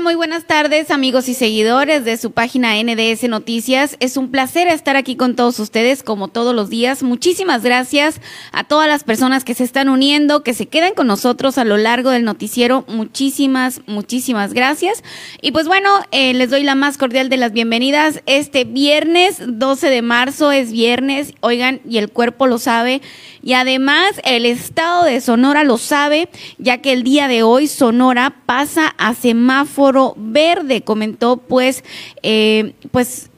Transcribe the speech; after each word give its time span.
Muy 0.00 0.14
buenas 0.14 0.46
tardes, 0.46 0.90
amigos 0.90 1.28
y 1.28 1.34
seguidores 1.34 2.06
de 2.06 2.16
su 2.16 2.30
página 2.30 2.82
NDS 2.82 3.24
Noticias. 3.28 3.96
Es 4.00 4.16
un 4.16 4.30
placer 4.30 4.66
estar 4.68 4.96
aquí 4.96 5.16
con 5.16 5.36
todos 5.36 5.60
ustedes, 5.60 6.02
como 6.02 6.28
todos 6.28 6.54
los 6.54 6.70
días. 6.70 7.02
Muchísimas 7.02 7.62
gracias 7.62 8.18
a 8.52 8.64
todas 8.64 8.88
las 8.88 9.04
personas 9.04 9.44
que 9.44 9.52
se 9.54 9.64
están 9.64 9.90
uniendo, 9.90 10.42
que 10.42 10.54
se 10.54 10.66
quedan 10.66 10.94
con 10.94 11.08
nosotros 11.08 11.58
a 11.58 11.64
lo 11.64 11.76
largo 11.76 12.08
del 12.08 12.24
noticiero. 12.24 12.86
Muchísimas, 12.88 13.82
muchísimas 13.86 14.54
gracias. 14.54 15.04
Y 15.42 15.52
pues 15.52 15.66
bueno, 15.66 15.90
eh, 16.10 16.32
les 16.32 16.48
doy 16.48 16.62
la 16.62 16.74
más 16.74 16.96
cordial 16.96 17.28
de 17.28 17.36
las 17.36 17.52
bienvenidas. 17.52 18.22
Este 18.24 18.64
viernes 18.64 19.42
12 19.46 19.90
de 19.90 20.02
marzo 20.02 20.52
es 20.52 20.72
viernes, 20.72 21.34
oigan, 21.40 21.80
y 21.86 21.98
el 21.98 22.10
cuerpo 22.10 22.46
lo 22.46 22.58
sabe. 22.58 23.02
Y 23.42 23.52
además 23.52 24.12
el 24.24 24.46
estado 24.46 25.04
de 25.04 25.20
Sonora 25.20 25.64
lo 25.64 25.76
sabe, 25.76 26.30
ya 26.58 26.78
que 26.78 26.92
el 26.92 27.02
día 27.02 27.28
de 27.28 27.42
hoy 27.42 27.66
Sonora 27.66 28.36
pasa 28.46 28.94
a 28.96 29.14
semáforo 29.14 29.81
verde, 30.16 30.82
comentó 30.82 31.36
pues, 31.38 31.82
eh, 32.22 32.74
pues 32.90 33.30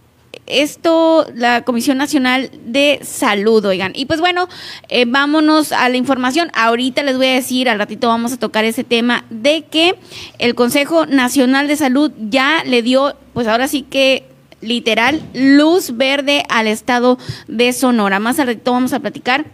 esto 0.46 1.26
la 1.34 1.62
Comisión 1.62 1.98
Nacional 1.98 2.50
de 2.66 3.00
Salud, 3.02 3.64
oigan. 3.64 3.92
Y 3.94 4.06
pues 4.06 4.20
bueno, 4.20 4.48
eh, 4.88 5.04
vámonos 5.06 5.72
a 5.72 5.88
la 5.88 5.96
información. 5.96 6.50
Ahorita 6.54 7.02
les 7.02 7.16
voy 7.16 7.28
a 7.28 7.34
decir, 7.34 7.68
al 7.68 7.78
ratito 7.78 8.08
vamos 8.08 8.32
a 8.32 8.36
tocar 8.38 8.64
ese 8.64 8.84
tema 8.84 9.24
de 9.30 9.64
que 9.64 9.94
el 10.38 10.54
Consejo 10.54 11.06
Nacional 11.06 11.68
de 11.68 11.76
Salud 11.76 12.12
ya 12.18 12.62
le 12.64 12.82
dio, 12.82 13.16
pues 13.32 13.46
ahora 13.46 13.68
sí 13.68 13.82
que 13.82 14.24
literal, 14.60 15.22
luz 15.34 15.96
verde 15.96 16.44
al 16.48 16.66
estado 16.66 17.18
de 17.48 17.72
Sonora. 17.72 18.18
Más 18.18 18.38
al 18.38 18.48
ratito 18.48 18.72
vamos 18.72 18.92
a 18.92 19.00
platicar 19.00 19.44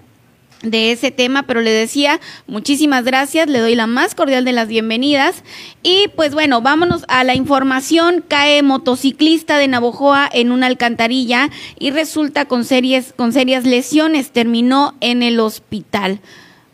de 0.63 0.93
ese 0.93 1.11
tema, 1.11 1.45
pero 1.45 1.61
le 1.61 1.71
decía 1.71 2.21
muchísimas 2.47 3.05
gracias, 3.05 3.49
le 3.49 3.61
doy 3.61 3.75
la 3.75 3.87
más 3.87 4.15
cordial 4.15 4.45
de 4.45 4.53
las 4.53 4.69
bienvenidas 4.69 5.43
y 5.83 6.09
pues 6.17 6.35
bueno, 6.35 6.61
vámonos 6.61 7.05
a 7.09 7.25
la 7.25 7.35
información, 7.35 8.25
cae 8.27 8.63
motociclista 8.63 9.57
de 9.59 9.69
Navojoa 9.69 10.29
en 10.33 10.53
una 10.53 10.67
alcantarilla 10.67 11.51
y 11.79 11.91
resulta 11.91 12.45
con 12.45 12.65
serias 12.65 13.15
con 13.17 13.33
serias 13.33 13.65
lesiones, 13.65 14.33
terminó 14.33 14.95
en 15.01 15.23
el 15.23 15.41
hospital. 15.41 16.21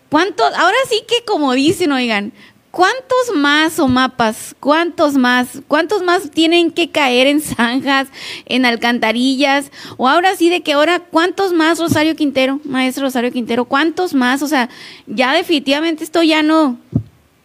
¿Cuántos? 0.08 0.46
Ahora 0.54 0.76
sí 0.88 1.02
que 1.06 1.24
como 1.24 1.52
dicen, 1.52 1.92
oigan, 1.92 2.32
¿Cuántos 2.76 3.34
más 3.34 3.78
o 3.78 3.88
mapas? 3.88 4.54
¿Cuántos 4.60 5.14
más? 5.14 5.62
¿Cuántos 5.66 6.02
más 6.02 6.30
tienen 6.30 6.70
que 6.70 6.90
caer 6.90 7.26
en 7.26 7.40
zanjas, 7.40 8.08
en 8.44 8.66
alcantarillas? 8.66 9.72
O 9.96 10.06
ahora 10.06 10.36
sí, 10.36 10.50
de 10.50 10.60
que 10.60 10.74
ahora, 10.74 11.00
¿cuántos 11.00 11.54
más, 11.54 11.78
Rosario 11.78 12.14
Quintero, 12.16 12.60
maestro 12.64 13.04
Rosario 13.04 13.32
Quintero? 13.32 13.64
¿Cuántos 13.64 14.12
más? 14.12 14.42
O 14.42 14.46
sea, 14.46 14.68
ya 15.06 15.32
definitivamente 15.32 16.04
esto 16.04 16.22
ya 16.22 16.42
no, 16.42 16.76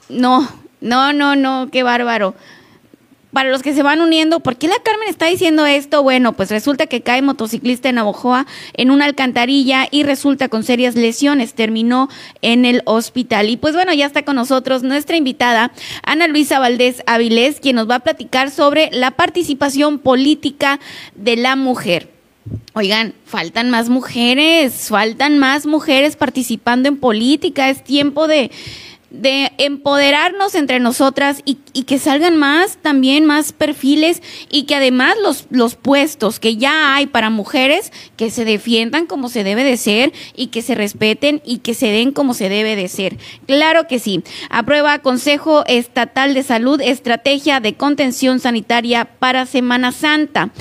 no, 0.09 0.50
no, 0.81 1.14
no, 1.14 1.38
no, 1.38 1.70
qué 1.72 1.81
bárbaro 1.81 2.36
para 3.34 3.50
los 3.50 3.62
que 3.62 3.74
se 3.74 3.84
van 3.84 4.02
uniendo, 4.02 4.42
¿por 4.42 4.58
qué 4.58 4.68
la 4.68 4.80
Carmen 4.84 5.08
está 5.08 5.28
diciendo 5.28 5.66
esto? 5.66 6.03
Bueno, 6.03 6.34
pues 6.34 6.50
resulta 6.50 6.88
que 6.88 7.02
cae 7.02 7.22
motociclista 7.22 7.90
en 7.90 7.96
Navojoa 7.96 8.46
en 8.74 8.92
una 8.92 9.06
alcantarilla 9.06 9.88
y 9.90 10.03
resulta 10.03 10.50
con 10.50 10.64
serias 10.64 10.96
lesiones. 10.96 11.53
Terminó 11.53 12.09
en 12.41 12.66
el 12.66 12.81
hospital. 12.86 13.50
Y 13.50 13.58
pues 13.58 13.74
bueno, 13.74 13.94
ya 13.94 14.06
está 14.06 14.24
con 14.24 14.36
nosotros 14.36 14.84
nuestra 14.84 15.16
invitada, 15.16 15.72
Ana 16.03 16.28
Luisa 16.28 16.59
Valdés 16.59 17.03
Avilés, 17.06 17.59
quien 17.59 17.78
nos 17.78 17.90
va 17.90 17.96
a 17.96 18.00
platicar 18.00 18.52
sobre 18.52 18.90
la 18.91 19.12
participación 19.12 20.00
política 20.00 20.80
de 21.16 21.38
la 21.38 21.56
mujer. 21.56 22.09
Oigan, 22.74 23.14
faltan 23.25 23.70
más 23.70 23.90
mujeres, 23.90 24.88
faltan 24.90 25.38
más 25.38 25.66
mujeres 25.66 26.16
participando 26.16 26.90
en 26.90 26.97
política. 26.97 27.70
Es 27.70 27.84
tiempo 27.84 28.28
de 28.28 28.52
de 29.12 29.52
empoderarnos 29.58 30.56
entre 30.56 30.80
nosotras 30.80 31.42
y, 31.46 31.56
que 31.84 32.00
salgan 32.00 32.38
más 32.38 32.78
también 32.82 33.26
más 33.26 33.52
perfiles 33.52 34.22
y 34.50 34.64
que 34.64 34.76
además 34.76 35.16
los, 35.22 35.48
los 35.50 35.76
puestos 35.76 36.40
que 36.40 36.56
ya 36.56 36.96
hay 36.96 37.08
para 37.08 37.30
mujeres 37.30 37.92
que 38.16 38.32
se 38.32 38.46
defiendan 38.46 39.06
como 39.06 39.28
se 39.28 39.44
debe 39.44 39.64
de 39.64 39.76
ser 39.78 40.14
y 40.36 40.48
que 40.48 40.62
se 40.62 40.76
respeten 40.76 41.42
y 41.46 41.58
que 41.58 41.74
se 41.74 41.88
den 41.88 42.12
como 42.12 42.34
se 42.34 42.50
debe 42.50 42.76
de 42.76 42.88
ser. 42.88 43.18
Claro 43.46 43.88
que 43.88 44.00
sí. 44.00 44.24
Aprueba 44.50 45.00
Consejo 45.00 45.66
Estatal 45.68 46.34
de 46.34 46.44
Salud 46.44 46.80
Estrategia 46.82 47.60
de 47.60 47.76
Contención 47.76 48.40
Sanitaria 48.40 49.06
para 49.06 49.46
Semana 49.46 49.92
Santa. 49.92 50.52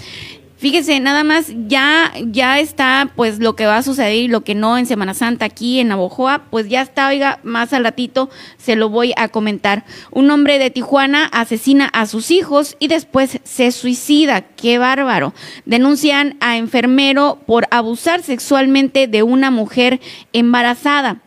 Fíjese, 0.60 1.00
nada 1.00 1.24
más 1.24 1.54
ya, 1.68 2.12
ya 2.22 2.60
está 2.60 3.10
pues 3.16 3.38
lo 3.38 3.56
que 3.56 3.64
va 3.64 3.78
a 3.78 3.82
suceder 3.82 4.14
y 4.14 4.28
lo 4.28 4.42
que 4.42 4.54
no 4.54 4.76
en 4.76 4.84
Semana 4.84 5.14
Santa 5.14 5.46
aquí 5.46 5.80
en 5.80 5.88
Navojoa, 5.88 6.42
pues 6.50 6.68
ya 6.68 6.82
está, 6.82 7.08
oiga, 7.08 7.40
más 7.42 7.72
al 7.72 7.82
ratito 7.82 8.28
se 8.58 8.76
lo 8.76 8.90
voy 8.90 9.14
a 9.16 9.28
comentar. 9.28 9.86
Un 10.10 10.30
hombre 10.30 10.58
de 10.58 10.68
Tijuana 10.68 11.24
asesina 11.32 11.86
a 11.86 12.04
sus 12.04 12.30
hijos 12.30 12.76
y 12.78 12.88
después 12.88 13.40
se 13.42 13.72
suicida. 13.72 14.42
Qué 14.42 14.76
bárbaro. 14.76 15.32
Denuncian 15.64 16.36
a 16.40 16.58
enfermero 16.58 17.38
por 17.46 17.66
abusar 17.70 18.22
sexualmente 18.22 19.06
de 19.06 19.22
una 19.22 19.50
mujer 19.50 19.98
embarazada. 20.34 21.22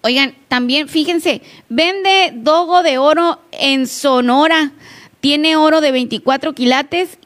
Oigan, 0.00 0.36
también 0.48 0.88
fíjense, 0.88 1.42
vende 1.68 2.32
dogo 2.34 2.82
de 2.82 2.96
oro 2.96 3.42
en 3.52 3.86
Sonora. 3.86 4.72
Tiene 5.20 5.56
oro 5.56 5.82
de 5.82 5.92
24 5.92 6.54
quilates 6.54 7.18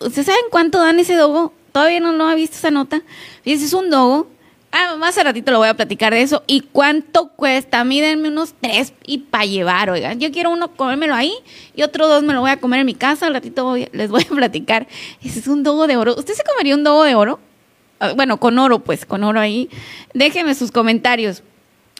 ¿Ustedes 0.00 0.26
saben 0.26 0.44
cuánto 0.50 0.78
dan 0.78 0.98
ese 0.98 1.14
dogo? 1.14 1.52
Todavía 1.72 2.00
no, 2.00 2.12
no 2.12 2.28
ha 2.28 2.34
visto 2.34 2.56
esa 2.56 2.70
nota. 2.70 3.02
Fíjense, 3.42 3.66
es 3.66 3.72
un 3.72 3.90
dogo. 3.90 4.28
Ah, 4.70 4.96
más 4.98 5.16
a 5.16 5.24
ratito 5.24 5.50
lo 5.50 5.58
voy 5.58 5.68
a 5.68 5.74
platicar 5.74 6.12
de 6.12 6.22
eso. 6.22 6.42
¿Y 6.46 6.60
cuánto 6.60 7.28
cuesta? 7.28 7.82
Mídenme 7.84 8.28
unos 8.28 8.54
tres 8.60 8.92
y 9.06 9.18
para 9.18 9.46
llevar, 9.46 9.90
oigan. 9.90 10.20
Yo 10.20 10.30
quiero 10.30 10.50
uno 10.50 10.68
comérmelo 10.68 11.14
ahí 11.14 11.32
y 11.74 11.82
otro 11.82 12.06
dos 12.06 12.22
me 12.22 12.34
lo 12.34 12.40
voy 12.40 12.50
a 12.50 12.60
comer 12.60 12.80
en 12.80 12.86
mi 12.86 12.94
casa. 12.94 13.26
Al 13.26 13.34
ratito 13.34 13.76
les 13.92 14.10
voy 14.10 14.22
a 14.22 14.34
platicar. 14.34 14.86
Ese 15.22 15.40
es 15.40 15.48
un 15.48 15.62
dogo 15.62 15.86
de 15.86 15.96
oro. 15.96 16.14
¿Usted 16.16 16.34
se 16.34 16.44
comería 16.44 16.74
un 16.74 16.84
dogo 16.84 17.04
de 17.04 17.14
oro? 17.14 17.40
Ah, 18.00 18.12
bueno, 18.14 18.38
con 18.38 18.58
oro, 18.58 18.80
pues, 18.80 19.04
con 19.06 19.24
oro 19.24 19.40
ahí. 19.40 19.68
Déjenme 20.14 20.54
sus 20.54 20.70
comentarios. 20.70 21.42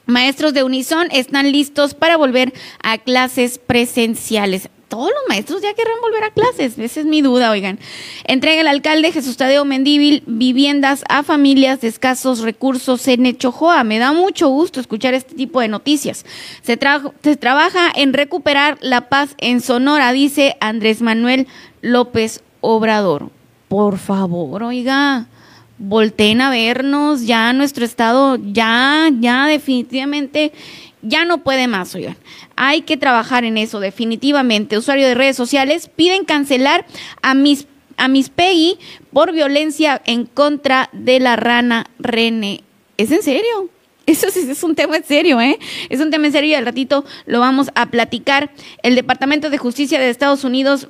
Maestros 0.07 0.55
de 0.55 0.63
Unison 0.63 1.09
están 1.11 1.51
listos 1.53 1.95
para 1.95 2.17
volver 2.17 2.53
a 2.83 2.99
clases 2.99 3.59
presenciales 3.59 4.71
todos 4.89 5.11
los 5.11 5.29
maestros 5.29 5.63
ya 5.63 5.75
querrán 5.75 6.01
volver 6.01 6.25
a 6.25 6.31
clases. 6.31 6.79
Esa 6.79 7.01
es 7.01 7.07
mi 7.07 7.23
duda, 7.23 7.51
oigan. 7.51 7.79
Entrega 8.25 8.61
el 8.61 8.69
alcalde 8.69 9.13
Jesús 9.13 9.37
Tadeo 9.37 9.65
Mendíbil 9.65 10.23
viviendas 10.27 11.05
a 11.09 11.23
familias 11.23 11.81
de 11.81 11.89
escasos 11.89 12.41
recursos 12.41 13.07
en 13.09 13.27
Echojoa. 13.27 13.85
Me 13.85 13.99
da 13.99 14.13
mucho 14.13 14.49
gusto 14.49 14.81
escuchar 14.81 15.15
este 15.15 15.35
tipo 15.35 15.61
de 15.61 15.69
noticias. 15.69 16.25
Se, 16.63 16.79
se 17.23 17.37
trabaja 17.37 17.91
en 17.95 18.13
recuperar 18.13 18.79
la 18.81 19.09
paz 19.09 19.35
en 19.39 19.61
Sonora, 19.61 20.13
dice 20.13 20.57
Andrés 20.61 21.03
Manuel 21.03 21.47
López 21.83 22.43
Obrador. 22.61 23.31
Por 23.69 23.99
favor, 23.99 24.63
oiga 24.63 25.27
volteen 25.79 26.41
a 26.41 26.51
vernos, 26.51 27.27
ya 27.27 27.53
nuestro 27.53 27.85
estado, 27.85 28.37
ya, 28.53 29.09
ya 29.21 29.47
definitivamente 29.47 30.53
ya 31.09 31.25
no 31.25 31.39
puede 31.39 31.67
más, 31.67 31.95
oigan. 31.95 32.17
Hay 32.57 32.83
que 32.83 32.97
trabajar 32.97 33.45
en 33.45 33.59
eso, 33.59 33.81
definitivamente. 33.81 34.79
Usuario 34.79 35.07
de 35.07 35.15
redes 35.15 35.37
sociales 35.37 35.91
piden 35.95 36.25
cancelar 36.25 36.87
a 37.23 37.35
mis 37.35 37.67
a 37.99 38.09
Miss 38.09 38.31
Peggy 38.31 38.79
por 39.13 39.33
violencia 39.33 40.01
en 40.07 40.25
contra 40.25 40.89
de 40.93 41.19
la 41.21 41.37
rana 41.37 41.91
René. 41.99 42.63
¿Es 42.97 43.11
en 43.11 43.23
serio? 43.23 43.69
Eso 44.07 44.31
sí 44.31 44.47
es 44.49 44.63
un 44.63 44.75
tema 44.75 44.97
en 44.97 45.05
serio, 45.05 45.39
¿eh? 45.39 45.59
Es 45.91 46.01
un 46.01 46.11
tema 46.11 46.27
en 46.27 46.33
serio 46.33 46.51
y 46.51 46.55
al 46.55 46.65
ratito 46.65 47.05
lo 47.27 47.41
vamos 47.41 47.69
a 47.75 47.87
platicar. 47.87 48.51
El 48.83 48.95
Departamento 48.95 49.51
de 49.51 49.59
Justicia 49.59 49.99
de 49.99 50.09
Estados 50.09 50.45
Unidos 50.45 50.89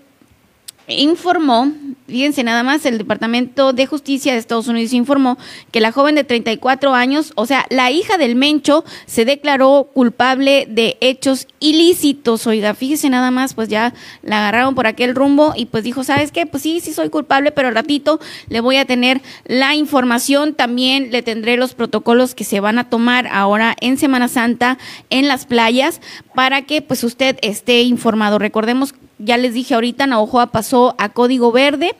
informó, 0.88 1.70
fíjense 2.06 2.42
nada 2.42 2.62
más, 2.62 2.86
el 2.86 2.98
Departamento 2.98 3.72
de 3.72 3.86
Justicia 3.86 4.32
de 4.32 4.38
Estados 4.38 4.68
Unidos 4.68 4.92
informó 4.94 5.38
que 5.70 5.80
la 5.80 5.92
joven 5.92 6.14
de 6.14 6.24
34 6.24 6.94
años, 6.94 7.32
o 7.36 7.46
sea, 7.46 7.66
la 7.68 7.90
hija 7.90 8.16
del 8.16 8.34
Mencho, 8.34 8.84
se 9.06 9.24
declaró 9.24 9.90
culpable 9.92 10.66
de 10.68 10.96
hechos 11.00 11.46
ilícitos. 11.60 12.46
Oiga, 12.46 12.74
fíjese 12.74 13.10
nada 13.10 13.30
más, 13.30 13.54
pues 13.54 13.68
ya 13.68 13.92
la 14.22 14.38
agarraron 14.38 14.74
por 14.74 14.86
aquel 14.86 15.14
rumbo 15.14 15.52
y 15.54 15.66
pues 15.66 15.84
dijo, 15.84 16.04
¿sabes 16.04 16.32
qué? 16.32 16.46
Pues 16.46 16.62
sí, 16.62 16.80
sí 16.80 16.92
soy 16.92 17.10
culpable, 17.10 17.50
pero 17.52 17.68
al 17.68 17.74
ratito 17.74 18.18
le 18.48 18.60
voy 18.60 18.76
a 18.76 18.86
tener 18.86 19.20
la 19.44 19.74
información, 19.74 20.54
también 20.54 21.10
le 21.10 21.22
tendré 21.22 21.56
los 21.56 21.74
protocolos 21.74 22.34
que 22.34 22.44
se 22.44 22.60
van 22.60 22.78
a 22.78 22.88
tomar 22.88 23.26
ahora 23.26 23.76
en 23.80 23.98
Semana 23.98 24.28
Santa 24.28 24.78
en 25.10 25.28
las 25.28 25.44
playas 25.44 26.00
para 26.34 26.62
que 26.62 26.80
pues 26.80 27.04
usted 27.04 27.38
esté 27.42 27.82
informado. 27.82 28.38
Recordemos 28.38 28.94
ya 29.18 29.36
les 29.36 29.54
dije 29.54 29.74
ahorita, 29.74 30.06
Navajoa 30.06 30.48
pasó 30.48 30.94
a 30.98 31.10
código 31.10 31.52
verde, 31.52 31.94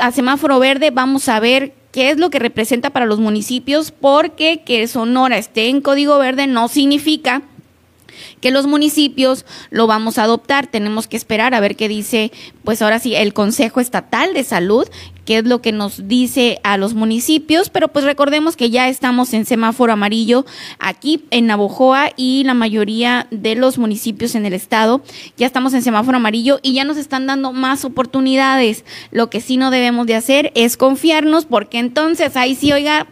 a 0.00 0.12
semáforo 0.12 0.58
verde, 0.58 0.90
vamos 0.90 1.28
a 1.28 1.40
ver 1.40 1.74
qué 1.92 2.10
es 2.10 2.18
lo 2.18 2.30
que 2.30 2.38
representa 2.38 2.90
para 2.90 3.06
los 3.06 3.18
municipios, 3.18 3.90
porque 3.90 4.62
que 4.64 4.86
Sonora 4.86 5.38
esté 5.38 5.68
en 5.68 5.80
código 5.80 6.18
verde 6.18 6.46
no 6.46 6.68
significa 6.68 7.42
que 8.40 8.50
los 8.50 8.66
municipios 8.66 9.44
lo 9.70 9.86
vamos 9.86 10.18
a 10.18 10.24
adoptar. 10.24 10.66
Tenemos 10.66 11.06
que 11.06 11.16
esperar 11.16 11.54
a 11.54 11.60
ver 11.60 11.76
qué 11.76 11.88
dice, 11.88 12.32
pues 12.64 12.82
ahora 12.82 12.98
sí, 12.98 13.14
el 13.14 13.32
Consejo 13.32 13.80
Estatal 13.80 14.34
de 14.34 14.44
Salud, 14.44 14.86
qué 15.24 15.38
es 15.38 15.44
lo 15.44 15.62
que 15.62 15.72
nos 15.72 16.08
dice 16.08 16.58
a 16.64 16.76
los 16.76 16.94
municipios, 16.94 17.70
pero 17.70 17.88
pues 17.88 18.04
recordemos 18.04 18.56
que 18.56 18.70
ya 18.70 18.88
estamos 18.88 19.32
en 19.32 19.44
semáforo 19.44 19.92
amarillo 19.92 20.44
aquí 20.78 21.24
en 21.30 21.46
Navojoa 21.46 22.10
y 22.16 22.42
la 22.44 22.54
mayoría 22.54 23.26
de 23.30 23.54
los 23.54 23.78
municipios 23.78 24.34
en 24.34 24.46
el 24.46 24.54
estado 24.54 25.02
ya 25.36 25.46
estamos 25.46 25.74
en 25.74 25.82
semáforo 25.82 26.16
amarillo 26.16 26.58
y 26.62 26.74
ya 26.74 26.84
nos 26.84 26.96
están 26.96 27.26
dando 27.26 27.52
más 27.52 27.84
oportunidades. 27.84 28.84
Lo 29.10 29.30
que 29.30 29.40
sí 29.40 29.56
no 29.56 29.70
debemos 29.70 30.06
de 30.06 30.16
hacer 30.16 30.52
es 30.54 30.76
confiarnos 30.76 31.44
porque 31.44 31.78
entonces 31.78 32.36
ahí 32.36 32.54
sí, 32.54 32.72
oiga, 32.72 33.06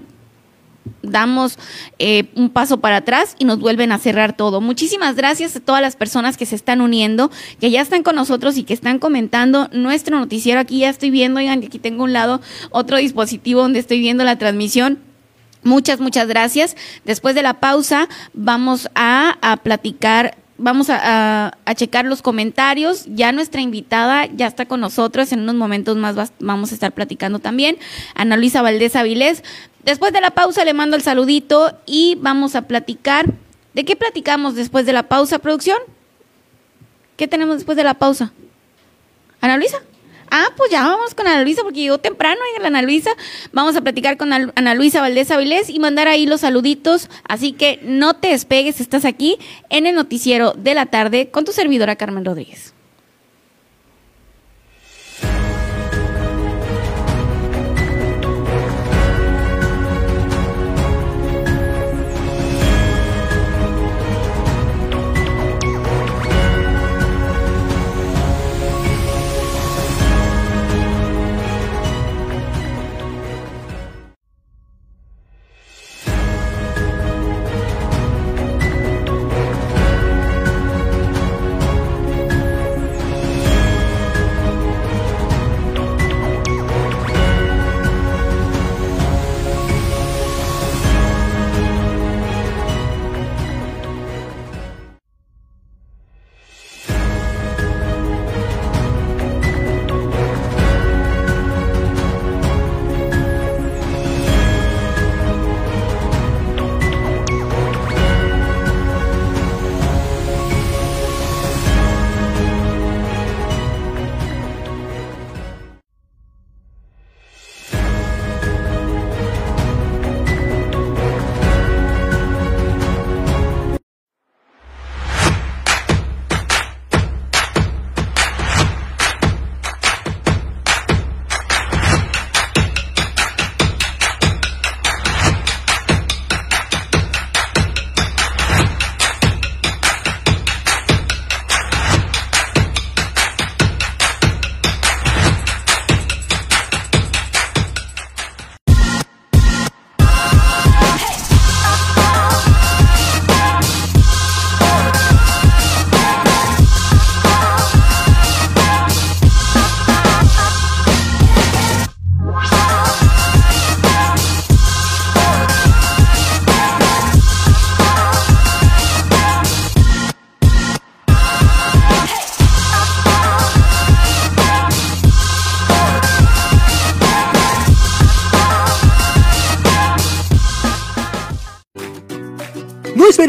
damos 1.02 1.58
eh, 1.98 2.24
un 2.34 2.50
paso 2.50 2.80
para 2.80 2.96
atrás 2.96 3.36
y 3.38 3.44
nos 3.44 3.58
vuelven 3.58 3.92
a 3.92 3.98
cerrar 3.98 4.36
todo. 4.36 4.60
Muchísimas 4.60 5.16
gracias 5.16 5.56
a 5.56 5.60
todas 5.60 5.80
las 5.80 5.96
personas 5.96 6.36
que 6.36 6.46
se 6.46 6.56
están 6.56 6.80
uniendo, 6.80 7.30
que 7.60 7.70
ya 7.70 7.80
están 7.80 8.02
con 8.02 8.16
nosotros 8.16 8.56
y 8.56 8.64
que 8.64 8.74
están 8.74 8.98
comentando 8.98 9.68
nuestro 9.72 10.18
noticiero. 10.18 10.60
Aquí 10.60 10.80
ya 10.80 10.90
estoy 10.90 11.10
viendo, 11.10 11.38
oigan, 11.38 11.62
aquí 11.64 11.78
tengo 11.78 12.04
un 12.04 12.12
lado 12.12 12.40
otro 12.70 12.96
dispositivo 12.96 13.62
donde 13.62 13.78
estoy 13.78 14.00
viendo 14.00 14.24
la 14.24 14.38
transmisión. 14.38 14.98
Muchas, 15.62 16.00
muchas 16.00 16.28
gracias. 16.28 16.76
Después 17.04 17.34
de 17.34 17.42
la 17.42 17.54
pausa 17.54 18.08
vamos 18.32 18.88
a, 18.94 19.38
a 19.42 19.56
platicar 19.58 20.36
vamos 20.58 20.90
a, 20.90 21.56
a, 21.64 21.75
checar 21.75 22.05
los 22.05 22.20
comentarios. 22.20 23.06
Ya 23.06 23.32
nuestra 23.32 23.60
invitada 23.60 24.26
ya 24.26 24.46
está 24.46 24.66
con 24.66 24.81
nosotros. 24.81 25.32
En 25.32 25.40
unos 25.40 25.55
momentos 25.55 25.96
más 25.96 26.32
vamos 26.38 26.72
a 26.72 26.75
estar 26.75 26.93
platicando 26.93 27.38
también. 27.38 27.78
Ana 28.14 28.37
Luisa 28.37 28.60
Valdés 28.60 28.96
Avilés. 28.96 29.43
Después 29.84 30.12
de 30.12 30.20
la 30.20 30.32
pausa 30.32 30.64
le 30.64 30.75
mando 30.75 30.96
el 30.96 31.02
saludito 31.02 31.78
y 31.87 32.16
vamos 32.20 32.55
a 32.56 32.62
platicar. 32.62 33.32
¿De 33.72 33.84
qué 33.84 33.96
platicamos 33.96 34.55
después 34.55 34.84
de 34.84 34.93
la 34.93 35.05
pausa, 35.05 35.38
producción? 35.38 35.78
¿Qué 37.16 37.28
tenemos 37.28 37.56
después 37.56 37.76
de 37.76 37.84
la 37.84 37.94
pausa? 37.94 38.32
¿Ana 39.40 39.56
Luisa? 39.56 39.78
Ah, 40.30 40.48
pues 40.56 40.70
ya 40.70 40.82
vamos 40.82 41.14
con 41.14 41.26
Ana 41.26 41.42
Luisa 41.42 41.62
porque 41.62 41.80
llegó 41.80 41.98
temprano 41.98 42.40
y 42.52 42.64
Ana 42.64 42.82
Luisa. 42.82 43.10
Vamos 43.52 43.76
a 43.76 43.80
platicar 43.80 44.16
con 44.16 44.32
Ana 44.32 44.75
Luisa 44.75 45.00
Valdés 45.00 45.30
Avilés 45.30 45.70
y 45.70 45.78
mandar 45.78 46.08
ahí 46.08 46.26
los 46.26 46.40
saluditos. 46.42 47.08
Así 47.25 47.52
que 47.52 47.80
no 47.82 48.14
te 48.14 48.28
despegues, 48.28 48.80
estás 48.80 49.04
aquí 49.04 49.38
en 49.70 49.86
el 49.86 49.94
noticiero 49.94 50.52
de 50.52 50.75
la 50.75 50.86
tarde 50.86 51.30
con 51.30 51.44
tu 51.44 51.52
servidora 51.52 51.96
Carmen 51.96 52.25
Rodríguez. 52.25 52.75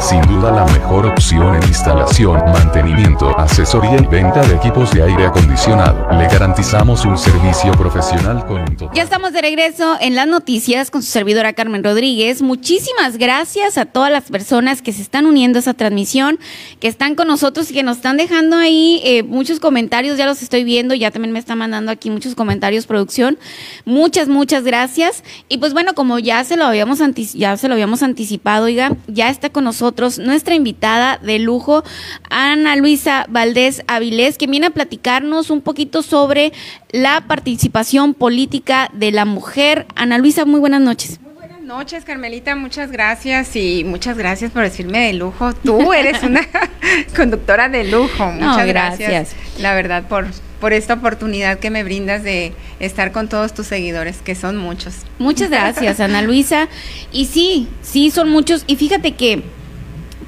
Sin 0.00 0.20
duda 0.22 0.52
la 0.52 0.64
mejor 0.66 1.06
opción 1.06 1.56
en 1.56 1.62
instalación, 1.64 2.40
mantenimiento, 2.52 3.36
asesoría 3.36 3.96
y 3.96 4.06
venta 4.06 4.46
de 4.46 4.54
equipos 4.54 4.92
de 4.92 5.02
aire 5.02 5.26
acondicionado. 5.26 6.06
Le 6.16 6.28
garantizamos 6.28 7.04
un 7.04 7.18
servicio 7.18 7.72
profesional 7.72 8.46
con 8.46 8.60
un 8.60 8.94
Ya 8.94 9.02
estamos 9.02 9.32
de 9.32 9.42
regreso 9.42 9.96
en 10.00 10.14
las 10.14 10.28
noticias 10.28 10.92
con 10.92 11.02
su 11.02 11.10
servidora 11.10 11.52
Carmen 11.52 11.82
Rodríguez. 11.82 12.42
Muchísimas 12.42 13.18
gracias 13.18 13.76
a 13.76 13.86
todas 13.86 14.12
las 14.12 14.30
personas 14.30 14.82
que 14.82 14.92
se 14.92 15.02
están 15.02 15.26
uniendo 15.26 15.58
a 15.58 15.60
esa 15.60 15.74
transmisión, 15.74 16.38
que 16.78 16.86
están 16.86 17.16
con 17.16 17.26
nosotros 17.26 17.68
y 17.70 17.74
que 17.74 17.82
nos 17.82 17.96
están 17.96 18.16
dejando 18.16 18.56
ahí 18.56 19.00
eh, 19.04 19.24
muchos 19.24 19.58
comentarios. 19.58 20.16
Ya 20.16 20.26
los 20.26 20.42
estoy 20.42 20.62
viendo, 20.62 20.94
ya 20.94 21.10
también 21.10 21.32
me 21.32 21.40
está 21.40 21.56
mandando 21.56 21.90
aquí 21.90 22.08
muchos 22.08 22.36
comentarios 22.36 22.86
producción. 22.86 23.36
Muchas, 23.84 24.28
muchas 24.28 24.62
gracias. 24.62 25.24
Y 25.48 25.58
pues 25.58 25.72
bueno, 25.72 25.94
como 25.94 26.20
ya 26.20 26.44
se 26.44 26.56
lo 26.56 26.66
habíamos, 26.66 27.00
ya 27.34 27.56
se 27.56 27.66
lo 27.66 27.74
habíamos 27.74 28.04
anticipado, 28.04 28.66
oiga, 28.66 28.96
ya 29.08 29.28
está 29.28 29.50
con 29.50 29.64
nosotros 29.64 29.87
nuestra 30.18 30.54
invitada 30.54 31.18
de 31.18 31.38
lujo, 31.38 31.84
Ana 32.30 32.76
Luisa 32.76 33.26
Valdés 33.28 33.82
Avilés, 33.86 34.38
que 34.38 34.46
viene 34.46 34.66
a 34.66 34.70
platicarnos 34.70 35.50
un 35.50 35.60
poquito 35.60 36.02
sobre 36.02 36.52
la 36.90 37.24
participación 37.26 38.14
política 38.14 38.90
de 38.92 39.12
la 39.12 39.24
mujer. 39.24 39.86
Ana 39.94 40.18
Luisa, 40.18 40.44
muy 40.44 40.60
buenas 40.60 40.80
noches 40.80 41.20
Muy 41.20 41.32
buenas 41.34 41.60
noches, 41.60 42.04
Carmelita, 42.04 42.54
muchas 42.56 42.90
gracias 42.90 43.54
y 43.56 43.84
muchas 43.84 44.16
gracias 44.16 44.50
por 44.50 44.62
decirme 44.62 45.06
de 45.06 45.12
lujo. 45.14 45.52
Tú 45.54 45.92
eres 45.92 46.22
una 46.22 46.40
conductora 47.16 47.68
de 47.68 47.84
lujo. 47.84 48.26
Muchas 48.32 48.66
gracias. 48.66 49.34
La 49.58 49.74
verdad, 49.74 50.04
por, 50.08 50.26
por 50.60 50.72
esta 50.72 50.94
oportunidad 50.94 51.58
que 51.58 51.70
me 51.70 51.84
brindas 51.84 52.22
de 52.22 52.52
estar 52.80 53.12
con 53.12 53.28
todos 53.28 53.54
tus 53.54 53.66
seguidores, 53.66 54.18
que 54.18 54.34
son 54.34 54.56
muchos. 54.56 54.94
Muchas 55.18 55.50
gracias, 55.50 56.00
Ana 56.00 56.22
Luisa. 56.22 56.68
Y 57.12 57.26
sí, 57.26 57.68
sí, 57.82 58.10
son 58.10 58.30
muchos. 58.30 58.64
Y 58.66 58.76
fíjate 58.76 59.12
que 59.12 59.42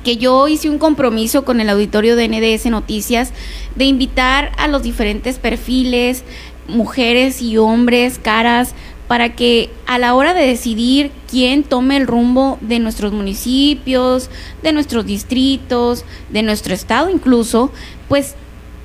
que 0.04 0.16
yo 0.16 0.48
hice 0.48 0.68
un 0.68 0.78
compromiso 0.78 1.44
con 1.44 1.60
el 1.60 1.68
auditorio 1.68 2.16
de 2.16 2.28
NDS 2.28 2.66
Noticias 2.66 3.32
de 3.76 3.84
invitar 3.84 4.52
a 4.56 4.68
los 4.68 4.82
diferentes 4.82 5.38
perfiles, 5.38 6.24
mujeres 6.68 7.42
y 7.42 7.58
hombres, 7.58 8.18
caras, 8.18 8.74
para 9.08 9.34
que 9.34 9.70
a 9.86 9.98
la 9.98 10.14
hora 10.14 10.34
de 10.34 10.46
decidir 10.46 11.10
quién 11.28 11.64
tome 11.64 11.96
el 11.96 12.06
rumbo 12.06 12.58
de 12.60 12.78
nuestros 12.78 13.12
municipios, 13.12 14.30
de 14.62 14.72
nuestros 14.72 15.04
distritos, 15.04 16.04
de 16.28 16.42
nuestro 16.42 16.74
estado 16.74 17.10
incluso, 17.10 17.72
pues 18.08 18.36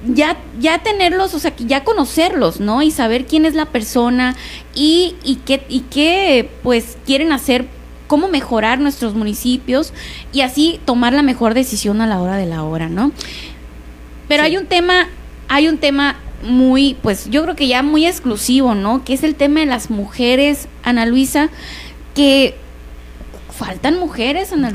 ya, 0.08 0.38
ya 0.60 0.80
tenerlos, 0.80 1.34
o 1.34 1.40
sea, 1.40 1.54
ya 1.58 1.84
conocerlos, 1.84 2.60
¿no? 2.60 2.82
Y 2.82 2.92
saber 2.92 3.26
quién 3.26 3.46
es 3.46 3.54
la 3.54 3.66
persona 3.66 4.36
y, 4.74 5.16
y 5.24 5.36
qué, 5.46 5.64
y 5.70 5.82
qué 5.82 6.50
pues 6.64 6.98
quieren 7.06 7.32
hacer, 7.32 7.68
cómo 8.08 8.28
mejorar 8.28 8.80
nuestros 8.80 9.16
municipios 9.16 9.94
y 10.32 10.42
así 10.42 10.80
tomar 10.86 11.14
la 11.14 11.24
mejor 11.24 11.54
decisión 11.54 12.02
a 12.02 12.08
la 12.08 12.22
hora 12.22 12.38
de 12.38 12.46
la 12.46 12.64
hora, 12.64 12.90
¿no? 12.90 13.12
Pero 14.28 14.44
hay 14.44 14.58
un 14.58 14.66
tema, 14.66 15.08
hay 15.48 15.68
un 15.68 15.78
tema 15.78 16.16
muy, 16.44 16.96
pues 17.02 17.30
yo 17.30 17.44
creo 17.44 17.56
que 17.56 17.68
ya 17.68 17.84
muy 17.84 18.06
exclusivo, 18.06 18.76
¿no? 18.76 19.04
Que 19.04 19.14
es 19.14 19.24
el 19.24 19.36
tema 19.36 19.62
de 19.62 19.66
las 19.66 19.90
mujeres, 19.90 20.68
Ana 20.84 21.06
Luisa, 21.06 21.50
que 22.14 22.56
faltan 23.58 23.98
mujeres, 24.00 24.52
Ana 24.52 24.72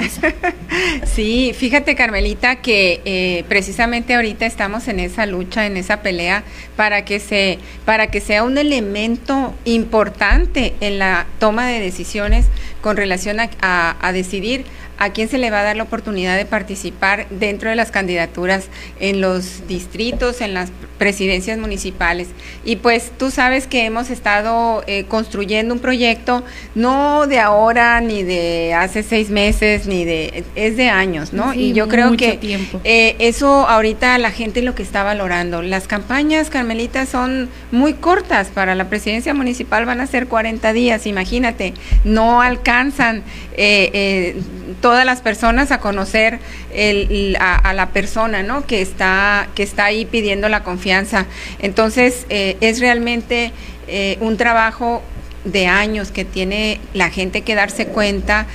sí, 1.04 1.52
fíjate, 1.54 1.94
Carmelita, 1.94 2.56
que 2.56 3.02
eh, 3.04 3.44
precisamente 3.48 4.14
ahorita 4.14 4.46
estamos 4.46 4.88
en 4.88 5.00
esa 5.00 5.26
lucha, 5.26 5.66
en 5.66 5.76
esa 5.76 6.02
pelea 6.02 6.44
para 6.76 7.04
que 7.04 7.20
se, 7.20 7.58
para 7.84 8.06
que 8.08 8.20
sea 8.20 8.42
un 8.42 8.56
elemento 8.56 9.54
importante 9.64 10.74
en 10.80 10.98
la 10.98 11.26
toma 11.38 11.66
de 11.66 11.80
decisiones 11.80 12.46
con 12.80 12.96
relación 12.96 13.38
a 13.40 14.10
decidir 14.12 14.64
a 15.00 15.10
quién 15.10 15.28
se 15.28 15.38
le 15.38 15.50
va 15.50 15.60
a 15.60 15.64
dar 15.64 15.76
la 15.76 15.82
oportunidad 15.82 16.36
de 16.36 16.44
participar 16.44 17.26
dentro 17.30 17.70
de 17.70 17.74
las 17.74 17.90
candidaturas 17.90 18.66
en 19.00 19.22
los 19.22 19.66
distritos, 19.66 20.42
en 20.42 20.52
las 20.52 20.70
presidencias 20.98 21.58
municipales. 21.58 22.28
Y 22.66 22.76
pues 22.76 23.10
tú 23.18 23.30
sabes 23.30 23.66
que 23.66 23.86
hemos 23.86 24.10
estado 24.10 24.84
eh, 24.86 25.06
construyendo 25.08 25.72
un 25.72 25.80
proyecto 25.80 26.44
no 26.74 27.26
de 27.26 27.40
ahora 27.40 28.02
ni 28.02 28.22
de 28.22 28.74
hace 28.74 29.02
seis 29.02 29.30
meses 29.30 29.86
ni 29.86 30.04
de 30.04 30.44
es 30.54 30.76
de 30.76 30.90
años, 30.90 31.32
¿no? 31.32 31.54
y 31.54 31.72
yo 31.72 31.88
creo 31.88 32.14
que 32.18 32.38
eh, 32.84 33.16
eso 33.18 33.66
ahorita 33.66 34.18
la 34.18 34.30
gente 34.30 34.60
lo 34.60 34.74
que 34.74 34.82
está 34.82 35.02
valorando. 35.02 35.62
Las 35.62 35.88
campañas, 35.88 36.50
Carmelita, 36.50 37.06
son 37.06 37.48
muy 37.72 37.94
cortas 37.94 38.48
para 38.48 38.74
la 38.74 38.90
presidencia 38.90 39.32
municipal, 39.32 39.86
van 39.86 40.02
a 40.02 40.06
ser 40.06 40.26
40 40.26 40.74
días, 40.74 41.06
imagínate, 41.06 41.72
no 42.04 42.42
alcanzan 42.42 43.22
eh, 43.56 44.36
todas 44.80 45.04
las 45.04 45.20
personas 45.20 45.70
a 45.70 45.80
conocer 45.80 46.38
a, 47.38 47.72
la 47.74 47.88
persona, 47.90 48.42
¿no? 48.42 48.66
Que 48.66 48.80
está, 48.80 49.48
que 49.54 49.62
está 49.62 49.84
ahí 49.84 50.04
pidiendo 50.04 50.48
la 50.48 50.62
confianza. 50.62 51.26
Entonces, 51.58 52.26
eh, 52.30 52.56
es 52.60 52.80
realmente 52.80 53.52
eh, 53.88 54.16
un 54.20 54.36
trabajo 54.36 55.02
de 55.44 55.66
años 55.66 56.10
que 56.10 56.24
tiene 56.24 56.80
la 56.92 57.10
gente 57.10 57.42
que 57.42 57.54
darse 57.54 57.86
cuenta 57.86 58.46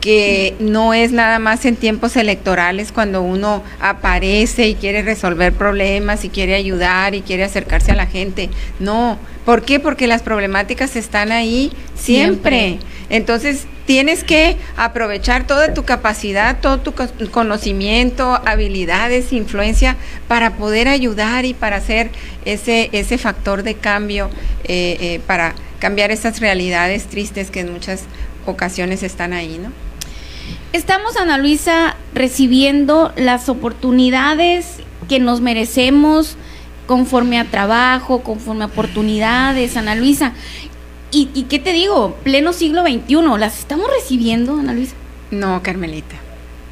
que 0.00 0.54
no 0.58 0.94
es 0.94 1.12
nada 1.12 1.38
más 1.38 1.64
en 1.66 1.76
tiempos 1.76 2.16
electorales 2.16 2.90
cuando 2.92 3.22
uno 3.22 3.62
aparece 3.80 4.68
y 4.68 4.74
quiere 4.74 5.02
resolver 5.02 5.52
problemas 5.52 6.24
y 6.24 6.30
quiere 6.30 6.54
ayudar 6.54 7.14
y 7.14 7.20
quiere 7.20 7.44
acercarse 7.44 7.92
a 7.92 7.94
la 7.94 8.06
gente. 8.06 8.48
No, 8.78 9.18
¿por 9.44 9.62
qué? 9.62 9.78
Porque 9.78 10.06
las 10.06 10.22
problemáticas 10.22 10.96
están 10.96 11.32
ahí 11.32 11.72
siempre. 11.94 12.78
Entonces, 13.10 13.66
tienes 13.86 14.24
que 14.24 14.56
aprovechar 14.76 15.46
toda 15.46 15.74
tu 15.74 15.84
capacidad, 15.84 16.60
todo 16.60 16.78
tu 16.78 16.94
conocimiento, 17.30 18.40
habilidades, 18.46 19.32
influencia 19.32 19.96
para 20.28 20.56
poder 20.56 20.88
ayudar 20.88 21.44
y 21.44 21.54
para 21.54 21.76
hacer 21.76 22.10
ese, 22.44 22.88
ese 22.92 23.18
factor 23.18 23.64
de 23.64 23.74
cambio, 23.74 24.30
eh, 24.64 24.96
eh, 25.00 25.20
para 25.26 25.54
cambiar 25.80 26.10
esas 26.10 26.40
realidades 26.40 27.06
tristes 27.06 27.50
que 27.50 27.60
en 27.60 27.72
muchas 27.72 28.04
ocasiones 28.46 29.02
están 29.02 29.32
ahí, 29.32 29.58
¿no? 29.58 29.89
Estamos, 30.72 31.16
Ana 31.16 31.36
Luisa, 31.36 31.96
recibiendo 32.14 33.12
las 33.16 33.48
oportunidades 33.48 34.76
que 35.08 35.18
nos 35.18 35.40
merecemos 35.40 36.36
conforme 36.86 37.40
a 37.40 37.44
trabajo, 37.44 38.22
conforme 38.22 38.62
a 38.62 38.66
oportunidades, 38.66 39.76
Ana 39.76 39.96
Luisa. 39.96 40.32
¿Y, 41.10 41.26
qué 41.48 41.58
te 41.58 41.72
digo? 41.72 42.14
Pleno 42.22 42.52
siglo 42.52 42.82
XXI, 42.82 43.16
¿las 43.36 43.58
estamos 43.58 43.90
recibiendo, 43.90 44.60
Ana 44.60 44.72
Luisa? 44.72 44.94
No, 45.32 45.60
Carmelita, 45.60 46.14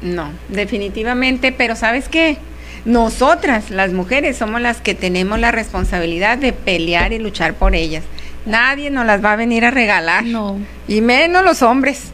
no, 0.01 0.31
definitivamente, 0.47 1.51
pero 1.51 1.75
¿sabes 1.75 2.07
qué? 2.07 2.37
Nosotras, 2.85 3.69
las 3.69 3.91
mujeres, 3.91 4.37
somos 4.37 4.61
las 4.61 4.79
que 4.79 4.95
tenemos 4.95 5.39
la 5.39 5.51
responsabilidad 5.51 6.37
de 6.37 6.53
pelear 6.53 7.11
y 7.11 7.19
luchar 7.19 7.55
por 7.55 7.75
ellas. 7.75 8.05
Nadie 8.45 8.91
nos 8.91 9.05
las 9.05 9.23
va 9.23 9.33
a 9.33 9.35
venir 9.35 9.65
a 9.65 9.71
regalar. 9.71 10.23
No. 10.23 10.57
Y 10.87 11.01
menos 11.01 11.43
los 11.43 11.61
hombres 11.61 12.13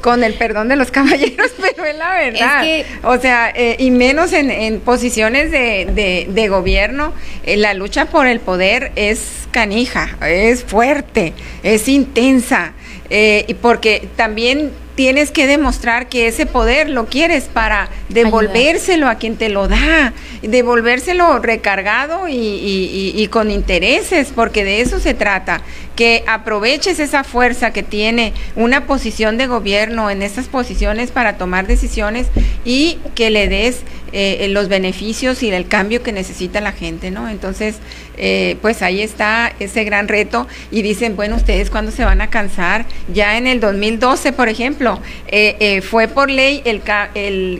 con 0.00 0.24
el 0.24 0.34
perdón 0.34 0.68
de 0.68 0.76
los 0.76 0.90
caballeros, 0.92 1.50
pero 1.60 1.84
es 1.84 1.96
la 1.96 2.14
verdad. 2.14 2.64
o 3.02 3.18
sea, 3.18 3.50
eh, 3.54 3.76
y 3.78 3.90
menos 3.90 4.32
en, 4.32 4.80
posiciones 4.80 5.50
de, 5.50 6.46
gobierno, 6.48 7.12
eh, 7.44 7.56
la 7.56 7.74
lucha 7.74 8.06
por 8.06 8.26
el 8.26 8.40
poder 8.40 8.92
es 8.96 9.48
canija, 9.50 10.16
es 10.26 10.64
fuerte, 10.64 11.32
es 11.62 11.88
intensa, 11.88 12.72
eh, 13.10 13.44
y 13.48 13.54
porque 13.54 14.08
también 14.16 14.72
tienes 14.94 15.30
que 15.30 15.46
demostrar 15.46 16.08
que 16.08 16.28
ese 16.28 16.46
poder 16.46 16.88
lo 16.88 17.06
quieres 17.06 17.44
para 17.44 17.88
devolvérselo 18.08 19.08
a 19.08 19.16
quien 19.16 19.36
te 19.36 19.48
lo 19.48 19.68
da, 19.68 20.12
devolvérselo 20.42 21.38
recargado 21.40 22.26
y, 22.28 23.28
con 23.30 23.50
intereses, 23.50 24.32
porque 24.34 24.64
de 24.64 24.80
eso 24.80 25.00
se 25.00 25.14
trata, 25.14 25.62
que 25.96 26.24
aproveches 26.26 26.98
esa 26.98 27.24
fuerza 27.24 27.72
que 27.72 27.82
tiene 27.82 28.32
una 28.56 28.86
posición 28.86 29.38
de 29.38 29.46
gobierno 29.46 30.10
en 30.10 30.22
esas 30.22 30.46
posiciones 30.46 31.10
para 31.10 31.36
tomar 31.36 31.66
decisiones 31.66 32.28
y 32.64 32.98
que 33.14 33.30
le 33.30 33.48
des 33.48 33.82
eh, 34.12 34.46
los 34.50 34.68
beneficios 34.68 35.42
y 35.42 35.50
el 35.50 35.66
cambio 35.66 36.02
que 36.02 36.12
necesita 36.12 36.60
la 36.60 36.72
gente, 36.72 37.10
¿no? 37.10 37.28
Entonces, 37.28 37.76
eh, 38.16 38.56
pues 38.62 38.82
ahí 38.82 39.02
está 39.02 39.52
ese 39.58 39.82
gran 39.82 40.06
reto 40.06 40.46
y 40.70 40.82
dicen, 40.82 41.16
bueno, 41.16 41.34
ustedes 41.34 41.68
cuándo 41.68 41.90
se 41.90 42.04
van 42.04 42.20
a 42.20 42.30
cansar, 42.30 42.86
ya 43.12 43.36
en 43.36 43.48
el 43.48 43.58
2012, 43.58 44.32
por 44.32 44.48
ejemplo, 44.48 44.83
eh, 45.28 45.56
eh, 45.60 45.80
fue 45.80 46.08
por 46.08 46.30
ley 46.30 46.62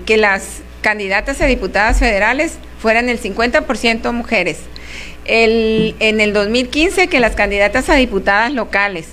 que 0.05 0.17
las 0.17 0.63
candidatas 0.81 1.41
a 1.41 1.47
diputadas 1.47 1.99
federales 1.99 2.55
fueran 2.79 3.09
el 3.09 3.21
50% 3.21 4.13
mujeres. 4.13 4.59
El, 5.25 5.95
en 6.01 6.21
el 6.21 6.35
2015 6.35 7.09
que 7.09 7.21
las 7.21 7.35
candidatas 7.35 7.89
a 7.89 7.95
diputadas 7.95 8.53
locales. 8.53 9.07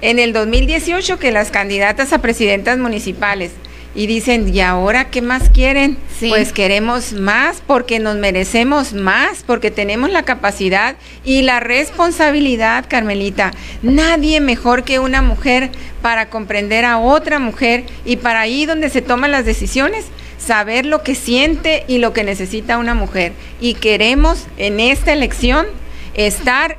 En 0.00 0.18
el 0.18 0.32
2018 0.32 1.18
que 1.18 1.32
las 1.32 1.50
candidatas 1.50 2.12
a 2.12 2.22
presidentas 2.22 2.78
municipales 2.78 3.50
y 3.96 4.06
dicen, 4.06 4.54
¿y 4.54 4.60
ahora 4.60 5.10
qué 5.10 5.22
más 5.22 5.48
quieren? 5.48 5.96
Pues 6.20 6.52
queremos 6.52 7.14
más 7.14 7.62
porque 7.66 7.98
nos 7.98 8.16
merecemos 8.16 8.92
más, 8.92 9.42
porque 9.44 9.70
tenemos 9.70 10.10
la 10.10 10.22
capacidad 10.22 10.96
y 11.24 11.42
la 11.42 11.60
responsabilidad, 11.60 12.84
Carmelita. 12.88 13.52
Nadie 13.82 14.40
mejor 14.40 14.84
que 14.84 14.98
una 14.98 15.22
mujer 15.22 15.70
para 16.02 16.28
comprender 16.28 16.84
a 16.84 16.98
otra 16.98 17.38
mujer 17.38 17.84
y 18.04 18.16
para 18.16 18.40
ahí 18.40 18.66
donde 18.66 18.90
se 18.90 19.00
toman 19.02 19.32
las 19.32 19.46
decisiones, 19.46 20.04
saber 20.38 20.84
lo 20.84 21.02
que 21.02 21.14
siente 21.14 21.84
y 21.88 21.98
lo 21.98 22.12
que 22.12 22.22
necesita 22.22 22.78
una 22.78 22.94
mujer. 22.94 23.32
Y 23.60 23.74
queremos 23.74 24.46
en 24.58 24.78
esta 24.78 25.14
elección 25.14 25.66
estar 26.14 26.78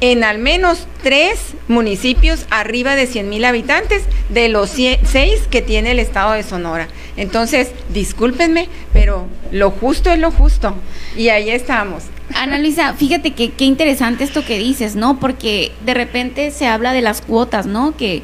en 0.00 0.24
al 0.24 0.38
menos 0.38 0.86
tres 1.02 1.38
municipios 1.68 2.46
arriba 2.50 2.96
de 2.96 3.06
100 3.06 3.28
mil 3.28 3.44
habitantes 3.44 4.02
de 4.28 4.48
los 4.48 4.70
seis 4.70 5.42
que 5.50 5.62
tiene 5.62 5.92
el 5.92 5.98
estado 5.98 6.32
de 6.32 6.42
Sonora. 6.42 6.88
Entonces, 7.16 7.70
discúlpenme, 7.92 8.68
pero 8.92 9.26
lo 9.52 9.70
justo 9.70 10.10
es 10.10 10.18
lo 10.18 10.30
justo. 10.30 10.74
Y 11.16 11.28
ahí 11.28 11.50
estamos. 11.50 12.04
Ana 12.34 12.58
Luisa, 12.58 12.94
fíjate 12.94 13.32
que 13.32 13.50
qué 13.50 13.64
interesante 13.64 14.24
esto 14.24 14.44
que 14.44 14.58
dices, 14.58 14.96
¿no? 14.96 15.20
Porque 15.20 15.72
de 15.84 15.94
repente 15.94 16.50
se 16.50 16.66
habla 16.66 16.92
de 16.92 17.02
las 17.02 17.20
cuotas, 17.20 17.66
¿no? 17.66 17.96
Que, 17.96 18.22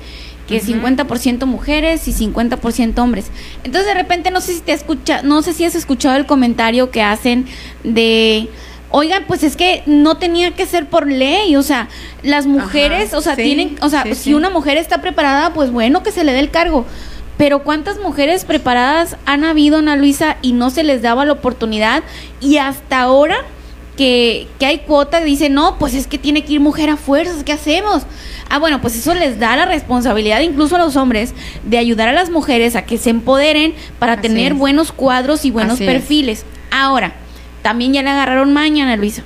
que 0.49 0.61
50% 0.61 1.47
mujeres 1.47 2.09
y 2.09 2.12
50% 2.12 2.99
hombres. 2.99 3.27
Entonces 3.62 3.87
de 3.87 3.95
repente 3.95 4.33
no 4.33 4.41
sé 4.41 4.55
si 4.55 4.61
te 4.61 4.73
escucha, 4.73 5.23
no 5.23 5.43
sé 5.43 5.53
si 5.53 5.65
has 5.65 5.77
escuchado 5.77 6.17
el 6.17 6.27
comentario 6.27 6.91
que 6.91 7.03
hacen 7.03 7.47
de 7.85 8.49
Oigan, 8.93 9.25
pues 9.27 9.45
es 9.45 9.57
que 9.57 9.83
no 9.87 10.17
tenía 10.17 10.51
que 10.53 10.67
ser 10.67 10.87
por 10.87 11.07
ley, 11.07 11.55
o 11.55 11.63
sea, 11.63 11.89
las 12.23 12.47
mujeres, 12.47 13.15
o 13.15 13.21
sea, 13.21 13.37
tienen, 13.37 13.77
o 13.83 13.89
sea, 13.89 14.05
si 14.15 14.35
una 14.35 14.51
mujer 14.51 14.79
está 14.79 15.01
preparada, 15.01 15.53
pues 15.55 15.71
bueno, 15.71 16.03
que 16.03 16.11
se 16.11 16.25
le 16.25 16.33
dé 16.33 16.41
el 16.41 16.51
cargo. 16.51 16.85
Pero 17.37 17.63
¿cuántas 17.63 17.99
mujeres 17.99 18.45
preparadas 18.45 19.17
han 19.27 19.45
habido, 19.45 19.79
Ana 19.79 19.97
Luisa, 19.97 20.37
y 20.43 20.53
no 20.53 20.71
se 20.71 20.83
les 20.83 21.03
daba 21.03 21.25
la 21.25 21.33
oportunidad? 21.33 22.03
Y 22.41 22.59
hasta 22.59 23.01
ahora 23.01 23.37
que, 23.97 24.49
que 24.59 24.67
hay 24.67 24.79
cuota, 24.81 25.21
dice, 25.21 25.49
no, 25.49 25.79
pues 25.79 25.95
es 25.95 26.07
que 26.07 26.19
tiene 26.19 26.45
que 26.45 26.55
ir 26.55 26.61
mujer 26.61 26.91
a 26.91 26.97
fuerzas, 26.97 27.45
¿qué 27.45 27.53
hacemos? 27.53 28.03
Ah, 28.51 28.59
bueno, 28.59 28.81
pues 28.81 28.97
eso 28.97 29.15
les 29.15 29.39
da 29.39 29.55
la 29.57 29.67
responsabilidad 29.67 30.41
incluso 30.41 30.75
a 30.75 30.81
los 30.81 30.97
hombres 30.97 31.33
de 31.65 31.79
ayudar 31.79 32.09
a 32.09 32.13
las 32.13 32.29
mujeres 32.29 32.75
a 32.75 32.85
que 32.85 32.99
se 32.99 33.11
empoderen 33.11 33.75
para 34.01 34.21
tener 34.21 34.55
buenos 34.55 34.91
cuadros 34.91 35.45
y 35.45 35.53
buenos 35.53 35.79
perfiles. 35.79 36.45
Ahora, 36.73 37.15
también 37.62 37.93
ya 37.93 38.02
le 38.02 38.11
agarraron 38.11 38.52
mañana, 38.52 38.97
Luisa 38.97 39.23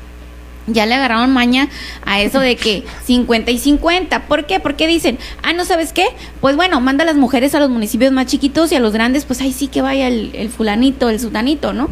ya 0.67 0.87
le 0.87 0.95
agarraron 0.95 1.33
maña 1.33 1.69
a 2.05 2.21
eso 2.21 2.41
de 2.41 2.57
que 2.57 2.85
50 3.05 3.51
y 3.51 3.59
50. 3.59 4.27
¿Por 4.27 4.47
qué? 4.47 4.61
Porque 4.61 4.87
dicen, 4.87 5.19
ah, 5.43 5.53
¿no 5.53 5.65
sabes 5.65 5.93
qué? 5.93 6.07
Pues 6.41 6.57
bueno, 6.57 6.81
manda 6.81 7.03
a 7.03 7.07
las 7.07 7.17
mujeres 7.17 7.55
a 7.55 7.61
los 7.61 7.71
municipios 7.71 8.13
más 8.13 8.27
chiquitos 8.27 8.73
y 8.73 8.77
a 8.77 8.81
los 8.81 8.93
grandes, 8.93 9.25
pues 9.25 9.41
ahí 9.41 9.53
sí 9.53 9.69
que 9.69 9.83
vaya 9.83 10.09
el, 10.09 10.51
fulanito, 10.55 11.09
el 11.09 11.21
sutanito, 11.21 11.73
¿no? 11.73 11.89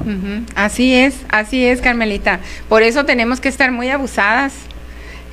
Así 0.55 0.95
es, 0.95 1.17
así 1.29 1.65
es, 1.65 1.81
Carmelita. 1.81 2.41
Por 2.69 2.83
eso 2.83 3.05
tenemos 3.05 3.41
que 3.41 3.49
estar 3.49 3.71
muy 3.73 3.89
abusadas 3.89 4.55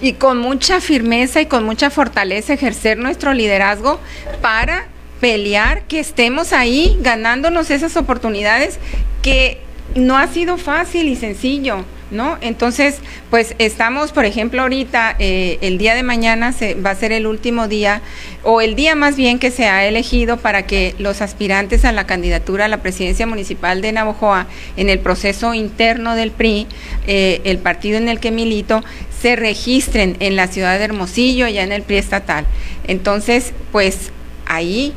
y 0.02 0.14
con 0.14 0.38
mucha 0.38 0.82
firmeza 0.82 1.42
y 1.42 1.46
con 1.46 1.64
mucha 1.66 1.90
fortaleza 1.90 2.54
ejercer 2.54 2.98
nuestro 2.98 3.34
liderazgo 3.34 4.00
para 4.42 4.88
pelear, 5.20 5.84
que 5.84 6.00
estemos 6.00 6.54
ahí 6.54 6.98
ganándonos 7.02 7.70
esas 7.72 7.98
oportunidades 7.98 8.80
que 9.22 9.62
no 9.96 10.18
ha 10.18 10.28
sido 10.28 10.58
fácil 10.58 11.08
y 11.08 11.16
sencillo 11.16 11.86
¿no? 12.12 12.38
Entonces, 12.42 13.00
pues 13.30 13.56
estamos, 13.60 14.12
por 14.12 14.26
ejemplo, 14.26 14.62
ahorita, 14.62 15.16
eh, 15.20 15.58
el 15.62 15.78
día 15.78 15.96
de 15.96 16.04
mañana 16.04 16.54
se, 16.54 16.74
va 16.76 16.92
a 16.92 16.96
ser 16.96 17.12
el 17.12 17.28
último 17.28 17.68
día, 17.68 18.02
o 18.44 18.62
el 18.62 18.76
día 18.76 18.96
más 18.96 19.16
bien 19.16 19.40
que 19.40 19.52
se 19.52 19.68
ha 19.68 19.86
elegido 19.86 20.38
para 20.38 20.66
que 20.66 20.96
los 20.98 21.22
aspirantes 21.22 21.86
a 21.86 21.92
la 21.92 22.08
candidatura 22.08 22.66
a 22.66 22.68
la 22.68 22.82
presidencia 22.82 23.28
municipal 23.28 23.82
de 23.82 23.92
Navojoa, 23.92 24.48
en 24.78 24.90
el 24.90 25.00
proceso 25.00 25.54
interno 25.54 26.16
del 26.16 26.32
PRI, 26.32 26.68
eh, 27.08 27.42
el 27.44 27.60
partido 27.60 27.98
en 27.98 28.10
el 28.10 28.20
que 28.20 28.32
milito, 28.32 28.84
se 29.22 29.36
registren 29.36 30.16
en 30.20 30.36
la 30.36 30.48
ciudad 30.48 30.78
de 30.78 30.86
Hermosillo, 30.86 31.46
allá 31.46 31.64
en 31.64 31.72
el 31.72 31.84
PRI 31.84 31.98
estatal. 31.98 32.46
Entonces, 32.88 33.54
pues 33.72 34.12
ahí 34.46 34.94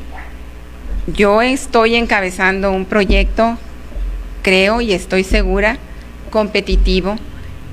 yo 1.07 1.41
estoy 1.41 1.95
encabezando 1.95 2.71
un 2.71 2.85
proyecto, 2.85 3.57
creo 4.43 4.81
y 4.81 4.93
estoy 4.93 5.23
segura, 5.23 5.79
competitivo 6.29 7.15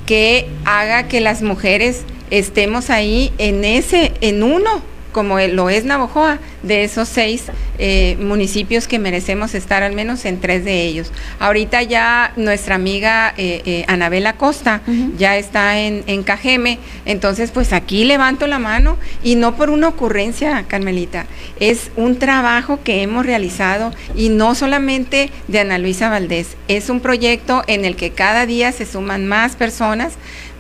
que 0.07 0.49
haga 0.65 1.09
que 1.09 1.21
las 1.21 1.43
mujeres 1.43 2.05
estemos 2.31 2.89
ahí 2.89 3.33
en 3.39 3.65
ese, 3.65 4.12
en 4.23 4.43
uno 4.43 4.83
como 5.12 5.38
lo 5.38 5.70
es 5.70 5.84
Navojoa, 5.84 6.38
de 6.62 6.84
esos 6.84 7.08
seis 7.08 7.44
eh, 7.78 8.16
municipios 8.20 8.86
que 8.86 8.99
merecemos 8.99 9.54
estar 9.54 9.82
al 9.82 9.94
menos 9.94 10.25
en 10.25 10.40
tres 10.40 10.64
de 10.64 10.84
ellos. 10.84 11.12
Ahorita 11.38 11.82
ya 11.82 12.32
nuestra 12.36 12.75
amiga 12.75 13.32
eh, 13.36 13.62
eh, 13.64 13.84
Anabela 13.88 14.34
Costa 14.34 14.82
ya 15.16 15.36
está 15.36 15.78
en, 15.78 16.04
en 16.06 16.23
Cajeme, 16.23 16.78
entonces 17.06 17.50
pues 17.50 17.73
aquí 17.73 18.04
levanto 18.04 18.46
la 18.46 18.58
mano 18.58 18.96
y 19.23 19.36
no 19.36 19.56
por 19.56 19.70
una 19.70 19.88
ocurrencia, 19.88 20.64
Carmelita, 20.68 21.26
es 21.58 21.90
un 21.96 22.18
trabajo 22.18 22.80
que 22.82 23.02
hemos 23.02 23.25
realizado 23.25 23.92
y 24.14 24.28
no 24.28 24.54
solamente 24.54 25.30
de 25.49 25.60
Ana 25.60 25.78
Luisa 25.78 26.08
Valdés, 26.08 26.56
es 26.68 26.90
un 26.90 27.00
proyecto 27.00 27.62
en 27.66 27.84
el 27.84 27.96
que 27.96 28.10
cada 28.10 28.46
día 28.46 28.73
se 28.73 28.86
suman 28.86 29.26
más 29.26 29.56
personas, 29.56 30.14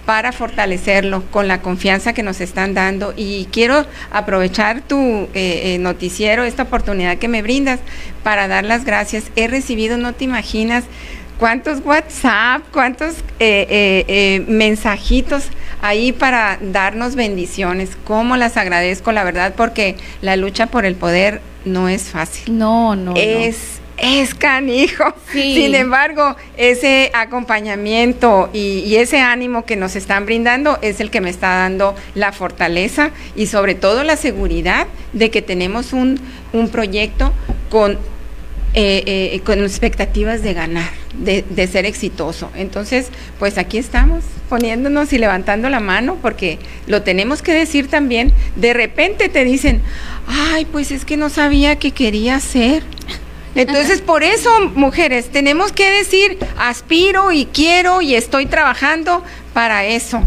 para 0.06 0.32
fortalecerlo 0.32 1.24
con 1.30 1.48
la 1.48 1.60
confianza 1.60 2.12
que 2.12 2.22
nos 2.22 2.40
están 2.40 2.74
dando. 2.74 3.14
Y 3.16 3.48
quiero 3.52 3.86
aprovechar 4.10 4.82
tu 4.82 4.96
eh, 4.96 5.28
eh, 5.34 5.78
noticiero, 5.78 6.44
esta 6.44 6.64
oportunidad 6.64 7.18
que 7.18 7.28
me 7.28 7.42
brindas, 7.42 7.80
para 8.22 8.48
dar 8.48 8.64
las 8.64 8.84
gracias. 8.84 9.30
He 9.36 9.48
recibido, 9.48 9.96
no 9.96 10.12
te 10.12 10.24
imaginas, 10.24 10.84
cuántos 11.38 11.84
WhatsApp, 11.84 12.62
cuántos 12.72 13.16
eh, 13.38 14.44
mensajitos 14.48 15.44
ahí 15.82 16.12
para 16.12 16.58
darnos 16.60 17.14
bendiciones. 17.14 17.90
Cómo 18.04 18.36
las 18.36 18.56
agradezco, 18.56 19.12
la 19.12 19.24
verdad, 19.24 19.54
porque 19.56 19.96
la 20.22 20.36
lucha 20.36 20.66
por 20.66 20.84
el 20.84 20.94
poder 20.94 21.40
no 21.64 21.88
es 21.88 22.04
fácil. 22.04 22.58
No, 22.58 22.96
no. 22.96 23.14
Es 23.16 23.79
es 24.00 24.34
canijo. 24.34 25.04
Sin 25.32 25.74
embargo, 25.74 26.36
ese 26.56 27.10
acompañamiento 27.14 28.50
y, 28.52 28.96
ese 28.96 29.20
ánimo 29.20 29.64
que 29.64 29.76
nos 29.76 29.96
están 29.96 30.26
brindando 30.26 30.78
es 30.82 31.00
el 31.00 31.10
que 31.10 31.20
me 31.20 31.30
está 31.30 31.48
dando 31.48 31.94
la 32.14 32.32
fortaleza 32.32 33.10
y 33.36 33.46
sobre 33.46 33.74
todo 33.74 34.04
la 34.04 34.16
seguridad 34.16 34.86
de 35.12 35.30
que 35.30 35.42
tenemos 35.42 35.92
un, 35.92 36.20
proyecto 36.72 37.32
con, 37.70 37.92
eh, 38.74 39.02
eh, 39.06 39.40
con 39.44 39.60
expectativas 39.60 40.42
de 40.42 40.54
ganar, 40.54 40.90
de, 41.14 41.44
de 41.48 41.66
ser 41.66 41.86
exitoso. 41.86 42.50
Entonces, 42.54 43.08
pues 43.38 43.56
aquí 43.56 43.78
estamos 43.78 44.24
poniéndonos 44.48 45.12
y 45.12 45.18
levantando 45.18 45.68
la 45.70 45.80
mano 45.80 46.18
porque 46.20 46.58
lo 46.86 47.02
tenemos 47.02 47.40
que 47.40 47.52
decir 47.52 47.88
también. 47.88 48.32
De 48.56 48.74
repente 48.74 49.28
te 49.28 49.44
dicen, 49.44 49.80
ay, 50.26 50.66
pues 50.66 50.90
es 50.90 51.04
que 51.04 51.16
no 51.16 51.28
sabía 51.30 51.76
que 51.76 51.92
quería 51.92 52.40
ser 52.40 52.82
entonces, 53.54 54.00
por 54.00 54.22
eso, 54.22 54.50
mujeres, 54.74 55.30
tenemos 55.30 55.72
que 55.72 55.90
decir, 55.90 56.38
aspiro 56.58 57.32
y 57.32 57.46
quiero 57.46 58.00
y 58.00 58.14
estoy 58.14 58.46
trabajando 58.46 59.24
para 59.52 59.84
eso. 59.84 60.22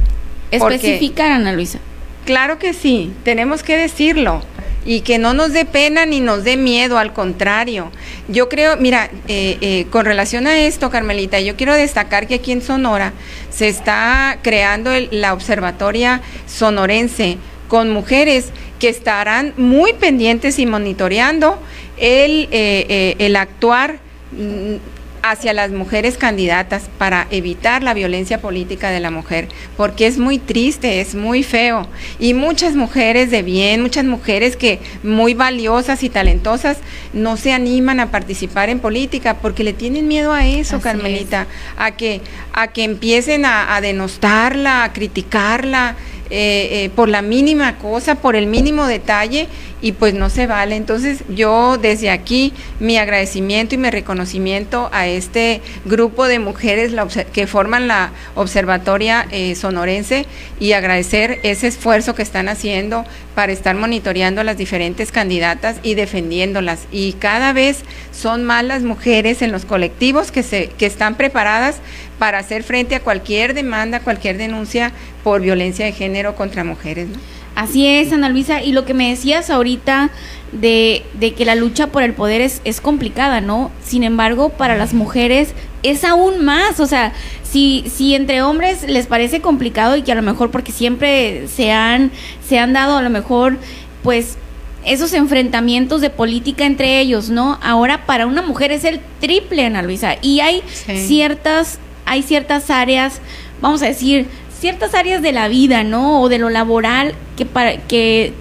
Especificar, 0.51 1.31
Ana 1.31 1.53
Luisa. 1.53 1.79
Claro 2.25 2.59
que 2.59 2.73
sí, 2.73 3.11
tenemos 3.23 3.63
que 3.63 3.77
decirlo 3.77 4.41
y 4.85 5.01
que 5.01 5.17
no 5.17 5.33
nos 5.33 5.53
dé 5.53 5.65
pena 5.65 6.05
ni 6.05 6.19
nos 6.19 6.43
dé 6.43 6.57
miedo, 6.57 6.97
al 6.97 7.13
contrario. 7.13 7.91
Yo 8.27 8.49
creo, 8.49 8.77
mira, 8.77 9.09
eh, 9.27 9.57
eh, 9.61 9.87
con 9.89 10.05
relación 10.05 10.47
a 10.47 10.59
esto, 10.59 10.89
Carmelita, 10.89 11.39
yo 11.39 11.55
quiero 11.55 11.73
destacar 11.73 12.27
que 12.27 12.35
aquí 12.35 12.51
en 12.51 12.61
Sonora 12.61 13.13
se 13.49 13.69
está 13.69 14.37
creando 14.41 14.91
la 15.11 15.33
observatoria 15.33 16.21
sonorense 16.47 17.37
con 17.67 17.89
mujeres 17.89 18.49
que 18.79 18.89
estarán 18.89 19.53
muy 19.57 19.93
pendientes 19.93 20.59
y 20.59 20.65
monitoreando 20.65 21.57
el, 22.03 22.49
eh, 22.51 22.85
eh, 22.89 23.15
el 23.19 23.37
actuar 23.37 23.99
mm, 24.33 24.75
hacia 25.23 25.53
las 25.53 25.71
mujeres 25.71 26.17
candidatas 26.17 26.89
para 26.97 27.27
evitar 27.31 27.81
la 27.81 27.93
violencia 27.93 28.41
política 28.41 28.91
de 28.91 28.99
la 28.99 29.09
mujer, 29.09 29.47
porque 29.77 30.05
es 30.05 30.17
muy 30.17 30.37
triste, 30.37 30.99
es 30.99 31.15
muy 31.15 31.43
feo. 31.43 31.87
Y 32.19 32.33
muchas 32.33 32.75
mujeres 32.75 33.31
de 33.31 33.41
bien, 33.41 33.81
muchas 33.81 34.03
mujeres 34.03 34.57
que 34.57 34.81
muy 35.01 35.33
valiosas 35.33 36.03
y 36.03 36.09
talentosas 36.09 36.77
no 37.13 37.37
se 37.37 37.53
animan 37.53 38.01
a 38.01 38.11
participar 38.11 38.67
en 38.67 38.81
política 38.81 39.35
porque 39.35 39.63
le 39.63 39.71
tienen 39.71 40.09
miedo 40.09 40.33
a 40.33 40.45
eso, 40.45 40.81
Carmelita, 40.81 41.47
a 41.77 41.91
que, 41.91 42.19
a 42.51 42.67
que 42.67 42.83
empiecen 42.83 43.45
a, 43.45 43.77
a 43.77 43.79
denostarla, 43.79 44.83
a 44.83 44.91
criticarla. 44.91 45.95
Eh, 46.29 46.89
por 46.95 47.09
la 47.09 47.21
mínima 47.21 47.77
cosa, 47.77 48.15
por 48.15 48.35
el 48.35 48.47
mínimo 48.47 48.87
detalle 48.87 49.47
y 49.83 49.91
pues 49.91 50.13
no 50.13 50.29
se 50.29 50.47
vale. 50.47 50.77
Entonces 50.77 51.23
yo 51.29 51.77
desde 51.77 52.09
aquí 52.09 52.53
mi 52.79 52.97
agradecimiento 52.97 53.75
y 53.75 53.77
mi 53.77 53.91
reconocimiento 53.91 54.89
a 54.93 55.07
este 55.07 55.61
grupo 55.85 56.25
de 56.25 56.39
mujeres 56.39 56.93
que 57.33 57.45
forman 57.47 57.87
la 57.87 58.13
observatoria 58.35 59.27
eh, 59.29 59.55
sonorense 59.55 60.25
y 60.59 60.71
agradecer 60.71 61.39
ese 61.43 61.67
esfuerzo 61.67 62.15
que 62.15 62.21
están 62.21 62.47
haciendo 62.47 63.05
para 63.35 63.51
estar 63.51 63.75
monitoreando 63.75 64.41
a 64.41 64.43
las 64.45 64.57
diferentes 64.57 65.11
candidatas 65.11 65.77
y 65.83 65.95
defendiéndolas. 65.95 66.87
Y 66.91 67.13
cada 67.13 67.51
vez 67.51 67.83
son 68.13 68.45
más 68.45 68.63
las 68.63 68.83
mujeres 68.83 69.41
en 69.41 69.51
los 69.51 69.65
colectivos 69.65 70.31
que, 70.31 70.43
se, 70.43 70.69
que 70.69 70.85
están 70.85 71.15
preparadas 71.15 71.81
para 72.23 72.39
hacer 72.39 72.63
frente 72.63 72.95
a 72.95 73.01
cualquier 73.01 73.53
demanda, 73.53 73.99
cualquier 73.99 74.37
denuncia 74.37 74.93
por 75.25 75.41
violencia 75.41 75.83
de 75.85 75.91
género 75.91 76.37
contra 76.37 76.63
mujeres. 76.63 77.09
Así 77.53 77.85
es, 77.85 78.13
Ana 78.13 78.29
Luisa, 78.29 78.63
y 78.63 78.71
lo 78.71 78.85
que 78.85 78.93
me 78.93 79.09
decías 79.09 79.49
ahorita 79.49 80.09
de, 80.53 81.03
de 81.15 81.33
que 81.33 81.43
la 81.43 81.55
lucha 81.55 81.87
por 81.87 82.01
el 82.01 82.13
poder 82.13 82.39
es, 82.39 82.61
es, 82.63 82.79
complicada, 82.79 83.41
¿no? 83.41 83.71
Sin 83.83 84.03
embargo, 84.03 84.51
para 84.51 84.77
las 84.77 84.93
mujeres 84.93 85.53
es 85.83 86.05
aún 86.05 86.45
más, 86.45 86.79
o 86.79 86.85
sea, 86.87 87.11
si, 87.43 87.83
si 87.93 88.15
entre 88.15 88.41
hombres 88.41 88.83
les 88.87 89.05
parece 89.07 89.41
complicado 89.41 89.97
y 89.97 90.03
que 90.03 90.13
a 90.13 90.15
lo 90.15 90.21
mejor 90.21 90.49
porque 90.49 90.71
siempre 90.71 91.49
se 91.49 91.73
han, 91.73 92.09
se 92.47 92.57
han 92.57 92.71
dado 92.71 92.95
a 92.95 93.01
lo 93.01 93.09
mejor, 93.09 93.57
pues, 94.01 94.37
esos 94.85 95.11
enfrentamientos 95.11 95.99
de 95.99 96.09
política 96.09 96.63
entre 96.63 97.01
ellos, 97.01 97.29
¿no? 97.29 97.59
Ahora 97.61 98.05
para 98.05 98.27
una 98.27 98.41
mujer 98.41 98.71
es 98.71 98.85
el 98.85 99.01
triple, 99.19 99.65
Ana 99.65 99.81
Luisa, 99.81 100.15
y 100.21 100.39
hay 100.39 100.63
ciertas, 101.07 101.79
hay 102.05 102.23
ciertas 102.23 102.69
áreas, 102.69 103.21
vamos 103.61 103.81
a 103.81 103.87
decir, 103.87 104.27
ciertas 104.59 104.93
áreas 104.93 105.21
de 105.21 105.31
la 105.31 105.47
vida, 105.47 105.83
¿no? 105.83 106.21
O 106.21 106.29
de 106.29 106.37
lo 106.37 106.49
laboral 106.49 107.15
que 107.35 107.45
para 107.45 107.77
que 107.77 108.33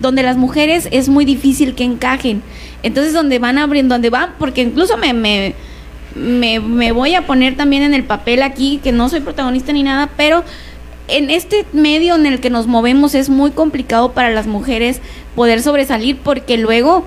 donde 0.00 0.22
las 0.22 0.36
mujeres 0.36 0.88
es 0.90 1.08
muy 1.08 1.24
difícil 1.24 1.74
que 1.74 1.84
encajen. 1.84 2.42
Entonces, 2.82 3.12
donde 3.12 3.38
van 3.38 3.58
abriendo, 3.58 3.94
donde 3.94 4.10
van, 4.10 4.34
porque 4.38 4.62
incluso 4.62 4.96
me, 4.96 5.12
me, 5.14 5.54
me, 6.14 6.60
me 6.60 6.92
voy 6.92 7.14
a 7.14 7.26
poner 7.26 7.56
también 7.56 7.82
en 7.82 7.94
el 7.94 8.04
papel 8.04 8.42
aquí, 8.42 8.80
que 8.82 8.92
no 8.92 9.08
soy 9.08 9.20
protagonista 9.20 9.72
ni 9.72 9.82
nada, 9.82 10.10
pero 10.16 10.44
en 11.08 11.30
este 11.30 11.64
medio 11.72 12.14
en 12.14 12.26
el 12.26 12.40
que 12.40 12.50
nos 12.50 12.66
movemos 12.66 13.14
es 13.14 13.28
muy 13.28 13.50
complicado 13.50 14.12
para 14.12 14.30
las 14.30 14.46
mujeres 14.46 15.00
poder 15.34 15.62
sobresalir 15.62 16.16
porque 16.16 16.56
luego 16.56 17.04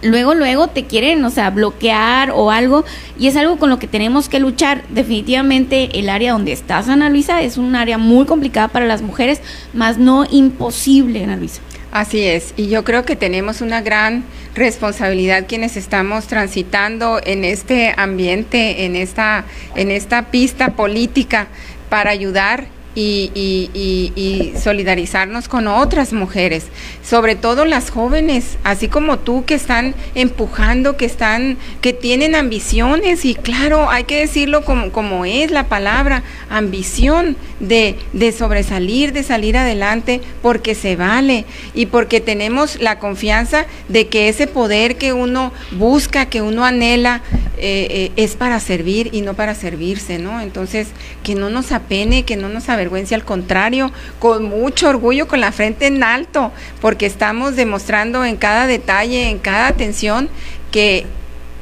luego, 0.00 0.34
luego 0.34 0.68
te 0.68 0.84
quieren, 0.84 1.24
o 1.24 1.30
sea, 1.30 1.50
bloquear 1.50 2.30
o 2.30 2.50
algo, 2.50 2.84
y 3.18 3.26
es 3.28 3.36
algo 3.36 3.58
con 3.58 3.70
lo 3.70 3.78
que 3.78 3.86
tenemos 3.86 4.28
que 4.28 4.40
luchar. 4.40 4.82
Definitivamente 4.88 5.98
el 5.98 6.08
área 6.08 6.32
donde 6.32 6.52
estás, 6.52 6.88
Ana 6.88 7.10
Luisa, 7.10 7.42
es 7.42 7.58
un 7.58 7.76
área 7.76 7.98
muy 7.98 8.26
complicada 8.26 8.68
para 8.68 8.86
las 8.86 9.02
mujeres, 9.02 9.40
más 9.72 9.98
no 9.98 10.24
imposible, 10.30 11.24
Ana 11.24 11.36
Luisa. 11.36 11.60
Así 11.92 12.22
es, 12.22 12.54
y 12.56 12.68
yo 12.68 12.84
creo 12.84 13.04
que 13.04 13.16
tenemos 13.16 13.60
una 13.60 13.82
gran 13.82 14.24
responsabilidad 14.54 15.44
quienes 15.46 15.76
estamos 15.76 16.26
transitando 16.26 17.20
en 17.22 17.44
este 17.44 17.92
ambiente, 17.96 18.86
en 18.86 18.96
esta, 18.96 19.44
en 19.76 19.90
esta 19.90 20.30
pista 20.30 20.70
política 20.70 21.48
para 21.90 22.10
ayudar 22.10 22.66
y, 22.94 24.52
solidarizarnos 24.62 25.48
con 25.48 25.66
otras 25.66 26.12
mujeres, 26.12 26.66
sobre 27.02 27.34
todo 27.34 27.64
las 27.64 27.90
jóvenes, 27.90 28.58
así 28.64 28.88
como 28.88 29.18
tú 29.18 29.44
que 29.44 29.54
están 29.54 29.94
empujando, 30.14 30.96
que 30.96 31.04
están, 31.04 31.56
que 31.80 31.92
tienen 31.92 32.34
ambiciones 32.34 33.24
y 33.24 33.34
claro, 33.34 33.90
hay 33.90 34.04
que 34.04 34.20
decirlo 34.20 34.64
como, 34.64 34.90
como 34.92 35.24
es 35.24 35.50
la 35.50 35.68
palabra, 35.68 36.22
ambición 36.48 37.36
de, 37.60 37.96
de 38.12 38.32
sobresalir, 38.32 39.12
de 39.12 39.22
salir 39.22 39.56
adelante, 39.56 40.20
porque 40.42 40.74
se 40.74 40.96
vale 40.96 41.44
y 41.74 41.86
porque 41.86 42.20
tenemos 42.20 42.80
la 42.80 42.98
confianza 42.98 43.66
de 43.88 44.08
que 44.08 44.28
ese 44.28 44.46
poder 44.46 44.96
que 44.96 45.12
uno 45.12 45.52
busca, 45.72 46.26
que 46.26 46.42
uno 46.42 46.64
anhela, 46.64 47.22
eh, 47.64 47.86
eh, 47.90 48.12
es 48.16 48.34
para 48.34 48.58
servir 48.58 49.10
y 49.12 49.20
no 49.20 49.34
para 49.34 49.54
servirse, 49.54 50.18
¿no? 50.18 50.40
Entonces, 50.40 50.88
que 51.22 51.36
no 51.36 51.48
nos 51.48 51.70
apene, 51.70 52.24
que 52.24 52.36
no 52.36 52.48
nos 52.48 52.68
vergüenza, 52.82 53.14
al 53.14 53.24
contrario, 53.24 53.90
con 54.18 54.44
mucho 54.44 54.88
orgullo, 54.88 55.26
con 55.28 55.40
la 55.40 55.52
frente 55.52 55.86
en 55.86 56.02
alto, 56.02 56.52
porque 56.80 57.06
estamos 57.06 57.56
demostrando 57.56 58.24
en 58.24 58.36
cada 58.36 58.66
detalle, 58.66 59.30
en 59.30 59.38
cada 59.38 59.68
atención, 59.68 60.28
que 60.70 61.06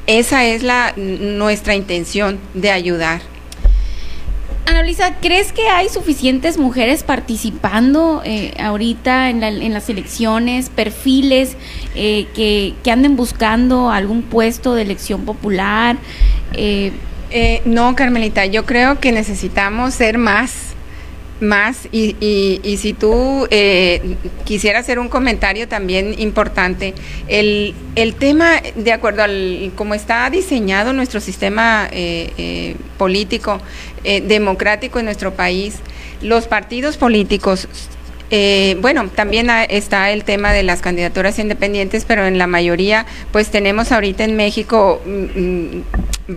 esa 0.07 0.45
es 0.45 0.63
la 0.63 0.93
nuestra 0.95 1.75
intención 1.75 2.39
de 2.53 2.71
ayudar. 2.71 3.21
Ana 4.65 4.83
Luisa, 4.83 5.15
¿crees 5.21 5.51
que 5.51 5.67
hay 5.67 5.89
suficientes 5.89 6.57
mujeres 6.57 7.03
participando 7.03 8.21
eh, 8.23 8.53
ahorita 8.59 9.29
en, 9.29 9.73
las 9.73 9.89
elecciones, 9.89 10.69
perfiles 10.69 11.57
eh, 11.95 12.27
que, 12.33 12.91
anden 12.91 13.15
buscando 13.15 13.89
algún 13.89 14.21
puesto 14.21 14.75
de 14.75 14.83
elección 14.83 15.25
popular? 15.25 15.97
Eh, 16.53 16.91
no, 17.65 17.95
Carmelita, 17.95 18.45
yo 18.45 18.65
creo 18.65 18.99
que 18.99 19.11
necesitamos 19.11 19.93
ser 19.93 20.17
más 20.17 20.70
más 21.41 21.87
y, 21.91 22.15
y, 22.63 22.77
si 22.77 22.93
tú 22.93 23.47
eh, 23.51 24.15
quisieras 24.45 24.81
hacer 24.81 24.99
un 24.99 25.09
comentario 25.09 25.67
también 25.67 26.15
importante, 26.19 26.93
el, 27.27 27.73
el 27.95 28.15
tema, 28.15 28.61
de 28.75 28.91
acuerdo 28.93 29.23
al 29.23 29.71
cómo 29.75 29.93
está 29.93 30.29
diseñado 30.29 30.93
nuestro 30.93 31.19
sistema 31.19 31.87
eh, 31.91 32.31
eh, 32.37 32.75
político 32.97 33.61
democrático 34.03 34.97
en 34.97 35.05
nuestro 35.05 35.33
país, 35.33 35.75
los 36.21 36.47
partidos 36.47 36.97
políticos 36.97 37.67
eh, 38.33 38.77
bueno, 38.79 39.09
también 39.13 39.49
está 39.69 40.09
el 40.11 40.23
tema 40.23 40.53
de 40.53 40.63
las 40.63 40.79
candidaturas 40.79 41.37
independientes, 41.37 42.05
pero 42.05 42.25
en 42.25 42.37
la 42.37 42.47
mayoría, 42.47 43.05
pues 43.33 43.51
tenemos 43.51 43.91
ahorita 43.91 44.23
en 44.23 44.37
México 44.37 45.01
mm, 45.05 45.39
mm, 45.39 45.83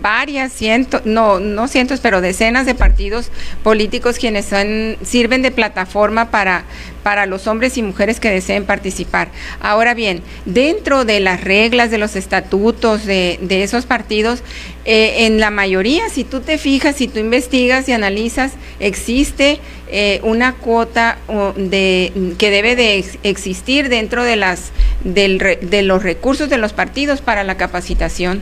varias 0.01 0.51
cientos, 0.51 1.05
no, 1.05 1.39
no 1.39 1.67
cientos, 1.67 1.99
pero 1.99 2.21
decenas 2.21 2.65
de 2.65 2.75
partidos 2.75 3.29
políticos 3.63 4.17
quienes 4.19 4.45
son, 4.45 4.97
sirven 5.03 5.41
de 5.41 5.51
plataforma 5.51 6.31
para, 6.31 6.63
para 7.03 7.25
los 7.25 7.47
hombres 7.47 7.77
y 7.77 7.83
mujeres 7.83 8.19
que 8.19 8.29
deseen 8.29 8.65
participar. 8.65 9.29
Ahora 9.59 9.93
bien, 9.93 10.21
dentro 10.45 11.05
de 11.05 11.19
las 11.19 11.43
reglas 11.43 11.91
de 11.91 11.97
los 11.97 12.15
estatutos 12.15 13.05
de, 13.05 13.39
de 13.41 13.63
esos 13.63 13.85
partidos, 13.85 14.43
eh, 14.85 15.25
en 15.25 15.39
la 15.39 15.49
mayoría, 15.49 16.09
si 16.09 16.23
tú 16.23 16.41
te 16.41 16.59
fijas, 16.59 16.95
si 16.95 17.07
tú 17.07 17.19
investigas 17.19 17.89
y 17.89 17.91
analizas, 17.91 18.53
existe 18.79 19.59
eh, 19.87 20.19
una 20.23 20.53
cuota 20.53 21.17
de, 21.55 22.33
que 22.37 22.51
debe 22.51 22.75
de 22.75 23.03
existir 23.23 23.89
dentro 23.89 24.23
de, 24.23 24.35
las, 24.35 24.71
de 25.03 25.81
los 25.83 26.03
recursos 26.03 26.49
de 26.49 26.57
los 26.57 26.73
partidos 26.73 27.21
para 27.21 27.43
la 27.43 27.57
capacitación 27.57 28.41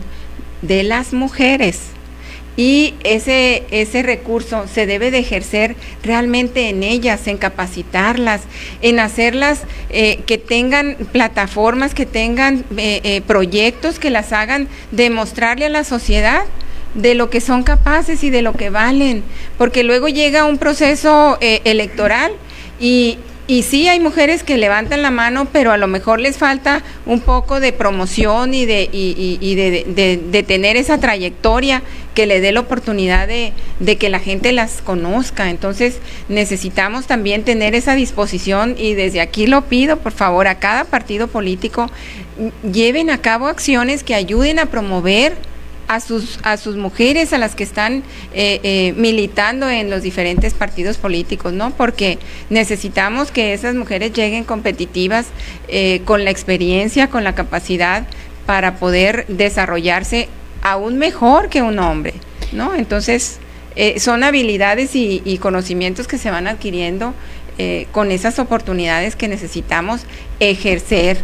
de 0.64 0.84
las 0.84 1.14
mujeres. 1.14 1.80
Y 2.56 2.94
ese, 3.04 3.64
ese 3.72 4.04
recurso 4.04 4.66
se 4.72 4.86
debe 4.86 5.10
de 5.10 5.20
ejercer 5.20 5.76
realmente 6.04 6.70
en 6.70 6.84
ellas, 6.84 7.28
en 7.28 7.38
capacitarlas, 7.38 8.42
en 8.84 9.00
hacerlas 9.00 9.64
eh, 9.90 10.20
que 10.28 10.38
tengan 10.38 10.96
plataformas, 11.12 11.96
que 11.96 12.06
tengan 12.06 12.64
eh, 12.78 13.02
eh, 13.04 13.22
proyectos 13.22 13.98
que 13.98 14.12
las 14.12 14.34
hagan 14.34 14.68
demostrarle 14.92 15.66
a 15.66 15.70
la 15.70 15.84
sociedad 15.84 16.44
de 16.94 17.16
lo 17.16 17.32
que 17.32 17.42
son 17.42 17.64
capaces 17.64 18.24
y 18.24 18.30
de 18.30 18.44
lo 18.44 18.54
que 18.54 18.70
valen, 18.70 19.24
porque 19.58 19.84
luego 19.84 20.08
llega 20.10 20.46
un 20.46 20.60
proceso 20.60 21.40
electoral 21.42 22.34
y, 22.80 23.18
y 23.46 23.64
sí 23.64 23.90
hay 23.90 24.00
mujeres 24.00 24.42
que 24.44 24.58
levantan 24.58 25.02
la 25.02 25.12
mano, 25.12 25.48
pero 25.52 25.72
a 25.72 25.78
lo 25.78 25.88
mejor 25.88 26.22
les 26.22 26.38
falta 26.38 26.82
un 27.06 27.20
poco 27.20 27.60
de 27.60 27.74
promoción 27.74 28.54
y 28.54 28.66
de, 28.66 28.88
y, 28.92 29.56
de, 29.56 30.44
tener 30.44 30.78
esa 30.78 30.98
trayectoria 30.98 31.84
que 32.14 32.26
le 32.26 32.40
dé 32.40 32.54
la 32.54 32.62
oportunidad 32.62 33.28
de, 33.28 33.54
que 33.98 34.10
la 34.10 34.20
gente 34.20 34.54
las 34.54 34.82
conozca. 34.82 35.50
Entonces 35.50 36.00
necesitamos 36.30 37.06
también 37.06 37.44
tener 37.44 37.76
esa 37.76 37.96
disposición 37.96 38.76
y 38.78 38.94
desde 38.94 39.20
aquí 39.20 39.46
lo 39.46 39.64
pido, 39.64 39.98
por 39.98 40.14
favor, 40.14 40.48
a 40.48 40.60
cada 40.60 40.86
partido 40.86 41.28
político, 41.28 41.90
lleven 42.72 43.10
a 43.10 43.18
cabo 43.18 43.48
acciones 43.48 44.04
que 44.04 44.16
ayuden 44.16 44.58
a 44.58 44.68
promover 44.68 45.36
a 45.88 46.00
sus, 46.00 46.40
a 46.44 46.58
sus 46.58 46.76
mujeres, 46.76 47.34
a 47.34 47.38
las 47.38 47.56
que 47.56 47.64
están 47.64 48.04
eh, 48.34 48.60
eh, 48.64 48.94
militando 48.98 49.70
en 49.70 49.90
los 49.90 50.02
diferentes 50.02 50.54
partidos 50.54 50.98
políticos, 50.98 51.54
¿no? 51.54 51.72
Porque 51.72 52.20
necesitamos 52.50 53.32
que 53.32 53.54
esas 53.54 53.76
mujeres 53.76 54.14
lleguen 54.14 54.44
competitivas 54.44 55.28
eh, 55.68 56.02
con 56.06 56.24
la 56.24 56.32
experiencia, 56.32 57.10
con 57.10 57.24
la 57.24 57.36
capacidad 57.36 58.06
para 58.46 58.76
poder 58.76 59.26
desarrollarse 59.28 60.28
aún 60.62 60.98
mejor 60.98 61.50
que 61.50 61.62
un 61.62 61.80
hombre, 61.80 62.14
¿no? 62.52 62.76
Entonces, 62.76 63.40
son 63.98 64.24
habilidades 64.24 64.96
y, 64.96 65.24
y, 65.26 65.40
conocimientos 65.40 66.08
que 66.08 66.20
se 66.20 66.30
van 66.30 66.46
adquiriendo 66.46 67.16
con 67.92 68.12
esas 68.12 68.38
oportunidades 68.38 69.16
que 69.16 69.28
necesitamos 69.28 70.02
ejercer 70.40 71.18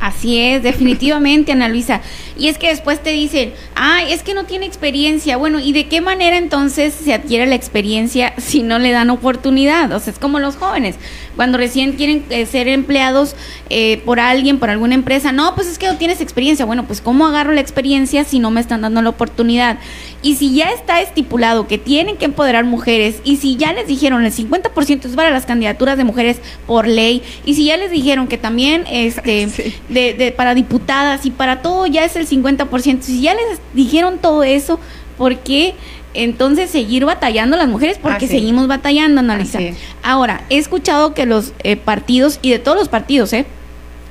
Así 0.00 0.38
es, 0.38 0.62
definitivamente, 0.62 1.52
Ana 1.52 1.68
Luisa. 1.68 2.00
Y 2.36 2.48
es 2.48 2.56
que 2.56 2.68
después 2.68 3.02
te 3.02 3.10
dicen, 3.10 3.52
ay, 3.74 4.12
es 4.12 4.22
que 4.22 4.34
no 4.34 4.44
tiene 4.44 4.66
experiencia. 4.66 5.36
Bueno, 5.36 5.58
¿y 5.58 5.72
de 5.72 5.88
qué 5.88 6.00
manera 6.00 6.36
entonces 6.36 6.94
se 6.94 7.12
adquiere 7.12 7.46
la 7.46 7.56
experiencia 7.56 8.32
si 8.38 8.62
no 8.62 8.78
le 8.78 8.92
dan 8.92 9.10
oportunidad? 9.10 9.90
O 9.92 9.98
sea, 9.98 10.12
es 10.12 10.18
como 10.18 10.38
los 10.38 10.56
jóvenes 10.56 10.96
cuando 11.38 11.56
recién 11.56 11.92
quieren 11.92 12.24
eh, 12.30 12.46
ser 12.46 12.66
empleados 12.66 13.36
eh, 13.70 14.02
por 14.04 14.18
alguien, 14.18 14.58
por 14.58 14.70
alguna 14.70 14.96
empresa, 14.96 15.30
no, 15.30 15.54
pues 15.54 15.68
es 15.68 15.78
que 15.78 15.86
no 15.86 15.96
tienes 15.96 16.20
experiencia. 16.20 16.64
Bueno, 16.64 16.84
pues 16.84 17.00
¿cómo 17.00 17.28
agarro 17.28 17.52
la 17.52 17.60
experiencia 17.60 18.24
si 18.24 18.40
no 18.40 18.50
me 18.50 18.60
están 18.60 18.80
dando 18.80 19.02
la 19.02 19.10
oportunidad? 19.10 19.78
Y 20.20 20.34
si 20.34 20.52
ya 20.52 20.70
está 20.70 21.00
estipulado 21.00 21.68
que 21.68 21.78
tienen 21.78 22.16
que 22.16 22.24
empoderar 22.24 22.64
mujeres, 22.64 23.20
y 23.22 23.36
si 23.36 23.54
ya 23.54 23.72
les 23.72 23.86
dijeron 23.86 24.24
el 24.24 24.32
50% 24.32 25.04
es 25.04 25.14
para 25.14 25.30
las 25.30 25.46
candidaturas 25.46 25.96
de 25.96 26.02
mujeres 26.02 26.40
por 26.66 26.88
ley, 26.88 27.22
y 27.44 27.54
si 27.54 27.66
ya 27.66 27.76
les 27.76 27.92
dijeron 27.92 28.26
que 28.26 28.36
también 28.36 28.84
este 28.90 29.46
de, 29.88 30.14
de, 30.14 30.32
para 30.32 30.56
diputadas 30.56 31.24
y 31.24 31.30
para 31.30 31.62
todo 31.62 31.86
ya 31.86 32.04
es 32.04 32.16
el 32.16 32.26
50%, 32.26 33.02
si 33.02 33.20
ya 33.20 33.34
les 33.34 33.60
dijeron 33.74 34.18
todo 34.18 34.42
eso, 34.42 34.80
¿por 35.16 35.38
qué? 35.38 35.76
Entonces 36.14 36.70
seguir 36.70 37.04
batallando 37.04 37.56
las 37.56 37.68
mujeres 37.68 37.98
porque 38.00 38.26
seguimos 38.26 38.66
batallando, 38.66 39.20
Analisa. 39.20 39.58
Ahora, 40.02 40.42
he 40.50 40.58
escuchado 40.58 41.14
que 41.14 41.26
los 41.26 41.52
eh, 41.62 41.76
partidos, 41.76 42.38
y 42.42 42.50
de 42.50 42.58
todos 42.58 42.78
los 42.78 42.88
partidos, 42.88 43.32
¿eh? 43.32 43.46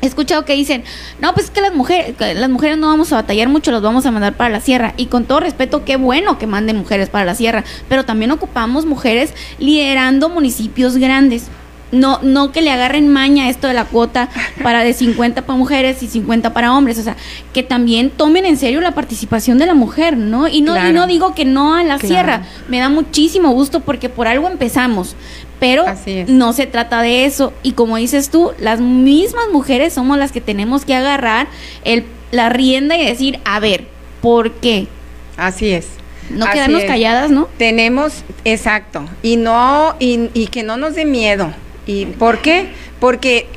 He 0.02 0.06
escuchado 0.06 0.46
que 0.46 0.54
dicen, 0.54 0.84
no, 1.20 1.34
pues 1.34 1.48
es 1.48 1.52
que 1.52 1.60
las 1.60 1.74
mujeres, 1.74 2.16
las 2.20 2.50
mujeres 2.50 2.78
no 2.78 2.88
vamos 2.88 3.12
a 3.12 3.16
batallar 3.16 3.50
mucho, 3.50 3.72
las 3.72 3.82
vamos 3.82 4.06
a 4.06 4.12
mandar 4.12 4.34
para 4.34 4.52
la 4.52 4.62
sierra. 4.62 4.94
Y 4.96 5.08
con 5.08 5.26
todo 5.26 5.40
respeto, 5.40 5.86
qué 5.86 5.98
bueno 5.98 6.38
que 6.38 6.46
manden 6.46 6.78
mujeres 6.78 7.10
para 7.10 7.26
la 7.26 7.34
sierra, 7.34 7.64
pero 7.90 8.06
también 8.06 8.30
ocupamos 8.30 8.86
mujeres 8.86 9.34
liderando 9.58 10.30
municipios 10.30 10.98
grandes 10.98 11.50
no, 11.92 12.20
no 12.22 12.52
que 12.52 12.62
le 12.62 12.72
agarren 12.72 13.08
maña 13.08 13.50
esto 13.50 13.68
de 13.68 13.74
la 13.74 13.86
cuota 13.86 14.30
para 14.64 14.84
de 14.84 14.94
50 14.94 15.46
para 15.46 15.58
mujeres 15.58 16.04
y 16.04 16.08
50 16.08 16.54
para 16.54 16.74
hombres, 16.74 16.98
o 17.00 17.04
sea, 17.04 17.16
que 17.54 17.64
también 17.64 18.10
tomen 18.10 18.46
en 18.46 18.58
serio 18.58 18.82
la 18.82 18.92
participación 18.92 19.58
de 19.58 19.66
la 19.66 19.74
mujer, 19.74 20.18
¿no? 20.18 20.48
Y 20.48 20.62
no, 20.62 20.76
y 20.90 20.94
no 20.94 21.08
digo 21.08 21.34
que 21.34 21.46
no 21.46 21.76
a 21.76 21.84
la 21.84 22.00
sierra, 22.00 22.44
me 22.68 22.80
da 22.80 22.90
muchísimo 22.90 23.52
gusto 23.52 23.82
porque 23.82 24.10
por 24.10 24.28
algo 24.28 24.48
empezamos, 24.48 25.16
pero 25.60 25.86
no 26.28 26.54
se 26.54 26.68
trata 26.68 27.02
de 27.02 27.26
eso 27.26 27.54
y 27.64 27.72
como 27.72 27.98
dices 27.98 28.30
tú, 28.30 28.52
las 28.60 28.80
mismas 28.80 29.46
mujeres 29.52 29.94
somos 29.94 30.18
las 30.18 30.32
que 30.32 30.42
tenemos 30.42 30.86
que 30.86 30.96
agarrar 30.96 31.48
el, 31.84 32.06
la 32.32 32.50
rienda 32.50 32.98
y 32.98 33.06
decir, 33.06 33.40
a 33.46 33.60
ver, 33.60 33.88
¿por 34.22 34.52
qué? 34.54 34.88
Así 35.38 35.70
es. 35.72 35.88
No 36.30 36.46
quedarnos 36.52 36.84
calladas, 36.84 37.32
¿no? 37.32 37.48
Tenemos, 37.58 38.24
exacto, 38.44 39.06
y 39.24 39.38
no, 39.38 39.96
y, 39.98 40.30
y 40.34 40.48
que 40.48 40.62
no 40.62 40.76
nos 40.76 40.96
dé 40.96 41.06
miedo, 41.06 41.54
¿Y 41.88 42.06
por 42.06 42.40
qué? 42.40 42.68
Porque 43.00 43.48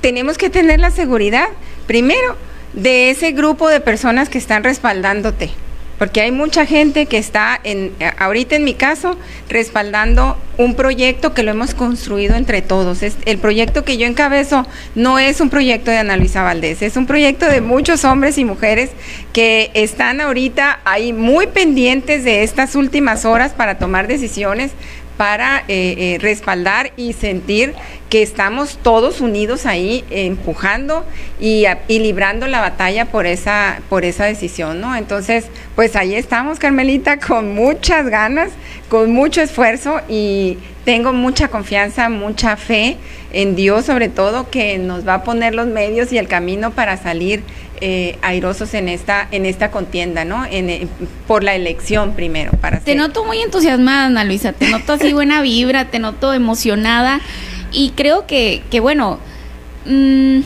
tenemos 0.00 0.38
que 0.38 0.48
tener 0.48 0.80
la 0.80 0.90
seguridad, 0.90 1.48
primero, 1.86 2.36
de 2.72 3.10
ese 3.10 3.32
grupo 3.32 3.68
de 3.68 3.80
personas 3.80 4.30
que 4.30 4.38
están 4.38 4.64
respaldándote 4.64 5.50
porque 6.02 6.20
hay 6.20 6.32
mucha 6.32 6.66
gente 6.66 7.06
que 7.06 7.16
está 7.16 7.60
en 7.62 7.92
ahorita 8.18 8.56
en 8.56 8.64
mi 8.64 8.74
caso 8.74 9.16
respaldando 9.48 10.36
un 10.58 10.74
proyecto 10.74 11.32
que 11.32 11.44
lo 11.44 11.52
hemos 11.52 11.74
construido 11.74 12.34
entre 12.34 12.60
todos. 12.60 13.04
El 13.24 13.38
proyecto 13.38 13.84
que 13.84 13.96
yo 13.98 14.08
encabezo 14.08 14.66
no 14.96 15.20
es 15.20 15.40
un 15.40 15.48
proyecto 15.48 15.92
de 15.92 15.98
Ana 15.98 16.16
Luisa 16.16 16.42
Valdés, 16.42 16.82
es 16.82 16.96
un 16.96 17.06
proyecto 17.06 17.46
de 17.46 17.60
muchos 17.60 18.04
hombres 18.04 18.36
y 18.36 18.44
mujeres 18.44 18.90
que 19.32 19.70
están 19.74 20.20
ahorita 20.20 20.80
ahí 20.84 21.12
muy 21.12 21.46
pendientes 21.46 22.24
de 22.24 22.42
estas 22.42 22.74
últimas 22.74 23.24
horas 23.24 23.52
para 23.52 23.78
tomar 23.78 24.08
decisiones 24.08 24.72
para 25.16 25.64
eh, 25.68 25.94
eh, 25.98 26.18
respaldar 26.20 26.92
y 26.96 27.12
sentir 27.12 27.74
que 28.08 28.22
estamos 28.22 28.78
todos 28.82 29.20
unidos 29.20 29.64
ahí 29.66 30.04
empujando 30.10 31.04
y, 31.40 31.66
librando 31.88 32.46
la 32.46 32.60
batalla 32.60 33.06
por 33.06 33.26
esa, 33.26 33.80
por 33.88 34.04
esa 34.04 34.24
decisión, 34.24 34.80
¿no? 34.80 34.94
Entonces, 34.96 35.46
pues 35.74 35.96
ahí 35.96 36.14
estamos, 36.14 36.58
Carmelita, 36.58 37.18
con 37.18 37.54
muchas 37.54 38.08
ganas, 38.08 38.50
con 38.88 39.12
mucho 39.12 39.40
esfuerzo 39.40 40.00
y 40.08 40.58
tengo 40.84 41.12
mucha 41.12 41.48
confianza, 41.48 42.08
mucha 42.08 42.56
fe 42.56 42.96
en 43.32 43.56
Dios 43.56 43.86
sobre 43.86 44.08
todo, 44.08 44.50
que 44.50 44.78
nos 44.78 45.06
va 45.06 45.14
a 45.14 45.24
poner 45.24 45.54
los 45.54 45.66
medios 45.66 46.12
y 46.12 46.18
el 46.18 46.28
camino 46.28 46.72
para 46.72 46.96
salir 46.96 47.42
eh, 47.84 48.16
airosos 48.22 48.74
en 48.74 48.88
esta 48.88 49.26
en 49.32 49.44
esta 49.44 49.72
contienda, 49.72 50.24
¿no? 50.24 50.46
En, 50.46 50.70
eh, 50.70 50.86
por 51.26 51.42
la 51.42 51.56
elección 51.56 52.14
primero. 52.14 52.52
Para 52.52 52.78
te 52.78 52.94
noto 52.94 53.24
muy 53.24 53.42
entusiasmada, 53.42 54.06
Ana 54.06 54.22
Luisa, 54.22 54.52
te 54.52 54.70
noto 54.70 54.92
así 54.92 55.12
buena 55.12 55.42
vibra, 55.42 55.86
te 55.86 55.98
noto 55.98 56.32
emocionada 56.32 57.20
y 57.72 57.90
creo 57.96 58.24
que, 58.24 58.62
que 58.70 58.78
bueno, 58.78 59.18
mm, 59.86 60.42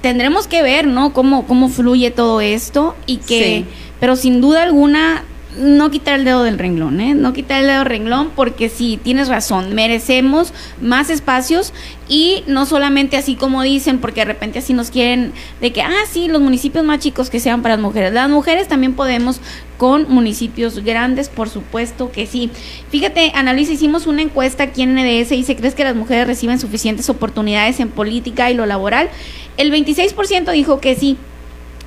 tendremos 0.00 0.48
que 0.48 0.62
ver, 0.62 0.88
¿no? 0.88 1.12
Cómo, 1.12 1.46
cómo 1.46 1.68
fluye 1.68 2.10
todo 2.10 2.40
esto 2.40 2.96
y 3.06 3.18
que, 3.18 3.64
pero 4.00 4.16
sin 4.16 4.40
duda 4.40 4.64
alguna 4.64 5.22
no 5.58 5.90
quitar 5.90 6.18
el 6.18 6.24
dedo 6.24 6.42
del 6.42 6.58
renglón, 6.58 7.00
¿eh? 7.00 7.14
No 7.14 7.32
quitar 7.32 7.60
el 7.60 7.66
dedo 7.66 7.78
del 7.80 7.86
renglón 7.86 8.30
porque 8.36 8.68
sí, 8.68 8.98
tienes 9.02 9.28
razón, 9.28 9.74
merecemos 9.74 10.52
más 10.80 11.10
espacios 11.10 11.72
y 12.08 12.44
no 12.46 12.66
solamente 12.66 13.16
así 13.16 13.34
como 13.34 13.62
dicen, 13.62 13.98
porque 13.98 14.20
de 14.20 14.26
repente 14.26 14.60
así 14.60 14.72
nos 14.72 14.90
quieren 14.90 15.32
de 15.60 15.72
que, 15.72 15.82
ah, 15.82 16.04
sí, 16.10 16.28
los 16.28 16.40
municipios 16.40 16.84
más 16.84 17.00
chicos 17.00 17.30
que 17.30 17.40
sean 17.40 17.62
para 17.62 17.76
las 17.76 17.82
mujeres. 17.82 18.12
Las 18.12 18.30
mujeres 18.30 18.68
también 18.68 18.94
podemos 18.94 19.40
con 19.76 20.10
municipios 20.10 20.84
grandes, 20.84 21.28
por 21.28 21.48
supuesto 21.48 22.12
que 22.12 22.26
sí. 22.26 22.50
Fíjate, 22.90 23.32
Annalisa, 23.34 23.72
hicimos 23.72 24.06
una 24.06 24.22
encuesta 24.22 24.64
aquí 24.64 24.82
en 24.82 24.94
NDS 24.94 25.32
y 25.32 25.44
se 25.44 25.56
crees 25.56 25.74
que 25.74 25.84
las 25.84 25.96
mujeres 25.96 26.26
reciben 26.26 26.58
suficientes 26.58 27.08
oportunidades 27.08 27.80
en 27.80 27.88
política 27.88 28.50
y 28.50 28.54
lo 28.54 28.66
laboral. 28.66 29.08
El 29.56 29.72
26% 29.72 30.52
dijo 30.52 30.80
que 30.80 30.94
sí, 30.94 31.16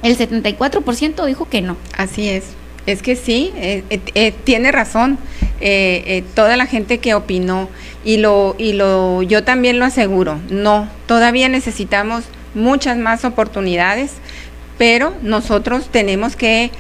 el 0.02 0.18
74% 0.18 1.26
dijo 1.26 1.48
que 1.50 1.62
no. 1.62 1.78
Así 1.96 2.28
es. 2.28 2.63
Es 2.86 3.02
que 3.02 3.16
sí, 3.16 3.52
eh, 3.56 3.84
eh, 3.90 4.00
eh, 4.16 4.34
tiene 4.44 4.72
razón 4.72 5.18
toda 6.36 6.58
la 6.58 6.66
gente 6.66 6.98
que 6.98 7.14
opinó 7.14 7.70
y 8.04 8.18
lo 8.18 8.54
y 8.58 8.74
lo 8.74 9.22
yo 9.22 9.46
también 9.46 9.80
lo 9.80 9.86
aseguro. 9.86 10.38
No, 10.50 10.90
todavía 11.06 11.48
necesitamos 11.48 12.26
muchas 12.54 12.98
más 12.98 13.24
oportunidades, 13.24 14.12
pero 14.78 15.14
nosotros 15.22 15.88
tenemos 15.90 16.36
que 16.36 16.72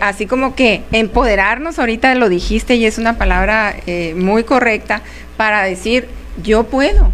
así 0.00 0.26
como 0.26 0.56
que 0.56 0.82
empoderarnos. 0.90 1.78
Ahorita 1.78 2.12
lo 2.16 2.28
dijiste 2.28 2.74
y 2.74 2.86
es 2.86 2.98
una 2.98 3.18
palabra 3.18 3.76
muy 4.16 4.42
correcta 4.42 5.02
para 5.36 5.62
decir 5.62 6.08
yo 6.42 6.64
puedo 6.64 7.12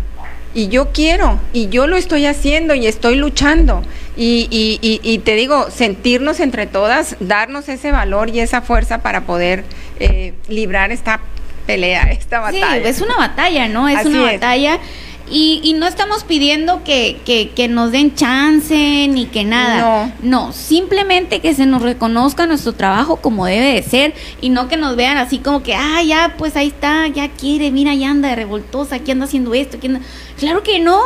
y 0.54 0.68
yo 0.68 0.88
quiero 0.90 1.38
y 1.52 1.68
yo 1.68 1.86
lo 1.86 1.96
estoy 1.96 2.24
haciendo 2.24 2.74
y 2.74 2.86
estoy 2.86 3.16
luchando 3.16 3.82
y, 4.16 4.48
y, 4.50 5.00
y, 5.02 5.18
te 5.18 5.34
digo, 5.34 5.70
sentirnos 5.70 6.40
entre 6.40 6.66
todas, 6.66 7.16
darnos 7.20 7.68
ese 7.68 7.92
valor 7.92 8.28
y 8.28 8.40
esa 8.40 8.60
fuerza 8.60 9.02
para 9.02 9.22
poder 9.22 9.64
eh, 10.00 10.34
librar 10.48 10.90
esta 10.90 11.20
pelea, 11.66 12.02
esta 12.10 12.40
batalla. 12.40 12.82
Sí, 12.82 12.88
es 12.88 13.00
una 13.00 13.16
batalla, 13.16 13.68
¿no? 13.68 13.88
Es 13.88 14.04
una 14.04 14.22
batalla. 14.22 14.78
Y, 15.32 15.60
y, 15.62 15.74
no 15.74 15.86
estamos 15.86 16.24
pidiendo 16.24 16.82
que, 16.82 17.20
que, 17.24 17.50
que, 17.50 17.68
nos 17.68 17.92
den 17.92 18.16
chance 18.16 18.74
ni 19.08 19.26
que 19.26 19.44
nada. 19.44 20.12
No. 20.20 20.46
no, 20.46 20.52
simplemente 20.52 21.38
que 21.38 21.54
se 21.54 21.66
nos 21.66 21.82
reconozca 21.82 22.46
nuestro 22.46 22.72
trabajo 22.72 23.14
como 23.14 23.46
debe 23.46 23.74
de 23.74 23.82
ser 23.84 24.12
y 24.40 24.48
no 24.48 24.66
que 24.66 24.76
nos 24.76 24.96
vean 24.96 25.18
así 25.18 25.38
como 25.38 25.62
que, 25.62 25.76
ah, 25.76 26.02
ya, 26.02 26.34
pues 26.36 26.56
ahí 26.56 26.66
está, 26.66 27.06
ya 27.06 27.28
quiere, 27.28 27.70
mira, 27.70 27.94
ya 27.94 28.10
anda 28.10 28.30
de 28.30 28.34
revoltosa, 28.34 28.96
aquí 28.96 29.12
anda 29.12 29.26
haciendo 29.26 29.54
esto, 29.54 29.76
aquí 29.76 29.86
anda... 29.86 30.00
Claro 30.36 30.64
que 30.64 30.80
no 30.80 31.00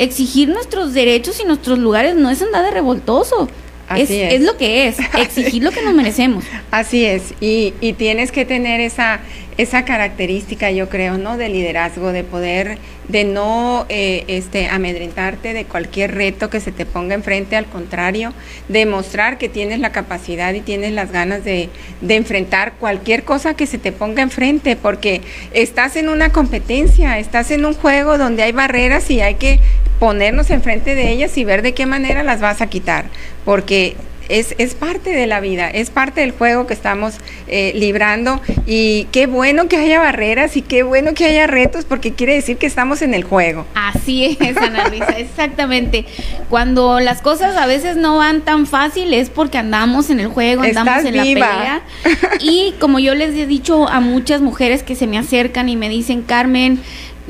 exigir 0.00 0.48
nuestros 0.48 0.94
derechos 0.94 1.40
y 1.40 1.44
nuestros 1.44 1.78
lugares 1.78 2.16
no 2.16 2.30
es 2.30 2.42
andar 2.42 2.64
de 2.64 2.70
revoltoso. 2.70 3.48
es, 3.94 4.10
es. 4.10 4.40
lo 4.40 4.56
que 4.56 4.88
es, 4.88 4.96
exigir 5.18 5.62
lo 5.62 5.70
que 5.70 5.82
nos 5.82 5.94
merecemos. 5.94 6.44
Así 6.70 7.04
es, 7.04 7.34
y, 7.40 7.74
y 7.80 7.92
tienes 7.92 8.32
que 8.32 8.44
tener 8.44 8.80
esa, 8.80 9.20
esa 9.58 9.84
característica, 9.84 10.70
yo 10.70 10.88
creo, 10.88 11.18
¿no? 11.18 11.36
De 11.36 11.50
liderazgo, 11.50 12.12
de 12.12 12.24
poder, 12.24 12.78
de 13.08 13.24
no 13.24 13.84
eh, 13.90 14.24
este, 14.28 14.68
amedrentarte 14.68 15.52
de 15.52 15.66
cualquier 15.66 16.14
reto 16.14 16.48
que 16.48 16.60
se 16.60 16.72
te 16.72 16.86
ponga 16.86 17.14
enfrente, 17.14 17.56
al 17.56 17.66
contrario, 17.66 18.32
demostrar 18.68 19.36
que 19.36 19.50
tienes 19.50 19.80
la 19.80 19.92
capacidad 19.92 20.54
y 20.54 20.60
tienes 20.60 20.92
las 20.92 21.12
ganas 21.12 21.44
de, 21.44 21.68
de 22.00 22.16
enfrentar 22.16 22.72
cualquier 22.80 23.24
cosa 23.24 23.52
que 23.52 23.66
se 23.66 23.76
te 23.76 23.92
ponga 23.92 24.22
enfrente, 24.22 24.76
porque 24.76 25.20
estás 25.52 25.96
en 25.96 26.08
una 26.08 26.32
competencia, 26.32 27.18
estás 27.18 27.50
en 27.50 27.66
un 27.66 27.74
juego 27.74 28.16
donde 28.16 28.44
hay 28.44 28.52
barreras 28.52 29.10
y 29.10 29.20
hay 29.20 29.34
que 29.34 29.60
ponernos 30.00 30.50
enfrente 30.50 30.96
de 30.96 31.12
ellas 31.12 31.38
y 31.38 31.44
ver 31.44 31.62
de 31.62 31.74
qué 31.74 31.86
manera 31.86 32.24
las 32.24 32.40
vas 32.40 32.60
a 32.60 32.66
quitar, 32.66 33.04
porque 33.44 33.96
es, 34.30 34.54
es 34.58 34.74
parte 34.74 35.10
de 35.10 35.26
la 35.26 35.40
vida, 35.40 35.68
es 35.68 35.90
parte 35.90 36.20
del 36.20 36.30
juego 36.30 36.66
que 36.66 36.72
estamos 36.72 37.16
eh, 37.48 37.72
librando 37.74 38.40
y 38.64 39.08
qué 39.12 39.26
bueno 39.26 39.66
que 39.68 39.76
haya 39.76 39.98
barreras 39.98 40.56
y 40.56 40.62
qué 40.62 40.84
bueno 40.84 41.14
que 41.14 41.26
haya 41.26 41.48
retos 41.48 41.84
porque 41.84 42.14
quiere 42.14 42.34
decir 42.34 42.56
que 42.56 42.66
estamos 42.66 43.02
en 43.02 43.12
el 43.12 43.24
juego. 43.24 43.66
Así 43.74 44.38
es, 44.40 44.56
Ana 44.56 44.88
Luisa, 44.88 45.06
exactamente. 45.18 46.06
Cuando 46.48 47.00
las 47.00 47.20
cosas 47.22 47.56
a 47.56 47.66
veces 47.66 47.96
no 47.96 48.18
van 48.18 48.42
tan 48.42 48.66
fácil 48.66 49.12
es 49.12 49.30
porque 49.30 49.58
andamos 49.58 50.10
en 50.10 50.20
el 50.20 50.28
juego, 50.28 50.62
andamos 50.62 51.04
en 51.04 51.16
la 51.16 51.22
pelea. 51.24 51.82
Y 52.40 52.74
como 52.80 52.98
yo 53.00 53.14
les 53.14 53.34
he 53.34 53.46
dicho 53.46 53.88
a 53.88 54.00
muchas 54.00 54.40
mujeres 54.40 54.82
que 54.82 54.94
se 54.94 55.06
me 55.06 55.18
acercan 55.18 55.68
y 55.68 55.76
me 55.76 55.88
dicen, 55.88 56.22
Carmen, 56.22 56.80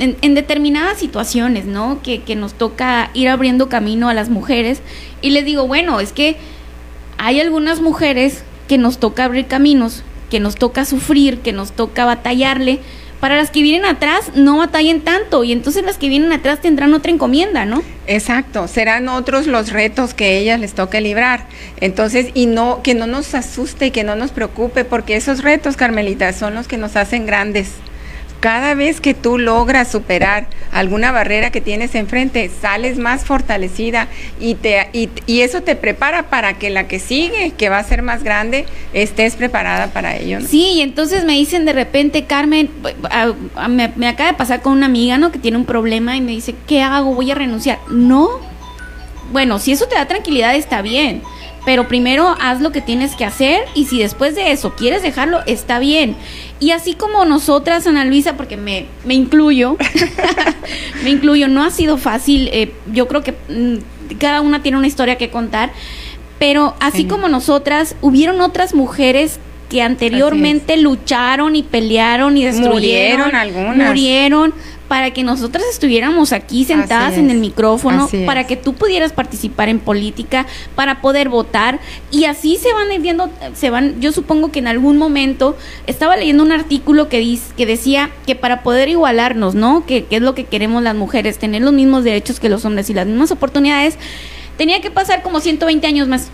en, 0.00 0.34
determinadas 0.34 0.98
situaciones, 0.98 1.66
¿no? 1.66 2.02
Que, 2.02 2.22
que 2.22 2.34
nos 2.34 2.54
toca 2.54 3.10
ir 3.14 3.28
abriendo 3.28 3.68
camino 3.68 4.08
a 4.08 4.14
las 4.14 4.30
mujeres. 4.30 4.80
Y 5.20 5.30
les 5.30 5.44
digo, 5.44 5.66
bueno, 5.66 6.00
es 6.00 6.12
que 6.12 6.36
hay 7.18 7.38
algunas 7.38 7.80
mujeres 7.80 8.42
que 8.66 8.78
nos 8.78 8.98
toca 8.98 9.24
abrir 9.24 9.46
caminos, 9.46 10.02
que 10.30 10.40
nos 10.40 10.54
toca 10.54 10.84
sufrir, 10.84 11.40
que 11.40 11.52
nos 11.52 11.72
toca 11.72 12.04
batallarle. 12.06 12.80
Para 13.20 13.36
las 13.36 13.50
que 13.50 13.60
vienen 13.60 13.84
atrás, 13.84 14.32
no 14.34 14.56
batallen 14.56 15.02
tanto 15.02 15.44
y 15.44 15.52
entonces 15.52 15.84
las 15.84 15.98
que 15.98 16.08
vienen 16.08 16.32
atrás 16.32 16.62
tendrán 16.62 16.94
otra 16.94 17.12
encomienda, 17.12 17.66
¿no? 17.66 17.82
Exacto, 18.06 18.66
serán 18.66 19.08
otros 19.08 19.46
los 19.46 19.70
retos 19.70 20.14
que 20.14 20.38
ellas 20.38 20.58
les 20.58 20.72
toque 20.72 21.02
librar. 21.02 21.46
Entonces, 21.80 22.28
y 22.32 22.46
no, 22.46 22.80
que 22.82 22.94
no 22.94 23.06
nos 23.06 23.34
asuste 23.34 23.86
y 23.86 23.90
que 23.90 24.04
no 24.04 24.16
nos 24.16 24.30
preocupe, 24.30 24.86
porque 24.86 25.16
esos 25.16 25.42
retos, 25.42 25.76
Carmelita, 25.76 26.32
son 26.32 26.54
los 26.54 26.66
que 26.66 26.78
nos 26.78 26.96
hacen 26.96 27.26
grandes. 27.26 27.72
Cada 28.40 28.74
vez 28.74 29.00
que 29.00 29.12
tú 29.12 29.38
logras 29.38 29.90
superar 29.90 30.46
alguna 30.72 31.12
barrera 31.12 31.50
que 31.50 31.61
tienes 31.61 31.94
enfrente, 31.94 32.50
sales 32.61 32.98
más 32.98 33.24
fortalecida 33.24 34.09
y, 34.40 34.55
te, 34.55 34.88
y, 34.92 35.40
eso 35.40 35.62
te 35.62 35.76
prepara 35.76 36.31
para 36.31 36.55
que 36.55 36.70
la 36.70 36.88
que 36.88 36.98
sigue, 36.98 37.53
que 37.53 37.68
va 37.68 37.79
a 37.79 37.85
ser 37.85 38.03
más 38.03 38.22
grande, 38.22 38.64
estés 38.94 39.37
preparada 39.37 39.88
para 39.88 40.16
ello. 40.16 40.38
Sí, 40.40 40.72
y 40.76 40.81
entonces 40.81 41.24
me 41.24 41.35
dicen 41.35 41.64
de 41.64 41.72
repente, 41.72 42.24
Carmen, 42.24 42.70
me, 43.68 43.92
me 43.96 44.09
acaba 44.09 44.31
de 44.31 44.38
pasar 44.38 44.62
con 44.62 44.72
una 44.72 44.87
amiga, 44.87 45.18
¿no? 45.18 45.31
Que 45.33 45.38
tiene 45.38 45.59
un 45.59 45.66
problema 45.66 46.16
y 46.16 46.20
me 46.20 46.33
dice, 46.33 46.55
¿qué 46.66 46.83
hago? 46.83 47.14
Voy 47.14 47.31
a 47.31 47.35
renunciar. 47.35 47.79
No. 47.90 48.29
Bueno, 49.33 49.59
si 49.59 49.72
eso 49.72 49.87
te 49.87 49.94
da 49.94 50.07
tranquilidad, 50.07 50.57
está 50.57 50.83
bien 50.83 51.22
pero 51.64 51.88
primero 51.88 52.36
haz 52.40 52.60
lo 52.60 52.72
que 52.72 52.80
tienes 52.80 53.14
que 53.14 53.24
hacer 53.24 53.64
y 53.74 53.86
si 53.86 54.00
después 54.00 54.34
de 54.34 54.52
eso 54.52 54.74
quieres 54.76 55.02
dejarlo, 55.02 55.40
está 55.46 55.78
bien. 55.78 56.16
Y 56.58 56.70
así 56.72 56.94
como 56.94 57.24
nosotras, 57.24 57.86
Ana 57.86 58.04
Luisa, 58.04 58.36
porque 58.36 58.56
me, 58.56 58.86
me 59.04 59.14
incluyo, 59.14 59.76
me 61.04 61.10
incluyo, 61.10 61.48
no 61.48 61.62
ha 61.64 61.70
sido 61.70 61.96
fácil, 61.96 62.48
eh, 62.52 62.72
yo 62.92 63.08
creo 63.08 63.22
que 63.22 63.32
mm, 63.32 64.16
cada 64.18 64.40
una 64.40 64.62
tiene 64.62 64.78
una 64.78 64.86
historia 64.86 65.16
que 65.16 65.30
contar, 65.30 65.72
pero 66.38 66.74
así 66.80 67.04
como 67.04 67.28
nosotras, 67.28 67.96
hubieron 68.00 68.40
otras 68.40 68.74
mujeres 68.74 69.38
que 69.70 69.80
anteriormente 69.80 70.76
lucharon 70.76 71.56
y 71.56 71.62
pelearon 71.62 72.37
y 72.37 72.44
destruyeron, 72.44 73.30
murieron 73.30 73.35
algunas. 73.35 73.88
Murieron 73.88 74.52
para 74.88 75.12
que 75.12 75.22
nosotras 75.22 75.62
estuviéramos 75.70 76.33
aquí 76.33 76.64
sentadas 76.64 77.16
en 77.16 77.30
el 77.30 77.38
micrófono, 77.38 78.09
para 78.26 78.48
que 78.48 78.56
tú 78.56 78.74
pudieras 78.74 79.12
participar 79.12 79.68
en 79.68 79.78
política, 79.78 80.46
para 80.74 81.00
poder 81.00 81.28
votar 81.28 81.78
y 82.11 82.24
así 82.24 82.56
se 82.56 82.72
van 82.72 82.88
viendo, 83.00 83.30
se 83.54 83.70
van, 83.70 84.00
yo 84.00 84.11
supongo 84.11 84.50
que 84.50 84.59
en 84.59 84.66
algún 84.66 84.98
momento 84.98 85.56
estaba 85.87 86.16
leyendo 86.16 86.42
un 86.42 86.50
artículo 86.50 87.09
que 87.09 87.20
dice, 87.20 87.54
que 87.56 87.66
decía 87.66 88.11
que 88.26 88.35
para 88.35 88.64
poder 88.64 88.88
igualarnos, 88.88 89.54
¿no? 89.54 89.87
Que, 89.87 90.06
que 90.06 90.16
es 90.16 90.22
lo 90.22 90.35
que 90.35 90.42
queremos 90.42 90.83
las 90.83 90.96
mujeres, 90.96 91.38
tener 91.38 91.62
los 91.62 91.72
mismos 91.72 92.02
derechos 92.02 92.40
que 92.40 92.48
los 92.48 92.64
hombres 92.64 92.90
y 92.90 92.94
las 92.94 93.06
mismas 93.06 93.30
oportunidades 93.30 93.96
tenía 94.56 94.80
que 94.80 94.90
pasar 94.90 95.22
como 95.22 95.38
120 95.38 95.87
años 95.87 96.09
más. 96.09 96.30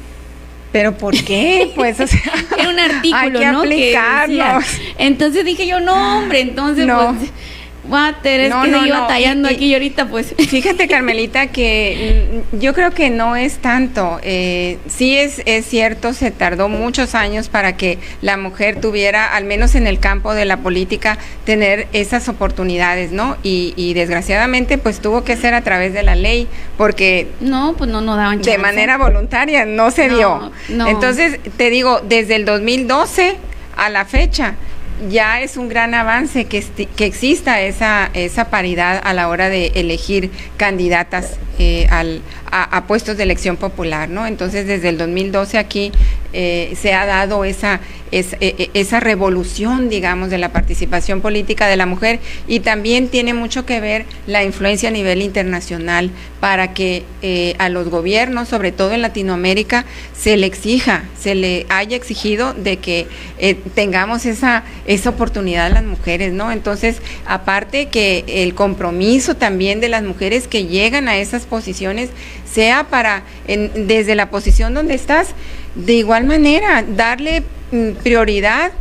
¿Pero 0.72 0.96
por 0.96 1.14
qué? 1.24 1.72
Pues, 1.74 2.00
o 2.00 2.06
sea, 2.06 2.20
era 2.58 2.68
un 2.68 2.78
artículo, 2.78 3.52
¿no? 3.52 3.60
Aplicarnos. 3.60 4.64
entonces 4.98 5.44
dije 5.44 5.66
yo, 5.66 5.80
no, 5.80 6.18
hombre, 6.18 6.40
entonces, 6.40 6.86
pues, 6.86 7.30
Water, 7.88 8.40
es 8.40 8.54
que 8.54 8.70
se 8.70 8.86
iba 8.86 9.06
tallando 9.06 9.48
aquí 9.48 9.66
y 9.66 9.74
ahorita 9.74 10.06
pues. 10.06 10.34
Fíjate, 10.48 10.88
Carmelita, 10.88 11.48
que 11.48 12.42
yo 12.52 12.74
creo 12.74 12.92
que 12.92 13.10
no 13.10 13.36
es 13.36 13.58
tanto. 13.58 14.20
Eh, 14.22 14.78
sí 14.86 15.16
es, 15.16 15.42
es 15.46 15.66
cierto, 15.66 16.12
se 16.12 16.30
tardó 16.30 16.68
muchos 16.68 17.14
años 17.14 17.48
para 17.48 17.76
que 17.76 17.98
la 18.22 18.36
mujer 18.36 18.80
tuviera, 18.80 19.34
al 19.34 19.44
menos 19.44 19.74
en 19.74 19.86
el 19.86 19.98
campo 19.98 20.34
de 20.34 20.44
la 20.44 20.58
política, 20.58 21.18
tener 21.44 21.88
esas 21.92 22.28
oportunidades, 22.28 23.12
¿no? 23.12 23.36
Y, 23.42 23.74
y 23.76 23.94
desgraciadamente, 23.94 24.78
pues 24.78 25.00
tuvo 25.00 25.24
que 25.24 25.36
ser 25.36 25.54
a 25.54 25.62
través 25.62 25.92
de 25.92 26.02
la 26.02 26.14
ley, 26.14 26.48
porque. 26.76 27.28
No, 27.40 27.74
pues 27.76 27.90
no, 27.90 28.00
no 28.00 28.16
daban 28.16 28.42
De 28.42 28.58
manera 28.58 28.96
voluntaria, 28.98 29.64
no 29.64 29.90
se 29.90 30.08
dio. 30.08 30.52
Entonces, 30.68 31.38
te 31.56 31.70
digo, 31.70 32.00
desde 32.00 32.36
el 32.36 32.44
2012 32.44 33.36
a 33.76 33.90
la 33.90 34.04
fecha, 34.04 34.54
ya 35.08 35.40
es 35.40 35.56
un 35.56 35.68
gran 35.68 35.94
avance 35.94 36.46
que, 36.46 36.64
que 36.96 37.06
exista 37.06 37.60
esa, 37.60 38.10
esa 38.14 38.50
paridad 38.50 39.00
a 39.04 39.12
la 39.12 39.28
hora 39.28 39.48
de 39.48 39.72
elegir 39.74 40.30
candidatas 40.56 41.38
eh, 41.58 41.86
al, 41.90 42.22
a, 42.50 42.84
puestos 42.86 43.16
de 43.16 43.22
elección 43.22 43.56
popular, 43.56 44.08
¿no? 44.08 44.26
Entonces, 44.26 44.66
desde 44.66 44.88
el 44.88 44.98
2012 44.98 45.58
aquí 45.58 45.92
eh, 46.32 46.76
se 46.80 46.92
ha 46.92 47.06
dado 47.06 47.44
esa, 47.44 47.80
e, 48.12 48.24
e, 48.40 48.70
esa 48.74 49.00
revolución, 49.00 49.88
digamos, 49.88 50.30
de 50.30 50.38
la 50.38 50.50
participación 50.50 51.20
política 51.20 51.66
de 51.66 51.76
la 51.76 51.86
mujer 51.86 52.20
y 52.46 52.60
también 52.60 53.08
tiene 53.08 53.34
mucho 53.34 53.66
que 53.66 53.80
ver 53.80 54.04
la 54.26 54.44
influencia 54.44 54.88
a 54.88 54.92
nivel 54.92 55.22
internacional 55.22 56.10
para 56.40 56.74
que 56.74 57.04
eh, 57.22 57.54
a 57.58 57.68
los 57.68 57.88
gobiernos, 57.88 58.48
sobre 58.48 58.72
todo 58.72 58.92
en 58.92 59.02
Latinoamérica, 59.02 59.84
se 60.16 60.36
le 60.36 60.46
exija, 60.46 61.04
se 61.18 61.34
le 61.34 61.66
haya 61.68 61.96
exigido 61.96 62.54
de 62.54 62.76
que 62.78 63.06
tengamos 63.74 64.26
esa, 64.26 64.64
esa 64.86 65.10
oportunidad 65.10 65.66
a 65.66 65.70
las 65.70 65.84
mujeres, 65.84 66.32
¿no? 66.32 66.52
Entonces, 66.52 66.98
aparte 67.26 67.86
que 67.86 68.24
el 68.26 68.54
compromiso 68.54 69.36
también 69.36 69.80
de 69.80 69.88
las 69.88 70.02
mujeres 70.02 70.48
que 70.48 70.66
llegan 70.66 71.08
a 71.08 71.16
esas 71.18 71.46
posiciones, 71.46 72.10
sea 72.50 72.84
para, 72.84 73.22
desde 73.46 74.14
la 74.14 74.30
posición 74.30 74.74
donde 74.74 74.94
estás, 74.94 75.28
de 75.74 75.94
igual 75.94 76.24
manera, 76.24 76.84
darle 76.86 77.42
mm, 77.72 77.92
prioridad 78.02 78.72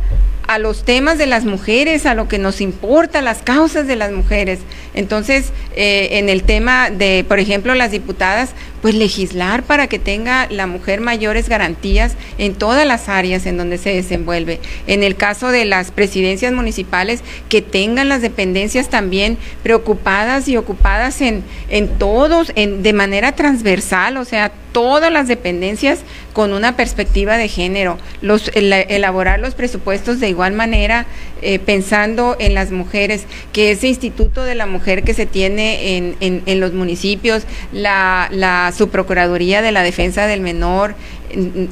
a 0.46 0.58
los 0.58 0.84
temas 0.84 1.18
de 1.18 1.26
las 1.26 1.44
mujeres, 1.44 2.06
a 2.06 2.14
lo 2.14 2.28
que 2.28 2.38
nos 2.38 2.60
importa, 2.60 3.20
las 3.20 3.42
causas 3.42 3.86
de 3.86 3.96
las 3.96 4.12
mujeres. 4.12 4.60
Entonces, 4.96 5.52
eh, 5.76 6.08
en 6.18 6.28
el 6.28 6.42
tema 6.42 6.90
de, 6.90 7.24
por 7.28 7.38
ejemplo, 7.38 7.74
las 7.74 7.92
diputadas, 7.92 8.50
pues 8.82 8.94
legislar 8.94 9.62
para 9.62 9.86
que 9.88 9.98
tenga 9.98 10.46
la 10.50 10.66
mujer 10.66 11.00
mayores 11.00 11.48
garantías 11.48 12.14
en 12.38 12.54
todas 12.54 12.86
las 12.86 13.08
áreas 13.08 13.46
en 13.46 13.56
donde 13.56 13.78
se 13.78 13.90
desenvuelve. 13.90 14.60
En 14.86 15.02
el 15.02 15.16
caso 15.16 15.48
de 15.48 15.64
las 15.64 15.90
presidencias 15.90 16.52
municipales, 16.52 17.20
que 17.48 17.62
tengan 17.62 18.08
las 18.08 18.22
dependencias 18.22 18.88
también 18.88 19.38
preocupadas 19.62 20.48
y 20.48 20.56
ocupadas 20.56 21.20
en, 21.20 21.42
en 21.68 21.88
todos, 21.98 22.52
en, 22.54 22.82
de 22.82 22.92
manera 22.92 23.32
transversal, 23.32 24.16
o 24.16 24.24
sea, 24.24 24.52
todas 24.76 25.10
las 25.10 25.26
dependencias 25.26 26.00
con 26.32 26.52
una 26.52 26.76
perspectiva 26.76 27.38
de 27.38 27.48
género, 27.48 27.96
los, 28.20 28.50
elaborar 28.54 29.40
los 29.40 29.54
presupuestos 29.54 30.20
de 30.20 30.28
igual 30.28 30.52
manera, 30.52 31.06
eh, 31.40 31.58
pensando 31.58 32.36
en 32.38 32.52
las 32.52 32.70
mujeres, 32.70 33.24
que 33.52 33.70
ese 33.70 33.88
instituto 33.88 34.44
de 34.44 34.54
la 34.54 34.66
mujer 34.66 34.85
que 34.86 35.14
se 35.14 35.26
tiene 35.26 35.96
en, 35.96 36.16
en, 36.20 36.60
los 36.60 36.72
municipios, 36.72 37.42
la, 37.72 38.28
la 38.30 38.72
subprocuraduría 38.76 39.62
de 39.62 39.72
la 39.72 39.82
defensa 39.82 40.26
del 40.26 40.40
menor, 40.40 40.94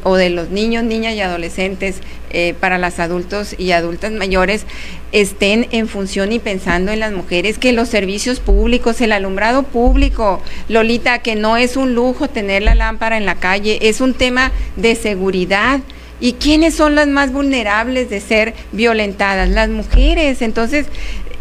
o 0.02 0.16
de 0.16 0.30
los 0.30 0.50
niños, 0.50 0.84
niñas 0.84 1.14
y 1.14 1.20
adolescentes 1.20 2.00
eh, 2.30 2.54
para 2.58 2.78
los 2.78 2.98
adultos 2.98 3.54
y 3.56 3.70
adultas 3.70 4.12
mayores 4.12 4.66
estén 5.12 5.68
en 5.70 5.86
función 5.86 6.32
y 6.32 6.40
pensando 6.40 6.90
en 6.90 6.98
las 6.98 7.12
mujeres, 7.12 7.58
que 7.58 7.72
los 7.72 7.88
servicios 7.88 8.40
públicos, 8.40 9.00
el 9.00 9.12
alumbrado 9.12 9.62
público, 9.62 10.42
Lolita, 10.68 11.20
que 11.20 11.36
no 11.36 11.56
es 11.56 11.76
un 11.76 11.94
lujo 11.94 12.28
tener 12.28 12.62
la 12.62 12.74
lámpara 12.74 13.16
en 13.16 13.24
la 13.24 13.36
calle, 13.36 13.78
es 13.82 14.00
un 14.00 14.14
tema 14.14 14.50
de 14.76 14.96
seguridad. 14.96 15.80
¿Y 16.20 16.34
quiénes 16.34 16.74
son 16.74 16.94
las 16.94 17.06
más 17.06 17.32
vulnerables 17.32 18.08
de 18.08 18.20
ser 18.20 18.54
violentadas? 18.72 19.48
Las 19.48 19.68
mujeres. 19.68 20.42
Entonces, 20.42 20.86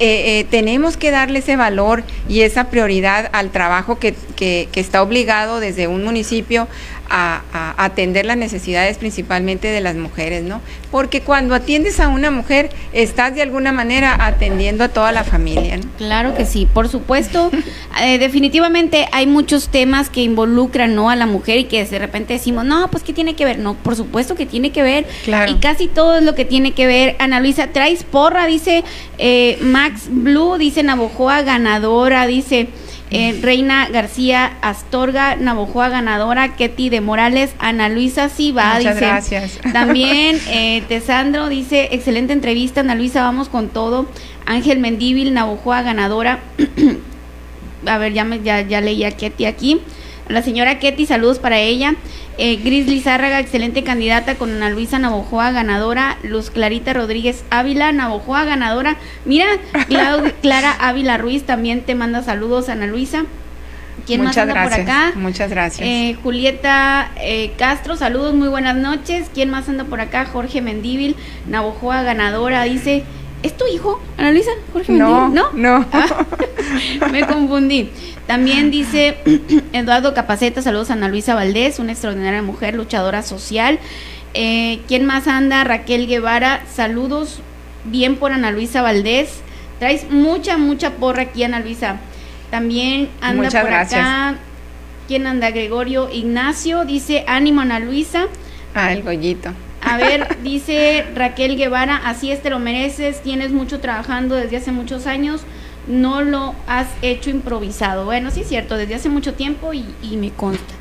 eh, 0.06 0.40
eh, 0.40 0.44
tenemos 0.44 0.98
que 0.98 1.12
darle 1.12 1.40
ese 1.40 1.56
valor 1.56 2.04
y 2.28 2.42
esa 2.42 2.66
prioridad 2.66 3.30
al 3.32 3.52
trabajo 3.52 4.00
que, 4.00 4.14
está 4.76 5.02
obligado 5.02 5.62
desde 5.62 5.88
un 5.88 6.04
municipio 6.04 6.68
a, 7.16 7.76
atender 7.78 8.26
las 8.26 8.38
necesidades 8.38 8.98
principalmente 8.98 9.68
de 9.68 9.82
las 9.82 9.96
mujeres, 9.96 10.44
¿no? 10.44 10.62
Porque 10.92 11.22
cuando 11.22 11.54
atiendes 11.54 12.00
a 12.00 12.08
una 12.08 12.32
mujer, 12.32 12.72
estás 12.92 13.36
de 13.36 13.42
alguna 13.44 13.72
manera 13.72 14.26
atendiendo 14.26 14.84
a 14.84 14.90
toda 14.90 15.12
la 15.12 15.24
familia, 15.24 15.78
¿no? 15.78 15.84
Claro 15.98 16.34
que 16.36 16.46
sí, 16.46 16.68
por 16.72 16.90
supuesto. 16.90 17.52
Eh, 18.02 18.18
definitivamente 18.18 19.08
hay 19.12 19.28
muchos 19.28 19.68
temas 19.68 20.10
que 20.10 20.24
involucran, 20.24 20.96
¿no? 20.96 21.12
A 21.12 21.16
la 21.16 21.28
mujer 21.28 21.60
y 21.60 21.66
que 21.66 21.86
de 21.86 22.00
repente 22.00 22.34
decimos, 22.34 22.66
no, 22.66 22.90
pues 22.90 23.04
¿qué 23.04 23.14
tiene 23.14 23.36
que 23.36 23.46
ver? 23.46 23.60
No, 23.60 23.76
por 23.76 23.96
supuesto 23.96 24.34
que 24.34 24.48
tiene 24.48 24.72
que 24.72 24.82
ver. 24.82 25.06
Claro. 25.24 25.52
Y 25.52 25.56
casi 25.56 25.88
todo 25.88 26.18
es 26.18 26.24
lo 26.24 26.34
que 26.34 26.44
tiene 26.44 26.72
que 26.72 26.88
ver. 26.88 27.16
Ana 27.20 27.40
Luisa, 27.40 27.68
traes 27.68 28.04
porra, 28.04 28.48
dice 28.48 28.84
eh, 29.20 29.60
Max 29.62 30.08
Blue, 30.10 30.58
dice 30.58 30.82
Navojoa 30.82 31.44
ganadora, 31.44 32.26
dice... 32.26 32.70
Eh, 33.14 33.40
Reina 33.42 33.88
García 33.90 34.58
Astorga, 34.62 35.36
Navojoa 35.36 35.90
ganadora, 35.90 36.56
Ketty 36.56 36.90
de 36.90 37.00
Morales, 37.00 37.54
Ana 37.60 37.88
Luisa 37.88 38.28
Siva, 38.28 38.76
Muchas 38.78 38.98
gracias. 39.00 39.60
También 39.74 40.40
eh, 40.50 40.84
Tesandro 40.88 41.48
dice, 41.48 41.90
excelente 41.92 42.34
entrevista, 42.34 42.82
Ana 42.82 42.96
Luisa, 42.96 43.22
vamos 43.22 43.50
con 43.50 43.70
todo. 43.70 44.08
Ángel 44.48 44.80
Mendíbil, 44.80 45.34
Navojoa 45.34 45.84
ganadora. 45.84 46.40
a 47.86 47.98
ver, 48.00 48.14
ya, 48.14 48.24
me, 48.24 48.42
ya, 48.42 48.62
ya 48.62 48.82
leí 48.82 49.04
a 49.04 49.12
Ketty 49.12 49.46
aquí. 49.46 49.82
La 50.28 50.42
señora 50.42 50.80
Ketty, 50.80 51.06
saludos 51.06 51.38
para 51.38 51.60
ella. 51.60 51.96
Eh, 52.38 52.58
Gris 52.64 52.88
Lizárraga, 52.88 53.40
excelente 53.40 53.84
candidata 53.84 54.36
con 54.36 54.52
Ana 54.52 54.70
Luisa 54.72 54.98
Navojoa, 54.98 55.52
ganadora. 55.52 56.18
Luz 56.24 56.50
Clarita 56.50 56.94
Rodríguez 56.94 57.44
Ávila, 57.52 57.92
Navojoa, 57.92 58.44
ganadora. 58.46 58.98
Mira, 59.26 59.46
Clara 60.42 60.72
Ávila 60.80 61.18
Ruiz 61.18 61.44
también 61.44 61.82
te 61.82 61.94
manda 61.94 62.24
saludos, 62.24 62.70
Ana 62.70 62.88
Luisa. 62.88 63.26
¿Quién 64.08 64.22
Muchas 64.22 64.36
más 64.36 64.42
anda 64.42 64.54
gracias. 64.54 64.80
por 64.80 64.90
acá? 64.92 65.12
Muchas 65.16 65.50
gracias. 65.50 65.88
Eh, 65.88 66.18
Julieta 66.24 67.12
eh, 67.18 67.54
Castro, 67.58 67.96
saludos, 67.96 68.34
muy 68.34 68.48
buenas 68.50 68.76
noches. 68.76 69.30
¿Quién 69.34 69.50
más 69.50 69.70
anda 69.70 69.84
por 69.86 70.02
acá? 70.02 70.26
Jorge 70.26 70.62
Mendíbil, 70.62 71.16
Navojoa, 71.48 72.02
ganadora, 72.02 72.64
dice. 72.64 73.04
¿Es 73.44 73.58
tu 73.58 73.66
hijo, 73.68 74.02
Ana 74.18 74.32
Luisa? 74.32 74.52
Jorge 74.72 74.94
no, 74.94 75.28
¿No? 75.30 75.52
No. 75.54 75.86
Ah, 75.92 76.26
me 77.12 77.28
confundí. 77.28 77.90
También 78.26 78.72
dice 78.72 79.18
Eduardo 79.74 80.14
Capaceta, 80.14 80.62
saludos 80.62 80.90
a 80.90 80.94
Ana 80.94 81.10
Luisa 81.10 81.36
Valdés, 81.36 81.80
una 81.80 81.92
extraordinaria 81.92 82.42
mujer, 82.42 82.74
luchadora 82.74 83.22
social. 83.22 83.80
Eh, 84.34 84.80
¿Quién 84.88 85.06
más 85.06 85.28
anda? 85.28 85.66
Raquel 85.66 86.08
Guevara, 86.08 86.64
saludos, 86.74 87.40
bien 87.84 88.16
por 88.16 88.32
Ana 88.32 88.52
Luisa 88.52 88.82
Valdés. 88.82 89.42
Traes 89.78 90.10
mucha, 90.10 90.58
mucha 90.58 90.92
porra 90.92 91.24
aquí, 91.24 91.44
Ana 91.44 91.60
Luisa. 91.60 91.98
También 92.50 93.10
anda 93.20 93.50
por 93.50 93.74
acá. 93.74 94.36
¿Quién 95.08 95.28
anda? 95.28 95.52
Gregorio 95.52 96.10
Ignacio, 96.10 96.86
dice 96.86 97.26
ánimo 97.28 97.60
Ana 97.60 97.80
Luisa. 97.80 98.28
Ah, 98.74 98.94
el 98.94 99.04
gollito. 99.04 99.52
A 99.86 99.98
ver, 99.98 100.38
dice 100.44 101.06
Raquel 101.16 101.58
Guevara, 101.58 101.98
así 102.06 102.32
es, 102.32 102.42
te 102.42 102.50
lo 102.50 102.60
mereces, 102.60 103.22
tienes 103.22 103.52
mucho 103.52 103.80
trabajando 103.80 104.36
desde 104.36 104.58
hace 104.58 104.72
muchos 104.72 105.08
años 105.08 105.46
no 105.88 106.22
lo 106.22 106.56
has 106.68 106.88
hecho 107.02 107.30
improvisado. 107.30 108.06
Bueno, 108.06 108.32
sí 108.32 108.42
es 108.42 108.50
cierto, 108.50 108.78
desde 108.78 108.96
hace 108.96 109.10
mucho 109.10 109.34
tiempo 109.34 109.74
y, 109.74 109.86
me 110.18 110.32
consta. 110.32 110.74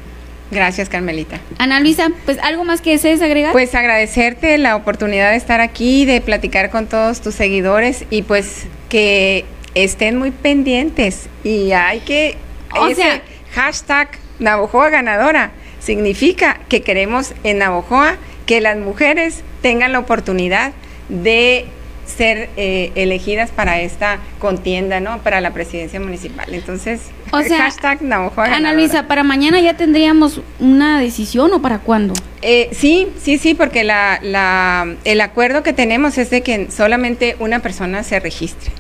Gracias, 0.50 0.88
Carmelita. 0.88 1.40
Ana 1.59 1.80
Luisa, 1.80 2.09
pues 2.26 2.38
algo 2.40 2.64
más 2.64 2.82
que 2.82 2.90
desees 2.90 3.22
agregar. 3.22 3.53
Pues 3.53 3.74
agradecerte 3.74 4.59
la 4.59 4.76
oportunidad 4.76 5.30
de 5.30 5.36
estar 5.36 5.61
aquí, 5.61 6.05
de 6.05 6.20
platicar 6.20 6.70
con 6.70 6.86
todos 6.86 7.22
tus 7.22 7.34
seguidores 7.34 8.05
y 8.11 8.22
pues 8.22 8.66
que 8.90 9.46
estén 9.74 10.18
muy 10.18 10.30
pendientes 10.30 11.28
y 11.42 11.72
hay 11.72 12.00
que 12.00 12.36
o 12.78 12.94
sea, 12.94 13.22
hashtag 13.55 14.09
Navojoa 14.38 14.90
ganadora 14.90 15.53
significa 15.80 16.61
que 16.68 16.82
queremos 16.82 17.32
en 17.44 17.59
Navojoa 17.59 18.16
que 18.47 18.61
las 18.61 18.76
mujeres 18.76 19.43
tengan 19.61 19.93
la 19.93 19.99
oportunidad 19.99 20.72
de 21.09 21.66
ser 22.07 22.51
eh, 22.57 22.93
elegidas 22.95 23.51
para 23.51 23.80
esta 23.80 24.18
contienda, 24.38 25.01
¿no? 25.01 25.18
Para 25.18 25.40
la 25.40 25.53
presidencia 25.53 26.01
municipal. 26.01 26.53
Entonces, 26.53 27.01
o 27.30 27.40
sea, 27.43 27.59
hashtag 27.59 28.01
Ana 28.03 28.72
Luisa, 28.74 29.07
¿para 29.07 29.22
mañana 29.22 29.61
ya 29.61 29.76
tendríamos 29.76 30.40
una 30.59 31.01
decisión 31.01 31.53
o 31.53 31.62
para 31.62 31.78
cuándo? 31.78 32.14
Eh, 32.43 32.68
sí, 32.72 33.09
sí, 33.20 33.38
sí, 33.38 33.55
porque 33.55 33.84
la, 33.84 34.18
la, 34.22 34.97
el 35.05 35.20
acuerdo 35.20 35.62
que 35.62 35.72
tenemos 35.72 36.18
es 36.18 36.30
de 36.30 36.43
que 36.43 36.70
solamente 36.70 37.36
una 37.38 37.61
persona 37.61 38.03
se 38.03 38.20
registre. 38.20 38.72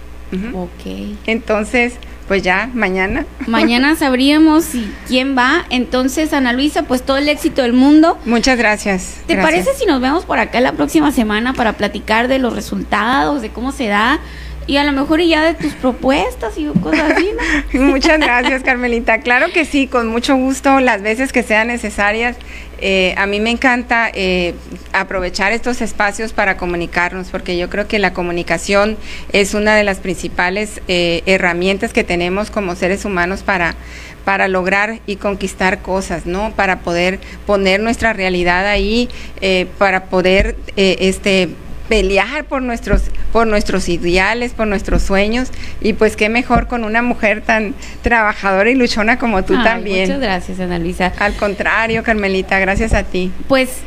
Ok. 0.54 1.16
Entonces, 1.26 1.94
pues 2.32 2.42
ya, 2.42 2.70
mañana. 2.72 3.26
Mañana 3.46 3.94
sabríamos 3.98 4.64
quién 5.06 5.36
va. 5.36 5.66
Entonces, 5.68 6.32
Ana 6.32 6.54
Luisa, 6.54 6.84
pues 6.84 7.02
todo 7.02 7.18
el 7.18 7.28
éxito 7.28 7.60
del 7.60 7.74
mundo. 7.74 8.18
Muchas 8.24 8.56
gracias. 8.56 9.20
¿Te 9.26 9.36
parece 9.36 9.74
si 9.74 9.84
nos 9.84 10.00
vemos 10.00 10.24
por 10.24 10.38
acá 10.38 10.58
la 10.62 10.72
próxima 10.72 11.12
semana 11.12 11.52
para 11.52 11.74
platicar 11.74 12.28
de 12.28 12.38
los 12.38 12.54
resultados, 12.54 13.42
de 13.42 13.50
cómo 13.50 13.70
se 13.70 13.88
da? 13.88 14.18
y 14.66 14.76
a 14.76 14.84
lo 14.84 14.92
mejor 14.92 15.20
ya 15.20 15.42
de 15.42 15.54
tus 15.54 15.72
propuestas 15.74 16.56
y 16.56 16.66
cosas 16.80 17.12
así, 17.12 17.30
Muchas 17.78 18.18
gracias, 18.18 18.62
Carmelita. 18.62 19.20
Claro 19.20 19.48
que 19.52 19.64
sí, 19.64 19.88
con 19.88 20.06
mucho 20.06 20.36
gusto, 20.36 20.80
las 20.80 21.02
veces 21.02 21.32
que 21.32 21.42
sean 21.42 21.66
necesarias. 21.66 22.36
Eh, 22.84 23.14
a 23.16 23.26
mí 23.26 23.38
me 23.38 23.50
encanta 23.50 24.10
eh, 24.12 24.54
aprovechar 24.92 25.52
estos 25.52 25.80
espacios 25.80 26.32
para 26.32 26.56
comunicarnos, 26.56 27.28
porque 27.28 27.56
yo 27.56 27.70
creo 27.70 27.86
que 27.86 28.00
la 28.00 28.12
comunicación 28.12 28.96
es 29.32 29.54
una 29.54 29.76
de 29.76 29.84
las 29.84 29.98
principales 29.98 30.82
eh, 30.88 31.22
herramientas 31.26 31.92
que 31.92 32.02
tenemos 32.02 32.50
como 32.50 32.74
seres 32.74 33.04
humanos 33.04 33.42
para 33.42 33.76
para 34.24 34.46
lograr 34.46 35.00
y 35.04 35.16
conquistar 35.16 35.82
cosas, 35.82 36.26
¿no? 36.26 36.52
Para 36.52 36.78
poder 36.80 37.18
poner 37.44 37.80
nuestra 37.80 38.12
realidad 38.12 38.68
ahí, 38.68 39.08
para 39.78 40.04
poder 40.04 40.54
este 40.76 41.48
pelear 41.88 42.44
por 42.44 42.62
nuestros, 42.62 43.02
por 43.32 43.46
nuestros 43.46 43.88
ideales, 43.88 44.52
por 44.52 44.66
nuestros 44.66 45.02
sueños, 45.02 45.48
y 45.80 45.92
pues 45.92 46.16
qué 46.16 46.28
mejor 46.28 46.68
con 46.68 46.84
una 46.84 47.02
mujer 47.02 47.42
tan 47.42 47.74
trabajadora 48.02 48.70
y 48.70 48.74
luchona 48.74 49.18
como 49.18 49.44
tú 49.44 49.54
también. 49.62 50.08
Muchas 50.08 50.20
gracias, 50.20 50.60
Ana 50.60 50.78
Luisa. 50.78 51.12
Al 51.18 51.34
contrario, 51.34 52.02
Carmelita, 52.02 52.58
gracias 52.58 52.94
a 52.94 53.02
ti. 53.02 53.30
Pues 53.48 53.80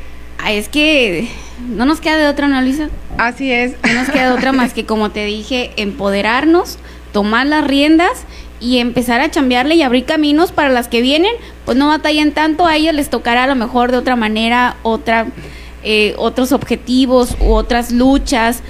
es 0.50 0.70
que 0.70 1.28
no 1.70 1.86
nos 1.86 2.02
queda 2.02 2.18
de 2.18 2.28
otra, 2.28 2.46
Ana 2.46 2.62
Luisa. 2.62 2.90
Así 3.18 3.52
es. 3.52 3.74
No 3.84 3.94
nos 3.94 4.10
queda 4.10 4.30
de 4.30 4.34
otra 4.34 4.52
más 4.52 4.74
que, 4.74 4.86
como 4.86 5.12
te 5.12 5.26
dije, 5.26 5.72
empoderarnos, 5.78 6.78
tomar 7.12 7.48
las 7.48 7.66
riendas 7.66 8.26
y 8.60 8.80
empezar 8.80 9.22
a 9.22 9.30
chambearle 9.30 9.76
y 9.76 9.84
abrir 9.84 10.06
caminos 10.06 10.52
para 10.52 10.70
las 10.70 10.88
que 10.88 11.02
vienen, 11.02 11.32
pues 11.66 11.78
no 11.78 11.88
batallen 11.88 12.32
tanto, 12.32 12.66
a 12.66 12.76
ellas 12.76 12.96
les 12.96 13.10
tocará 13.10 13.44
a 13.44 13.48
lo 13.48 13.56
mejor 13.56 13.92
de 13.92 13.98
otra 13.98 14.16
manera, 14.16 14.78
otra 14.82 15.28
eh, 15.86 16.16
otros 16.18 16.52
objetivos 16.52 17.38
u 17.40 17.54
otras 17.54 17.92
luchas, 17.92 18.62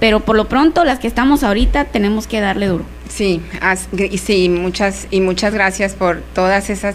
pero 0.00 0.20
por 0.20 0.36
lo 0.36 0.48
pronto 0.48 0.84
las 0.84 0.98
que 0.98 1.06
estamos 1.06 1.44
ahorita 1.44 1.84
tenemos 1.84 2.26
que 2.26 2.40
darle 2.40 2.66
duro. 2.66 2.84
Sí, 3.08 3.42
y 4.10 4.18
sí, 4.18 4.48
muchas 4.48 5.06
y 5.10 5.20
muchas 5.20 5.52
gracias 5.52 5.92
por 5.94 6.22
todas 6.34 6.70
esas 6.70 6.94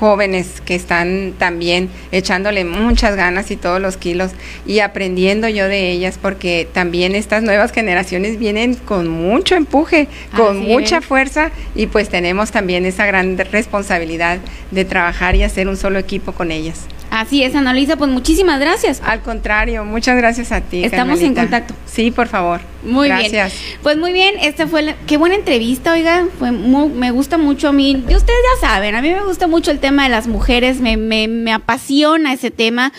jóvenes 0.00 0.60
que 0.64 0.74
están 0.74 1.34
también 1.38 1.88
echándole 2.10 2.64
muchas 2.64 3.14
ganas 3.14 3.50
y 3.50 3.56
todos 3.56 3.80
los 3.80 3.96
kilos 3.96 4.32
y 4.66 4.80
aprendiendo 4.80 5.48
yo 5.48 5.68
de 5.68 5.92
ellas 5.92 6.18
porque 6.20 6.68
también 6.72 7.14
estas 7.14 7.44
nuevas 7.44 7.70
generaciones 7.72 8.38
vienen 8.38 8.74
con 8.74 9.08
mucho 9.08 9.54
empuje, 9.54 10.08
con 10.36 10.58
mucha 10.58 11.00
fuerza 11.00 11.52
y 11.76 11.86
pues 11.86 12.08
tenemos 12.08 12.50
también 12.50 12.84
esa 12.84 13.06
gran 13.06 13.38
responsabilidad 13.38 14.38
de 14.72 14.84
trabajar 14.84 15.36
y 15.36 15.44
hacer 15.44 15.68
un 15.68 15.76
solo 15.76 15.98
equipo 15.98 16.32
con 16.32 16.50
ellas. 16.50 16.86
Así 17.10 17.44
es, 17.44 17.54
Ana 17.54 17.74
Luisa, 17.74 17.96
pues 17.96 18.10
muchísimas 18.10 18.58
gracias. 18.58 19.02
Al 19.04 19.20
contrario, 19.20 19.84
muchas 19.84 20.16
gracias 20.16 20.50
a 20.50 20.62
ti. 20.62 20.82
Estamos 20.82 21.20
en 21.20 21.34
contacto. 21.34 21.74
Sí, 21.86 22.10
por 22.10 22.26
favor. 22.26 22.71
Muy 22.82 23.08
gracias. 23.08 23.52
bien. 23.52 23.78
Pues 23.82 23.96
muy 23.96 24.12
bien, 24.12 24.34
esta 24.40 24.66
fue 24.66 24.82
la, 24.82 24.96
qué 25.06 25.16
buena 25.16 25.34
entrevista, 25.34 25.92
oiga, 25.92 26.26
fue 26.38 26.50
me 26.50 27.10
gusta 27.10 27.38
mucho 27.38 27.68
a 27.68 27.72
mí. 27.72 27.90
Y 27.90 28.14
ustedes 28.14 28.38
ya 28.60 28.68
saben, 28.68 28.94
a 28.94 29.02
mí 29.02 29.10
me 29.10 29.24
gusta 29.24 29.46
mucho 29.46 29.70
el 29.70 29.78
tema 29.78 30.04
de 30.04 30.08
las 30.08 30.26
mujeres, 30.26 30.80
me, 30.80 30.96
me, 30.96 31.28
me 31.28 31.52
apasiona 31.52 32.32
ese 32.32 32.50
tema. 32.50 32.92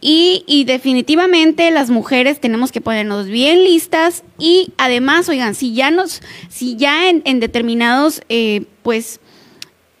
Y, 0.00 0.44
y, 0.46 0.64
definitivamente 0.64 1.70
las 1.70 1.88
mujeres 1.88 2.38
tenemos 2.38 2.72
que 2.72 2.82
ponernos 2.82 3.26
bien 3.26 3.64
listas 3.64 4.22
y 4.38 4.68
además, 4.76 5.30
oigan, 5.30 5.54
si 5.54 5.72
ya 5.72 5.90
nos, 5.90 6.20
si 6.50 6.76
ya 6.76 7.08
en, 7.08 7.22
en 7.24 7.40
determinados, 7.40 8.20
eh, 8.28 8.64
pues, 8.82 9.18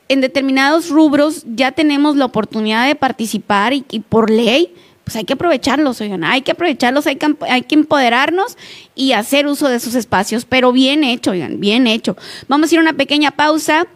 en 0.08 0.20
determinados 0.20 0.90
rubros 0.90 1.44
ya 1.46 1.72
tenemos 1.72 2.16
la 2.16 2.26
oportunidad 2.26 2.86
de 2.86 2.94
participar 2.94 3.72
y, 3.72 3.82
por 4.00 4.30
ley, 4.30 4.74
pues 5.04 5.16
hay 5.16 5.24
que 5.24 5.34
aprovecharlos, 5.34 6.00
oigan, 6.00 6.24
hay 6.24 6.42
que 6.42 6.52
aprovecharlos, 6.52 7.06
hay 7.06 7.16
que, 7.16 7.36
hay 7.48 7.62
que 7.62 7.74
empoderarnos 7.74 8.56
y 8.94 9.12
hacer 9.12 9.46
uso 9.46 9.68
de 9.68 9.76
esos 9.76 9.94
espacios, 9.94 10.46
pero 10.46 10.72
bien 10.72 11.04
hecho, 11.04 11.32
oigan, 11.32 11.60
bien 11.60 11.86
hecho. 11.86 12.16
Vamos 12.48 12.70
a 12.70 12.74
ir 12.74 12.78
a 12.78 12.82
una 12.82 12.94
pequeña 12.94 13.30
pausa 13.30 13.86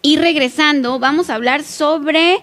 y 0.00 0.16
regresando 0.16 0.98
vamos 0.98 1.28
a 1.28 1.34
hablar 1.34 1.64
sobre 1.64 2.40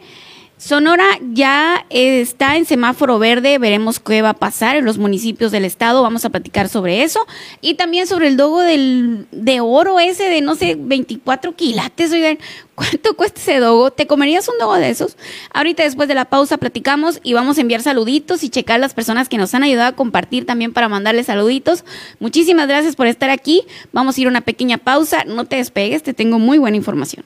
Sonora 0.61 1.17
ya 1.33 1.87
está 1.89 2.55
en 2.55 2.65
semáforo 2.65 3.17
verde, 3.17 3.57
veremos 3.57 3.99
qué 3.99 4.21
va 4.21 4.29
a 4.29 4.33
pasar 4.35 4.75
en 4.75 4.85
los 4.85 4.99
municipios 4.99 5.51
del 5.51 5.65
estado, 5.65 6.03
vamos 6.03 6.23
a 6.23 6.29
platicar 6.29 6.69
sobre 6.69 7.01
eso 7.01 7.25
y 7.61 7.73
también 7.73 8.05
sobre 8.05 8.27
el 8.27 8.37
dogo 8.37 8.61
del, 8.61 9.25
de 9.31 9.59
oro 9.59 9.99
ese 9.99 10.25
de 10.25 10.41
no 10.41 10.53
sé, 10.53 10.75
24 10.77 11.55
quilates, 11.55 12.11
oigan, 12.11 12.37
¿cuánto 12.75 13.15
cuesta 13.15 13.41
ese 13.41 13.57
dogo? 13.57 13.89
¿Te 13.89 14.05
comerías 14.05 14.47
un 14.49 14.59
dogo 14.59 14.75
de 14.75 14.91
esos? 14.91 15.17
Ahorita 15.51 15.81
después 15.81 16.07
de 16.07 16.13
la 16.13 16.25
pausa 16.25 16.57
platicamos 16.57 17.19
y 17.23 17.33
vamos 17.33 17.57
a 17.57 17.61
enviar 17.61 17.81
saluditos 17.81 18.43
y 18.43 18.49
checar 18.49 18.79
las 18.79 18.93
personas 18.93 19.29
que 19.29 19.39
nos 19.39 19.55
han 19.55 19.63
ayudado 19.63 19.89
a 19.89 19.95
compartir 19.95 20.45
también 20.45 20.73
para 20.73 20.87
mandarles 20.87 21.25
saluditos. 21.25 21.85
Muchísimas 22.19 22.67
gracias 22.67 22.95
por 22.95 23.07
estar 23.07 23.31
aquí, 23.31 23.63
vamos 23.93 24.15
a 24.15 24.21
ir 24.21 24.27
a 24.27 24.29
una 24.29 24.41
pequeña 24.41 24.77
pausa, 24.77 25.23
no 25.25 25.45
te 25.45 25.55
despegues, 25.55 26.03
te 26.03 26.13
tengo 26.13 26.37
muy 26.37 26.59
buena 26.59 26.77
información. 26.77 27.25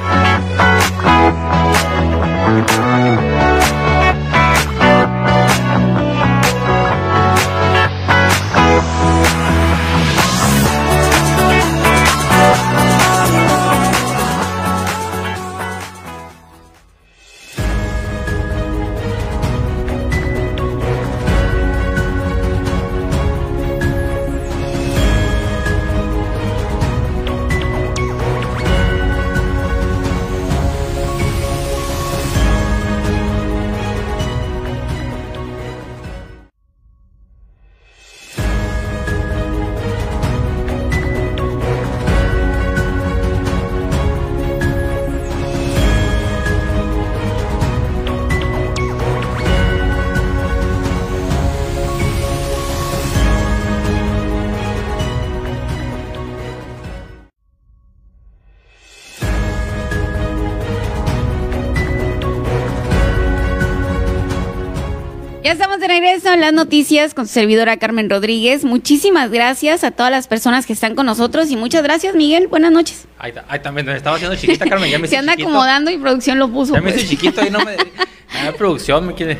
Las 66.41 66.53
noticias 66.53 67.13
con 67.13 67.27
su 67.27 67.33
servidora 67.33 67.77
Carmen 67.77 68.09
Rodríguez. 68.09 68.65
Muchísimas 68.65 69.31
gracias 69.31 69.83
a 69.83 69.91
todas 69.91 70.11
las 70.11 70.27
personas 70.27 70.65
que 70.65 70.73
están 70.73 70.95
con 70.95 71.05
nosotros 71.05 71.49
y 71.51 71.55
muchas 71.55 71.83
gracias, 71.83 72.15
Miguel. 72.15 72.47
Buenas 72.47 72.71
noches. 72.71 73.07
Ahí, 73.17 73.33
ahí 73.47 73.59
también 73.59 73.85
me 73.85 73.95
estaba 73.95 74.17
haciendo 74.17 74.35
chiquita, 74.35 74.65
Carmen. 74.65 74.91
Ya 74.91 74.99
me 74.99 75.07
Se 75.11 75.17
anda 75.17 75.33
acomodando 75.33 75.91
y 75.91 75.97
producción 75.97 76.39
lo 76.39 76.49
puso. 76.49 76.73
Ya 76.73 76.81
me 76.81 76.89
hice 76.89 76.99
pues. 76.99 77.09
chiquito 77.09 77.45
y 77.45 77.49
no 77.49 77.59
me. 77.59 77.77
Ah, 78.33 78.53
producción 78.57 79.05
me 79.05 79.13
quiere. 79.13 79.37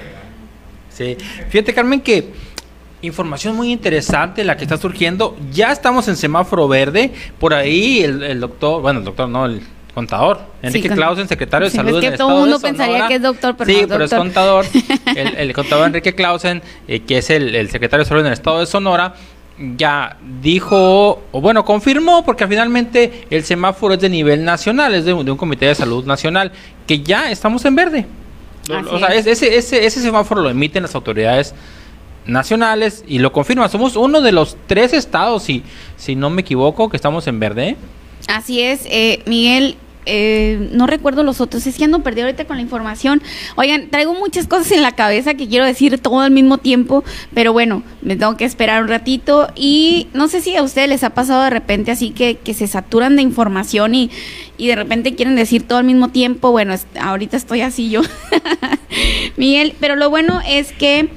Sí. 0.90 1.16
Fíjate, 1.50 1.74
Carmen, 1.74 2.02
que 2.02 2.34
información 3.02 3.56
muy 3.56 3.72
interesante 3.72 4.44
la 4.44 4.58
que 4.58 4.64
está 4.64 4.76
surgiendo. 4.78 5.38
Ya 5.50 5.72
estamos 5.72 6.10
en 6.10 6.18
semáforo 6.18 6.68
verde. 6.68 7.12
Por 7.40 7.54
ahí 7.54 8.02
el, 8.02 8.22
el 8.22 8.42
doctor, 8.42 8.82
bueno, 8.82 9.00
el 9.00 9.06
doctor 9.06 9.30
no, 9.30 9.46
el 9.46 9.62
contador. 9.94 10.40
Enrique 10.62 10.90
Clausen, 10.90 11.28
secretario 11.28 11.70
de 11.70 11.76
Salud. 11.76 12.04
Es 12.04 12.12
que 12.12 12.18
todo 12.18 12.30
el 12.30 12.40
mundo 12.42 12.60
pensaría 12.60 13.08
que 13.08 13.16
es 13.16 13.22
doctor, 13.22 13.56
pero 13.58 13.72
Sí, 13.72 13.86
pero 13.88 14.06
es 14.06 14.14
contador. 14.14 14.66
el, 15.38 15.54
contador 15.54 15.88
Enrique 15.88 16.16
Clausen, 16.16 16.62
eh, 16.88 17.02
que 17.02 17.18
es 17.18 17.30
el, 17.30 17.70
secretario 17.70 18.04
de 18.04 18.10
Salud 18.10 18.22
en 18.22 18.28
el 18.28 18.34
estado 18.34 18.60
de 18.60 18.66
Sonora, 18.66 19.14
ya 19.78 20.18
dijo, 20.42 21.22
o 21.32 21.42
bueno, 21.42 21.66
confirmó, 21.66 22.24
porque 22.26 22.48
finalmente 22.48 23.28
el 23.30 23.44
semáforo 23.44 23.94
es 23.96 24.00
de 24.00 24.10
nivel 24.10 24.44
nacional, 24.44 24.94
es 24.96 25.06
de, 25.06 25.14
un 25.14 25.38
comité 25.38 25.68
de 25.68 25.76
salud 25.76 26.06
nacional, 26.06 26.52
que 26.88 27.02
ya 27.02 27.30
estamos 27.30 27.64
en 27.66 27.76
verde. 27.76 28.06
o 28.90 28.98
sea, 28.98 29.10
ese, 29.10 29.32
ese, 29.32 29.86
ese 29.86 30.02
semáforo 30.02 30.42
lo 30.42 30.50
emiten 30.50 30.84
las 30.84 30.96
autoridades 30.96 31.54
nacionales 32.26 33.04
y 33.08 33.20
lo 33.20 33.32
confirma. 33.32 33.68
Somos 33.70 33.96
uno 33.96 34.22
de 34.22 34.32
los 34.32 34.58
tres 34.68 34.94
estados, 34.94 35.44
si, 35.44 35.64
si 35.98 36.16
no 36.16 36.30
me 36.30 36.42
equivoco, 36.42 36.90
que 36.90 36.98
estamos 36.98 37.28
en 37.28 37.40
verde. 37.40 37.78
Así 38.32 38.62
es, 38.62 38.82
eh, 38.86 39.22
Miguel. 39.26 39.78
Eh, 40.08 40.70
no 40.72 40.88
recuerdo 40.88 41.22
los 41.22 41.42
otros, 41.42 41.68
es 41.68 41.78
que 41.78 41.84
ando 41.84 42.02
perdido 42.02 42.26
ahorita 42.26 42.46
con 42.46 42.56
la 42.56 42.64
información. 42.64 43.22
Oigan, 43.56 43.90
traigo 43.92 44.16
muchas 44.16 44.48
cosas 44.48 44.72
en 44.72 44.82
la 44.82 44.94
cabeza 44.94 45.36
que 45.36 45.48
quiero 45.48 45.64
decir 45.64 46.00
todo 46.00 46.22
al 46.22 46.32
mismo 46.32 46.58
tiempo, 46.58 47.04
pero 47.36 47.54
bueno, 47.54 47.84
me 48.02 48.16
tengo 48.16 48.36
que 48.36 48.46
esperar 48.46 48.82
un 48.82 48.90
ratito 48.90 49.50
y 49.56 50.08
no 50.14 50.28
sé 50.28 50.42
si 50.42 50.56
a 50.56 50.64
ustedes 50.64 50.90
les 50.90 51.04
ha 51.04 51.12
pasado 51.12 51.44
de 51.44 51.52
repente 51.52 51.92
así 51.92 52.10
que, 52.10 52.38
que 52.38 52.56
se 52.56 52.66
saturan 52.66 53.16
de 53.16 53.22
información 53.22 53.94
y, 53.94 54.10
y 54.58 54.70
de 54.70 54.76
repente 54.76 55.14
quieren 55.14 55.36
decir 55.36 55.68
todo 55.68 55.78
al 55.78 55.86
mismo 55.86 56.10
tiempo. 56.10 56.50
Bueno, 56.50 56.74
ahorita 57.00 57.38
estoy 57.38 57.62
así 57.62 57.92
yo, 57.92 58.02
Miguel, 59.38 59.76
pero 59.80 59.96
lo 59.96 60.10
bueno 60.10 60.42
es 60.48 60.72
que... 60.72 61.10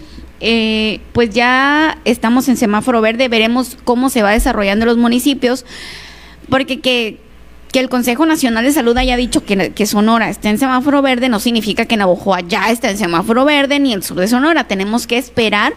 Eh, 0.47 1.01
pues 1.15 1.31
ya 1.31 1.97
estamos 2.05 2.49
en 2.49 2.59
semáforo 2.59 3.01
verde, 3.01 3.29
veremos 3.29 3.79
cómo 3.85 4.11
se 4.11 4.23
va 4.23 4.33
desarrollando 4.33 4.85
los 4.85 4.99
municipios 4.99 5.65
porque 6.49 6.81
que, 6.81 7.19
el 7.73 7.89
Consejo 7.89 8.25
Nacional 8.25 8.65
de 8.65 8.71
Salud 8.71 8.97
haya 8.97 9.17
dicho 9.17 9.45
que, 9.45 9.73
que, 9.73 9.87
Sonora 9.87 10.31
está 10.31 10.49
en 10.49 10.59
semáforo 10.59 11.03
verde 11.03 11.29
no 11.29 11.41
significa 11.41 11.87
que 11.87 11.97
Navojoa 11.97 12.41
ya 12.43 12.71
está 12.71 12.89
en 12.89 12.99
semáforo 12.99 13.45
verde 13.45 13.81
ni 13.81 13.93
el 13.93 14.05
sur 14.05 14.17
de 14.17 14.29
Sonora. 14.29 14.69
Tenemos 14.69 15.09
que 15.09 15.19
esperar 15.19 15.73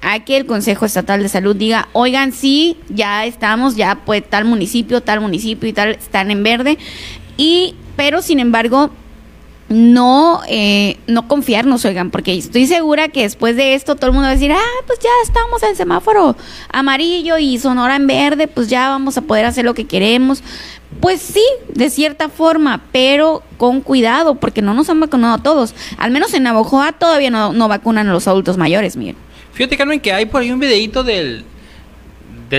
a 0.00 0.20
que 0.20 0.38
el 0.38 0.46
Consejo 0.46 0.86
Estatal 0.86 1.22
de 1.22 1.28
Salud 1.28 1.54
diga, 1.54 1.88
oigan, 1.92 2.32
sí, 2.32 2.78
ya 2.88 3.26
estamos, 3.26 3.76
ya 3.76 3.96
pues 4.06 4.28
tal 4.28 4.46
municipio, 4.46 5.02
tal 5.02 5.20
municipio 5.20 5.68
y 5.68 5.74
tal 5.74 5.90
están 5.90 6.30
en 6.30 6.42
verde. 6.42 6.78
Y, 7.36 7.74
pero 7.96 8.22
sin 8.22 8.40
embargo, 8.40 8.90
no, 9.72 10.40
eh, 10.48 10.98
no 11.06 11.26
confiarnos, 11.26 11.84
oigan, 11.84 12.10
porque 12.10 12.36
estoy 12.36 12.66
segura 12.66 13.08
que 13.08 13.22
después 13.22 13.56
de 13.56 13.74
esto 13.74 13.96
todo 13.96 14.08
el 14.08 14.12
mundo 14.12 14.26
va 14.26 14.30
a 14.30 14.34
decir, 14.34 14.52
ah, 14.52 14.84
pues 14.86 14.98
ya 14.98 15.10
estamos 15.24 15.62
en 15.62 15.74
semáforo 15.76 16.36
amarillo 16.70 17.38
y 17.38 17.58
Sonora 17.58 17.96
en 17.96 18.06
verde, 18.06 18.48
pues 18.48 18.68
ya 18.68 18.88
vamos 18.90 19.16
a 19.16 19.22
poder 19.22 19.46
hacer 19.46 19.64
lo 19.64 19.74
que 19.74 19.86
queremos. 19.86 20.42
Pues 21.00 21.22
sí, 21.22 21.44
de 21.72 21.88
cierta 21.88 22.28
forma, 22.28 22.82
pero 22.92 23.42
con 23.56 23.80
cuidado, 23.80 24.34
porque 24.34 24.60
no 24.60 24.74
nos 24.74 24.90
han 24.90 25.00
vacunado 25.00 25.34
a 25.34 25.42
todos. 25.42 25.74
Al 25.96 26.10
menos 26.10 26.34
en 26.34 26.42
Navojoa 26.42 26.92
todavía 26.92 27.30
no, 27.30 27.52
no 27.52 27.66
vacunan 27.66 28.08
a 28.08 28.12
los 28.12 28.28
adultos 28.28 28.58
mayores, 28.58 28.96
Miguel. 28.96 29.16
Fíjate, 29.54 29.76
Carmen, 29.76 30.00
que 30.00 30.12
hay 30.12 30.26
por 30.26 30.42
ahí 30.42 30.50
un 30.50 30.60
videito 30.60 31.02
del, 31.02 31.44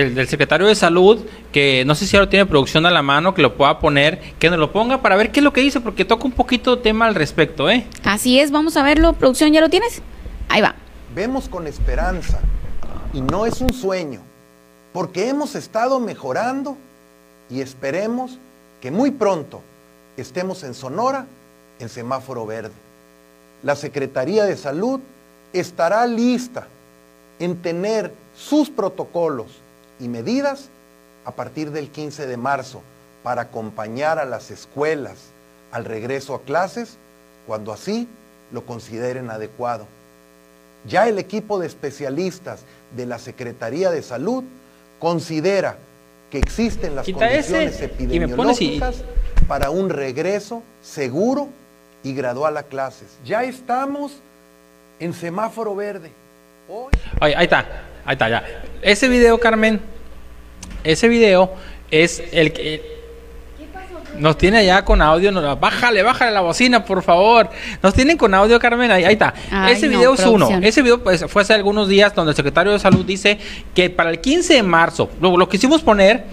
del, 0.02 0.28
secretario 0.28 0.66
de 0.66 0.74
salud, 0.74 1.24
que 1.52 1.84
no 1.86 1.94
sé 1.94 2.06
si 2.06 2.16
ahora 2.16 2.28
tiene 2.28 2.46
producción 2.46 2.84
a 2.84 2.90
la 2.90 3.02
mano, 3.02 3.32
que 3.32 3.42
lo 3.42 3.56
pueda 3.56 3.78
poner, 3.78 4.20
que 4.38 4.50
nos 4.50 4.58
lo 4.58 4.72
ponga 4.72 5.00
para 5.02 5.16
ver 5.16 5.30
qué 5.30 5.40
es 5.40 5.44
lo 5.44 5.52
que 5.52 5.60
dice, 5.60 5.80
porque 5.80 6.04
toca 6.04 6.24
un 6.24 6.32
poquito 6.32 6.80
tema 6.80 7.06
al 7.06 7.14
respecto, 7.14 7.70
¿eh? 7.70 7.86
Así 8.02 8.40
es, 8.40 8.50
vamos 8.50 8.76
a 8.76 8.82
verlo. 8.82 9.12
Producción, 9.12 9.52
¿ya 9.52 9.60
lo 9.60 9.70
tienes? 9.70 10.02
Ahí 10.48 10.60
va. 10.60 10.74
Vemos 11.14 11.48
con 11.48 11.68
esperanza, 11.68 12.40
y 13.12 13.20
no 13.20 13.46
es 13.46 13.60
un 13.60 13.72
sueño, 13.72 14.20
porque 14.92 15.28
hemos 15.28 15.54
estado 15.54 16.00
mejorando 16.00 16.76
y 17.48 17.60
esperemos 17.60 18.38
que 18.80 18.90
muy 18.90 19.12
pronto 19.12 19.62
estemos 20.16 20.64
en 20.64 20.74
Sonora 20.74 21.26
en 21.78 21.88
semáforo 21.88 22.46
verde. 22.46 22.72
La 23.62 23.76
Secretaría 23.76 24.44
de 24.44 24.56
Salud 24.56 25.00
estará 25.52 26.04
lista 26.06 26.66
en 27.38 27.56
tener 27.56 28.12
sus 28.36 28.68
protocolos 28.70 29.63
y 30.00 30.08
medidas 30.08 30.68
a 31.24 31.32
partir 31.32 31.70
del 31.70 31.90
15 31.90 32.26
de 32.26 32.36
marzo 32.36 32.82
para 33.22 33.42
acompañar 33.42 34.18
a 34.18 34.24
las 34.24 34.50
escuelas 34.50 35.30
al 35.72 35.84
regreso 35.84 36.34
a 36.34 36.42
clases 36.42 36.96
cuando 37.46 37.72
así 37.72 38.08
lo 38.52 38.64
consideren 38.64 39.30
adecuado. 39.30 39.86
Ya 40.86 41.08
el 41.08 41.18
equipo 41.18 41.58
de 41.58 41.66
especialistas 41.66 42.60
de 42.94 43.06
la 43.06 43.18
Secretaría 43.18 43.90
de 43.90 44.02
Salud 44.02 44.44
considera 45.00 45.78
que 46.30 46.38
existen 46.38 46.94
las 46.94 47.08
condiciones 47.08 47.80
epidemiológicas 47.80 49.02
para 49.48 49.70
un 49.70 49.88
regreso 49.90 50.62
seguro 50.82 51.48
y 52.02 52.14
gradual 52.14 52.56
a 52.56 52.64
clases. 52.64 53.18
Ya 53.24 53.44
estamos 53.44 54.12
en 55.00 55.12
semáforo 55.14 55.74
verde. 55.74 56.10
Ahí, 57.20 57.32
ahí 57.34 57.44
está, 57.44 57.66
ahí 58.04 58.12
está 58.12 58.28
ya. 58.28 58.44
Ese 58.82 59.08
video, 59.08 59.38
Carmen, 59.38 59.80
ese 60.82 61.08
video 61.08 61.52
es 61.90 62.22
el 62.32 62.52
que 62.52 62.94
nos 64.18 64.38
tiene 64.38 64.58
allá 64.58 64.84
con 64.84 65.02
audio. 65.02 65.32
bájale, 65.56 66.02
bájale 66.02 66.32
la 66.32 66.40
bocina, 66.40 66.84
por 66.84 67.02
favor. 67.02 67.50
Nos 67.82 67.94
tienen 67.94 68.16
con 68.16 68.34
audio, 68.34 68.58
Carmen. 68.58 68.90
Ahí, 68.90 69.04
está. 69.04 69.34
Ese 69.68 69.88
video 69.88 70.14
es 70.14 70.24
uno. 70.24 70.48
Ese 70.62 70.82
video 70.82 71.02
pues, 71.02 71.24
fue 71.28 71.42
hace 71.42 71.54
algunos 71.54 71.88
días 71.88 72.14
donde 72.14 72.30
el 72.30 72.36
secretario 72.36 72.72
de 72.72 72.78
Salud 72.78 73.04
dice 73.04 73.38
que 73.74 73.90
para 73.90 74.10
el 74.10 74.20
15 74.20 74.54
de 74.54 74.62
marzo, 74.62 75.10
lo, 75.20 75.36
lo 75.36 75.48
quisimos 75.48 75.82
poner 75.82 76.24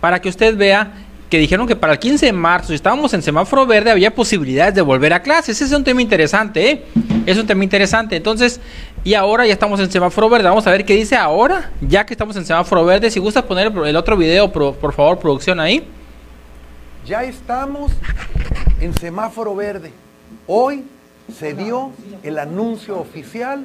para 0.00 0.20
que 0.20 0.28
usted 0.28 0.56
vea 0.56 0.92
que 1.30 1.38
dijeron 1.38 1.68
que 1.68 1.76
para 1.76 1.92
el 1.92 2.00
15 2.00 2.26
de 2.26 2.32
marzo, 2.32 2.68
si 2.68 2.74
estábamos 2.74 3.14
en 3.14 3.22
semáforo 3.22 3.64
verde, 3.64 3.92
había 3.92 4.12
posibilidades 4.12 4.74
de 4.74 4.82
volver 4.82 5.12
a 5.12 5.22
clases. 5.22 5.56
Ese 5.56 5.66
es 5.66 5.72
un 5.72 5.84
tema 5.84 6.02
interesante, 6.02 6.70
¿eh? 6.70 6.84
Es 7.24 7.38
un 7.38 7.46
tema 7.46 7.62
interesante. 7.62 8.16
Entonces, 8.16 8.60
y 9.04 9.14
ahora 9.14 9.46
ya 9.46 9.52
estamos 9.52 9.80
en 9.80 9.90
semáforo 9.90 10.28
verde. 10.28 10.48
Vamos 10.48 10.66
a 10.66 10.70
ver 10.70 10.84
qué 10.84 10.94
dice 10.94 11.16
ahora, 11.16 11.70
ya 11.80 12.04
que 12.04 12.14
estamos 12.14 12.36
en 12.36 12.44
semáforo 12.44 12.84
verde. 12.84 13.10
Si 13.10 13.20
gusta 13.20 13.46
poner 13.46 13.72
el 13.84 13.96
otro 13.96 14.16
video, 14.16 14.52
por, 14.52 14.92
favor, 14.92 15.18
producción 15.18 15.60
ahí. 15.60 15.86
Ya 17.06 17.24
estamos 17.24 17.92
en 18.80 18.94
semáforo 18.94 19.54
verde. 19.54 19.92
Hoy 20.46 20.84
se 21.38 21.54
dio 21.54 21.92
el 22.22 22.38
anuncio 22.38 22.98
oficial 22.98 23.64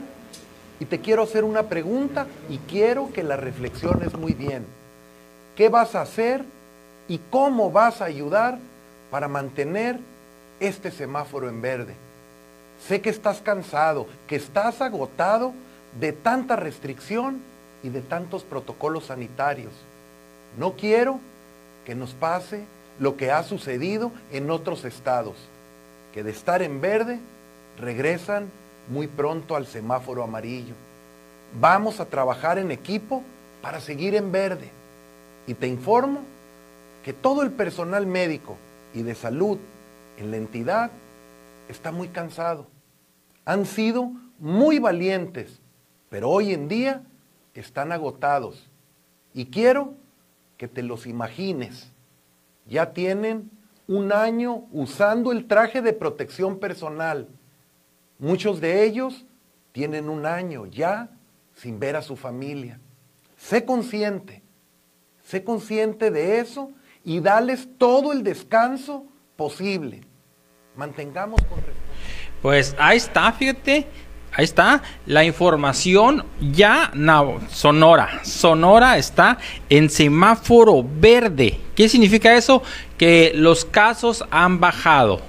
y 0.80 0.86
te 0.86 1.00
quiero 1.00 1.24
hacer 1.24 1.44
una 1.44 1.64
pregunta 1.64 2.28
y 2.50 2.58
quiero 2.60 3.12
que 3.12 3.24
la 3.24 3.36
reflexiones 3.36 4.14
muy 4.14 4.34
bien. 4.34 4.66
¿Qué 5.56 5.70
vas 5.70 5.96
a 5.96 6.02
hacer 6.02 6.44
y 7.08 7.20
cómo 7.30 7.72
vas 7.72 8.02
a 8.02 8.06
ayudar 8.06 8.58
para 9.12 9.28
mantener 9.28 10.00
este 10.60 10.92
semáforo 10.92 11.50
en 11.50 11.62
verde. 11.62 11.96
Sé 12.88 13.02
que 13.02 13.10
estás 13.10 13.42
cansado, 13.42 14.06
que 14.28 14.36
estás 14.36 14.80
agotado 14.80 15.54
de 16.00 16.12
tanta 16.12 16.56
restricción 16.56 17.42
y 17.82 17.90
de 17.90 18.02
tantos 18.02 18.44
protocolos 18.44 19.06
sanitarios. 19.06 19.74
No 20.60 20.74
quiero 20.74 21.20
que 21.84 21.96
nos 21.96 22.14
pase 22.14 22.66
lo 23.00 23.18
que 23.18 23.32
ha 23.32 23.42
sucedido 23.44 24.12
en 24.32 24.52
otros 24.52 24.86
estados, 24.86 25.36
que 26.14 26.24
de 26.24 26.30
estar 26.32 26.62
en 26.62 26.80
verde 26.80 27.20
regresan 27.80 28.50
muy 28.88 29.08
pronto 29.08 29.56
al 29.56 29.66
semáforo 29.66 30.24
amarillo. 30.24 30.76
Vamos 31.60 32.00
a 32.00 32.06
trabajar 32.06 32.60
en 32.60 32.72
equipo 32.72 33.24
para 33.64 33.82
seguir 33.82 34.14
en 34.14 34.32
verde. 34.32 34.70
Y 35.48 35.56
te 35.56 35.68
informo 35.68 36.22
que 37.04 37.14
todo 37.14 37.42
el 37.42 37.52
personal 37.52 38.06
médico 38.06 38.58
y 38.94 39.02
de 39.02 39.16
salud 39.16 39.58
en 40.18 40.30
la 40.30 40.38
entidad 40.38 40.92
está 41.68 41.92
muy 41.92 42.10
cansado. 42.10 42.75
Han 43.46 43.66
sido 43.66 44.12
muy 44.40 44.80
valientes, 44.80 45.62
pero 46.10 46.30
hoy 46.30 46.54
en 46.54 46.68
día 46.68 47.04
están 47.54 47.92
agotados. 47.92 48.70
Y 49.34 49.46
quiero 49.46 49.94
que 50.58 50.68
te 50.68 50.84
los 50.84 51.08
imagines. 51.08 51.92
Ya 52.68 52.94
tienen 52.94 53.52
un 53.88 54.12
año 54.12 54.66
usando 54.72 55.32
el 55.32 55.46
traje 55.46 55.82
de 55.82 55.94
protección 55.94 56.60
personal. 56.60 57.28
Muchos 58.18 58.60
de 58.62 58.84
ellos 58.84 59.26
tienen 59.72 60.10
un 60.10 60.26
año 60.26 60.66
ya 60.66 61.10
sin 61.54 61.80
ver 61.80 61.96
a 61.96 62.02
su 62.02 62.16
familia. 62.16 62.80
Sé 63.38 63.66
consciente, 63.66 64.42
sé 65.24 65.44
consciente 65.44 66.12
de 66.12 66.40
eso 66.40 66.72
y 67.04 67.20
dales 67.20 67.68
todo 67.78 68.12
el 68.12 68.24
descanso 68.24 69.06
posible. 69.36 70.02
Mantengamos 70.76 71.42
con 71.44 71.60
Pues 72.46 72.76
ahí 72.78 72.98
está, 72.98 73.32
fíjate. 73.32 73.88
Ahí 74.32 74.46
está 74.46 74.84
la 75.08 75.24
información 75.24 76.24
ya 76.40 76.92
Sonora. 77.50 78.20
Sonora 78.24 79.00
está 79.00 79.40
en 79.68 79.90
semáforo 79.90 80.86
verde. 80.88 81.60
¿Qué 81.74 81.90
significa 81.90 82.36
eso? 82.36 82.62
Que 83.00 83.32
los 83.34 83.66
casos 83.66 84.24
han 84.30 84.60
bajado, 84.60 85.22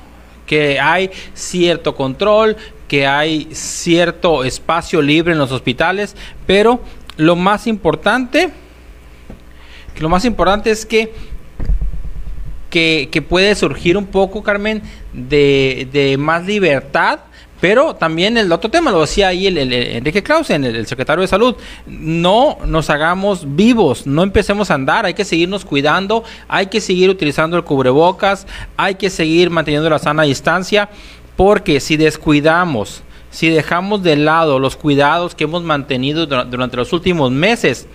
que 0.45 0.79
hay 0.79 1.11
cierto 1.33 1.97
control, 1.97 2.55
que 2.87 3.07
hay 3.07 3.49
cierto 3.51 4.45
espacio 4.45 5.01
libre 5.01 5.33
en 5.33 5.39
los 5.39 5.53
hospitales, 5.53 6.15
pero 6.47 6.83
lo 7.17 7.35
más 7.35 7.67
importante, 7.67 8.51
lo 10.01 10.11
más 10.11 10.27
importante 10.27 10.71
es 10.71 10.85
que 10.85 11.15
que, 13.11 13.23
puede 13.23 13.55
surgir 13.55 13.97
un 13.97 14.07
poco, 14.07 14.43
Carmen, 14.43 14.83
de, 15.13 16.17
más 16.19 16.45
libertad 16.45 17.21
pero 17.59 17.95
también 17.95 18.37
el 18.37 18.53
otro 18.53 18.71
tema, 18.71 18.91
lo 18.91 19.01
decía 19.01 19.29
ahí 19.29 19.47
el, 19.47 19.73
Enrique 19.73 20.23
Clausen, 20.23 20.63
el, 20.63 20.87
secretario 20.87 21.23
de 21.23 21.27
Salud, 21.27 21.57
no 21.87 22.59
nos 22.67 22.91
hagamos 22.91 23.57
vivos, 23.57 24.07
no 24.07 24.23
empecemos 24.23 24.71
a 24.71 24.75
andar, 24.75 25.07
hay 25.07 25.15
que 25.15 25.25
seguirnos 25.25 25.65
cuidando, 25.65 26.23
hay 26.49 26.67
que 26.67 26.83
seguir 26.83 27.09
utilizando 27.09 27.57
el 27.57 27.65
cubrebocas, 27.65 28.47
hay 28.77 28.97
que 28.97 29.09
seguir 29.09 29.49
manteniendo 29.49 29.89
la 29.89 29.99
sana 29.99 30.25
distancia, 30.25 30.91
porque 31.35 31.81
si 31.81 31.97
descuidamos, 31.97 33.03
si 33.31 33.49
dejamos 33.49 34.03
de 34.03 34.17
lado 34.17 34.59
los 34.59 34.77
cuidados 34.77 35.35
que 35.35 35.45
hemos 35.45 35.63
mantenido 35.63 36.27
durante 36.27 36.77
los 36.77 36.93
últimos 36.93 37.31
meses, 37.31 37.87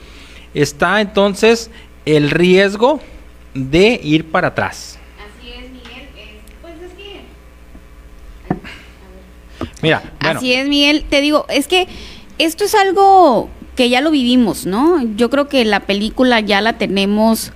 está 0.55 1.01
entonces 1.01 1.69
el 2.05 2.31
riesgo 2.31 2.99
de 3.53 3.99
ir 4.03 4.31
para 4.31 4.49
atrás. 4.49 4.97
Mira, 9.81 10.03
Así 10.19 10.53
es, 10.53 10.67
Miguel. 10.67 11.05
Te 11.09 11.21
digo, 11.21 11.45
es 11.49 11.67
que 11.67 11.87
esto 12.37 12.63
es 12.63 12.75
algo 12.75 13.49
que 13.75 13.89
ya 13.89 14.01
lo 14.01 14.11
vivimos, 14.11 14.65
¿no? 14.65 15.01
Yo 15.15 15.29
creo 15.29 15.47
que 15.47 15.65
la 15.65 15.81
película 15.81 16.39
ya 16.39 16.61
la 16.61 16.77
tenemos, 16.77 17.51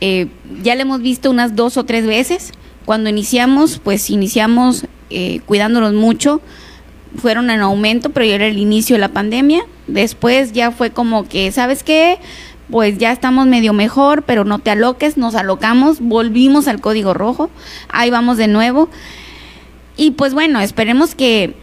eh, 0.00 0.28
ya 0.62 0.74
la 0.74 0.82
hemos 0.82 1.00
visto 1.00 1.30
unas 1.30 1.54
dos 1.56 1.76
o 1.76 1.84
tres 1.84 2.06
veces. 2.06 2.52
Cuando 2.84 3.10
iniciamos, 3.10 3.78
pues 3.78 4.10
iniciamos 4.10 4.86
eh, 5.10 5.40
cuidándonos 5.46 5.92
mucho. 5.92 6.40
Fueron 7.18 7.50
en 7.50 7.60
aumento, 7.60 8.10
pero 8.10 8.26
ya 8.26 8.34
era 8.36 8.46
el 8.46 8.58
inicio 8.58 8.96
de 8.96 9.00
la 9.00 9.08
pandemia. 9.08 9.64
Después 9.86 10.52
ya 10.52 10.70
fue 10.70 10.90
como 10.90 11.28
que, 11.28 11.50
¿sabes 11.52 11.82
qué? 11.82 12.18
Pues 12.70 12.98
ya 12.98 13.12
estamos 13.12 13.46
medio 13.46 13.72
mejor, 13.72 14.22
pero 14.22 14.44
no 14.44 14.58
te 14.58 14.70
aloques, 14.70 15.16
nos 15.16 15.34
alocamos, 15.34 16.00
volvimos 16.00 16.66
al 16.66 16.80
código 16.80 17.14
rojo, 17.14 17.50
ahí 17.88 18.10
vamos 18.10 18.38
de 18.38 18.48
nuevo. 18.48 18.88
Y 19.96 20.12
pues 20.12 20.34
bueno, 20.34 20.60
esperemos 20.60 21.14
que 21.14 21.54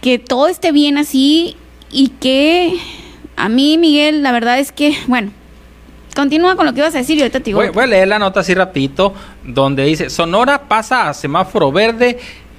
que 0.00 0.20
todo 0.20 0.46
esté 0.46 0.70
bien 0.70 0.98
así 0.98 1.56
y 1.90 2.10
que 2.20 2.78
a 3.36 3.48
mí, 3.48 3.76
Miguel, 3.76 4.22
la 4.22 4.30
verdad 4.30 4.58
es 4.58 4.70
que, 4.70 4.96
bueno, 5.08 5.32
continúa 6.14 6.56
con 6.56 6.64
lo 6.64 6.72
que 6.72 6.78
ibas 6.78 6.94
a 6.94 6.98
decir 6.98 7.18
y 7.18 7.22
ahorita 7.22 7.40
te 7.40 7.46
digo. 7.46 7.60
Voy, 7.72 7.84
a 7.84 7.86
leer 7.86 8.08
la 8.08 8.18
nota 8.18 8.40
así 8.40 8.54
rapidito, 8.54 9.14
donde 9.42 9.84
dice, 9.84 10.08
Sonora 10.08 10.68
pasa 10.68 11.08
a 11.08 11.14
semáforo 11.14 11.72
verde 11.72 12.18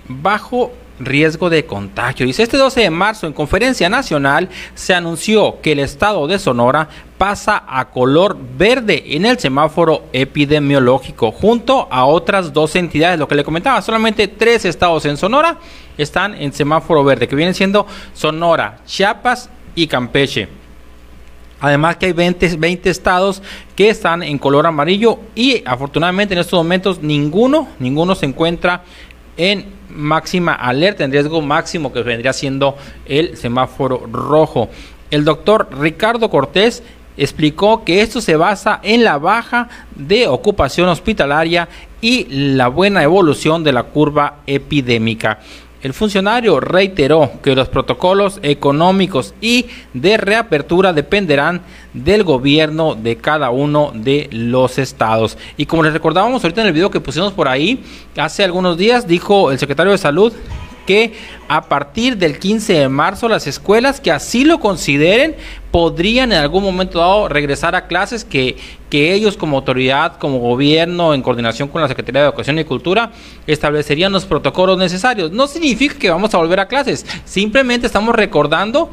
bajo 0.09 0.73
riesgo 0.99 1.49
de 1.49 1.65
contagio. 1.65 2.25
Dice, 2.25 2.43
este 2.43 2.57
12 2.57 2.81
de 2.81 2.89
marzo 2.89 3.27
en 3.27 3.33
conferencia 3.33 3.89
nacional 3.89 4.49
se 4.75 4.93
anunció 4.93 5.61
que 5.61 5.73
el 5.73 5.79
estado 5.79 6.27
de 6.27 6.39
Sonora 6.39 6.89
pasa 7.17 7.63
a 7.67 7.89
color 7.89 8.37
verde 8.57 9.03
en 9.15 9.25
el 9.25 9.39
semáforo 9.39 10.03
epidemiológico 10.13 11.31
junto 11.31 11.87
a 11.91 12.05
otras 12.05 12.53
dos 12.53 12.75
entidades. 12.75 13.19
Lo 13.19 13.27
que 13.27 13.35
le 13.35 13.43
comentaba, 13.43 13.81
solamente 13.81 14.27
tres 14.27 14.65
estados 14.65 15.05
en 15.05 15.17
Sonora 15.17 15.57
están 15.97 16.35
en 16.35 16.53
semáforo 16.53 17.03
verde, 17.03 17.27
que 17.27 17.35
vienen 17.35 17.55
siendo 17.55 17.87
Sonora, 18.13 18.79
Chiapas 18.85 19.49
y 19.75 19.87
Campeche. 19.87 20.47
Además 21.59 21.97
que 21.97 22.07
hay 22.07 22.13
20, 22.13 22.55
20, 22.57 22.89
estados 22.89 23.41
que 23.75 23.89
están 23.89 24.21
en 24.21 24.37
color 24.37 24.67
amarillo 24.67 25.19
y 25.33 25.63
afortunadamente 25.65 26.35
en 26.35 26.39
estos 26.39 26.57
momentos 26.57 27.01
ninguno, 27.01 27.67
ninguno 27.79 28.13
se 28.13 28.27
encuentra 28.27 28.83
en 29.37 29.65
máxima 29.89 30.53
alerta, 30.53 31.03
en 31.03 31.11
riesgo 31.11 31.41
máximo 31.41 31.93
que 31.93 32.01
vendría 32.01 32.33
siendo 32.33 32.75
el 33.05 33.37
semáforo 33.37 34.07
rojo. 34.11 34.69
El 35.09 35.23
doctor 35.23 35.69
Ricardo 35.79 36.29
Cortés 36.29 36.83
explicó 37.15 37.83
que 37.83 38.01
esto 38.01 38.21
se 38.21 38.35
basa 38.35 38.79
en 38.83 39.03
la 39.03 39.17
baja 39.17 39.69
de 39.95 40.27
ocupación 40.27 40.89
hospitalaria 40.89 41.67
y 42.01 42.25
la 42.29 42.67
buena 42.67 43.03
evolución 43.03 43.63
de 43.63 43.73
la 43.73 43.83
curva 43.83 44.39
epidémica. 44.45 45.39
El 45.87 45.93
funcionario 45.93 46.59
reiteró 46.59 47.31
que 47.41 47.55
los 47.55 47.69
protocolos 47.69 48.41
económicos 48.43 49.33
y 49.39 49.67
de 49.93 50.17
reapertura 50.17 50.91
dependerán 50.91 51.61
del 51.93 52.25
gobierno 52.25 52.93
de 52.93 53.15
cada 53.15 53.51
uno 53.51 53.93
de 53.95 54.27
los 54.33 54.79
estados. 54.79 55.37
Y 55.55 55.65
como 55.65 55.83
les 55.83 55.93
recordábamos 55.93 56.43
ahorita 56.43 56.59
en 56.59 56.67
el 56.67 56.73
video 56.73 56.91
que 56.91 56.99
pusimos 56.99 57.31
por 57.31 57.47
ahí, 57.47 57.81
hace 58.17 58.43
algunos 58.43 58.77
días 58.77 59.07
dijo 59.07 59.49
el 59.49 59.59
secretario 59.59 59.93
de 59.93 59.97
Salud 59.97 60.33
que 60.87 61.13
a 61.47 61.61
partir 61.65 62.17
del 62.17 62.39
15 62.39 62.73
de 62.73 62.89
marzo 62.89 63.29
las 63.29 63.45
escuelas 63.45 64.01
que 64.01 64.11
así 64.11 64.43
lo 64.43 64.59
consideren 64.59 65.35
podrían 65.69 66.31
en 66.31 66.39
algún 66.39 66.63
momento 66.63 66.97
dado 66.97 67.27
regresar 67.27 67.75
a 67.75 67.85
clases 67.85 68.23
que, 68.25 68.57
que 68.89 69.13
ellos 69.13 69.37
como 69.37 69.57
autoridad, 69.57 70.17
como 70.17 70.39
gobierno, 70.39 71.13
en 71.13 71.21
coordinación 71.21 71.67
con 71.67 71.81
la 71.81 71.87
Secretaría 71.87 72.21
de 72.21 72.27
Educación 72.29 72.57
y 72.57 72.63
Cultura, 72.63 73.11
establecerían 73.45 74.11
los 74.11 74.25
protocolos 74.25 74.79
necesarios. 74.79 75.31
No 75.31 75.45
significa 75.45 75.99
que 75.99 76.09
vamos 76.09 76.33
a 76.33 76.37
volver 76.37 76.59
a 76.59 76.67
clases, 76.67 77.05
simplemente 77.25 77.85
estamos 77.85 78.15
recordando 78.15 78.89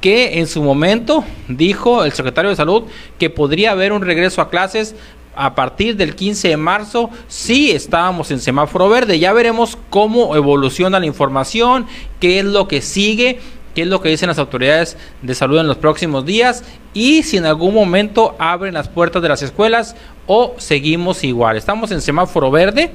que 0.00 0.38
en 0.38 0.46
su 0.46 0.62
momento 0.62 1.24
dijo 1.48 2.04
el 2.04 2.12
secretario 2.12 2.50
de 2.50 2.56
Salud 2.56 2.84
que 3.18 3.30
podría 3.30 3.72
haber 3.72 3.92
un 3.92 4.02
regreso 4.02 4.40
a 4.40 4.48
clases 4.48 4.94
a 5.38 5.54
partir 5.54 5.96
del 5.96 6.16
15 6.16 6.48
de 6.48 6.56
marzo 6.56 7.10
sí 7.28 7.70
estábamos 7.70 8.32
en 8.32 8.40
semáforo 8.40 8.88
verde. 8.88 9.20
Ya 9.20 9.32
veremos 9.32 9.78
cómo 9.88 10.34
evoluciona 10.34 10.98
la 10.98 11.06
información, 11.06 11.86
qué 12.18 12.40
es 12.40 12.44
lo 12.44 12.66
que 12.66 12.82
sigue, 12.82 13.38
qué 13.74 13.82
es 13.82 13.88
lo 13.88 14.00
que 14.00 14.08
dicen 14.08 14.26
las 14.26 14.40
autoridades 14.40 14.96
de 15.22 15.34
salud 15.36 15.60
en 15.60 15.68
los 15.68 15.76
próximos 15.76 16.26
días 16.26 16.64
y 16.92 17.22
si 17.22 17.36
en 17.36 17.46
algún 17.46 17.72
momento 17.72 18.34
abren 18.40 18.74
las 18.74 18.88
puertas 18.88 19.22
de 19.22 19.28
las 19.28 19.42
escuelas 19.42 19.94
o 20.26 20.56
seguimos 20.58 21.22
igual. 21.22 21.56
Estamos 21.56 21.92
en 21.92 22.00
semáforo 22.00 22.50
verde 22.50 22.90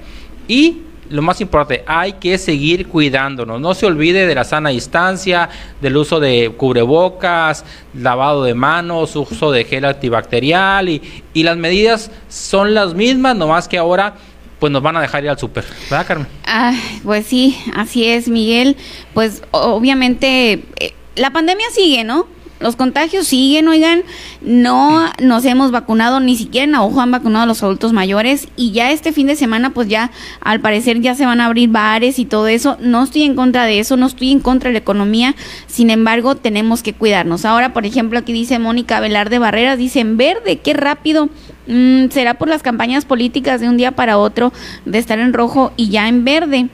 y 0.50 0.82
lo 1.10 1.22
más 1.22 1.42
importante, 1.42 1.84
hay 1.88 2.14
que 2.14 2.38
seguir 2.38 2.88
cuidándonos. 2.88 3.60
No 3.60 3.74
se 3.74 3.86
olvide 3.86 4.26
de 4.26 4.36
la 4.36 4.44
sana 4.44 4.70
distancia, 4.70 5.50
del 5.82 5.98
uso 5.98 6.20
de 6.20 6.54
cubrebocas, 6.58 7.66
lavado 7.94 8.44
de 8.44 8.54
manos, 8.54 9.16
uso 9.16 9.52
de 9.52 9.66
gel 9.66 9.86
antibacterial 9.86 10.90
y, 10.90 11.02
y 11.34 11.44
las 11.44 11.58
medidas 11.58 12.12
son 12.30 12.74
las 12.74 12.94
mismas, 12.94 13.36
nomás 13.36 13.68
que 13.68 13.78
ahora 13.78 14.16
pues 14.64 14.72
nos 14.72 14.82
van 14.82 14.96
a 14.96 15.02
dejar 15.02 15.26
ir 15.26 15.30
al 15.30 15.38
súper, 15.38 15.66
¿verdad, 15.90 16.08
Carmen? 16.08 16.28
Ah, 16.46 16.74
pues 17.04 17.26
sí, 17.26 17.58
así 17.76 18.06
es, 18.06 18.30
Miguel. 18.30 18.78
Pues 19.14 19.44
obviamente 19.52 20.64
eh, 20.80 20.94
la 21.18 21.32
pandemia 21.32 21.66
sigue, 21.72 22.06
¿no? 22.06 22.28
Los 22.60 22.76
contagios 22.76 23.28
siguen, 23.28 23.68
oigan, 23.68 24.04
no 24.42 25.10
nos 25.22 25.44
hemos 25.44 25.72
vacunado, 25.72 26.20
ni 26.20 26.38
siquiera 26.38 26.64
en 26.64 26.76
ojo 26.76 27.02
han 27.02 27.12
vacunado 27.12 27.44
a 27.44 27.48
los 27.48 27.62
adultos 27.62 27.92
mayores 27.92 28.48
y 28.56 28.72
ya 28.72 28.92
este 28.92 29.12
fin 29.12 29.28
de 29.28 29.36
semana 29.36 29.72
pues 29.72 29.90
ya 29.90 30.12
al 30.40 30.62
parecer 30.62 31.02
ya 31.02 31.14
se 31.14 31.26
van 31.26 31.42
a 31.42 31.48
abrir 31.48 31.70
bares 31.70 32.20
y 32.20 32.26
todo 32.26 32.48
eso. 32.48 32.78
No 32.80 33.04
estoy 33.04 33.24
en 33.24 33.36
contra 33.36 33.66
de 33.66 33.80
eso, 33.80 33.98
no 33.98 34.06
estoy 34.06 34.32
en 34.32 34.40
contra 34.40 34.70
de 34.70 34.74
la 34.74 34.80
economía, 34.80 35.36
sin 35.68 35.90
embargo 35.90 36.36
tenemos 36.36 36.84
que 36.84 36.94
cuidarnos. 36.94 37.44
Ahora, 37.44 37.74
por 37.74 37.86
ejemplo, 37.86 38.20
aquí 38.20 38.32
dice 38.32 38.60
Mónica 38.60 39.00
Velar 39.00 39.30
Barreras, 39.40 39.78
dice 39.78 40.00
en 40.00 40.18
verde, 40.18 40.58
qué 40.58 40.74
rápido. 40.74 41.30
Mm, 41.68 42.10
¿Será 42.10 42.36
por 42.36 42.50
las 42.50 42.62
campañas 42.62 43.06
políticas 43.06 43.62
de 43.62 43.70
un 43.70 43.78
día 43.78 43.92
para 43.92 44.18
otro 44.18 44.54
de 44.86 45.00
estar 45.00 45.20
en 45.20 45.34
rojo 45.34 45.74
y 45.76 45.90
ya 45.90 46.08
en 46.08 46.24
verde? 46.24 46.70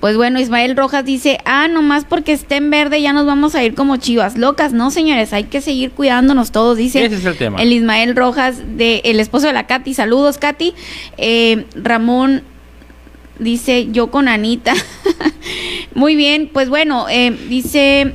Pues 0.00 0.16
bueno, 0.16 0.38
Ismael 0.38 0.76
Rojas 0.76 1.04
dice, 1.04 1.38
ah, 1.44 1.66
nomás 1.68 2.04
porque 2.04 2.32
esté 2.32 2.56
en 2.56 2.70
verde 2.70 3.00
ya 3.00 3.12
nos 3.12 3.24
vamos 3.24 3.54
a 3.54 3.64
ir 3.64 3.74
como 3.74 3.96
chivas 3.96 4.36
locas. 4.36 4.72
No, 4.72 4.90
señores, 4.90 5.32
hay 5.32 5.44
que 5.44 5.60
seguir 5.60 5.92
cuidándonos 5.92 6.52
todos, 6.52 6.76
dice 6.76 7.04
Ese 7.04 7.16
es 7.16 7.24
el, 7.24 7.36
tema. 7.36 7.60
el 7.60 7.72
Ismael 7.72 8.14
Rojas, 8.14 8.56
de, 8.76 9.00
el 9.04 9.18
esposo 9.18 9.46
de 9.46 9.54
la 9.54 9.66
Katy. 9.66 9.94
Saludos, 9.94 10.38
Katy. 10.38 10.74
Eh, 11.16 11.66
Ramón 11.74 12.42
dice, 13.38 13.88
yo 13.90 14.10
con 14.10 14.28
Anita. 14.28 14.74
Muy 15.94 16.16
bien, 16.16 16.50
pues 16.52 16.68
bueno, 16.68 17.06
eh, 17.08 17.30
dice, 17.48 18.12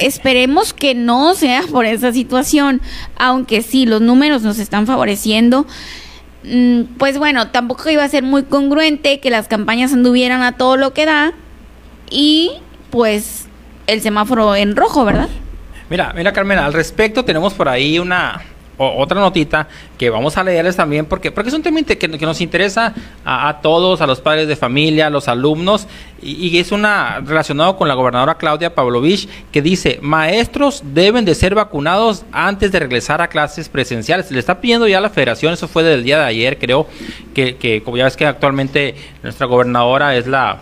esperemos 0.00 0.72
que 0.72 0.94
no 0.94 1.34
sea 1.34 1.62
por 1.62 1.86
esa 1.86 2.12
situación, 2.12 2.80
aunque 3.16 3.62
sí, 3.62 3.86
los 3.86 4.00
números 4.00 4.42
nos 4.42 4.58
están 4.58 4.86
favoreciendo. 4.86 5.66
Mm, 6.44 6.96
pues 6.98 7.18
bueno, 7.18 7.48
tampoco 7.48 7.88
iba 7.88 8.04
a 8.04 8.08
ser 8.08 8.22
muy 8.22 8.44
congruente 8.44 9.18
que 9.18 9.30
las 9.30 9.48
campañas 9.48 9.92
anduvieran 9.92 10.42
a 10.42 10.56
todo 10.56 10.76
lo 10.76 10.92
que 10.92 11.06
da 11.06 11.32
y 12.10 12.52
pues 12.90 13.48
el 13.86 14.02
semáforo 14.02 14.54
en 14.54 14.76
rojo, 14.76 15.04
¿verdad? 15.04 15.28
Mira, 15.88 16.12
mira 16.14 16.32
Carmen, 16.32 16.58
al 16.58 16.72
respecto 16.72 17.24
tenemos 17.24 17.54
por 17.54 17.68
ahí 17.68 17.98
una, 17.98 18.42
otra 18.76 19.20
notita 19.20 19.68
que 19.98 20.10
vamos 20.10 20.36
a 20.36 20.44
leerles 20.44 20.76
también 20.76 21.06
porque, 21.06 21.30
porque 21.30 21.48
es 21.48 21.54
un 21.54 21.62
tema 21.62 21.82
que, 21.82 22.08
nos 22.08 22.40
interesa 22.40 22.94
a, 23.24 23.60
todos, 23.62 24.00
a 24.00 24.06
los 24.06 24.20
padres 24.20 24.48
de 24.48 24.56
familia, 24.56 25.06
a 25.06 25.10
los 25.10 25.28
alumnos, 25.28 25.86
y, 26.22 26.58
es 26.58 26.72
una 26.72 27.20
relacionado 27.20 27.76
con 27.76 27.88
la 27.88 27.94
gobernadora 27.94 28.36
Claudia 28.36 28.74
Pavlovich 28.74 29.28
que 29.52 29.62
dice, 29.62 29.98
maestros 30.02 30.82
deben 30.84 31.24
de 31.24 31.34
ser 31.34 31.54
vacunados 31.54 32.24
antes 32.32 32.72
de 32.72 32.80
regresar 32.80 33.20
a 33.20 33.28
clases 33.28 33.68
presenciales. 33.68 34.30
Le 34.30 34.38
está 34.38 34.60
pidiendo 34.60 34.88
ya 34.88 34.98
a 34.98 35.00
la 35.00 35.10
federación, 35.10 35.52
eso 35.52 35.68
fue 35.68 35.82
del 35.82 36.04
día 36.04 36.18
de 36.18 36.24
ayer, 36.24 36.58
creo, 36.58 36.86
que, 37.34 37.56
que 37.56 37.82
como 37.82 37.96
ya 37.96 38.04
ves 38.04 38.16
que 38.16 38.26
actualmente 38.26 38.94
nuestra 39.22 39.46
gobernadora 39.46 40.16
es 40.16 40.26
la 40.26 40.60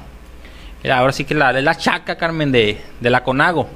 ahora 0.91 1.12
sí 1.12 1.24
que 1.24 1.35
la, 1.35 1.53
la 1.53 1.76
chaca, 1.76 2.16
Carmen, 2.16 2.51
de, 2.51 2.80
la 3.01 3.22
CONAGO, 3.22 3.68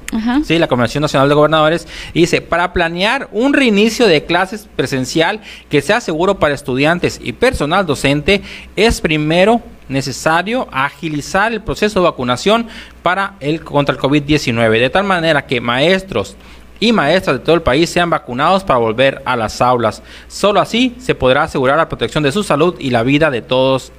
sí, 0.43 0.59
la 0.59 0.67
Convención 0.67 1.01
Nacional 1.01 1.29
de 1.29 1.35
Gobernadores, 1.35 1.87
dice, 2.13 2.41
para 2.41 2.73
planear 2.73 3.29
un 3.31 3.53
reinicio 3.53 4.07
de 4.07 4.25
clases 4.25 4.67
presencial 4.75 5.39
que 5.69 5.81
sea 5.81 6.01
seguro 6.01 6.39
para 6.39 6.53
estudiantes 6.53 7.19
y 7.23 7.33
personal 7.33 7.85
docente, 7.85 8.41
es 8.75 8.99
primero 8.99 9.61
necesario 9.87 10.67
agilizar 10.71 11.53
el 11.53 11.61
proceso 11.61 11.99
de 11.99 12.05
vacunación 12.05 12.67
para 13.01 13.35
el 13.39 13.63
contra 13.63 13.95
el 13.95 14.01
COVID-19, 14.01 14.79
de 14.79 14.89
tal 14.89 15.05
manera 15.05 15.45
que 15.45 15.61
maestros 15.61 16.35
y 16.79 16.91
maestras 16.91 17.37
de 17.37 17.43
todo 17.43 17.55
el 17.55 17.61
país 17.61 17.89
sean 17.89 18.09
vacunados 18.09 18.63
para 18.63 18.79
volver 18.79 19.21
a 19.25 19.35
las 19.35 19.61
aulas. 19.61 20.03
Solo 20.27 20.59
así 20.59 20.95
se 20.99 21.15
podrá 21.15 21.43
asegurar 21.43 21.77
la 21.77 21.89
protección 21.89 22.23
de 22.23 22.31
su 22.31 22.43
salud 22.43 22.75
y 22.79 22.89
la 22.89 23.03
vida 23.03 23.31
de 23.31 23.41
todos 23.41 23.91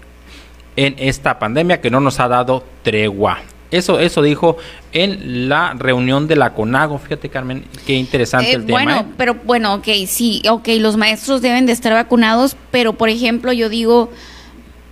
en 0.79 0.95
esta 0.99 1.41
pandemia 1.41 1.81
que 1.81 1.91
no 1.91 1.99
nos 1.99 2.21
ha 2.21 2.29
dado 2.29 2.65
tregua. 2.85 3.39
Eso, 3.73 3.99
eso 3.99 4.23
dijo 4.23 4.59
en 4.93 5.49
la 5.49 5.75
reunión 5.75 6.29
de 6.29 6.37
la 6.37 6.55
CONAGO. 6.55 6.99
Fíjate, 6.99 7.29
Carmen, 7.29 7.65
qué 7.85 7.95
interesante 7.95 8.53
eh, 8.53 8.55
el 8.55 8.65
tema. 8.65 8.85
Bueno, 8.85 9.01
¿eh? 9.01 9.05
pero 9.17 9.35
bueno, 9.35 9.75
ok, 9.75 9.89
sí, 10.07 10.41
ok, 10.49 10.69
los 10.79 10.97
maestros 10.97 11.43
deben 11.43 11.67
de 11.67 11.73
estar 11.73 11.93
vacunados, 11.93 12.57
pero 12.71 12.93
por 12.93 13.09
ejemplo, 13.09 13.53
yo 13.53 13.69
digo, 13.69 14.09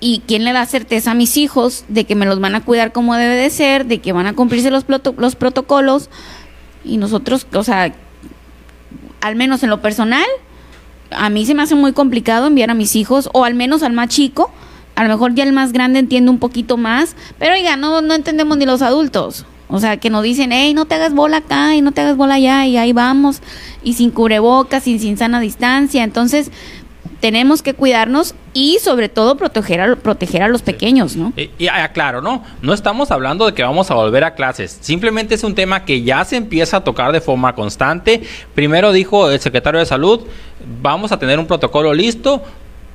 ¿y 0.01 0.23
quién 0.27 0.43
le 0.45 0.53
da 0.53 0.67
certeza 0.67 1.13
a 1.13 1.15
mis 1.15 1.37
hijos 1.37 1.85
de 1.87 2.05
que 2.05 2.17
me 2.17 2.27
los 2.27 2.41
van 2.41 2.57
a 2.57 2.65
cuidar 2.65 2.91
como 2.91 3.15
debe 3.15 3.37
de 3.37 3.49
ser, 3.51 3.87
de 3.87 4.01
que 4.01 4.13
van 4.13 4.27
a 4.27 4.33
cumplirse 4.33 4.73
los, 4.73 4.87
los 5.17 5.37
protocolos? 5.37 6.11
Y 6.85 6.97
nosotros, 6.97 7.47
o 7.55 7.63
sea, 7.63 7.95
al 9.21 9.37
menos 9.37 9.63
en 9.63 9.71
lo 9.71 9.81
personal, 9.81 10.27
a 11.13 11.31
mí 11.31 11.47
se 11.47 11.55
me 11.55 11.63
hace 11.63 11.77
muy 11.77 11.93
complicado 11.93 12.49
enviar 12.49 12.71
a 12.71 12.75
mis 12.75 12.97
hijos, 12.97 13.31
o 13.33 13.45
al 13.45 13.55
menos 13.55 13.85
al 13.85 13.93
más 13.93 14.09
chico, 14.09 14.51
a 14.97 15.05
lo 15.05 15.11
mejor 15.11 15.35
ya 15.35 15.45
el 15.45 15.53
más 15.53 15.73
grande 15.73 16.01
entiende 16.01 16.31
un 16.31 16.39
poquito 16.39 16.77
más, 16.77 17.15
pero 17.39 17.55
oiga, 17.55 17.77
no, 17.77 18.01
no 18.01 18.15
entendemos 18.15 18.57
ni 18.57 18.65
los 18.65 18.83
adultos. 18.83 19.45
O 19.69 19.79
sea, 19.81 19.97
que 19.99 20.11
nos 20.11 20.23
dicen, 20.23 20.53
hey, 20.53 20.75
no 20.75 20.87
te 20.87 20.95
hagas 20.95 21.13
bola 21.13 21.39
acá 21.39 21.75
y 21.75 21.83
no 21.83 21.93
te 21.93 22.01
hagas 22.01 22.17
bola 22.17 22.35
allá 22.35 22.67
y 22.67 22.77
ahí 22.77 22.93
vamos, 22.93 23.43
y 23.83 23.95
sin 23.95 24.11
cubrebocas 24.11 24.87
y 24.87 24.99
sin 24.99 25.19
sana 25.19 25.41
distancia. 25.41 26.03
Entonces, 26.03 26.51
tenemos 27.21 27.63
que 27.63 27.75
cuidarnos 27.75 28.35
y 28.55 28.79
sobre 28.81 29.09
todo 29.09 29.37
proteger 29.37 29.81
a, 29.81 29.97
proteger 29.97 30.43
a 30.43 30.49
los 30.49 30.63
pequeños, 30.63 31.17
¿no? 31.17 31.33
Y, 31.37 31.51
y, 31.59 31.69
ah, 31.69 31.91
claro, 31.93 32.23
¿no? 32.23 32.45
No 32.63 32.73
estamos 32.73 33.11
hablando 33.11 33.47
de 33.47 33.55
que 33.55 33.63
vamos 33.63 33.91
a 33.91 33.95
volver 33.95 34.25
a 34.25 34.35
clases, 34.35 34.79
simplemente 34.81 35.35
es 35.35 35.43
un 35.43 35.55
tema 35.55 35.85
que 35.85 36.03
ya 36.03 36.25
se 36.25 36.37
empieza 36.37 36.79
a 36.79 36.85
tocar 36.85 37.13
de 37.13 37.21
forma 37.21 37.55
constante. 37.55 38.23
Primero 38.55 38.93
dijo 38.93 39.31
el 39.31 39.41
secretario 39.41 39.81
de 39.81 39.87
salud, 39.87 40.21
vamos 40.81 41.11
a 41.11 41.19
tener 41.19 41.39
un 41.39 41.47
protocolo 41.47 41.93
listo 41.93 42.43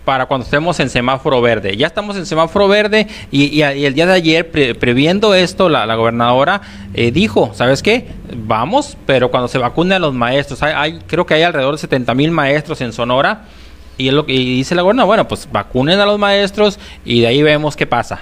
para 0.06 0.26
cuando 0.26 0.46
estemos 0.46 0.80
en 0.80 0.90
semáforo 0.90 1.42
verde. 1.42 1.78
Ya 1.78 1.88
estamos 1.88 2.18
en 2.18 2.26
semáforo 2.26 2.68
verde 2.68 3.08
y, 3.32 3.62
el 3.62 3.94
día 3.94 4.06
de 4.06 4.14
ayer, 4.14 4.50
previendo 4.50 5.34
esto, 5.34 5.70
la, 5.70 5.96
gobernadora 5.96 6.62
eh, 6.94 7.12
dijo, 7.12 7.52
¿sabes 7.54 7.84
qué? 7.84 8.08
Vamos, 8.36 8.98
pero 9.06 9.30
cuando 9.30 9.48
se 9.48 9.58
vacunen 9.58 9.94
a 9.94 10.00
los 10.00 10.14
maestros, 10.14 10.64
hay, 10.64 11.00
creo 11.08 11.26
que 11.26 11.34
hay 11.36 11.44
alrededor 11.44 11.76
de 11.76 11.80
70 11.80 12.14
mil 12.16 12.32
maestros 12.32 12.82
en 12.82 12.94
Sonora. 12.94 13.46
Y, 13.98 14.10
lo, 14.10 14.26
que 14.26 14.34
dice 14.34 14.74
la 14.74 14.82
gobernadora, 14.82 15.06
bueno, 15.06 15.28
pues 15.28 15.48
vacunen 15.52 16.00
a 16.00 16.06
los 16.08 16.18
maestros 16.18 16.80
y 17.06 17.22
de 17.22 17.28
ahí 17.28 17.44
vemos 17.44 17.76
qué 17.76 17.86
pasa. 17.86 18.22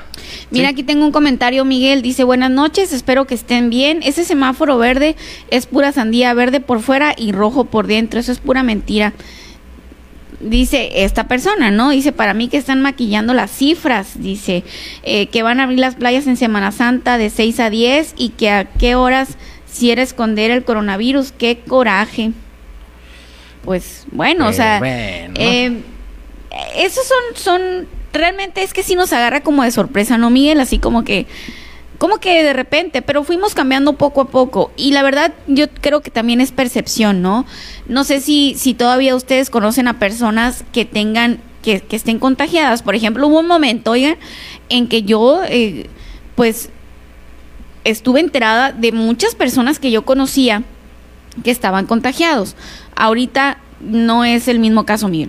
Mira, 0.50 0.70
aquí 0.70 0.84
tengo 0.84 1.06
un 1.06 1.14
comentario, 1.14 1.64
Miguel, 1.64 2.02
dice, 2.02 2.26
buenas 2.26 2.52
noches, 2.52 2.92
espero 2.92 3.26
que 3.26 3.36
estén 3.36 3.70
bien. 3.70 4.02
Ese 4.04 4.26
semáforo 4.26 4.78
verde 4.78 5.16
es 5.52 5.68
pura 5.68 5.94
sandía 5.94 6.34
verde 6.34 6.60
por 6.60 6.82
fuera 6.82 7.14
y 7.16 7.32
rojo 7.32 7.66
por 7.66 7.88
dentro, 7.88 8.20
eso 8.20 8.34
es 8.34 8.40
pura 8.40 8.62
mentira 8.62 9.14
dice 10.40 11.04
esta 11.04 11.28
persona, 11.28 11.72
¿no? 11.72 11.90
Dice, 11.90 12.12
para 12.12 12.34
mí 12.34 12.48
que 12.48 12.58
están 12.58 12.82
maquillando 12.82 13.34
las 13.34 13.52
cifras, 13.52 14.22
dice, 14.22 14.64
eh, 15.04 15.28
que 15.28 15.44
van 15.44 15.60
a 15.60 15.64
abrir 15.64 15.80
las 15.80 15.96
playas 15.96 16.28
en 16.28 16.38
Semana 16.38 16.72
Santa 16.72 17.18
de 17.18 17.30
6 17.30 17.60
a 17.60 17.70
10 17.70 18.14
y 18.18 18.30
que 18.30 18.50
a 18.50 18.66
qué 18.66 18.96
horas 18.96 19.38
si 19.72 19.92
era 19.92 20.02
esconder 20.02 20.52
el 20.52 20.64
coronavirus, 20.64 21.32
qué 21.32 21.60
coraje. 21.68 22.32
Pues 23.64 24.06
bueno, 24.12 24.48
o 24.48 24.54
sea, 24.54 24.82
eh, 24.84 25.82
esos 26.76 27.06
son, 27.06 27.18
son, 27.36 27.88
realmente 28.14 28.64
es 28.64 28.74
que 28.74 28.84
sí 28.84 28.96
nos 28.96 29.14
agarra 29.14 29.42
como 29.42 29.64
de 29.64 29.72
sorpresa, 29.72 30.18
¿no, 30.18 30.30
Miguel? 30.30 30.60
Así 30.60 30.80
como 30.80 31.04
que 31.04 31.28
como 32.00 32.18
que 32.18 32.44
de 32.44 32.54
repente, 32.54 33.02
pero 33.02 33.26
fuimos 33.26 33.54
cambiando 33.54 33.94
poco 33.94 34.22
a 34.22 34.30
poco. 34.30 34.72
Y 34.78 34.94
la 34.94 35.04
verdad, 35.04 35.34
yo 35.48 35.70
creo 35.70 36.00
que 36.02 36.10
también 36.10 36.40
es 36.40 36.52
percepción, 36.52 37.22
¿no? 37.22 37.46
No 37.88 38.06
sé 38.06 38.22
si, 38.22 38.56
si 38.58 38.74
todavía 38.74 39.16
ustedes 39.16 39.50
conocen 39.50 39.88
a 39.90 40.00
personas 40.00 40.64
que 40.72 40.86
tengan, 40.86 41.42
que, 41.62 41.82
que 41.82 41.98
estén 41.98 42.18
contagiadas. 42.18 42.84
Por 42.84 42.96
ejemplo, 42.96 43.28
hubo 43.28 43.42
un 43.42 43.48
momento, 43.48 43.92
oigan, 43.92 44.16
en 44.70 44.88
que 44.88 45.04
yo, 45.04 45.42
eh, 45.44 45.88
pues, 46.36 46.70
estuve 47.84 48.22
enterada 48.22 48.72
de 48.72 48.94
muchas 48.94 49.36
personas 49.36 49.78
que 49.78 49.92
yo 49.92 50.06
conocía 50.06 50.64
que 51.44 51.52
estaban 51.52 51.86
contagiados. 51.86 52.56
Ahorita 52.96 53.58
no 53.82 54.24
es 54.24 54.48
el 54.48 54.60
mismo 54.60 54.86
caso 54.86 55.10
mío. 55.10 55.28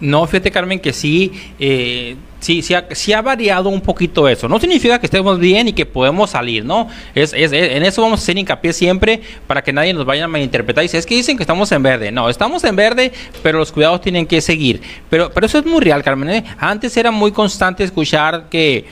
No, 0.00 0.26
fíjate 0.26 0.50
Carmen 0.50 0.80
que 0.80 0.92
sí, 0.92 1.30
eh, 1.60 2.16
sí, 2.42 2.60
sí 2.60 2.74
ha, 2.74 2.86
sí 2.90 3.12
ha, 3.12 3.22
variado 3.22 3.68
un 3.68 3.80
poquito 3.80 4.28
eso. 4.28 4.48
No 4.48 4.58
significa 4.58 4.98
que 4.98 5.06
estemos 5.06 5.38
bien 5.38 5.68
y 5.68 5.72
que 5.72 5.86
podemos 5.86 6.30
salir, 6.30 6.64
¿no? 6.64 6.88
Es, 7.14 7.32
es, 7.32 7.52
en 7.52 7.82
eso 7.82 8.02
vamos 8.02 8.20
a 8.20 8.22
hacer 8.22 8.36
hincapié 8.36 8.72
siempre 8.72 9.22
para 9.46 9.62
que 9.62 9.72
nadie 9.72 9.94
nos 9.94 10.04
vaya 10.04 10.24
a 10.24 10.28
malinterpretar. 10.28 10.84
Y 10.84 10.88
si 10.88 10.96
es 10.96 11.06
que 11.06 11.14
dicen 11.14 11.36
que 11.36 11.44
estamos 11.44 11.70
en 11.72 11.82
verde. 11.82 12.12
No, 12.12 12.28
estamos 12.28 12.64
en 12.64 12.76
verde, 12.76 13.12
pero 13.42 13.58
los 13.58 13.72
cuidados 13.72 14.00
tienen 14.00 14.26
que 14.26 14.40
seguir. 14.40 14.82
Pero, 15.08 15.30
pero 15.32 15.46
eso 15.46 15.58
es 15.58 15.64
muy 15.64 15.80
real, 15.80 16.02
Carmen. 16.02 16.30
¿eh? 16.30 16.44
Antes 16.58 16.96
era 16.96 17.10
muy 17.10 17.32
constante 17.32 17.84
escuchar 17.84 18.48
que 18.50 18.84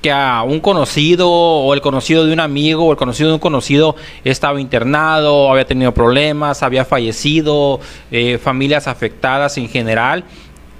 que 0.00 0.12
a 0.12 0.42
un 0.42 0.60
conocido 0.60 1.28
o 1.28 1.74
el 1.74 1.80
conocido 1.80 2.24
de 2.24 2.32
un 2.32 2.40
amigo 2.40 2.86
o 2.86 2.92
el 2.92 2.96
conocido 2.96 3.30
de 3.30 3.34
un 3.34 3.40
conocido 3.40 3.96
estaba 4.24 4.60
internado, 4.60 5.50
había 5.50 5.66
tenido 5.66 5.92
problemas, 5.92 6.62
había 6.62 6.84
fallecido, 6.84 7.80
eh, 8.10 8.38
familias 8.38 8.86
afectadas 8.86 9.58
en 9.58 9.68
general. 9.68 10.24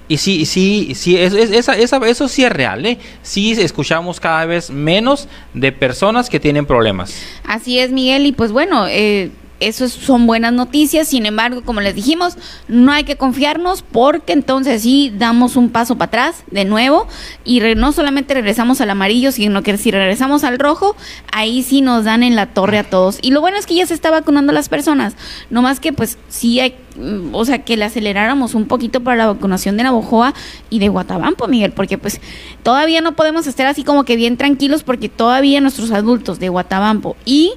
Y 0.09 0.17
sí, 0.17 0.47
sí, 0.47 0.95
sí, 0.95 1.17
eso 1.19 2.29
sí 2.29 2.45
es 2.45 2.53
real, 2.53 2.87
¿eh? 2.87 2.99
Sí 3.23 3.53
escuchamos 3.53 4.19
cada 4.21 4.47
vez 4.47 4.71
menos 4.71 5.29
de 5.53 5.71
personas 5.71 6.31
que 6.31 6.41
tienen 6.41 6.65
problemas. 6.65 7.15
Así 7.45 7.79
es, 7.79 7.91
Miguel, 7.93 8.25
y 8.25 8.33
pues 8.33 8.51
bueno, 8.51 8.87
eh, 8.89 9.31
eso 9.61 9.89
son 9.89 10.27
buenas 10.27 10.53
noticias, 10.53 11.09
sin 11.09 11.27
embargo, 11.27 11.63
como 11.65 11.81
les 11.81 11.95
dijimos, 11.95 12.37
no 12.69 12.93
hay 12.93 13.05
que 13.05 13.17
confiarnos 13.17 13.83
porque 13.83 14.33
entonces 14.33 14.83
sí 14.83 15.13
damos 15.17 15.57
un 15.57 15.71
paso 15.71 15.97
para 15.97 16.09
atrás 16.09 16.45
de 16.51 16.65
nuevo 16.65 17.09
y 17.45 17.61
no 17.77 17.93
solamente 17.93 18.35
regresamos 18.35 18.81
al 18.81 18.91
amarillo, 18.91 19.33
sino 19.33 19.63
que 19.63 19.77
si 19.77 19.91
regresamos 19.91 20.45
al 20.45 20.59
rojo, 20.59 20.97
ahí 21.33 21.63
sí 21.63 21.81
nos 21.81 22.05
dan 22.05 22.23
en 22.23 22.37
la 22.37 22.47
torre 22.47 22.79
a 22.79 22.85
todos. 22.85 23.19
Y 23.21 23.31
lo 23.31 23.41
bueno 23.41 23.59
es 23.59 23.67
que 23.67 23.75
ya 23.75 23.87
se 23.87 23.95
está 23.95 24.11
vacunando 24.11 24.53
a 24.53 24.55
las 24.55 24.69
personas, 24.69 25.15
no 25.51 25.63
más 25.63 25.81
que 25.81 25.93
pues 25.93 26.19
sí 26.29 26.61
hay, 26.61 26.77
mm, 26.97 27.35
o 27.35 27.45
sea, 27.45 27.65
que 27.65 27.77
le 27.77 27.85
aceleráramos 27.85 28.55
un 28.55 28.67
poquito 28.67 29.03
para 29.03 29.17
la 29.17 29.27
vacunación 29.27 29.77
de 29.77 29.83
Navojoa 29.83 30.35
y 30.71 30.79
de 30.79 30.89
Guatabampo, 30.89 31.49
Miguel, 31.49 31.73
porque 31.73 31.99
pues 31.99 32.21
todavía 32.63 33.01
no 33.01 33.13
podemos 33.13 33.47
estar 33.47 33.67
así 33.67 33.83
como 33.83 34.05
que 34.05 34.17
bien 34.17 34.37
tranquilos 34.37 34.83
porque 34.83 35.09
todavía 35.09 35.61
nuestros 35.61 35.91
adultos 35.91 36.39
de 36.39 36.49
Guatabampo 36.49 37.17
y 37.25 37.55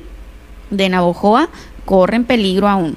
de 0.71 0.89
Navojoa 0.89 1.49
corren 1.91 2.23
peligro 2.23 2.69
aún. 2.69 2.95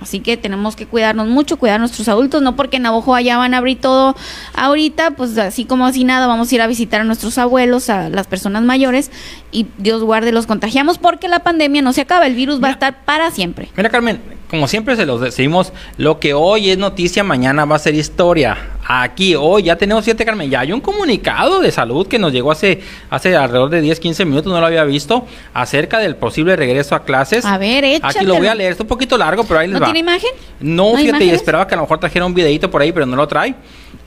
Así 0.00 0.18
que 0.18 0.36
tenemos 0.36 0.74
que 0.74 0.86
cuidarnos 0.86 1.28
mucho, 1.28 1.56
cuidar 1.56 1.76
a 1.76 1.78
nuestros 1.78 2.08
adultos, 2.08 2.42
no 2.42 2.56
porque 2.56 2.78
en 2.78 2.82
Navojoa 2.82 3.20
ya 3.20 3.38
van 3.38 3.54
a 3.54 3.58
abrir 3.58 3.80
todo 3.80 4.16
ahorita, 4.54 5.12
pues 5.12 5.38
así 5.38 5.66
como 5.66 5.86
así 5.86 6.02
nada, 6.02 6.26
vamos 6.26 6.50
a 6.50 6.54
ir 6.56 6.60
a 6.60 6.66
visitar 6.66 7.00
a 7.00 7.04
nuestros 7.04 7.38
abuelos, 7.38 7.88
a 7.90 8.08
las 8.08 8.26
personas 8.26 8.64
mayores 8.64 9.12
y 9.54 9.68
Dios 9.78 10.02
guarde 10.02 10.32
los 10.32 10.46
contagiamos 10.46 10.98
porque 10.98 11.28
la 11.28 11.38
pandemia 11.38 11.80
no 11.80 11.92
se 11.92 12.00
acaba, 12.00 12.26
el 12.26 12.34
virus 12.34 12.62
va 12.62 12.68
a 12.68 12.72
estar 12.72 13.04
para 13.04 13.30
siempre. 13.30 13.68
Mira 13.76 13.88
Carmen, 13.88 14.20
como 14.50 14.66
siempre 14.68 14.96
se 14.96 15.06
los 15.06 15.20
decimos, 15.20 15.72
lo 15.96 16.18
que 16.18 16.34
hoy 16.34 16.70
es 16.70 16.78
noticia, 16.78 17.22
mañana 17.22 17.64
va 17.64 17.76
a 17.76 17.78
ser 17.78 17.94
historia. 17.94 18.56
Aquí 18.86 19.34
hoy 19.34 19.64
ya 19.64 19.76
tenemos 19.76 20.04
siete, 20.04 20.24
Carmen. 20.24 20.50
Ya 20.50 20.60
hay 20.60 20.72
un 20.72 20.80
comunicado 20.80 21.60
de 21.60 21.70
salud 21.70 22.06
que 22.06 22.18
nos 22.18 22.32
llegó 22.32 22.50
hace, 22.50 22.82
hace 23.10 23.34
alrededor 23.36 23.70
de 23.70 23.80
10, 23.80 24.00
15 24.00 24.24
minutos, 24.24 24.52
no 24.52 24.60
lo 24.60 24.66
había 24.66 24.84
visto, 24.84 25.26
acerca 25.54 25.98
del 25.98 26.16
posible 26.16 26.56
regreso 26.56 26.94
a 26.94 27.04
clases. 27.04 27.44
A 27.44 27.56
ver, 27.56 27.84
échatelo. 27.84 28.18
Aquí 28.18 28.26
lo 28.26 28.36
voy 28.36 28.48
a 28.48 28.54
leer, 28.54 28.72
es 28.72 28.80
un 28.80 28.86
poquito 28.88 29.16
largo, 29.16 29.44
pero 29.44 29.60
ahí 29.60 29.68
les 29.68 29.74
¿No 29.74 29.80
va. 29.80 29.86
tiene 29.86 30.00
imagen? 30.00 30.30
No, 30.60 30.96
fíjate, 30.96 31.32
esperaba 31.32 31.66
que 31.66 31.74
a 31.74 31.76
lo 31.76 31.84
mejor 31.84 31.98
trajera 32.00 32.26
un 32.26 32.34
videito 32.34 32.70
por 32.70 32.82
ahí, 32.82 32.92
pero 32.92 33.06
no 33.06 33.16
lo 33.16 33.26
trae. 33.28 33.54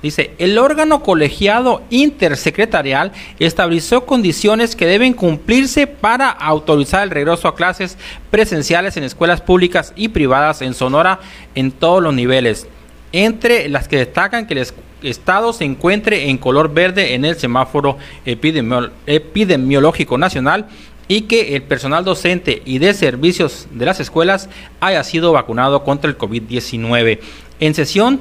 Dice, 0.02 0.32
el 0.38 0.58
órgano 0.60 1.02
colegiado 1.02 1.82
intersecretarial 1.90 3.14
estableció 3.40 4.06
condiciones 4.06 4.76
que 4.76 4.86
deben 4.86 5.14
cumplirse 5.14 5.88
para 5.88 6.30
autorizar 6.30 7.04
el 7.04 7.10
regreso 7.10 7.48
a 7.48 7.56
clases 7.56 7.98
presenciales 8.30 8.96
en 8.98 9.04
escuelas 9.04 9.42
públicas 9.42 9.94
y 9.96 10.10
privadas 10.10 10.62
en 10.62 10.76
Sonora 10.76 11.20
en 11.56 11.72
todos 11.72 12.04
los 12.04 12.14
niveles 12.14 12.68
entre 13.12 13.70
las 13.70 13.88
que 13.88 13.98
destacan 13.98 14.48
que 14.48 14.54
el 14.54 14.68
estado 15.02 15.54
se 15.54 15.64
encuentre 15.66 16.30
en 16.30 16.38
color 16.38 16.74
verde 16.74 17.14
en 17.14 17.26
el 17.26 17.36
semáforo 17.36 17.98
epidemiológico 18.26 20.18
nacional 20.18 20.68
y 21.08 21.22
que 21.22 21.56
el 21.56 21.64
personal 21.64 22.04
docente 22.04 22.62
y 22.66 22.80
de 22.80 22.94
servicios 22.94 23.68
de 23.72 23.86
las 23.86 24.02
escuelas 24.02 24.50
haya 24.82 25.04
sido 25.04 25.32
vacunado 25.32 25.84
contra 25.84 26.10
el 26.10 26.18
COVID-19. 26.18 27.20
En 27.60 27.74
sesión 27.74 28.20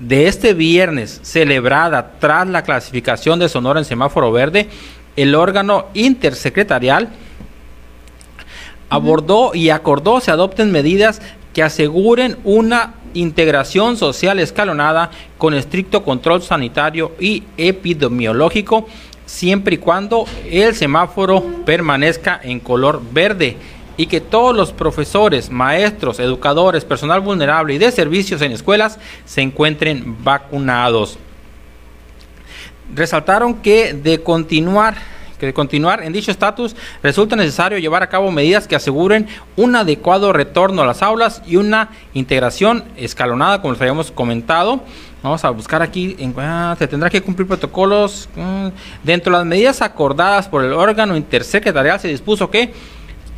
de 0.00 0.28
este 0.28 0.54
viernes, 0.54 1.20
celebrada 1.22 2.12
tras 2.18 2.46
la 2.46 2.62
clasificación 2.62 3.38
de 3.38 3.48
Sonora 3.48 3.80
en 3.80 3.84
semáforo 3.84 4.30
verde, 4.32 4.68
el 5.16 5.34
órgano 5.34 5.86
intersecretarial 5.94 7.08
abordó 8.88 9.54
y 9.54 9.70
acordó 9.70 10.20
se 10.20 10.30
adopten 10.30 10.70
medidas 10.70 11.20
que 11.52 11.62
aseguren 11.62 12.36
una 12.44 12.94
integración 13.14 13.96
social 13.96 14.38
escalonada 14.38 15.10
con 15.38 15.54
estricto 15.54 16.04
control 16.04 16.42
sanitario 16.42 17.12
y 17.18 17.42
epidemiológico 17.56 18.86
siempre 19.26 19.74
y 19.74 19.78
cuando 19.78 20.24
el 20.50 20.74
semáforo 20.74 21.42
permanezca 21.64 22.40
en 22.42 22.60
color 22.60 23.02
verde 23.12 23.56
y 23.98 24.06
que 24.06 24.22
todos 24.22 24.56
los 24.56 24.72
profesores, 24.72 25.50
maestros, 25.50 26.20
educadores, 26.20 26.84
personal 26.84 27.20
vulnerable 27.20 27.74
y 27.74 27.78
de 27.78 27.90
servicios 27.90 28.40
en 28.40 28.52
escuelas 28.52 28.98
se 29.26 29.42
encuentren 29.42 30.16
vacunados. 30.22 31.18
Resaltaron 32.94 33.54
que 33.54 33.92
de 33.92 34.22
continuar 34.22 34.96
que 35.38 35.46
de 35.46 35.54
continuar 35.54 36.02
en 36.02 36.12
dicho 36.12 36.32
estatus 36.32 36.74
resulta 37.00 37.36
necesario 37.36 37.78
llevar 37.78 38.02
a 38.02 38.08
cabo 38.08 38.32
medidas 38.32 38.66
que 38.66 38.74
aseguren 38.74 39.28
un 39.56 39.76
adecuado 39.76 40.32
retorno 40.32 40.82
a 40.82 40.86
las 40.86 41.00
aulas 41.00 41.42
y 41.46 41.54
una 41.54 41.90
integración 42.12 42.84
escalonada, 42.96 43.60
como 43.60 43.72
les 43.72 43.80
habíamos 43.80 44.10
comentado. 44.10 44.80
Vamos 45.22 45.44
a 45.44 45.50
buscar 45.50 45.80
aquí, 45.80 46.16
ah, 46.38 46.74
se 46.76 46.88
tendrá 46.88 47.08
que 47.08 47.22
cumplir 47.22 47.46
protocolos. 47.46 48.28
Mm, 48.34 48.68
dentro 49.04 49.32
de 49.32 49.38
las 49.38 49.46
medidas 49.46 49.80
acordadas 49.80 50.48
por 50.48 50.64
el 50.64 50.72
órgano 50.72 51.16
intersecretarial 51.16 52.00
se 52.00 52.08
dispuso 52.08 52.50
que 52.50 52.72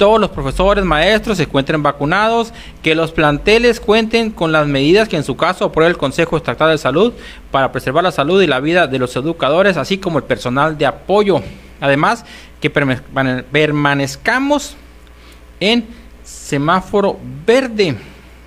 todos 0.00 0.18
los 0.18 0.30
profesores, 0.30 0.82
maestros 0.82 1.36
se 1.36 1.42
encuentren 1.42 1.82
vacunados, 1.82 2.54
que 2.82 2.94
los 2.94 3.12
planteles 3.12 3.80
cuenten 3.80 4.30
con 4.30 4.50
las 4.50 4.66
medidas 4.66 5.10
que 5.10 5.16
en 5.16 5.24
su 5.24 5.36
caso 5.36 5.66
apruebe 5.66 5.90
el 5.90 5.98
Consejo 5.98 6.38
Estatal 6.38 6.70
de 6.70 6.78
Salud 6.78 7.12
para 7.50 7.70
preservar 7.70 8.02
la 8.02 8.10
salud 8.10 8.40
y 8.40 8.46
la 8.46 8.60
vida 8.60 8.86
de 8.86 8.98
los 8.98 9.14
educadores, 9.14 9.76
así 9.76 9.98
como 9.98 10.16
el 10.16 10.24
personal 10.24 10.78
de 10.78 10.86
apoyo. 10.86 11.42
Además, 11.82 12.24
que 12.62 12.70
permanezcamos 12.70 14.74
en 15.60 15.86
semáforo 16.24 17.18
verde. 17.44 17.94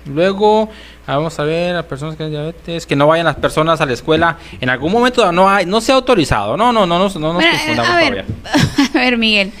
Luego, 0.06 0.68
vamos 1.06 1.38
a 1.38 1.44
ver, 1.44 1.76
las 1.76 1.84
personas 1.84 2.16
que 2.16 2.28
diabetes, 2.28 2.84
que 2.84 2.96
no 2.96 3.06
vayan 3.06 3.26
las 3.26 3.36
personas 3.36 3.80
a 3.80 3.86
la 3.86 3.92
escuela. 3.92 4.38
En 4.60 4.70
algún 4.70 4.90
momento 4.90 5.30
no 5.30 5.48
hay, 5.48 5.66
no 5.66 5.80
se 5.80 5.92
ha 5.92 5.94
autorizado. 5.94 6.56
No, 6.56 6.72
no, 6.72 6.84
no, 6.84 6.98
no, 6.98 7.08
no 7.08 7.32
nos 7.32 7.44
confundamos 7.44 7.92
a 7.92 7.96
ver, 7.98 8.24
A 8.94 8.98
ver, 8.98 9.16
Miguel. 9.16 9.52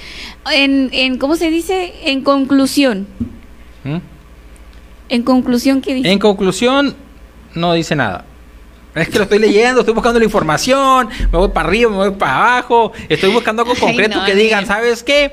En, 0.52 0.90
en, 0.92 1.18
¿cómo 1.18 1.36
se 1.36 1.50
dice? 1.50 1.94
En 2.04 2.22
conclusión. 2.22 3.06
¿Mm? 3.84 3.98
En 5.08 5.22
conclusión, 5.22 5.80
¿qué 5.80 5.94
dice? 5.94 6.10
En 6.10 6.18
conclusión, 6.18 6.94
no 7.54 7.72
dice 7.74 7.94
nada. 7.94 8.24
Es 8.94 9.08
que 9.08 9.18
lo 9.18 9.24
estoy 9.24 9.40
leyendo, 9.40 9.80
estoy 9.80 9.94
buscando 9.94 10.20
la 10.20 10.24
información, 10.24 11.08
me 11.32 11.38
voy 11.38 11.48
para 11.48 11.68
arriba, 11.68 11.90
me 11.90 11.96
voy 11.96 12.10
para 12.12 12.36
abajo, 12.36 12.92
estoy 13.08 13.32
buscando 13.32 13.62
algo 13.62 13.74
concreto 13.80 14.24
que 14.24 14.34
digan, 14.34 14.66
¿sabes 14.66 15.02
qué? 15.02 15.32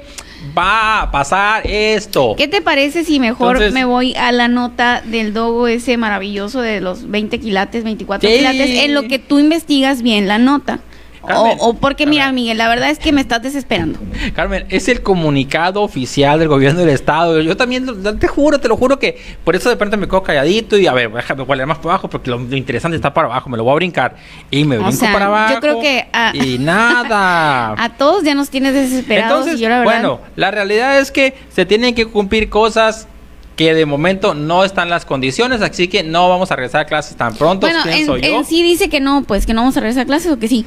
Va 0.58 1.04
a 1.04 1.12
pasar 1.12 1.68
esto. 1.68 2.34
¿Qué 2.36 2.48
te 2.48 2.62
parece 2.62 3.04
si 3.04 3.20
mejor 3.20 3.72
me 3.72 3.86
voy 3.86 4.16
a 4.16 4.32
la 4.32 4.48
nota 4.48 5.04
del 5.06 5.34
dogo 5.34 5.68
ese 5.68 5.98
maravilloso 5.98 6.62
de 6.62 6.82
los 6.82 7.10
20 7.10 7.40
quilates, 7.40 7.84
24 7.84 8.28
quilates, 8.28 8.84
en 8.84 8.96
lo 8.96 9.04
que 9.04 9.20
tú 9.20 9.38
investigas 9.38 10.02
bien 10.02 10.28
la 10.28 10.40
nota? 10.40 10.80
O, 11.24 11.74
porque, 11.76 12.06
mira, 12.06 12.32
Miguel, 12.32 12.58
la 12.58 12.68
verdad 12.68 12.90
es 12.90 13.00
que 13.00 13.12
me 13.12 13.22
estás 13.22 13.42
desesperando. 13.42 14.00
Carmen, 14.34 14.66
es 14.70 14.88
el 14.88 15.02
comunicado 15.02 15.82
oficial 15.82 16.40
del 16.40 16.48
gobierno 16.48 16.80
del 16.80 16.90
Estado. 16.90 17.40
Yo 17.42 17.56
también, 17.56 17.88
te 18.20 18.28
juro, 18.28 18.60
te 18.60 18.68
lo 18.68 18.78
juro 18.78 18.98
que 18.98 19.20
por 19.44 19.56
eso 19.56 19.70
de 19.70 19.76
repente 19.76 19.98
me 19.98 20.08
quedo 20.08 20.24
calladito 20.24 20.78
y 20.78 20.88
a 20.88 20.94
ver, 20.94 21.12
déjame 21.12 21.46
poner 21.46 21.68
más 21.68 21.78
para 21.78 21.94
abajo 21.94 22.10
porque 22.10 22.30
lo, 22.30 22.40
interesante 22.56 22.96
está 22.96 23.14
para 23.14 23.28
abajo. 23.28 23.50
Me 23.50 23.58
lo 23.58 23.64
voy 23.64 23.74
a 23.74 23.76
brincar 23.76 24.16
y 24.50 24.64
me 24.64 24.78
brinco 24.78 25.06
para 25.12 25.26
abajo. 25.26 25.54
Yo 25.56 25.60
creo 25.60 25.80
que. 25.80 26.08
y 26.34 26.58
nada. 26.58 27.74
A 27.78 27.90
todos 27.98 28.24
ya 28.24 28.34
nos 28.34 28.50
tienes 28.50 28.74
desesperados. 28.74 29.48
Entonces, 29.48 29.84
bueno, 29.84 30.20
la 30.36 30.52
realidad 30.52 31.00
es 31.00 31.12
que 31.12 31.36
se 31.50 31.66
tienen 31.66 31.94
que 31.96 32.06
cumplir 32.06 32.50
cosas 32.50 33.08
que 33.56 33.74
de 33.74 33.86
momento 33.86 34.34
no 34.34 34.64
están 34.64 34.90
las 34.90 35.06
condiciones, 35.06 35.62
así 35.62 35.88
que 35.88 36.04
no 36.04 36.30
vamos 36.30 36.52
a 36.52 36.56
regresar 36.56 36.82
a 36.82 36.86
clases 36.86 37.16
tan 37.16 37.36
pronto. 37.36 37.68
Bueno, 37.68 37.82
en, 37.86 38.24
en, 38.24 38.46
sí 38.46 38.64
dice 38.64 38.90
que 38.90 39.00
no, 39.00 39.24
pues 39.24 39.46
que 39.46 39.54
no 39.54 39.62
vamos 39.62 39.78
a 39.78 39.82
regresar 39.82 40.04
a 40.04 40.06
clases 40.06 40.32
o 40.32 40.40
que 40.40 40.48
sí. 40.48 40.66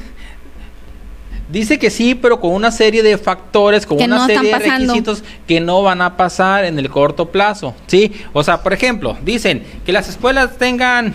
Dice 1.47 1.77
que 1.77 1.91
sí, 1.91 2.15
pero 2.15 2.39
con 2.39 2.51
una 2.51 2.71
serie 2.71 3.03
de 3.03 3.17
factores, 3.17 3.85
con 3.85 4.01
una 4.01 4.25
serie 4.25 4.51
de 4.51 4.59
requisitos 4.59 5.23
que 5.47 5.59
no 5.59 5.83
van 5.83 6.01
a 6.01 6.17
pasar 6.17 6.65
en 6.65 6.79
el 6.79 6.89
corto 6.89 7.27
plazo. 7.27 7.75
¿sí? 7.85 8.11
O 8.33 8.43
sea, 8.43 8.63
por 8.63 8.73
ejemplo, 8.73 9.15
dicen 9.23 9.63
que 9.85 9.91
las 9.91 10.09
escuelas 10.09 10.57
tengan 10.57 11.13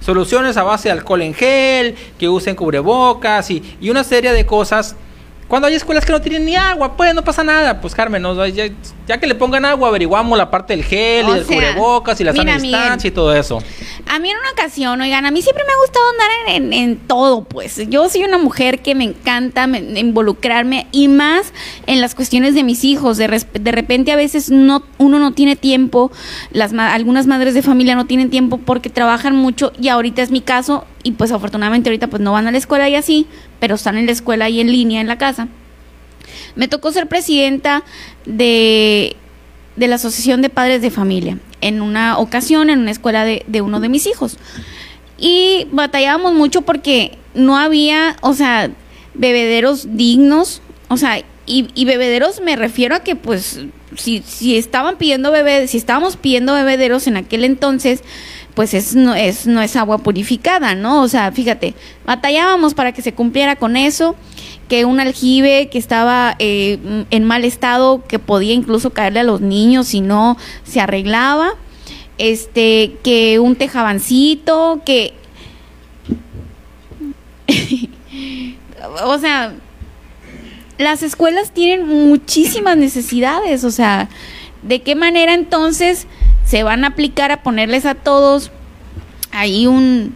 soluciones 0.00 0.56
a 0.56 0.62
base 0.62 0.88
de 0.88 0.92
alcohol 0.92 1.22
en 1.22 1.34
gel, 1.34 1.94
que 2.18 2.28
usen 2.28 2.56
cubrebocas 2.56 3.50
y, 3.50 3.62
y 3.80 3.90
una 3.90 4.04
serie 4.04 4.32
de 4.32 4.46
cosas 4.46 4.96
cuando 5.52 5.68
hay 5.68 5.74
escuelas 5.74 6.06
que 6.06 6.12
no 6.12 6.22
tienen 6.22 6.46
ni 6.46 6.56
agua, 6.56 6.96
pues 6.96 7.14
no 7.14 7.22
pasa 7.22 7.44
nada. 7.44 7.78
Pues 7.78 7.94
Carmen, 7.94 8.24
ya, 9.06 9.20
que 9.20 9.26
le 9.26 9.34
pongan 9.34 9.66
agua, 9.66 9.88
averiguamos 9.88 10.38
la 10.38 10.50
parte 10.50 10.74
del 10.74 10.82
gel 10.82 11.28
y 11.28 11.32
del 11.34 11.44
cubrebocas 11.44 12.18
y 12.22 12.24
la 12.24 12.32
sana 12.32 12.56
distancia 12.56 13.08
y 13.08 13.10
todo 13.10 13.36
eso. 13.36 13.62
A 14.06 14.18
mí 14.18 14.30
en 14.30 14.38
una 14.38 14.50
ocasión, 14.52 14.98
oigan, 15.02 15.26
a 15.26 15.30
mí 15.30 15.42
siempre 15.42 15.62
me 15.66 15.72
ha 15.74 15.76
gustado 15.76 16.04
andar 16.08 16.72
en, 16.72 16.96
todo, 17.06 17.44
pues. 17.44 17.86
Yo 17.90 18.08
soy 18.08 18.24
una 18.24 18.38
mujer 18.38 18.80
que 18.80 18.94
me 18.94 19.04
encanta 19.04 19.64
involucrarme 19.64 20.86
y 20.90 21.08
más 21.08 21.52
en 21.86 22.00
las 22.00 22.14
cuestiones 22.14 22.54
de 22.54 22.62
mis 22.62 22.82
hijos. 22.82 23.18
De, 23.18 23.28
de 23.28 23.72
repente 23.72 24.10
a 24.10 24.16
veces 24.16 24.48
no, 24.48 24.82
uno 24.96 25.18
no 25.18 25.34
tiene 25.34 25.54
tiempo, 25.54 26.10
las, 26.50 26.72
algunas 26.72 27.26
madres 27.26 27.52
de 27.52 27.60
familia 27.60 27.94
no 27.94 28.06
tienen 28.06 28.30
tiempo 28.30 28.56
porque 28.56 28.88
trabajan 28.88 29.36
mucho 29.36 29.74
y 29.78 29.88
ahorita 29.88 30.22
es 30.22 30.30
mi 30.30 30.40
caso 30.40 30.86
y 31.02 31.12
pues 31.12 31.32
afortunadamente 31.32 31.90
ahorita 31.90 32.08
pues 32.08 32.22
no 32.22 32.32
van 32.32 32.46
a 32.46 32.52
la 32.52 32.58
escuela 32.58 32.88
y 32.88 32.94
así, 32.94 33.26
pero 33.60 33.74
están 33.74 33.96
en 33.96 34.06
la 34.06 34.12
escuela 34.12 34.48
y 34.48 34.60
en 34.60 34.70
línea 34.70 35.00
en 35.00 35.08
la 35.08 35.18
casa. 35.18 35.48
Me 36.54 36.68
tocó 36.68 36.92
ser 36.92 37.08
presidenta 37.08 37.82
de, 38.24 39.16
de 39.76 39.88
la 39.88 39.96
Asociación 39.96 40.42
de 40.42 40.48
Padres 40.48 40.82
de 40.82 40.90
Familia 40.90 41.38
en 41.60 41.80
una 41.80 42.18
ocasión 42.18 42.70
en 42.70 42.80
una 42.80 42.90
escuela 42.90 43.24
de, 43.24 43.44
de 43.46 43.62
uno 43.62 43.80
de 43.80 43.88
mis 43.88 44.06
hijos. 44.06 44.36
Y 45.18 45.68
batallábamos 45.70 46.34
mucho 46.34 46.62
porque 46.62 47.16
no 47.34 47.56
había, 47.56 48.16
o 48.20 48.34
sea, 48.34 48.70
bebederos 49.14 49.96
dignos, 49.96 50.60
o 50.88 50.96
sea, 50.96 51.22
y, 51.46 51.68
y, 51.74 51.84
bebederos 51.84 52.40
me 52.40 52.54
refiero 52.56 52.94
a 52.94 53.00
que 53.00 53.16
pues 53.16 53.60
si, 53.96 54.22
si 54.24 54.56
estaban 54.56 54.96
pidiendo 54.96 55.32
bebé, 55.32 55.66
si 55.66 55.76
estábamos 55.76 56.16
pidiendo 56.16 56.54
bebederos 56.54 57.06
en 57.06 57.16
aquel 57.16 57.44
entonces, 57.44 58.02
pues 58.54 58.74
es 58.74 58.94
no, 58.94 59.14
es 59.14 59.46
no 59.46 59.62
es 59.62 59.76
agua 59.76 59.98
purificada, 59.98 60.74
¿no? 60.74 61.02
O 61.02 61.08
sea, 61.08 61.32
fíjate, 61.32 61.74
batallábamos 62.04 62.74
para 62.74 62.92
que 62.92 63.02
se 63.02 63.14
cumpliera 63.14 63.56
con 63.56 63.76
eso, 63.76 64.14
que 64.68 64.84
un 64.84 65.00
aljibe 65.00 65.68
que 65.70 65.78
estaba 65.78 66.36
eh, 66.38 67.04
en 67.10 67.24
mal 67.24 67.44
estado, 67.44 68.04
que 68.06 68.18
podía 68.18 68.52
incluso 68.52 68.90
caerle 68.90 69.20
a 69.20 69.24
los 69.24 69.40
niños 69.40 69.88
si 69.88 70.00
no 70.00 70.36
se 70.64 70.80
arreglaba, 70.80 71.54
este, 72.18 72.96
que 73.02 73.38
un 73.38 73.56
tejabancito, 73.56 74.82
que... 74.84 75.14
o 79.04 79.18
sea, 79.18 79.54
las 80.78 81.02
escuelas 81.02 81.52
tienen 81.52 81.86
muchísimas 81.86 82.76
necesidades, 82.76 83.64
o 83.64 83.70
sea, 83.70 84.08
¿de 84.62 84.82
qué 84.82 84.94
manera 84.94 85.34
entonces 85.34 86.06
se 86.52 86.64
van 86.64 86.84
a 86.84 86.88
aplicar 86.88 87.32
a 87.32 87.42
ponerles 87.42 87.86
a 87.86 87.94
todos 87.94 88.50
ahí 89.30 89.66
un, 89.66 90.12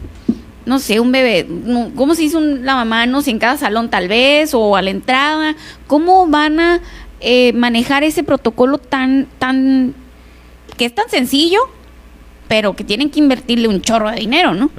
no 0.67 0.81
sé, 0.81 1.01
un 1.01 1.11
bebé, 1.11 1.47
¿cómo 1.95 2.15
se 2.15 2.25
hizo 2.25 2.37
un 2.37 2.67
lavamanos 2.67 3.27
en 3.27 3.39
cada 3.39 3.57
salón 3.57 3.89
tal 3.89 4.07
vez 4.07 4.53
o 4.53 4.77
a 4.77 4.83
la 4.83 4.91
entrada? 4.91 5.57
¿Cómo 5.87 6.27
van 6.27 6.61
a 6.61 6.81
eh, 7.21 7.55
manejar 7.55 8.05
ese 8.05 8.23
protocolo 8.23 8.77
tan, 8.77 9.29
tan, 9.39 9.95
que 10.77 10.85
es 10.85 10.95
tan 10.95 11.09
sencillo, 11.09 11.61
pero 12.49 12.77
que 12.77 12.85
tienen 12.85 13.09
que 13.09 13.21
invertirle 13.21 13.67
un 13.67 13.81
chorro 13.81 14.11
de 14.11 14.17
dinero, 14.17 14.53
¿no? 14.53 14.71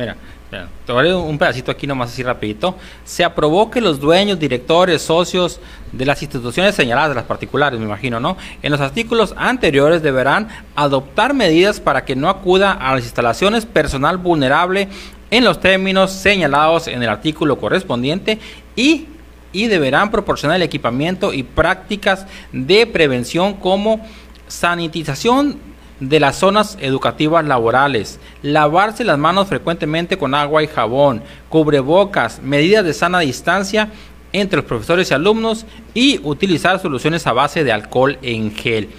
Un 1.16 1.38
pedacito 1.38 1.72
aquí 1.72 1.86
nomás 1.88 2.12
así 2.12 2.24
rapidito. 2.24 2.76
Se 3.04 3.24
aprobó 3.24 3.70
que 3.70 3.82
los 3.82 4.00
dueños, 4.00 4.40
directores, 4.40 5.02
socios 5.02 5.60
de 5.92 6.06
las 6.06 6.22
instituciones 6.22 6.76
señaladas, 6.76 7.16
las 7.16 7.26
particulares, 7.26 7.80
me 7.80 7.86
imagino, 7.86 8.20
¿no? 8.20 8.38
En 8.62 8.72
los 8.72 8.80
artículos 8.80 9.34
anteriores 9.38 10.02
deberán 10.02 10.48
adoptar 10.76 11.34
medidas 11.34 11.80
para 11.80 12.06
que 12.06 12.16
no 12.16 12.30
acuda 12.30 12.72
a 12.72 12.96
las 12.96 13.04
instalaciones 13.04 13.66
personal 13.66 14.18
vulnerable 14.18 14.88
en 15.32 15.44
los 15.44 15.60
términos 15.60 16.12
señalados 16.12 16.88
en 16.88 17.04
el 17.04 17.10
artículo 17.10 17.60
correspondiente 17.60 18.40
y, 18.76 19.08
y 19.52 19.68
deberán 19.68 20.12
proporcionar 20.12 20.56
el 20.56 20.64
equipamiento 20.64 21.34
y 21.34 21.44
prácticas 21.44 22.26
de 22.54 22.88
prevención 22.88 23.56
como 23.56 24.06
sanitización 24.48 25.60
de 26.00 26.20
las 26.20 26.38
zonas 26.38 26.78
educativas 26.80 27.46
laborales, 27.46 28.20
lavarse 28.42 29.04
las 29.04 29.18
manos 29.18 29.48
frecuentemente 29.48 30.18
con 30.18 30.36
agua 30.36 30.64
y 30.64 30.68
jabón, 30.68 31.24
cubrebocas, 31.50 32.42
medidas 32.42 32.86
de 32.86 32.94
sana 32.94 33.20
distancia 33.20 33.90
entre 34.34 34.58
los 34.58 34.66
profesores 34.66 35.10
y 35.10 35.14
alumnos 35.14 35.66
y 35.94 36.20
utilizar 36.24 36.80
soluciones 36.80 37.26
a 37.28 37.34
base 37.34 37.64
de 37.64 37.72
alcohol 37.72 38.18
en 38.22 38.54
gel. 38.54 38.90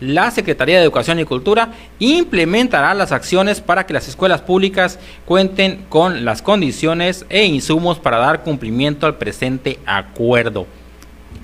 La 0.00 0.30
Secretaría 0.30 0.76
de 0.76 0.84
Educación 0.84 1.18
y 1.18 1.24
Cultura 1.24 1.72
implementará 1.98 2.94
las 2.94 3.10
acciones 3.10 3.60
para 3.60 3.84
que 3.84 3.92
las 3.92 4.06
escuelas 4.06 4.40
públicas 4.40 4.98
cuenten 5.24 5.86
con 5.88 6.24
las 6.24 6.40
condiciones 6.40 7.26
e 7.28 7.44
insumos 7.44 7.98
para 7.98 8.18
dar 8.18 8.44
cumplimiento 8.44 9.06
al 9.06 9.16
presente 9.16 9.80
acuerdo. 9.86 10.66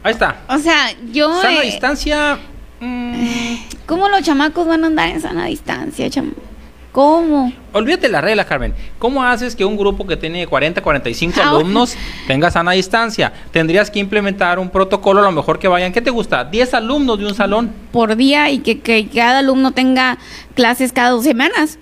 Ahí 0.04 0.12
está. 0.12 0.42
O 0.48 0.58
sea, 0.58 0.92
yo... 1.12 1.40
Sana 1.40 1.62
eh, 1.62 1.66
distancia... 1.66 2.38
Mm. 2.84 3.56
¿Cómo 3.86 4.08
los 4.08 4.22
chamacos 4.22 4.66
van 4.66 4.84
a 4.84 4.86
andar 4.88 5.08
en 5.10 5.20
sana 5.20 5.46
distancia, 5.46 6.08
¿Cómo? 6.92 7.52
Olvídate 7.72 8.08
la 8.08 8.20
regla, 8.20 8.44
Carmen. 8.44 8.72
¿Cómo 9.00 9.24
haces 9.24 9.56
que 9.56 9.64
un 9.64 9.76
grupo 9.76 10.06
que 10.06 10.16
tiene 10.16 10.46
40, 10.46 10.80
45 10.80 11.40
ah, 11.42 11.48
alumnos 11.50 11.96
tenga 12.28 12.52
sana 12.52 12.70
distancia? 12.70 13.32
Tendrías 13.50 13.90
que 13.90 13.98
implementar 13.98 14.60
un 14.60 14.70
protocolo, 14.70 15.20
a 15.20 15.24
lo 15.24 15.32
mejor 15.32 15.58
que 15.58 15.66
vayan, 15.66 15.92
¿qué 15.92 16.00
te 16.00 16.10
gusta? 16.10 16.44
10 16.44 16.72
alumnos 16.74 17.18
de 17.18 17.26
un 17.26 17.34
salón. 17.34 17.72
Por 17.90 18.14
día 18.14 18.48
y 18.50 18.58
que, 18.58 19.08
cada 19.08 19.40
alumno 19.40 19.72
tenga 19.72 20.18
clases 20.54 20.92
cada 20.92 21.10
dos 21.10 21.24
semanas. 21.24 21.80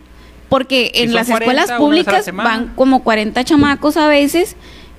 Porque 0.49 0.93
en 0.95 1.13
las 1.13 1.29
escuelas 1.29 1.71
públicas 1.73 2.31
van 2.35 2.73
como 2.75 3.03
40 3.03 3.45
chamacos 3.45 3.99
a 3.99 4.07
veces 4.09 4.57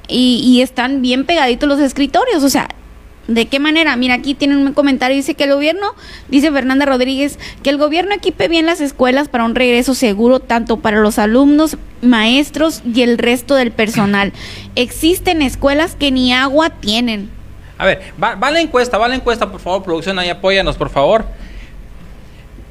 y, 0.08 0.43
y 0.45 0.62
están 0.62 1.01
bien 1.01 1.26
pegaditos 1.26 1.68
los 1.68 1.80
escritorios. 1.80 2.43
O 2.43 2.49
sea, 2.49 2.70
¿De 3.28 3.46
qué 3.46 3.60
manera? 3.60 3.96
Mira, 3.96 4.16
aquí 4.16 4.34
tienen 4.34 4.58
un 4.58 4.74
comentario, 4.74 5.16
dice 5.16 5.36
que 5.36 5.46
el 5.46 5.54
gobierno, 5.54 5.96
dice 6.28 6.52
Fernanda 6.52 6.86
Rodríguez, 6.86 7.40
que 7.64 7.70
el 7.70 7.78
gobierno 7.78 8.14
equipe 8.14 8.50
bien 8.50 8.66
las 8.66 8.82
escuelas 8.82 9.30
para 9.30 9.46
un 9.46 9.56
regreso 9.56 9.96
seguro 9.96 10.42
tanto 10.42 10.78
para 10.78 11.00
los 11.00 11.18
alumnos, 11.20 11.78
maestros 12.02 12.82
y 12.86 13.02
el 13.02 13.18
resto 13.18 13.56
del 13.56 13.72
personal. 13.72 14.34
Existen 14.76 15.42
escuelas 15.42 15.96
que 15.96 16.12
ni 16.12 16.34
agua 16.34 16.70
tienen. 16.70 17.30
A 17.78 17.86
ver, 17.86 18.02
va, 18.22 18.36
va 18.36 18.52
la 18.52 18.60
encuesta, 18.60 18.98
va 18.98 19.08
la 19.08 19.16
encuesta, 19.16 19.50
por 19.50 19.62
favor, 19.62 19.84
producción, 19.84 20.20
ahí 20.20 20.30
apóyanos, 20.30 20.76
por 20.76 20.90
favor. 20.90 21.26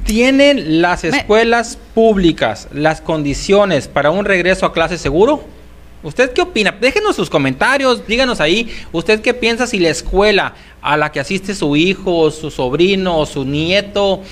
¿Tienen 0.05 0.83
las 0.83 1.05
escuelas 1.05 1.79
públicas 1.95 2.69
las 2.73 3.01
condiciones 3.01 3.89
para 3.89 4.11
un 4.11 4.25
regreso 4.25 4.67
a 4.67 4.73
clase 4.73 4.99
seguro? 4.99 5.45
¿Usted 6.03 6.33
qué 6.33 6.43
opina? 6.43 6.73
Déjenos 6.81 7.15
sus 7.15 7.31
comentarios, 7.31 8.07
díganos 8.07 8.41
ahí, 8.41 8.75
¿usted 8.91 9.21
qué 9.21 9.35
piensa 9.35 9.67
si 9.67 9.79
la 9.79 9.91
escuela 9.91 10.55
a 10.81 10.97
la 10.97 11.13
que 11.13 11.21
asiste 11.21 11.55
su 11.55 11.77
hijo, 11.77 12.31
su 12.31 12.51
sobrino 12.51 13.19
o 13.19 13.27
su 13.27 13.45
nieto 13.45 14.23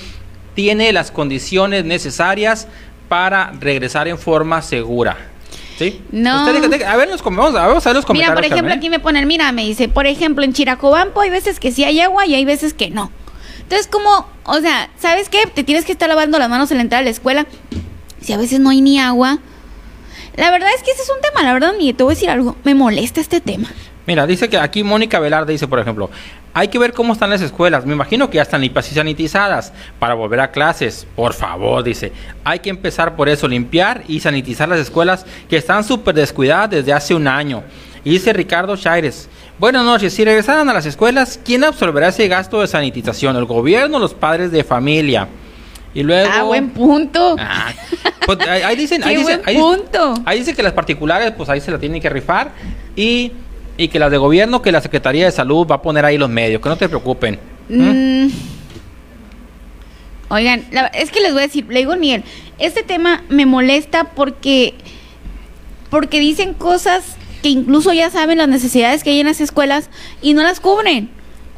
tiene 0.53 0.91
las 0.91 1.11
condiciones 1.11 1.85
necesarias 1.85 2.67
para 3.07 3.51
regresar 3.59 4.07
en 4.07 4.17
forma 4.17 4.61
segura? 4.61 5.17
¿Sí? 5.79 6.01
No. 6.11 6.45
Usted, 6.45 6.83
a 6.83 6.95
ver, 6.95 7.09
los, 7.09 7.23
vamos, 7.23 7.55
a 7.55 7.67
ver 7.67 7.95
los 7.95 8.05
comentarios. 8.05 8.13
Mira, 8.13 8.35
por 8.35 8.45
ejemplo, 8.45 8.73
aquí 8.73 8.89
me 8.89 8.99
ponen, 8.99 9.25
mira, 9.25 9.51
me 9.51 9.63
dice, 9.63 9.87
por 9.87 10.05
ejemplo, 10.05 10.43
en 10.43 10.53
Chiracobampo 10.53 11.21
hay 11.21 11.29
veces 11.29 11.59
que 11.59 11.71
sí 11.71 11.83
hay 11.85 12.01
agua 12.01 12.25
y 12.25 12.35
hay 12.35 12.45
veces 12.45 12.73
que 12.73 12.89
no. 12.89 13.11
Entonces, 13.61 13.87
como, 13.87 14.27
o 14.43 14.59
sea, 14.59 14.89
¿sabes 14.99 15.29
qué? 15.29 15.47
Te 15.47 15.63
tienes 15.63 15.85
que 15.85 15.93
estar 15.93 16.09
lavando 16.09 16.37
las 16.37 16.49
manos 16.49 16.71
al 16.73 16.81
entrar 16.81 17.01
a 17.01 17.03
la 17.05 17.09
escuela. 17.09 17.47
Si 18.19 18.33
a 18.33 18.37
veces 18.37 18.59
no 18.59 18.69
hay 18.69 18.81
ni 18.81 18.99
agua, 18.99 19.39
la 20.35 20.51
verdad 20.51 20.69
es 20.75 20.83
que 20.83 20.91
ese 20.91 21.03
es 21.03 21.09
un 21.09 21.21
tema, 21.21 21.43
la 21.43 21.53
verdad, 21.53 21.73
ni 21.77 21.93
te 21.93 22.03
voy 22.03 22.13
a 22.13 22.15
decir 22.15 22.29
algo, 22.29 22.55
me 22.63 22.75
molesta 22.75 23.19
este 23.21 23.41
tema. 23.41 23.69
Mira, 24.07 24.25
dice 24.25 24.49
que 24.49 24.57
aquí 24.57 24.83
Mónica 24.83 25.19
Velarde 25.19 25.53
dice, 25.53 25.67
por 25.67 25.79
ejemplo, 25.79 26.09
hay 26.53 26.67
que 26.69 26.79
ver 26.79 26.91
cómo 26.91 27.13
están 27.13 27.29
las 27.29 27.41
escuelas. 27.41 27.85
Me 27.85 27.93
imagino 27.93 28.29
que 28.29 28.37
ya 28.37 28.41
están 28.41 28.61
limpias 28.61 28.91
y 28.91 28.95
sanitizadas 28.95 29.71
para 29.99 30.15
volver 30.15 30.39
a 30.39 30.51
clases. 30.51 31.07
Por 31.15 31.33
favor, 31.33 31.83
dice, 31.83 32.11
hay 32.43 32.59
que 32.59 32.69
empezar 32.69 33.15
por 33.15 33.29
eso, 33.29 33.47
limpiar 33.47 34.03
y 34.07 34.19
sanitizar 34.19 34.67
las 34.67 34.79
escuelas 34.79 35.25
que 35.49 35.57
están 35.57 35.83
súper 35.83 36.15
descuidadas 36.15 36.71
desde 36.71 36.93
hace 36.93 37.13
un 37.13 37.27
año. 37.27 37.63
Y 38.03 38.09
dice 38.09 38.33
Ricardo 38.33 38.75
Chaires, 38.75 39.29
buenas 39.59 39.85
noches, 39.85 40.13
si 40.13 40.25
regresaran 40.25 40.67
a 40.67 40.73
las 40.73 40.87
escuelas, 40.87 41.39
¿quién 41.45 41.63
absorberá 41.63 42.07
ese 42.07 42.27
gasto 42.27 42.59
de 42.59 42.67
sanitización? 42.67 43.35
¿El 43.35 43.45
gobierno 43.45 43.97
o 43.97 43.99
los 43.99 44.15
padres 44.15 44.51
de 44.51 44.63
familia? 44.63 45.27
Y 45.93 46.03
luego. 46.03 46.29
Ah, 46.31 46.43
buen 46.43 46.69
punto. 46.69 47.35
Ah, 47.37 47.71
pues, 48.25 48.39
ahí, 48.47 48.75
dicen, 48.75 49.03
ahí, 49.03 49.17
dicen 49.17 49.41
ahí, 49.45 49.57
ahí 50.25 50.39
dicen 50.39 50.55
que 50.55 50.63
las 50.63 50.73
particulares, 50.73 51.33
pues 51.35 51.49
ahí 51.49 51.59
se 51.59 51.71
la 51.71 51.79
tienen 51.79 52.01
que 52.01 52.09
rifar. 52.09 52.51
Y, 52.95 53.31
y 53.77 53.87
que 53.87 53.99
las 53.99 54.11
de 54.11 54.17
gobierno, 54.17 54.61
que 54.61 54.71
la 54.71 54.81
Secretaría 54.81 55.25
de 55.25 55.31
Salud 55.31 55.67
va 55.69 55.75
a 55.75 55.81
poner 55.81 56.05
ahí 56.05 56.17
los 56.17 56.29
medios, 56.29 56.61
que 56.61 56.69
no 56.69 56.77
te 56.77 56.87
preocupen. 56.87 57.39
¿Mm? 57.69 58.25
Mm. 58.25 58.31
Oigan, 60.29 60.65
es 60.93 61.11
que 61.11 61.19
les 61.19 61.33
voy 61.33 61.41
a 61.41 61.47
decir, 61.47 61.65
le 61.67 61.79
digo 61.79 61.95
Miguel, 61.97 62.23
este 62.57 62.83
tema 62.83 63.23
me 63.27 63.45
molesta 63.45 64.05
porque, 64.05 64.75
porque 65.89 66.21
dicen 66.21 66.53
cosas 66.53 67.17
que 67.43 67.49
incluso 67.49 67.91
ya 67.91 68.09
saben 68.09 68.37
las 68.37 68.47
necesidades 68.47 69.03
que 69.03 69.09
hay 69.09 69.19
en 69.19 69.27
las 69.27 69.41
escuelas 69.41 69.89
y 70.21 70.33
no 70.33 70.43
las 70.43 70.61
cubren. 70.61 71.09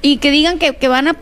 Y 0.01 0.17
que 0.17 0.31
digan 0.31 0.57
que, 0.57 0.75
que 0.75 0.87
van 0.87 1.07
a 1.07 1.15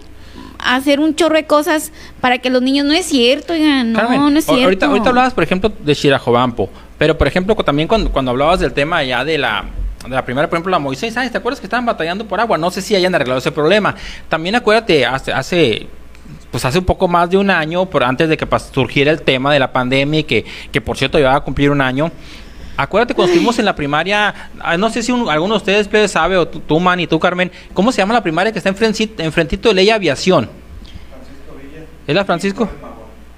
hacer 0.64 1.00
un 1.00 1.16
chorro 1.16 1.36
de 1.36 1.46
cosas 1.46 1.92
para 2.20 2.38
que 2.38 2.50
los 2.50 2.62
niños 2.62 2.86
no 2.86 2.94
es 2.94 3.06
cierto, 3.06 3.54
oigan, 3.54 3.94
no, 3.94 4.30
no 4.30 4.40
es 4.40 4.46
cierto. 4.46 4.64
Ahorita, 4.64 4.86
ahorita 4.88 5.10
hablabas, 5.10 5.34
por 5.34 5.44
ejemplo, 5.44 5.70
de 5.70 5.94
Shirajobampo, 5.94 6.70
pero 6.98 7.18
por 7.18 7.28
ejemplo, 7.28 7.56
también 7.56 7.88
cuando, 7.88 8.12
cuando 8.12 8.32
hablabas 8.32 8.60
del 8.60 8.74
tema 8.74 9.04
ya 9.04 9.24
de 9.26 9.38
la 9.38 9.66
de 10.04 10.16
la 10.16 10.26
primera, 10.26 10.50
por 10.50 10.58
ejemplo, 10.58 10.72
la 10.72 10.80
Moisés, 10.80 11.14
¿te 11.14 11.38
acuerdas 11.38 11.60
que 11.60 11.68
estaban 11.68 11.86
batallando 11.86 12.26
por 12.26 12.40
agua? 12.40 12.58
No 12.58 12.72
sé 12.72 12.82
si 12.82 12.96
hayan 12.96 13.14
arreglado 13.14 13.38
ese 13.38 13.52
problema. 13.52 13.96
También 14.30 14.56
acuérdate, 14.56 15.06
hace, 15.06 15.32
hace 15.32 15.88
pues 16.50 16.66
hace 16.66 16.80
un 16.80 16.86
poco 16.86 17.08
más 17.08 17.30
de 17.30 17.38
un 17.38 17.50
año, 17.50 17.86
por 17.86 18.04
antes 18.04 18.28
de 18.28 18.38
que 18.38 18.48
surgiera 18.74 19.12
el 19.12 19.22
tema 19.22 19.54
de 19.54 19.60
la 19.60 19.72
pandemia 19.72 20.20
y 20.20 20.24
que, 20.24 20.46
que 20.72 20.82
por 20.82 20.98
cierto 20.98 21.18
iba 21.18 21.34
a 21.34 21.40
cumplir 21.42 21.72
un 21.72 21.82
año, 21.82 22.12
Acuérdate 22.78 23.14
cuando 23.14 23.32
estuvimos 23.32 23.60
en 23.60 23.66
la 23.66 23.76
primaria, 23.76 24.34
ah, 24.60 24.78
no 24.78 24.90
sé 24.90 25.04
si 25.04 25.12
alguno 25.12 25.60
de 25.60 25.76
ustedes 25.76 26.12
sabe, 26.12 26.38
o 26.38 26.48
tú, 26.48 26.80
Man 26.80 27.00
y 27.00 27.08
tú, 27.08 27.20
Carmen, 27.20 27.52
¿cómo 27.74 27.92
se 27.92 28.00
llama 28.00 28.14
la 28.14 28.24
primaria 28.24 28.52
que 28.52 28.60
está 28.60 28.70
enfrentito, 28.70 29.70
de 29.70 29.76
Ley 29.76 29.90
Aviación? 29.90 30.50
Francisco 31.10 31.56
Villa. 31.62 31.86
¿Es 32.08 32.16
la 32.16 32.26
Francisco? 32.26 32.70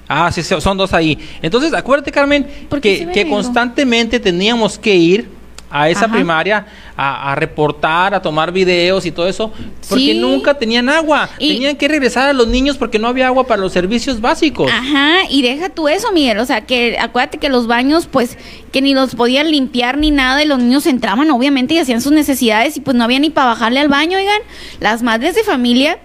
Ah, 0.07 0.31
sí, 0.31 0.43
son 0.43 0.77
dos 0.77 0.93
ahí. 0.93 1.17
Entonces, 1.41 1.73
acuérdate, 1.73 2.11
Carmen, 2.11 2.45
que, 2.81 3.09
que 3.11 3.27
constantemente 3.27 4.19
teníamos 4.19 4.77
que 4.77 4.95
ir 4.95 5.29
a 5.73 5.89
esa 5.89 6.07
primaria 6.07 6.67
a, 6.95 7.33
reportar, 7.33 8.13
a 8.13 8.21
tomar 8.21 8.51
videos 8.51 9.07
y 9.07 9.11
todo 9.11 9.27
eso, 9.27 9.51
porque 9.89 10.13
nunca 10.13 10.53
tenían 10.53 10.87
agua. 10.87 11.27
tenían 11.39 11.75
que 11.75 11.87
regresar 11.87 12.29
a 12.29 12.33
los 12.33 12.47
niños 12.47 12.77
porque 12.77 12.99
no 12.99 13.07
había 13.07 13.25
agua 13.25 13.47
para 13.47 13.59
los 13.59 13.73
servicios 13.73 14.21
básicos. 14.21 14.71
Ajá, 14.71 15.21
y 15.31 15.41
deja 15.41 15.69
tú 15.69 15.87
eso, 15.87 16.11
Miguel. 16.11 16.37
O 16.37 16.45
sea, 16.45 16.61
que 16.61 16.99
acuérdate 16.99 17.39
que 17.39 17.49
los 17.49 17.65
baños, 17.65 18.05
pues, 18.05 18.37
que 18.71 18.83
ni 18.83 18.93
los 18.93 19.15
podían 19.15 19.49
limpiar 19.49 19.97
ni 19.97 20.11
nada, 20.11 20.43
y 20.43 20.47
los 20.47 20.59
niños 20.59 20.85
entraban, 20.85 21.31
obviamente, 21.31 21.73
y 21.73 21.79
hacían 21.79 22.01
sus 22.01 22.11
necesidades, 22.11 22.77
y 22.77 22.81
pues 22.81 22.95
no 22.95 23.03
había 23.03 23.17
ni 23.17 23.31
para 23.31 23.47
bajarle 23.47 23.79
al 23.79 23.87
baño, 23.87 24.19
oigan. 24.19 24.41
Las 24.79 25.01
madres 25.01 25.33
de 25.33 25.43
familia 25.43 25.97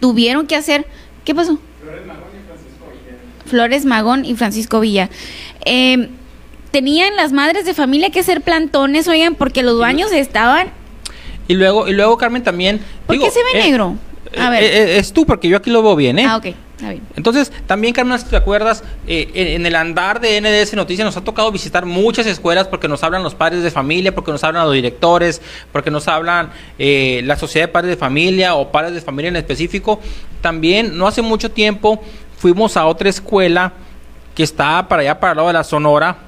tuvieron 0.00 0.48
que 0.48 0.56
hacer. 0.56 0.86
¿Qué 1.24 1.36
pasó? 1.36 1.60
Flores 1.84 2.04
Magón 2.04 2.24
y 2.34 2.44
Francisco 2.44 2.90
Villa. 2.90 3.46
Flores 3.46 3.84
Magón 3.84 4.24
y 4.24 4.34
Francisco 4.34 4.80
Villa. 4.80 5.08
Eh, 5.64 6.08
tenían 6.70 7.16
las 7.16 7.32
madres 7.32 7.64
de 7.64 7.74
familia 7.74 8.10
que 8.10 8.20
hacer 8.20 8.42
plantones, 8.42 9.08
oigan, 9.08 9.34
porque 9.34 9.62
los 9.62 9.78
baños 9.78 10.12
estaban. 10.12 10.68
Y 11.48 11.54
luego, 11.54 11.88
y 11.88 11.92
luego 11.92 12.16
Carmen 12.18 12.42
también. 12.42 12.80
¿Por 13.06 13.18
qué 13.18 13.30
se 13.30 13.40
ve 13.42 13.60
eh, 13.60 13.64
negro? 13.64 13.96
A 14.38 14.48
eh, 14.48 14.50
ver. 14.50 14.62
Eh, 14.62 14.98
es 14.98 15.12
tú, 15.12 15.24
porque 15.24 15.48
yo 15.48 15.56
aquí 15.56 15.70
lo 15.70 15.82
veo 15.82 15.96
bien, 15.96 16.18
¿eh? 16.18 16.26
Ah, 16.28 16.36
ok. 16.36 16.46
Está 16.76 16.90
bien. 16.90 17.02
Entonces, 17.16 17.50
también, 17.66 17.92
Carmen, 17.92 18.16
si 18.18 18.26
te 18.26 18.36
acuerdas, 18.36 18.84
en, 19.08 19.66
el 19.66 19.74
andar 19.74 20.20
de 20.20 20.40
NDS 20.40 20.74
Noticias 20.74 21.04
nos 21.04 21.16
ha 21.16 21.22
tocado 21.22 21.50
visitar 21.50 21.84
muchas 21.86 22.24
escuelas 22.26 22.68
porque 22.68 22.86
nos 22.86 23.02
hablan 23.02 23.24
los 23.24 23.34
padres 23.34 23.64
de 23.64 23.72
familia, 23.72 24.14
porque 24.14 24.30
nos 24.30 24.44
hablan 24.44 24.64
los 24.64 24.74
directores, 24.74 25.42
porque 25.72 25.90
nos 25.90 26.06
hablan 26.06 26.50
la 26.78 27.36
sociedad 27.36 27.66
de 27.66 27.72
padres 27.72 27.90
de 27.90 27.96
familia 27.96 28.54
o 28.54 28.70
padres 28.70 28.94
de 28.94 29.00
familia 29.00 29.30
en 29.30 29.36
específico. 29.36 30.00
También, 30.40 30.96
no 30.96 31.08
hace 31.08 31.20
mucho 31.20 31.50
tiempo, 31.50 32.00
fuimos 32.36 32.76
a 32.76 32.86
otra 32.86 33.08
escuela 33.08 33.72
que 34.36 34.44
está 34.44 34.86
para 34.86 35.02
allá, 35.02 35.18
para 35.18 35.32
el 35.32 35.36
lado 35.38 35.48
de 35.48 35.54
la 35.54 35.64
Sonora, 35.64 36.27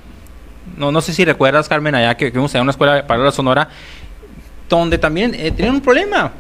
no, 0.77 0.93
no 0.93 1.01
sé 1.01 1.13
si 1.13 1.25
recuerdas, 1.25 1.69
Carmen, 1.69 1.95
allá 1.95 2.17
que 2.17 2.31
fuimos 2.31 2.55
a 2.55 2.63
una 2.63 2.71
escuela 2.71 3.07
para 3.07 3.23
la 3.23 3.33
Sonora, 3.33 3.69
donde 4.69 4.99
también 4.99 5.35
eh, 5.35 5.51
tenían 5.51 5.75
un 5.75 5.81
problema. 5.81 6.33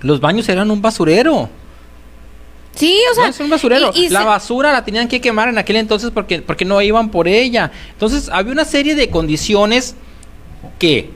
Los 0.00 0.20
baños 0.20 0.48
eran 0.48 0.70
un 0.70 0.82
basurero. 0.82 1.48
Sí, 2.74 2.98
o 3.10 3.14
sea. 3.14 3.28
es 3.28 3.40
un 3.40 3.48
basurero. 3.48 3.92
la 4.10 4.24
basura 4.24 4.72
la 4.72 4.84
tenían 4.84 5.08
que 5.08 5.20
quemar 5.20 5.48
en 5.48 5.58
aquel 5.58 5.76
entonces 5.76 6.10
porque, 6.10 6.42
porque 6.42 6.64
no 6.64 6.80
iban 6.82 7.10
por 7.10 7.28
ella. 7.28 7.70
Entonces, 7.92 8.28
había 8.28 8.52
una 8.52 8.64
serie 8.64 8.94
de 8.94 9.08
condiciones 9.10 9.94
que 10.78 11.10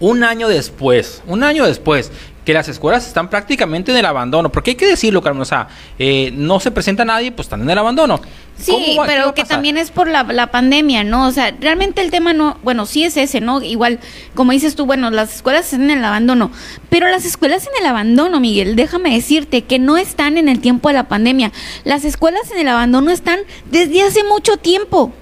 un 0.00 0.24
año 0.24 0.48
después, 0.48 1.22
un 1.26 1.44
año 1.44 1.64
después, 1.64 2.10
que 2.44 2.52
las 2.52 2.68
escuelas 2.68 3.06
están 3.06 3.30
prácticamente 3.30 3.92
en 3.92 3.98
el 3.98 4.06
abandono. 4.06 4.50
Porque 4.50 4.72
hay 4.72 4.76
que 4.76 4.86
decirlo, 4.86 5.22
Carmen, 5.22 5.42
o 5.42 5.46
sea, 5.46 5.68
eh, 5.98 6.30
no 6.34 6.60
se 6.60 6.70
presenta 6.70 7.04
nadie, 7.04 7.32
pues 7.32 7.46
están 7.46 7.62
en 7.62 7.70
el 7.70 7.78
abandono. 7.78 8.20
Sí, 8.58 8.96
pero 9.06 9.34
que 9.34 9.44
también 9.44 9.76
es 9.76 9.90
por 9.90 10.08
la, 10.08 10.22
la, 10.24 10.48
pandemia, 10.48 11.02
¿no? 11.04 11.26
O 11.26 11.32
sea, 11.32 11.52
realmente 11.58 12.00
el 12.00 12.10
tema 12.10 12.32
no, 12.32 12.58
bueno, 12.62 12.86
sí 12.86 13.02
es 13.02 13.16
ese, 13.16 13.40
¿no? 13.40 13.60
Igual, 13.62 13.98
como 14.34 14.52
dices 14.52 14.76
tú, 14.76 14.86
bueno, 14.86 15.10
las 15.10 15.34
escuelas 15.34 15.64
están 15.64 15.90
en 15.90 15.98
el 15.98 16.04
abandono, 16.04 16.52
pero 16.88 17.08
las 17.08 17.24
escuelas 17.24 17.66
en 17.66 17.72
el 17.80 17.86
abandono, 17.86 18.38
Miguel, 18.38 18.76
déjame 18.76 19.14
decirte 19.14 19.62
que 19.62 19.78
no 19.78 19.96
están 19.96 20.36
en 20.36 20.48
el 20.48 20.60
tiempo 20.60 20.88
de 20.88 20.94
la 20.94 21.08
pandemia. 21.08 21.50
Las 21.84 22.04
escuelas 22.04 22.50
en 22.52 22.60
el 22.60 22.68
abandono 22.68 23.10
están 23.10 23.40
desde 23.70 24.02
hace 24.02 24.22
mucho 24.24 24.56
tiempo. 24.58 25.12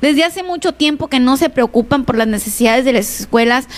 Desde 0.00 0.24
hace 0.24 0.42
mucho 0.42 0.72
tiempo 0.72 1.08
que 1.08 1.20
no 1.20 1.36
se 1.36 1.50
preocupan 1.50 2.04
por 2.04 2.16
las 2.16 2.28
necesidades 2.28 2.84
de 2.84 2.92
las 2.92 3.20
escuelas. 3.20 3.68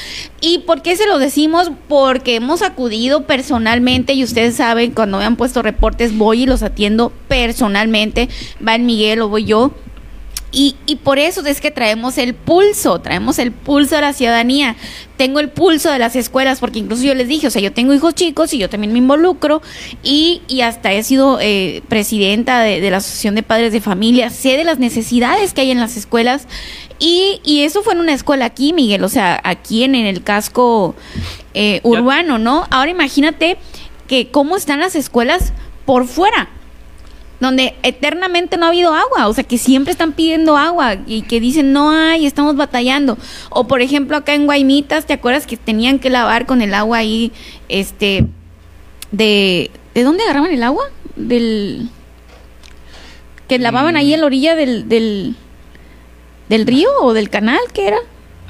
¿Y 0.40 0.60
por 0.60 0.82
qué 0.82 0.96
se 0.96 1.06
lo 1.06 1.18
decimos? 1.18 1.70
Porque 1.88 2.36
hemos 2.36 2.62
acudido 2.62 3.26
personalmente 3.26 4.12
y 4.12 4.24
ustedes 4.24 4.56
saben, 4.56 4.92
cuando 4.92 5.18
me 5.18 5.24
han 5.24 5.36
puesto 5.36 5.62
reportes 5.62 6.16
voy 6.16 6.42
y 6.42 6.46
los 6.46 6.62
atiendo 6.62 7.12
personalmente. 7.28 8.28
Va 8.66 8.76
Miguel 8.78 9.22
o 9.22 9.28
voy 9.28 9.44
yo. 9.44 9.72
Y, 10.52 10.74
y, 10.86 10.96
por 10.96 11.20
eso 11.20 11.46
es 11.46 11.60
que 11.60 11.70
traemos 11.70 12.18
el 12.18 12.34
pulso, 12.34 13.00
traemos 13.00 13.38
el 13.38 13.52
pulso 13.52 13.94
de 13.94 14.00
la 14.00 14.12
ciudadanía. 14.12 14.74
Tengo 15.16 15.38
el 15.38 15.48
pulso 15.48 15.90
de 15.92 15.98
las 16.00 16.16
escuelas, 16.16 16.58
porque 16.58 16.80
incluso 16.80 17.04
yo 17.04 17.14
les 17.14 17.28
dije, 17.28 17.46
o 17.46 17.50
sea, 17.50 17.62
yo 17.62 17.72
tengo 17.72 17.94
hijos 17.94 18.14
chicos 18.14 18.52
y 18.52 18.58
yo 18.58 18.68
también 18.68 18.92
me 18.92 18.98
involucro 18.98 19.62
y, 20.02 20.42
y 20.48 20.62
hasta 20.62 20.92
he 20.92 21.04
sido 21.04 21.38
eh, 21.40 21.82
presidenta 21.88 22.60
de, 22.62 22.80
de, 22.80 22.90
la 22.90 22.96
Asociación 22.96 23.36
de 23.36 23.44
Padres 23.44 23.72
de 23.72 23.80
Familia, 23.80 24.30
sé 24.30 24.56
de 24.56 24.64
las 24.64 24.80
necesidades 24.80 25.52
que 25.52 25.60
hay 25.60 25.70
en 25.70 25.78
las 25.78 25.96
escuelas 25.96 26.48
y, 26.98 27.40
y 27.44 27.62
eso 27.62 27.82
fue 27.82 27.94
en 27.94 28.00
una 28.00 28.12
escuela 28.12 28.44
aquí, 28.44 28.72
Miguel, 28.72 29.02
o 29.04 29.08
sea, 29.08 29.40
aquí 29.42 29.84
en, 29.84 29.94
en 29.94 30.06
el 30.06 30.22
casco 30.22 30.94
eh, 31.54 31.80
urbano, 31.82 32.38
¿no? 32.38 32.66
Ahora 32.70 32.90
imagínate 32.90 33.56
que 34.06 34.30
cómo 34.30 34.56
están 34.56 34.80
las 34.80 34.94
escuelas 34.94 35.52
por 35.86 36.06
fuera 36.06 36.50
donde 37.40 37.74
eternamente 37.82 38.58
no 38.58 38.66
ha 38.66 38.68
habido 38.68 38.94
agua, 38.94 39.26
o 39.26 39.32
sea, 39.32 39.44
que 39.44 39.56
siempre 39.56 39.92
están 39.92 40.12
pidiendo 40.12 40.58
agua 40.58 40.96
y 41.06 41.22
que 41.22 41.40
dicen 41.40 41.72
no 41.72 41.90
hay, 41.90 42.26
estamos 42.26 42.54
batallando. 42.54 43.16
O 43.48 43.66
por 43.66 43.80
ejemplo, 43.80 44.16
acá 44.16 44.34
en 44.34 44.44
Guaymitas, 44.44 45.06
¿te 45.06 45.14
acuerdas 45.14 45.46
que 45.46 45.56
tenían 45.56 45.98
que 45.98 46.10
lavar 46.10 46.44
con 46.46 46.60
el 46.60 46.74
agua 46.74 46.98
ahí, 46.98 47.32
este, 47.68 48.26
de, 49.10 49.70
¿de 49.94 50.02
dónde 50.02 50.22
agarraban 50.22 50.52
el 50.52 50.62
agua? 50.62 50.84
Del, 51.16 51.88
que 53.48 53.58
lavaban 53.58 53.96
ahí 53.96 54.12
en 54.12 54.20
la 54.20 54.26
orilla 54.26 54.54
del, 54.54 54.88
del, 54.88 55.34
del 56.50 56.66
río 56.66 56.90
o 57.00 57.14
del 57.14 57.30
canal, 57.30 57.58
¿qué 57.72 57.88
era? 57.88 57.98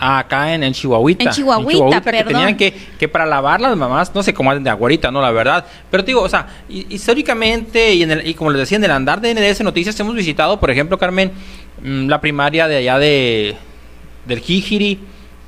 Acá 0.01 0.55
en, 0.55 0.63
en 0.63 0.73
Chihuahuita. 0.73 1.25
En 1.25 1.31
Chihuahuita, 1.31 2.01
que 2.01 2.25
tenían 2.25 2.57
que, 2.57 2.73
que 2.99 3.09
para 3.09 3.27
lavar 3.27 3.61
las 3.61 3.77
mamás, 3.77 4.15
no 4.15 4.23
sé 4.23 4.33
cómo 4.33 4.55
de 4.59 4.71
aguarita, 4.71 5.11
no, 5.11 5.21
la 5.21 5.31
verdad. 5.31 5.67
Pero 5.91 6.03
digo, 6.03 6.23
o 6.23 6.29
sea, 6.29 6.47
históricamente 6.69 7.93
y, 7.95 8.03
en 8.03 8.11
el, 8.13 8.27
y 8.27 8.35
como 8.35 8.51
les 8.51 8.61
decía, 8.61 8.79
en 8.79 8.85
el 8.85 8.91
andar 8.91 9.21
de 9.21 9.35
NDS 9.35 9.61
Noticias 9.61 9.99
hemos 10.01 10.15
visitado, 10.15 10.59
por 10.59 10.71
ejemplo, 10.71 10.99
Carmen, 10.99 11.31
mm, 11.83 12.09
la 12.09 12.21
primaria 12.21 12.67
de 12.67 12.77
allá 12.79 12.99
de 12.99 13.57
del 14.25 14.41
Jijiri, 14.41 14.99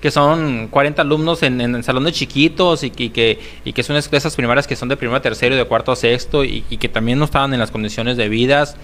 que 0.00 0.10
son 0.10 0.68
40 0.68 1.02
alumnos 1.02 1.42
en, 1.42 1.60
en 1.60 1.82
salones 1.82 2.14
chiquitos 2.14 2.82
y, 2.82 2.92
y, 2.96 3.10
que, 3.10 3.38
y 3.64 3.72
que 3.72 3.82
son 3.82 3.96
esas 3.96 4.34
primarias 4.34 4.66
que 4.66 4.76
son 4.76 4.88
de 4.88 4.96
primero 4.96 5.16
a 5.16 5.22
tercero 5.22 5.54
y 5.54 5.58
de 5.58 5.64
cuarto 5.64 5.92
a 5.92 5.96
sexto 5.96 6.44
y, 6.44 6.64
y 6.68 6.78
que 6.78 6.88
también 6.88 7.18
no 7.18 7.26
estaban 7.26 7.52
en 7.54 7.60
las 7.60 7.70
condiciones 7.70 8.16
debidas 8.16 8.76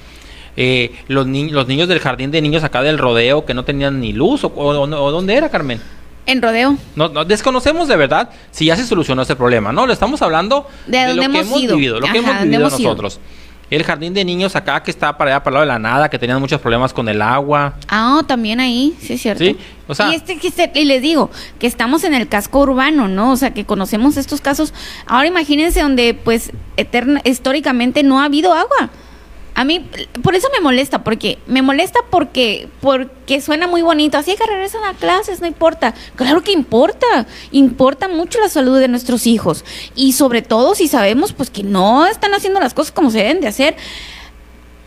eh, 0.61 0.90
los, 1.06 1.24
ni 1.28 1.50
los 1.50 1.68
niños 1.68 1.86
del 1.88 2.00
jardín 2.00 2.32
de 2.32 2.42
niños 2.42 2.64
acá 2.64 2.82
del 2.82 2.98
rodeo 2.98 3.44
que 3.46 3.54
no 3.54 3.64
tenían 3.64 4.00
ni 4.00 4.12
luz, 4.12 4.42
o, 4.42 4.48
o, 4.48 4.66
o 4.80 5.11
dónde 5.12 5.34
era, 5.36 5.48
Carmen. 5.50 5.80
En 6.26 6.42
rodeo. 6.42 6.76
No, 6.96 7.09
no, 7.09 7.24
desconocemos 7.24 7.86
de 7.86 7.96
verdad 7.96 8.28
si 8.50 8.66
ya 8.66 8.74
se 8.76 8.84
solucionó 8.84 9.22
ese 9.22 9.36
problema, 9.36 9.70
¿no? 9.72 9.86
Le 9.86 9.92
estamos 9.92 10.20
hablando 10.20 10.66
de, 10.86 10.98
de 10.98 11.14
lo 11.14 11.22
hemos 11.22 11.36
que 11.36 11.46
hemos 11.46 11.62
ido. 11.62 11.76
vivido, 11.76 12.00
lo 12.00 12.06
Ajá, 12.06 12.12
que 12.12 12.18
hemos 12.18 12.40
vivido 12.42 12.61
hemos 12.61 12.80
ido. 12.80 12.88
nosotros. 12.90 13.20
El 13.70 13.84
jardín 13.84 14.14
de 14.14 14.24
niños 14.24 14.56
acá 14.56 14.82
que 14.82 14.90
está 14.90 15.16
para 15.16 15.30
allá, 15.30 15.42
para 15.44 15.50
el 15.50 15.54
lado 15.54 15.66
de 15.66 15.72
la 15.74 15.78
nada, 15.78 16.09
que 16.09 16.18
tenían 16.18 16.40
muchos 16.40 16.59
problemas 16.61 16.92
con 16.94 17.06
el 17.09 17.20
agua. 17.22 17.74
Ah, 17.88 18.22
también 18.26 18.61
ahí, 18.61 18.94
sí 18.98 19.12
es 19.12 19.20
cierto. 19.22 19.44
Sí, 19.44 19.56
o 19.86 19.94
sea- 19.94 20.11
y, 20.11 20.14
este, 20.16 20.38
este- 20.42 20.72
y 20.74 20.86
les 20.86 21.02
digo, 21.02 21.30
que 21.59 21.66
estamos 21.66 22.02
en 22.04 22.14
el 22.14 22.28
casco 22.28 22.61
urbano, 22.61 23.09
¿no? 23.09 23.30
O 23.32 23.36
sea, 23.36 23.52
que 23.54 23.64
conocemos 23.66 24.16
estos 24.16 24.40
casos. 24.40 24.72
Ahora 25.06 25.28
imagínense 25.28 25.82
donde, 25.82 26.14
pues, 26.14 26.50
eterna, 26.78 27.20
históricamente 27.24 28.02
no 28.02 28.20
ha 28.20 28.24
habido 28.24 28.54
agua. 28.54 28.88
A 29.59 29.64
mí, 29.64 29.84
por 30.22 30.36
eso 30.36 30.46
me 30.54 30.61
molesta, 30.61 31.02
porque 31.02 31.38
me 31.48 31.62
molesta 31.62 31.98
porque, 32.12 32.68
porque 32.80 33.40
suena 33.40 33.66
muy 33.66 33.82
bonito. 33.82 34.16
Así 34.16 34.36
que 34.36 34.46
regresan 34.46 34.84
a 34.84 34.94
clases, 34.94 35.40
no 35.40 35.48
importa. 35.48 35.94
Claro 36.14 36.44
que 36.44 36.52
importa. 36.52 37.26
Importa 37.50 38.06
mucho 38.06 38.38
la 38.38 38.48
salud 38.48 38.78
de 38.78 38.86
nuestros 38.86 39.26
hijos. 39.26 39.64
Y 39.96 40.12
sobre 40.12 40.42
todo 40.42 40.76
si 40.76 40.86
sabemos, 40.86 41.32
pues, 41.32 41.50
que 41.50 41.64
no 41.64 42.06
están 42.06 42.34
haciendo 42.34 42.61
las 42.61 42.72
cosas 42.72 42.92
como 42.92 43.11
se 43.11 43.18
deben 43.18 43.40
de 43.40 43.48
hacer 43.48 43.74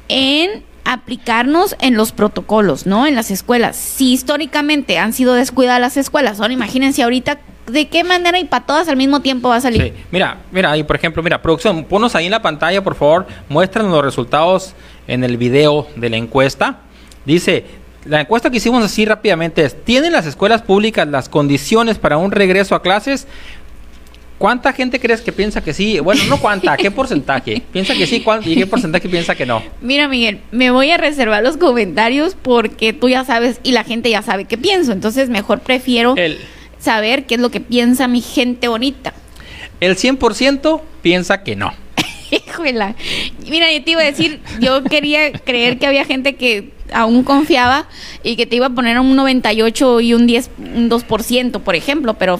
en 0.07 0.63
aplicarnos 0.86 1.76
en 1.82 1.97
los 1.97 2.13
protocolos, 2.13 2.86
¿no? 2.86 3.05
En 3.05 3.15
las 3.15 3.30
escuelas. 3.30 3.76
Si 3.76 4.13
históricamente 4.13 4.99
han 4.99 5.11
sido 5.11 5.34
descuidadas 5.34 5.82
las 5.82 5.97
escuelas, 5.97 6.39
ahora 6.39 6.53
imagínense 6.53 7.03
ahorita 7.03 7.41
de 7.68 7.88
qué 7.88 8.03
manera 8.03 8.39
y 8.39 8.45
para 8.45 8.66
todas 8.66 8.88
al 8.88 8.97
mismo 8.97 9.22
tiempo 9.22 9.49
va 9.49 9.57
a 9.57 9.62
salir. 9.62 9.82
Sí. 9.82 9.93
Mira, 10.12 10.38
mira, 10.51 10.71
ahí 10.71 10.83
por 10.83 10.96
ejemplo, 10.96 11.24
mira, 11.24 11.42
producción, 11.42 11.83
ponos 11.86 12.16
ahí 12.16 12.25
en 12.25 12.32
la 12.32 12.42
pantalla, 12.42 12.83
por 12.83 12.96
favor, 12.96 13.28
muestran 13.50 13.89
los 13.89 14.04
resultados 14.04 14.74
en 15.08 15.24
el 15.24 15.38
video 15.38 15.88
de 15.96 16.09
la 16.09 16.17
encuesta. 16.17 16.79
Dice, 17.25 17.66
la 18.05 18.21
encuesta 18.21 18.50
que 18.50 18.58
hicimos 18.58 18.83
así 18.83 19.05
rápidamente 19.05 19.63
es, 19.63 19.83
¿tienen 19.83 20.12
las 20.12 20.25
escuelas 20.25 20.62
públicas 20.62 21.08
las 21.08 21.29
condiciones 21.29 21.97
para 21.97 22.17
un 22.17 22.32
regreso 22.32 22.75
a 22.75 22.82
clases? 22.82 23.28
¿Cuánta 24.42 24.74
gente 24.74 25.00
crees 25.00 25.21
que 25.21 25.32
piensa 25.32 25.63
que 25.63 25.71
sí? 25.71 26.00
Bueno, 26.00 26.24
no 26.28 26.39
cuánta, 26.39 26.75
¿qué 26.75 26.89
porcentaje? 26.92 27.62
¿Piensa 27.71 27.93
que 27.93 28.08
sí 28.08 28.25
y 28.46 28.55
qué 28.55 28.66
porcentaje 28.66 29.08
piensa 29.08 29.36
que 29.36 29.46
no? 29.46 29.62
Mira, 29.82 30.08
Miguel, 30.08 30.39
me 30.51 30.71
voy 30.71 30.89
a 30.89 30.97
reservar 30.97 31.43
los 31.43 31.58
comentarios 31.58 32.36
porque 32.42 32.92
tú 32.92 33.08
ya 33.08 33.24
sabes 33.24 33.59
y 33.62 33.71
la 33.71 33.83
gente 33.83 34.09
ya 34.09 34.24
sabe 34.24 34.46
qué 34.46 34.58
pienso. 34.58 34.93
Entonces, 34.93 35.29
mejor 35.29 35.59
prefiero 35.59 36.16
El, 36.17 36.39
saber 36.82 37.25
qué 37.25 37.36
es 37.36 37.41
lo 37.41 37.51
que 37.51 37.59
piensa 37.59 38.08
mi 38.08 38.21
gente 38.21 38.67
bonita. 38.67 39.13
el 39.79 39.95
100% 39.95 40.82
piensa 41.01 41.43
que 41.43 41.55
no. 41.55 41.74
Híjole. 42.32 42.95
Mira, 43.47 43.71
yo 43.71 43.83
te 43.83 43.91
iba 43.91 44.01
a 44.01 44.05
decir, 44.05 44.41
yo 44.59 44.83
quería 44.83 45.32
creer 45.32 45.79
que 45.79 45.87
había 45.87 46.05
gente 46.05 46.36
que 46.36 46.71
aún 46.93 47.24
confiaba 47.24 47.87
y 48.24 48.36
que 48.36 48.45
te 48.45 48.55
iba 48.55 48.67
a 48.67 48.70
poner 48.70 48.99
un 48.99 49.16
98 49.16 50.01
y 50.01 50.13
un 50.13 50.28
10, 50.28 50.49
un 50.58 50.89
2%, 50.89 51.59
por 51.62 51.75
ejemplo, 51.75 52.16
pero 52.16 52.39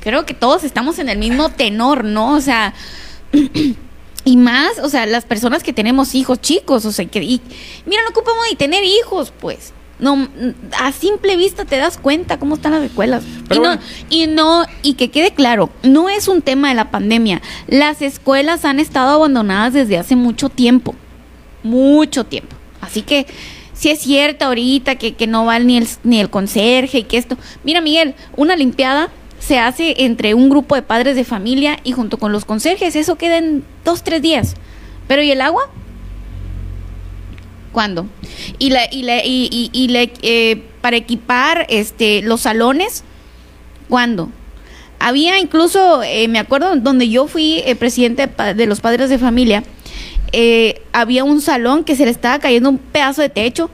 creo 0.00 0.26
que 0.26 0.34
todos 0.34 0.64
estamos 0.64 0.98
en 0.98 1.08
el 1.08 1.18
mismo 1.18 1.50
tenor, 1.50 2.04
¿no? 2.04 2.34
O 2.34 2.40
sea, 2.40 2.74
y 4.24 4.36
más, 4.36 4.78
o 4.78 4.88
sea, 4.88 5.06
las 5.06 5.24
personas 5.24 5.62
que 5.62 5.72
tenemos 5.72 6.14
hijos 6.14 6.40
chicos, 6.40 6.84
o 6.84 6.92
sea, 6.92 7.06
que 7.06 7.22
y, 7.22 7.40
mira, 7.86 8.02
no 8.02 8.10
ocupamos 8.10 8.44
ni 8.50 8.56
tener 8.56 8.84
hijos, 8.84 9.32
pues. 9.40 9.72
No, 9.98 10.28
a 10.78 10.92
simple 10.92 11.36
vista 11.36 11.64
te 11.64 11.76
das 11.76 11.98
cuenta 11.98 12.38
cómo 12.38 12.56
están 12.56 12.72
las 12.72 12.82
escuelas. 12.82 13.22
Pero 13.48 13.60
y 13.60 13.64
no, 13.64 13.68
bueno. 13.68 13.82
y 14.10 14.26
no, 14.26 14.64
y 14.82 14.94
que 14.94 15.10
quede 15.10 15.32
claro, 15.32 15.70
no 15.82 16.08
es 16.08 16.28
un 16.28 16.42
tema 16.42 16.68
de 16.68 16.74
la 16.74 16.90
pandemia. 16.90 17.40
Las 17.68 18.02
escuelas 18.02 18.64
han 18.64 18.80
estado 18.80 19.14
abandonadas 19.14 19.72
desde 19.72 19.98
hace 19.98 20.16
mucho 20.16 20.48
tiempo. 20.48 20.94
Mucho 21.62 22.24
tiempo. 22.24 22.56
Así 22.80 23.02
que 23.02 23.26
si 23.72 23.90
es 23.90 24.00
cierto 24.00 24.46
ahorita 24.46 24.96
que, 24.96 25.14
que 25.14 25.26
no 25.26 25.44
va 25.44 25.58
ni 25.58 25.76
el, 25.76 25.88
ni 26.02 26.20
el 26.20 26.30
conserje 26.30 26.98
y 26.98 27.04
que 27.04 27.18
esto. 27.18 27.36
Mira, 27.62 27.80
Miguel, 27.80 28.14
una 28.36 28.56
limpiada 28.56 29.10
se 29.38 29.58
hace 29.58 30.04
entre 30.04 30.34
un 30.34 30.48
grupo 30.48 30.74
de 30.74 30.82
padres 30.82 31.16
de 31.16 31.24
familia 31.24 31.78
y 31.84 31.92
junto 31.92 32.18
con 32.18 32.32
los 32.32 32.44
conserjes. 32.44 32.96
Eso 32.96 33.16
queda 33.16 33.38
en 33.38 33.64
dos, 33.84 34.02
tres 34.02 34.22
días. 34.22 34.54
Pero 35.06 35.22
¿y 35.22 35.30
el 35.30 35.40
agua? 35.40 35.70
¿Cuándo? 37.74 38.06
Y 38.60 38.70
la, 38.70 38.82
y 38.90 39.02
la, 39.02 39.24
y, 39.24 39.48
y- 39.50 39.70
y 39.72 40.10
eh, 40.22 40.62
para 40.80 40.96
equipar 40.96 41.66
este 41.68 42.22
los 42.22 42.42
salones, 42.42 43.02
¿cuándo? 43.88 44.30
Había 45.00 45.38
incluso, 45.40 46.04
eh, 46.04 46.28
me 46.28 46.38
acuerdo, 46.38 46.76
donde 46.76 47.08
yo 47.08 47.26
fui 47.26 47.62
eh, 47.66 47.74
presidente 47.74 48.28
de 48.54 48.66
los 48.66 48.80
padres 48.80 49.10
de 49.10 49.18
familia, 49.18 49.64
eh, 50.30 50.82
había 50.92 51.24
un 51.24 51.40
salón 51.40 51.82
que 51.82 51.96
se 51.96 52.04
le 52.04 52.12
estaba 52.12 52.38
cayendo 52.38 52.70
un 52.70 52.78
pedazo 52.78 53.22
de 53.22 53.28
techo. 53.28 53.68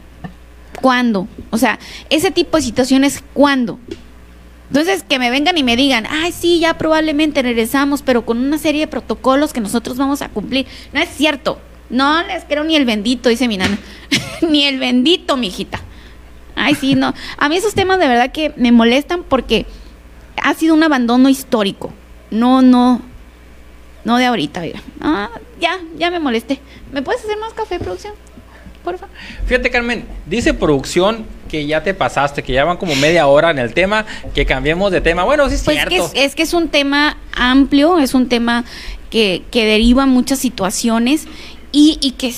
¿Cuándo? 0.80 1.28
O 1.50 1.58
sea, 1.58 1.78
ese 2.08 2.30
tipo 2.30 2.56
de 2.56 2.62
situaciones, 2.62 3.22
¿cuándo? 3.34 3.78
Entonces, 4.70 5.02
que 5.06 5.18
me 5.18 5.30
vengan 5.30 5.58
y 5.58 5.62
me 5.62 5.76
digan, 5.76 6.06
ay, 6.08 6.32
sí, 6.32 6.58
ya 6.58 6.78
probablemente 6.78 7.42
regresamos, 7.42 8.00
pero 8.00 8.24
con 8.24 8.38
una 8.38 8.56
serie 8.56 8.82
de 8.82 8.86
protocolos 8.86 9.52
que 9.52 9.60
nosotros 9.60 9.98
vamos 9.98 10.22
a 10.22 10.30
cumplir. 10.30 10.66
No 10.94 11.00
es 11.00 11.10
cierto. 11.10 11.58
No 11.90 12.22
les 12.24 12.44
creo 12.44 12.64
ni 12.64 12.76
el 12.76 12.84
bendito, 12.84 13.28
dice 13.28 13.48
mi 13.48 13.56
nana. 13.56 13.78
ni 14.48 14.64
el 14.64 14.78
bendito, 14.78 15.36
mijita. 15.36 15.80
Ay, 16.54 16.74
sí, 16.74 16.94
no. 16.94 17.14
A 17.36 17.48
mí 17.48 17.56
esos 17.56 17.74
temas 17.74 17.98
de 17.98 18.08
verdad 18.08 18.32
que 18.32 18.52
me 18.56 18.72
molestan 18.72 19.22
porque 19.22 19.66
ha 20.42 20.54
sido 20.54 20.74
un 20.74 20.82
abandono 20.82 21.28
histórico. 21.28 21.92
No, 22.30 22.62
no. 22.62 23.02
No 24.04 24.16
de 24.16 24.26
ahorita, 24.26 24.60
mira. 24.60 24.80
Ah, 25.00 25.30
ya, 25.60 25.78
ya 25.96 26.10
me 26.10 26.20
molesté. 26.20 26.60
¿Me 26.92 27.02
puedes 27.02 27.22
hacer 27.22 27.38
más 27.38 27.52
café, 27.52 27.78
producción? 27.78 28.14
Por 28.84 28.96
favor. 28.96 29.14
Fíjate, 29.46 29.70
Carmen, 29.70 30.06
dice 30.26 30.54
producción 30.54 31.26
que 31.50 31.66
ya 31.66 31.82
te 31.82 31.92
pasaste, 31.92 32.42
que 32.42 32.52
ya 32.52 32.64
van 32.64 32.76
como 32.76 32.94
media 32.94 33.26
hora 33.26 33.50
en 33.50 33.58
el 33.58 33.74
tema, 33.74 34.06
que 34.34 34.46
cambiemos 34.46 34.90
de 34.92 35.00
tema. 35.00 35.24
Bueno, 35.24 35.48
sí 35.48 35.56
es 35.56 35.62
pues 35.62 35.76
cierto. 35.76 36.10
Es 36.14 36.34
que 36.34 36.42
es, 36.42 36.54
un 36.54 36.68
tema 36.68 37.18
amplio, 37.34 37.98
es 37.98 38.14
un 38.14 38.28
tema 38.28 38.64
que, 39.10 39.42
que 39.50 39.66
deriva 39.66 40.06
muchas 40.06 40.38
situaciones 40.38 41.26
y, 41.72 41.98
y 42.00 42.12
que 42.12 42.34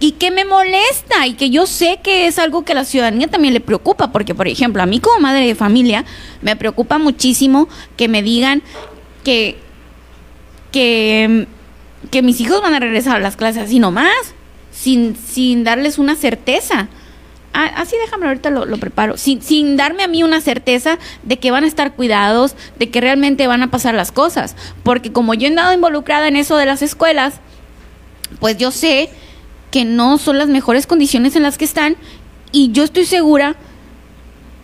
y, 0.00 0.12
que 0.12 0.32
me 0.32 0.44
molesta 0.44 1.28
y 1.28 1.34
que 1.34 1.50
yo 1.50 1.64
sé 1.64 2.00
que 2.02 2.26
es 2.26 2.40
algo 2.40 2.64
que 2.64 2.72
a 2.72 2.74
la 2.74 2.84
ciudadanía 2.84 3.28
también 3.28 3.54
le 3.54 3.60
preocupa, 3.60 4.10
porque 4.10 4.34
por 4.34 4.48
ejemplo, 4.48 4.82
a 4.82 4.86
mí 4.86 4.98
como 4.98 5.20
madre 5.20 5.46
de 5.46 5.54
familia 5.54 6.04
me 6.40 6.56
preocupa 6.56 6.98
muchísimo 6.98 7.68
que 7.96 8.08
me 8.08 8.22
digan 8.22 8.62
que 9.22 9.58
que, 10.72 11.46
que 12.10 12.22
mis 12.22 12.40
hijos 12.40 12.60
van 12.62 12.74
a 12.74 12.80
regresar 12.80 13.16
a 13.16 13.20
las 13.20 13.36
clases 13.36 13.62
así 13.62 13.78
nomás, 13.78 14.34
sin, 14.72 15.14
sin 15.14 15.62
darles 15.62 15.98
una 15.98 16.16
certeza. 16.16 16.88
Ah, 17.54 17.70
así 17.76 17.94
déjame 18.02 18.26
ahorita 18.26 18.50
lo, 18.50 18.64
lo 18.64 18.78
preparo. 18.78 19.18
Sin, 19.18 19.42
sin, 19.42 19.76
darme 19.76 20.02
a 20.02 20.08
mí 20.08 20.22
una 20.22 20.40
certeza 20.40 20.98
de 21.22 21.38
que 21.38 21.50
van 21.50 21.64
a 21.64 21.66
estar 21.66 21.92
cuidados, 21.92 22.56
de 22.78 22.90
que 22.90 23.00
realmente 23.02 23.46
van 23.46 23.62
a 23.62 23.70
pasar 23.70 23.94
las 23.94 24.10
cosas. 24.10 24.56
Porque 24.82 25.12
como 25.12 25.34
yo 25.34 25.46
he 25.46 25.50
andado 25.50 25.74
involucrada 25.74 26.26
en 26.26 26.36
eso 26.36 26.56
de 26.56 26.66
las 26.66 26.80
escuelas, 26.80 27.40
pues 28.40 28.56
yo 28.56 28.70
sé 28.70 29.10
que 29.70 29.84
no 29.84 30.18
son 30.18 30.38
las 30.38 30.48
mejores 30.48 30.86
condiciones 30.86 31.36
en 31.36 31.42
las 31.42 31.58
que 31.58 31.64
están 31.64 31.96
y 32.52 32.72
yo 32.72 32.84
estoy 32.84 33.06
segura 33.06 33.56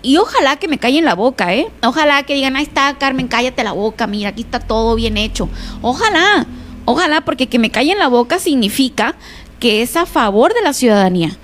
y 0.03 0.17
ojalá 0.17 0.57
que 0.57 0.69
me 0.69 0.79
callen 0.79 1.05
la 1.05 1.15
boca, 1.15 1.55
¿eh? 1.55 1.69
Ojalá 1.83 2.23
que 2.23 2.35
digan, 2.35 2.57
ahí 2.57 2.63
está, 2.63 2.97
Carmen, 2.99 3.27
cállate 3.27 3.65
la 3.65 3.73
boca, 3.73 4.07
mira, 4.07 4.31
aquí 4.31 4.43
está 4.43 4.61
todo 4.61 4.95
bien 4.95 5.17
hecho. 5.17 5.49
Ojalá, 5.83 6.47
ojalá, 6.85 7.23
porque 7.23 7.49
que 7.49 7.59
me 7.59 7.71
callen 7.71 7.99
la 7.99 8.09
boca 8.09 8.39
significa 8.39 9.17
que 9.59 9.83
es 9.83 9.97
a 9.97 10.07
favor 10.07 10.55
de 10.55 10.63
la 10.63 10.73
ciudadanía. 10.73 11.37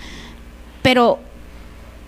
Pero 0.83 1.19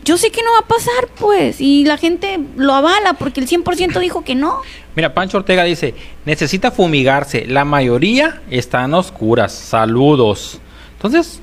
yo 0.07 0.17
sé 0.17 0.31
que 0.31 0.41
no 0.43 0.53
va 0.53 0.61
a 0.61 0.69
pasar, 0.69 1.09
pues, 1.19 1.61
y 1.61 1.85
la 1.85 1.99
gente 1.99 2.39
lo 2.57 2.75
avala 2.75 3.15
porque 3.15 3.41
el 3.41 3.49
100% 3.49 3.99
dijo 3.99 4.23
que 4.23 4.37
no. 4.37 4.63
Mira, 4.95 5.13
Pancho 5.13 5.39
Ortega 5.39 5.65
dice, 5.65 5.95
necesita 6.25 6.71
fumigarse, 6.71 7.45
la 7.47 7.65
mayoría 7.65 8.41
están 8.49 8.95
oscuras, 8.95 9.53
saludos. 9.53 10.61
Entonces, 10.93 11.41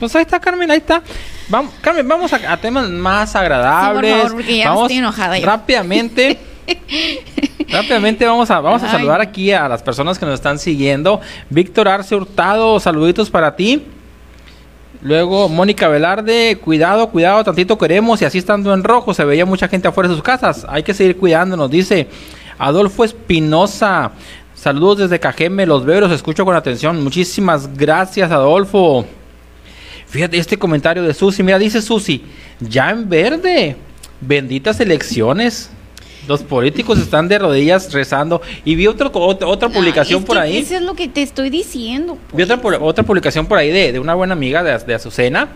pues 0.00 0.14
ahí 0.16 0.22
está, 0.22 0.40
Carmen, 0.40 0.68
ahí 0.72 0.78
está. 0.78 1.02
Vamos, 1.48 1.72
Carmen, 1.80 2.06
vamos 2.06 2.32
a, 2.32 2.56
temas 2.56 2.90
más 2.90 3.36
agradables. 3.36 4.22
por 4.22 4.30
favor, 4.30 4.44
ya 4.44 4.68
vamos 4.70 4.82
estoy 4.82 4.98
enojada 4.98 5.38
rápidamente. 5.40 6.38
rápidamente 7.68 8.26
vamos 8.26 8.50
a 8.50 8.60
vamos 8.60 8.82
a 8.82 8.90
saludar 8.90 9.20
aquí 9.20 9.52
a 9.52 9.68
las 9.68 9.82
personas 9.82 10.18
que 10.18 10.26
nos 10.26 10.34
están 10.34 10.58
siguiendo. 10.58 11.20
Víctor 11.48 11.86
Arce 11.86 12.16
Hurtado, 12.16 12.80
saluditos 12.80 13.30
para 13.30 13.54
ti. 13.54 13.86
Luego 15.02 15.48
Mónica 15.48 15.88
Velarde, 15.88 16.58
cuidado, 16.62 17.08
cuidado, 17.10 17.42
tantito 17.42 17.76
queremos 17.76 18.22
y 18.22 18.24
así 18.24 18.38
estando 18.38 18.72
en 18.72 18.84
rojo 18.84 19.12
se 19.12 19.24
veía 19.24 19.44
mucha 19.44 19.66
gente 19.66 19.88
afuera 19.88 20.08
de 20.08 20.14
sus 20.14 20.22
casas. 20.22 20.64
Hay 20.68 20.84
que 20.84 20.94
seguir 20.94 21.16
cuidándonos, 21.16 21.68
dice 21.70 22.06
Adolfo 22.56 23.04
Espinosa. 23.04 24.12
Saludos 24.54 24.98
desde 24.98 25.18
Cajeme, 25.18 25.66
los 25.66 25.84
veo, 25.84 26.02
los 26.02 26.12
escucho 26.12 26.44
con 26.44 26.54
atención. 26.54 27.02
Muchísimas 27.02 27.76
gracias, 27.76 28.30
Adolfo. 28.30 29.04
Fíjate 30.06 30.38
este 30.38 30.56
comentario 30.56 31.02
de 31.02 31.14
Susi. 31.14 31.42
Mira, 31.42 31.58
dice 31.58 31.82
Susi, 31.82 32.24
ya 32.60 32.90
en 32.90 33.08
verde. 33.08 33.76
Benditas 34.20 34.78
elecciones. 34.78 35.70
Los 36.28 36.42
políticos 36.42 36.98
están 36.98 37.28
de 37.28 37.38
rodillas 37.38 37.92
rezando. 37.92 38.42
Y 38.64 38.74
vi 38.74 38.86
otra, 38.86 39.10
otra, 39.12 39.68
publicación 39.68 40.24
por 40.24 40.38
ahí. 40.38 40.58
Eso 40.58 40.76
es 40.76 40.82
lo 40.82 40.94
que 40.94 41.08
te 41.08 41.22
estoy 41.22 41.50
diciendo. 41.50 42.18
Vi 42.32 42.42
otra, 42.42 42.60
pues. 42.60 42.78
otra 42.80 43.04
publicación 43.04 43.46
por 43.46 43.58
ahí 43.58 43.70
de, 43.70 43.98
una 43.98 44.14
buena 44.14 44.34
amiga 44.34 44.62
de, 44.62 44.78
de, 44.78 44.94
Azucena 44.94 45.48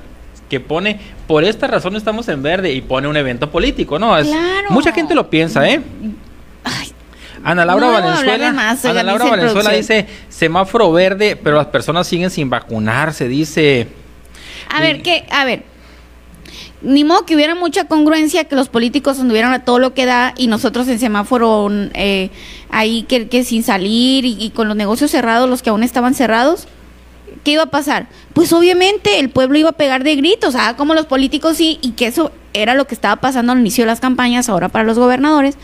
que 0.49 0.61
pone, 0.61 1.01
por 1.27 1.45
esta 1.45 1.67
razón 1.67 1.97
estamos 1.97 2.29
en 2.29 2.43
verde 2.43 2.73
y 2.73 2.81
pone 2.81 3.09
un 3.09 3.17
evento 3.17 3.51
político, 3.51 3.99
¿no? 3.99 4.15
claro. 4.15 4.71
Mucha 4.71 4.93
gente 4.93 5.15
lo 5.15 5.29
piensa, 5.29 5.69
¿eh? 5.69 5.81
Ana 7.47 7.65
Laura 7.65 7.89
Valenzuela, 7.89 8.49
Ana 8.49 9.03
Laura 9.05 9.25
Valenzuela 9.27 9.71
dice 9.71 10.07
semáforo 10.29 10.91
verde, 10.91 11.37
pero 11.37 11.57
las 11.57 11.67
personas 11.67 12.07
siguen 12.09 12.29
sin 12.31 12.51
vacunarse, 12.51 13.29
dice. 13.29 13.87
A 14.69 14.81
ver, 14.81 15.01
que, 15.01 15.25
a 15.31 15.45
ver, 15.45 15.63
ni 16.83 17.05
modo 17.05 17.25
que 17.25 17.35
hubiera 17.35 17.55
mucha 17.55 17.85
congruencia 17.85 18.45
que 18.45 18.55
los 18.55 18.69
políticos 18.69 19.19
anduvieran 19.19 19.53
a 19.53 19.65
todo 19.65 19.79
lo 19.79 19.95
que 19.95 20.07
da 20.07 20.35
y 20.37 20.47
nosotros 20.47 20.87
en 20.89 20.99
semáforo 20.99 21.69
eh, 21.95 22.31
ahí 22.71 23.03
que, 23.05 23.45
sin 23.45 23.63
salir 23.63 24.25
y, 24.25 24.51
con 24.51 24.69
los 24.69 24.77
negocios 24.77 25.11
cerrados, 25.11 25.49
los 25.49 25.63
que 25.63 25.71
aún 25.71 25.83
estaban 25.83 26.15
cerrados. 26.15 26.69
¿Qué 27.45 27.53
iba 27.53 27.65
a 27.65 27.71
pasar? 27.71 28.09
Pues 28.33 28.53
obviamente 28.53 29.21
el 29.21 29.31
pueblo 29.31 29.59
iba 29.59 29.71
a 29.71 29.73
pegar 29.73 30.05
de 30.05 30.17
gritos, 30.17 30.55
ah, 30.57 30.75
como 30.77 30.95
los 30.95 31.07
políticos 31.07 31.57
sí, 31.57 31.79
y 31.81 31.93
que 31.93 32.07
eso 32.07 32.33
era 32.53 32.75
lo 32.75 32.87
que 32.87 32.95
estaba 32.95 33.17
pasando 33.17 33.53
al 33.53 33.61
inicio 33.61 33.85
de 33.85 33.87
las 33.87 34.01
campañas, 34.01 34.49
ahora 34.49 34.69
para 34.69 34.85
los 34.85 34.99
gobernadores. 34.99 35.57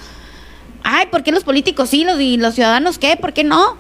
Ay, 0.84 1.06
¿por 1.10 1.22
qué 1.22 1.32
los 1.32 1.44
políticos 1.44 1.90
sí 1.90 2.06
y 2.20 2.36
los 2.36 2.54
ciudadanos 2.54 2.98
qué? 2.98 3.16
¿Por 3.16 3.32
qué 3.32 3.44
no? 3.44 3.76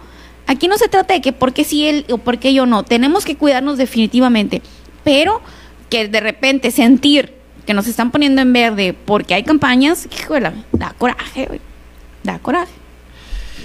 Aquí 0.46 0.68
no 0.68 0.78
se 0.78 0.88
trata 0.88 1.14
de 1.14 1.20
que 1.20 1.32
por 1.32 1.52
qué 1.52 1.64
sí 1.64 1.86
él 1.86 2.04
o 2.10 2.18
por 2.18 2.38
qué 2.38 2.52
yo 2.54 2.66
no. 2.66 2.82
Tenemos 2.82 3.24
que 3.24 3.36
cuidarnos 3.36 3.78
definitivamente 3.78 4.62
pero 5.04 5.40
que 5.92 6.08
de 6.08 6.20
repente 6.20 6.70
sentir 6.70 7.34
que 7.66 7.74
nos 7.74 7.86
están 7.86 8.10
poniendo 8.10 8.40
en 8.40 8.50
verde 8.50 8.96
porque 9.04 9.34
hay 9.34 9.42
campañas, 9.42 10.08
híjole, 10.10 10.50
da 10.72 10.94
coraje, 10.96 11.60
da 12.22 12.38
coraje. 12.38 12.72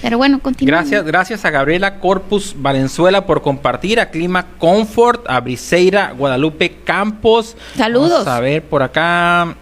Pero 0.01 0.17
bueno, 0.17 0.39
continúa. 0.41 0.75
Gracias, 0.75 1.05
gracias 1.05 1.45
a 1.45 1.51
Gabriela 1.51 2.01
Corpus 2.01 2.53
Valenzuela 2.57 3.25
por 3.25 3.41
compartir, 3.41 4.01
a 4.01 4.09
Clima 4.09 4.45
Comfort, 4.57 5.23
a 5.29 5.39
Briseira 5.39 6.11
Guadalupe 6.11 6.79
Campos. 6.83 7.55
Saludos. 7.77 8.27
a 8.27 8.41
ver 8.41 8.61
por 8.61 8.83
acá. 8.83 9.55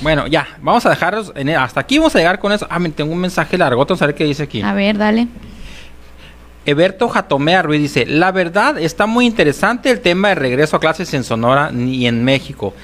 Bueno, 0.00 0.26
ya, 0.28 0.48
vamos 0.62 0.86
a 0.86 0.90
dejarlos 0.90 1.30
en, 1.34 1.50
hasta 1.50 1.80
aquí 1.80 1.98
vamos 1.98 2.16
a 2.16 2.20
llegar 2.20 2.38
con 2.38 2.52
eso. 2.52 2.66
Ah, 2.70 2.78
me 2.78 2.88
tengo 2.88 3.12
un 3.12 3.20
mensaje 3.20 3.58
largo, 3.58 3.84
vamos 3.84 4.00
a 4.00 4.06
ver 4.06 4.14
qué 4.14 4.24
dice 4.24 4.44
aquí. 4.44 4.62
A 4.62 4.72
ver, 4.72 4.96
dale. 4.96 5.28
Eberto 6.68 7.08
Jatomea 7.08 7.62
Ruiz 7.62 7.80
dice, 7.80 8.04
la 8.04 8.30
verdad 8.30 8.78
está 8.78 9.06
muy 9.06 9.24
interesante 9.24 9.90
el 9.90 10.00
tema 10.00 10.28
de 10.28 10.34
regreso 10.34 10.76
a 10.76 10.80
clases 10.80 11.14
en 11.14 11.24
Sonora 11.24 11.72
y 11.72 12.04
en 12.04 12.22
México. 12.22 12.74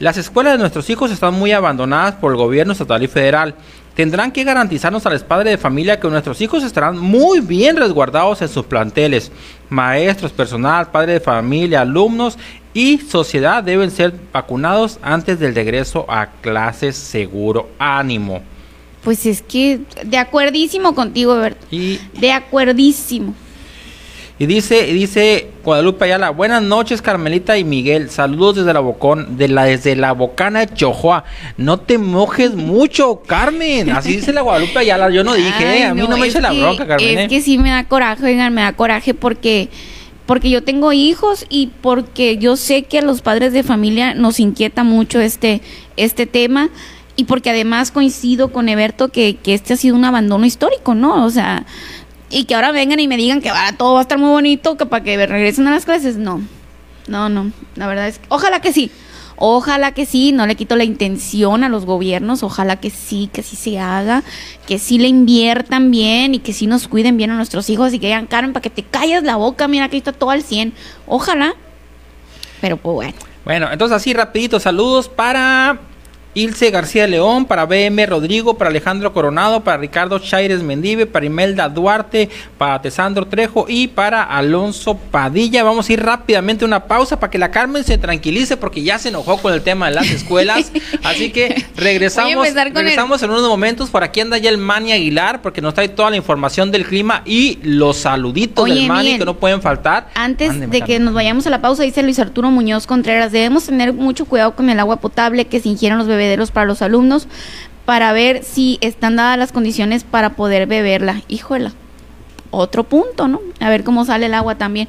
Las 0.00 0.16
escuelas 0.16 0.54
de 0.54 0.58
nuestros 0.58 0.90
hijos 0.90 1.12
están 1.12 1.34
muy 1.34 1.52
abandonadas 1.52 2.16
por 2.16 2.32
el 2.32 2.38
gobierno 2.38 2.72
estatal 2.72 3.00
y 3.04 3.06
federal. 3.06 3.54
Tendrán 3.94 4.32
que 4.32 4.42
garantizarnos 4.42 5.06
a 5.06 5.10
los 5.10 5.22
padres 5.22 5.52
de 5.52 5.58
familia 5.58 6.00
que 6.00 6.08
nuestros 6.08 6.40
hijos 6.40 6.64
estarán 6.64 6.98
muy 6.98 7.38
bien 7.38 7.76
resguardados 7.76 8.42
en 8.42 8.48
sus 8.48 8.66
planteles. 8.66 9.30
Maestros, 9.68 10.32
personal, 10.32 10.90
padres 10.90 11.20
de 11.20 11.24
familia, 11.24 11.82
alumnos 11.82 12.36
y 12.74 12.98
sociedad 12.98 13.62
deben 13.62 13.92
ser 13.92 14.12
vacunados 14.32 14.98
antes 15.02 15.38
del 15.38 15.54
regreso 15.54 16.04
a 16.08 16.26
clases 16.42 16.96
seguro. 16.96 17.68
Ánimo. 17.78 18.42
Pues 19.08 19.24
es 19.24 19.40
que 19.40 19.80
de 20.04 20.18
acuerdísimo 20.18 20.94
contigo, 20.94 21.34
Berto. 21.34 21.66
Y, 21.70 21.98
de 22.20 22.30
acuerdísimo. 22.30 23.34
Y 24.38 24.44
dice, 24.44 24.84
dice 24.92 25.48
Guadalupe 25.64 26.04
Ayala, 26.04 26.28
buenas 26.28 26.62
noches 26.62 27.00
Carmelita 27.00 27.56
y 27.56 27.64
Miguel, 27.64 28.10
saludos 28.10 28.56
desde 28.56 28.74
la 28.74 28.80
Bocón, 28.80 29.38
de 29.38 29.48
la, 29.48 29.64
desde 29.64 29.96
la 29.96 30.12
Bocana 30.12 30.60
de 30.60 30.74
Chojoa. 30.74 31.24
No 31.56 31.80
te 31.80 31.96
mojes 31.96 32.54
mucho, 32.54 33.22
Carmen. 33.26 33.88
Así 33.92 34.16
dice 34.16 34.34
la 34.34 34.42
Guadalupe 34.42 34.78
Ayala, 34.78 35.08
yo 35.08 35.24
no 35.24 35.32
dije, 35.32 35.84
a 35.84 35.94
mí 35.94 36.02
no, 36.06 36.18
me 36.18 36.26
eche 36.26 36.42
la 36.42 36.52
bronca, 36.52 36.86
Carmen. 36.86 37.18
Es 37.18 37.24
¿eh? 37.24 37.28
que 37.28 37.40
sí 37.40 37.56
me 37.56 37.70
da 37.70 37.88
coraje, 37.88 38.26
oigan, 38.26 38.52
me 38.52 38.60
da 38.60 38.74
coraje 38.74 39.14
porque 39.14 39.70
porque 40.26 40.50
yo 40.50 40.62
tengo 40.62 40.92
hijos 40.92 41.46
y 41.48 41.70
porque 41.80 42.36
yo 42.36 42.58
sé 42.58 42.82
que 42.82 42.98
a 42.98 43.02
los 43.02 43.22
padres 43.22 43.54
de 43.54 43.62
familia 43.62 44.12
nos 44.12 44.38
inquieta 44.38 44.84
mucho 44.84 45.18
este, 45.18 45.62
este 45.96 46.26
tema 46.26 46.68
y 47.18 47.24
porque 47.24 47.50
además 47.50 47.90
coincido 47.90 48.52
con 48.52 48.68
Eberto 48.68 49.08
que, 49.08 49.34
que 49.34 49.52
este 49.52 49.74
ha 49.74 49.76
sido 49.76 49.96
un 49.96 50.04
abandono 50.04 50.46
histórico, 50.46 50.94
¿no? 50.94 51.24
O 51.24 51.30
sea, 51.30 51.66
y 52.30 52.44
que 52.44 52.54
ahora 52.54 52.70
vengan 52.70 53.00
y 53.00 53.08
me 53.08 53.16
digan 53.16 53.40
que 53.40 53.50
va, 53.50 53.72
todo 53.72 53.94
va 53.94 53.98
a 53.98 54.02
estar 54.02 54.18
muy 54.18 54.30
bonito, 54.30 54.76
que 54.76 54.86
para 54.86 55.02
que 55.02 55.26
regresen 55.26 55.66
a 55.66 55.72
las 55.72 55.84
clases, 55.84 56.16
no. 56.16 56.40
No, 57.08 57.28
no, 57.28 57.50
la 57.74 57.88
verdad 57.88 58.06
es 58.06 58.20
que, 58.20 58.26
ojalá 58.28 58.60
que 58.60 58.72
sí. 58.72 58.92
Ojalá 59.34 59.90
que 59.92 60.06
sí, 60.06 60.30
no 60.30 60.46
le 60.46 60.54
quito 60.54 60.76
la 60.76 60.84
intención 60.84 61.64
a 61.64 61.68
los 61.68 61.86
gobiernos, 61.86 62.44
ojalá 62.44 62.76
que 62.76 62.90
sí, 62.90 63.28
que 63.32 63.42
sí 63.42 63.56
se 63.56 63.80
haga, 63.80 64.22
que 64.68 64.78
sí 64.78 64.98
le 64.98 65.08
inviertan 65.08 65.90
bien 65.90 66.34
y 66.34 66.38
que 66.38 66.52
sí 66.52 66.68
nos 66.68 66.86
cuiden 66.86 67.16
bien 67.16 67.32
a 67.32 67.34
nuestros 67.34 67.68
hijos 67.68 67.92
y 67.94 67.98
que 67.98 68.06
digan, 68.06 68.28
Karen, 68.28 68.52
para 68.52 68.62
que 68.62 68.70
te 68.70 68.84
calles 68.84 69.24
la 69.24 69.34
boca, 69.34 69.66
mira 69.66 69.88
que 69.88 69.96
está 69.96 70.12
todo 70.12 70.30
al 70.30 70.44
100. 70.44 70.72
Ojalá, 71.08 71.56
pero 72.60 72.76
pues 72.76 72.94
bueno. 72.94 73.14
Bueno, 73.44 73.72
entonces 73.72 73.96
así 73.96 74.12
rapidito, 74.12 74.60
saludos 74.60 75.08
para 75.08 75.80
Ilse 76.38 76.70
García 76.70 77.08
León, 77.08 77.46
para 77.46 77.66
BM 77.66 78.06
Rodrigo, 78.06 78.56
para 78.56 78.70
Alejandro 78.70 79.12
Coronado, 79.12 79.64
para 79.64 79.76
Ricardo 79.76 80.20
Chaires 80.20 80.62
Mendive, 80.62 81.06
para 81.06 81.26
Imelda 81.26 81.68
Duarte, 81.68 82.28
para 82.56 82.80
Tesandro 82.80 83.26
Trejo 83.26 83.66
y 83.68 83.88
para 83.88 84.22
Alonso 84.22 84.94
Padilla. 84.96 85.64
Vamos 85.64 85.88
a 85.88 85.92
ir 85.92 86.00
rápidamente 86.00 86.64
a 86.64 86.68
una 86.68 86.84
pausa 86.84 87.18
para 87.18 87.30
que 87.30 87.38
la 87.38 87.50
Carmen 87.50 87.82
se 87.82 87.98
tranquilice 87.98 88.56
porque 88.56 88.84
ya 88.84 89.00
se 89.00 89.08
enojó 89.08 89.38
con 89.38 89.52
el 89.52 89.62
tema 89.62 89.88
de 89.88 89.96
las 89.96 90.10
escuelas. 90.10 90.70
Así 91.02 91.30
que 91.30 91.66
regresamos, 91.74 92.46
regresamos 92.54 93.20
en 93.22 93.30
unos 93.30 93.48
momentos. 93.48 93.90
Por 93.90 94.04
aquí 94.04 94.20
anda 94.20 94.38
ya 94.38 94.50
el 94.50 94.58
Mani 94.58 94.92
Aguilar 94.92 95.42
porque 95.42 95.60
nos 95.60 95.74
trae 95.74 95.88
toda 95.88 96.10
la 96.10 96.16
información 96.16 96.70
del 96.70 96.86
clima 96.86 97.22
y 97.24 97.58
los 97.62 97.96
saluditos 97.96 98.64
del 98.64 98.86
Mani 98.86 99.18
que 99.18 99.24
no 99.24 99.34
pueden 99.34 99.60
faltar. 99.60 100.10
Antes 100.14 100.70
de 100.70 100.82
que 100.82 101.00
nos 101.00 101.14
vayamos 101.14 101.48
a 101.48 101.50
la 101.50 101.60
pausa, 101.60 101.82
dice 101.82 102.04
Luis 102.04 102.20
Arturo 102.20 102.50
Muñoz 102.52 102.86
Contreras, 102.86 103.32
debemos 103.32 103.64
tener 103.64 103.92
mucho 103.92 104.24
cuidado 104.24 104.54
con 104.54 104.70
el 104.70 104.78
agua 104.78 104.98
potable 104.98 105.46
que 105.46 105.58
se 105.58 105.68
ingieren 105.68 105.98
los 105.98 106.06
para 106.52 106.66
los 106.66 106.82
alumnos 106.82 107.28
para 107.84 108.12
ver 108.12 108.44
si 108.44 108.78
están 108.82 109.16
dadas 109.16 109.38
las 109.38 109.50
condiciones 109.50 110.04
para 110.04 110.36
poder 110.36 110.66
beberla. 110.66 111.22
Híjola, 111.26 111.72
otro 112.50 112.84
punto, 112.84 113.28
¿no? 113.28 113.40
A 113.60 113.70
ver 113.70 113.82
cómo 113.82 114.04
sale 114.04 114.26
el 114.26 114.34
agua 114.34 114.56
también. 114.56 114.88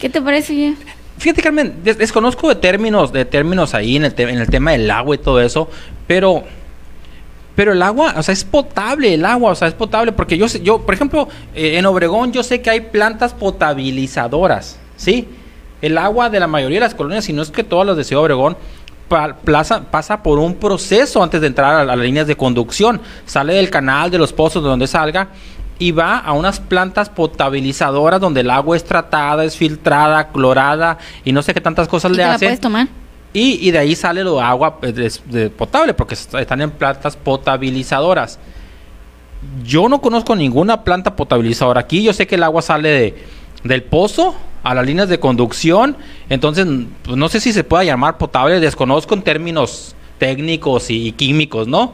¿Qué 0.00 0.08
te 0.08 0.20
parece? 0.20 0.74
Fíjate, 1.18 1.40
Carmen, 1.40 1.74
desconozco 1.82 2.48
de 2.48 2.56
términos, 2.56 3.12
de 3.12 3.24
términos 3.24 3.74
ahí 3.74 3.96
en 3.96 4.04
el, 4.04 4.14
en 4.16 4.38
el 4.38 4.48
tema 4.48 4.72
del 4.72 4.90
agua 4.90 5.14
y 5.14 5.18
todo 5.18 5.40
eso, 5.40 5.70
pero 6.06 6.44
pero 7.56 7.72
el 7.72 7.82
agua, 7.82 8.14
o 8.18 8.22
sea, 8.22 8.34
es 8.34 8.44
potable 8.44 9.14
el 9.14 9.24
agua, 9.24 9.52
o 9.52 9.54
sea, 9.54 9.66
es 9.66 9.74
potable 9.74 10.12
porque 10.12 10.36
yo, 10.36 10.46
yo 10.46 10.82
por 10.82 10.94
ejemplo, 10.94 11.28
eh, 11.54 11.78
en 11.78 11.86
Obregón 11.86 12.32
yo 12.32 12.42
sé 12.42 12.60
que 12.60 12.68
hay 12.68 12.80
plantas 12.80 13.32
potabilizadoras, 13.32 14.78
¿sí? 14.96 15.26
El 15.80 15.96
agua 15.96 16.28
de 16.28 16.38
la 16.38 16.46
mayoría 16.46 16.76
de 16.76 16.86
las 16.86 16.94
colonias, 16.94 17.24
si 17.24 17.32
no 17.32 17.40
es 17.40 17.50
que 17.50 17.64
todas 17.64 17.86
las 17.86 17.96
de 17.96 18.04
Ciudad 18.04 18.22
Obregón, 18.24 18.58
plaza, 19.44 19.82
pasa 19.90 20.22
por 20.22 20.38
un 20.38 20.54
proceso 20.54 21.22
antes 21.22 21.40
de 21.40 21.46
entrar 21.46 21.74
a, 21.74 21.84
las 21.84 21.98
líneas 21.98 22.26
de 22.26 22.36
conducción. 22.36 23.00
Sale 23.24 23.54
del 23.54 23.70
canal, 23.70 24.10
de 24.10 24.18
los 24.18 24.32
pozos, 24.32 24.62
de 24.62 24.68
donde 24.68 24.86
salga, 24.86 25.28
y 25.78 25.92
va 25.92 26.18
a 26.18 26.32
unas 26.32 26.60
plantas 26.60 27.08
potabilizadoras 27.08 28.20
donde 28.20 28.40
el 28.40 28.50
agua 28.50 28.76
es 28.76 28.84
tratada, 28.84 29.44
es 29.44 29.56
filtrada, 29.56 30.28
clorada 30.28 30.98
y 31.24 31.32
no 31.32 31.42
sé 31.42 31.52
qué 31.52 31.60
tantas 31.60 31.86
cosas 31.88 32.12
le 32.12 32.24
hacen. 32.24 32.48
puedes 32.48 32.60
tomar? 32.60 32.88
Y, 33.32 33.70
de 33.70 33.78
ahí 33.78 33.94
sale 33.94 34.22
el 34.22 34.28
agua 34.38 34.80
pues, 34.80 35.20
potable 35.58 35.92
porque 35.92 36.14
están 36.14 36.62
en 36.62 36.70
plantas 36.70 37.16
potabilizadoras. 37.16 38.38
Yo 39.62 39.90
no 39.90 40.00
conozco 40.00 40.34
ninguna 40.34 40.82
planta 40.82 41.14
potabilizadora 41.14 41.82
aquí. 41.82 42.02
Yo 42.02 42.14
sé 42.14 42.26
que 42.26 42.36
el 42.36 42.42
agua 42.42 42.62
sale 42.62 42.88
de, 42.88 43.24
del 43.62 43.82
pozo 43.82 44.34
a 44.66 44.74
las 44.74 44.84
líneas 44.84 45.08
de 45.08 45.20
conducción. 45.20 45.96
Entonces, 46.28 46.66
pues, 47.04 47.16
no 47.16 47.28
sé 47.28 47.38
si 47.38 47.52
se 47.52 47.62
pueda 47.62 47.84
llamar 47.84 48.18
potable. 48.18 48.58
Desconozco 48.58 49.14
en 49.14 49.22
términos 49.22 49.94
técnicos 50.18 50.90
y, 50.90 51.12
químicos, 51.12 51.68
¿no? 51.68 51.92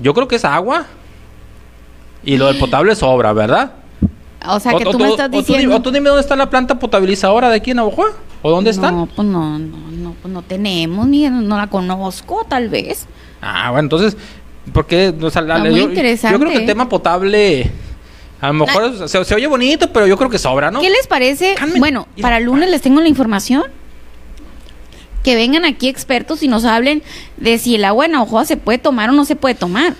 Yo 0.00 0.12
creo 0.12 0.28
que 0.28 0.36
es 0.36 0.44
agua. 0.44 0.86
Y 2.22 2.36
lo 2.36 2.48
del 2.48 2.58
potable 2.58 2.94
sobra, 2.94 3.32
¿verdad? 3.32 3.72
O 4.46 4.60
sea, 4.60 4.74
que 4.74 4.84
tú 4.84 4.98
me 4.98 5.08
estás 5.08 5.30
diciendo... 5.30 5.76
O 5.76 5.80
tú, 5.80 5.90
dime 5.90 6.10
dónde 6.10 6.20
está 6.20 6.36
la 6.36 6.50
planta 6.50 6.78
potabilizadora 6.78 7.48
de 7.48 7.56
aquí 7.56 7.70
en 7.70 7.78
Navajo. 7.78 8.04
¿O 8.42 8.50
dónde 8.50 8.70
está? 8.70 8.90
No, 8.90 9.06
pues 9.06 9.26
no, 9.26 9.58
no, 9.58 9.78
no, 9.90 10.14
pues 10.20 10.32
no 10.32 10.42
tenemos, 10.42 11.06
ni 11.06 11.26
no 11.28 11.56
la 11.56 11.68
conozco, 11.68 12.44
tal 12.46 12.68
vez. 12.68 13.06
Ah, 13.40 13.70
bueno, 13.70 13.86
entonces, 13.86 14.18
¿por 14.74 14.86
qué? 14.86 15.14
O 15.22 15.30
sea, 15.30 15.42
muy 15.42 15.80
interesante. 15.80 16.36
Yo 16.36 16.40
creo 16.40 16.52
que 16.52 16.58
el 16.58 16.66
tema 16.66 16.86
potable... 16.86 17.70
A 18.40 18.48
lo 18.48 18.54
mejor 18.54 19.08
se, 19.08 19.34
oye 19.34 19.46
bonito, 19.46 19.92
pero 19.92 20.06
yo 20.06 20.16
creo 20.16 20.30
que 20.30 20.38
sobra, 20.38 20.70
¿no? 20.70 20.80
¿Qué 20.80 20.90
les 20.90 21.06
parece? 21.06 21.54
bueno, 21.78 22.08
para 22.20 22.38
el 22.38 22.44
lunes 22.44 22.70
les 22.70 22.80
tengo 22.80 23.00
la 23.00 23.08
información. 23.08 23.64
Que 25.22 25.34
vengan 25.34 25.66
aquí 25.66 25.88
expertos 25.88 26.42
y 26.42 26.48
nos 26.48 26.64
hablen 26.64 27.02
de 27.36 27.58
si 27.58 27.74
el 27.74 27.84
agua 27.84 28.06
en 28.06 28.14
Ojoa 28.14 28.46
se 28.46 28.56
puede 28.56 28.78
tomar 28.78 29.10
o 29.10 29.12
no 29.12 29.26
se 29.26 29.36
puede 29.36 29.54
tomar. 29.54 29.94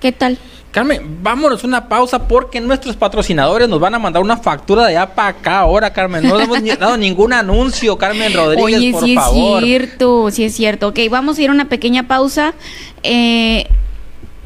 ¿Qué 0.00 0.10
tal? 0.10 0.38
Carmen, 0.72 1.18
vámonos 1.20 1.64
una 1.64 1.88
pausa 1.88 2.28
porque 2.28 2.60
nuestros 2.60 2.96
patrocinadores 2.96 3.68
nos 3.68 3.80
van 3.80 3.94
a 3.94 3.98
mandar 3.98 4.22
una 4.22 4.36
factura 4.36 4.86
de 4.86 4.96
allá 4.96 5.14
para 5.14 5.28
acá 5.28 5.58
ahora, 5.60 5.92
Carmen. 5.92 6.26
No 6.26 6.40
hemos 6.40 6.62
dado 6.78 6.96
ningún 6.96 7.32
anuncio, 7.32 7.98
Carmen 7.98 8.32
Rodríguez, 8.32 8.64
Oye, 8.64 8.92
por 8.92 9.04
sí 9.04 9.14
favor. 9.14 9.62
es 9.62 9.68
cierto, 9.68 10.30
sí 10.30 10.44
es 10.44 10.54
cierto. 10.54 10.88
Ok, 10.88 10.98
vamos 11.10 11.38
a 11.38 11.42
ir 11.42 11.50
a 11.50 11.52
una 11.52 11.68
pequeña 11.68 12.08
pausa. 12.08 12.54
Eh, 13.02 13.66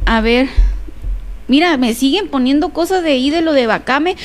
a 0.06 0.20
ver. 0.22 0.48
Mira, 1.46 1.76
me 1.76 1.94
siguen 1.94 2.28
poniendo 2.28 2.70
cosas 2.70 3.02
de 3.02 3.10
ahí 3.10 3.30
de 3.30 3.66
Bacame. 3.66 4.16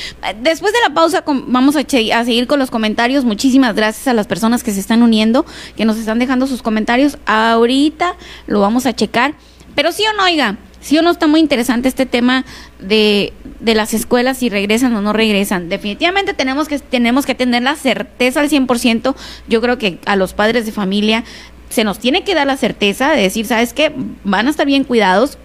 Después 0.42 0.72
de 0.72 0.78
la 0.86 0.94
pausa 0.94 1.22
vamos 1.26 1.76
a, 1.76 1.80
a, 1.80 2.24
seguir 2.24 2.46
con 2.46 2.58
los 2.58 2.70
comentarios. 2.70 3.24
Muchísimas 3.24 3.74
gracias 3.74 4.08
a 4.08 4.14
las 4.14 4.26
personas 4.26 4.62
que 4.62 4.72
se 4.72 4.80
están 4.80 5.02
uniendo, 5.02 5.44
que 5.76 5.84
nos 5.84 5.98
están 5.98 6.18
dejando 6.18 6.46
sus 6.46 6.62
comentarios. 6.62 7.18
Ahorita 7.26 8.16
lo 8.46 8.60
vamos 8.60 8.86
a 8.86 8.94
checar. 8.94 9.34
Pero 9.74 9.92
sí 9.92 10.02
o 10.12 10.16
no, 10.16 10.24
oiga, 10.24 10.58
sí 10.80 10.98
o 10.98 11.02
no 11.02 11.10
está 11.10 11.26
muy 11.26 11.40
interesante 11.40 11.88
este 11.88 12.06
tema 12.06 12.44
de, 12.80 13.32
de 13.60 13.74
las 13.74 13.94
escuelas, 13.94 14.38
si 14.38 14.48
regresan 14.48 14.94
o 14.94 15.02
no 15.02 15.12
regresan. 15.12 15.68
Definitivamente 15.68 16.34
tenemos 16.34 16.68
que, 16.68 16.78
tenemos 16.78 17.26
que 17.26 17.34
tener 17.34 17.62
la 17.62 17.76
certeza 17.76 18.40
al 18.40 18.50
100%. 18.50 19.14
Yo 19.48 19.60
creo 19.60 19.78
que 19.78 19.98
a 20.06 20.16
los 20.16 20.32
padres 20.32 20.66
de 20.66 20.72
familia 20.72 21.24
se 21.68 21.84
nos 21.84 21.98
tiene 21.98 22.24
que 22.24 22.34
dar 22.34 22.46
la 22.46 22.56
certeza 22.56 23.10
de 23.10 23.22
decir, 23.22 23.46
¿sabes 23.46 23.72
qué? 23.72 23.92
Van 24.24 24.48
a 24.48 24.50
estar 24.50 24.66
bien 24.66 24.84
cuidados. 24.84 25.38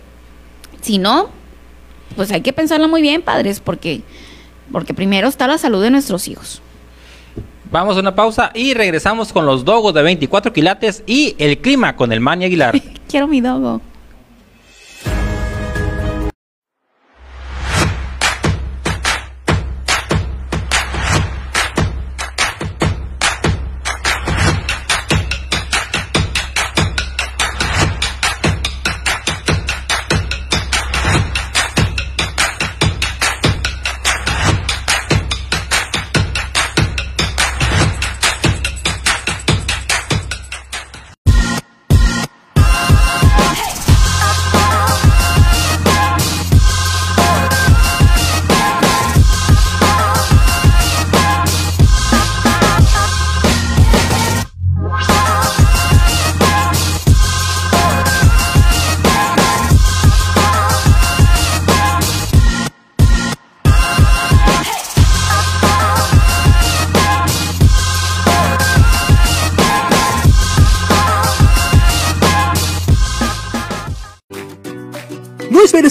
Si 0.82 0.98
no, 0.98 1.30
pues 2.16 2.32
hay 2.32 2.42
que 2.42 2.54
pensarlo 2.54 2.88
muy 2.88 3.02
bien, 3.02 3.22
padres, 3.22 3.60
porque, 3.60 4.02
porque 4.72 4.94
primero 4.94 5.28
está 5.28 5.48
la 5.48 5.58
salud 5.58 5.82
de 5.82 5.90
nuestros 5.90 6.28
hijos. 6.28 6.62
Vamos 7.72 7.98
a 7.98 8.00
una 8.00 8.16
pausa 8.16 8.52
y 8.54 8.74
regresamos 8.74 9.34
con 9.34 9.46
los 9.46 9.66
dogos 9.66 9.94
de 9.94 10.02
24 10.02 10.54
quilates 10.54 11.04
y 11.08 11.36
el 11.40 11.58
clima 11.58 11.96
con 11.96 12.12
el 12.12 12.20
Mani 12.22 12.46
Aguilar. 12.46 12.80
Quiero 13.10 13.28
mi 13.28 13.42
dogo. 13.42 13.82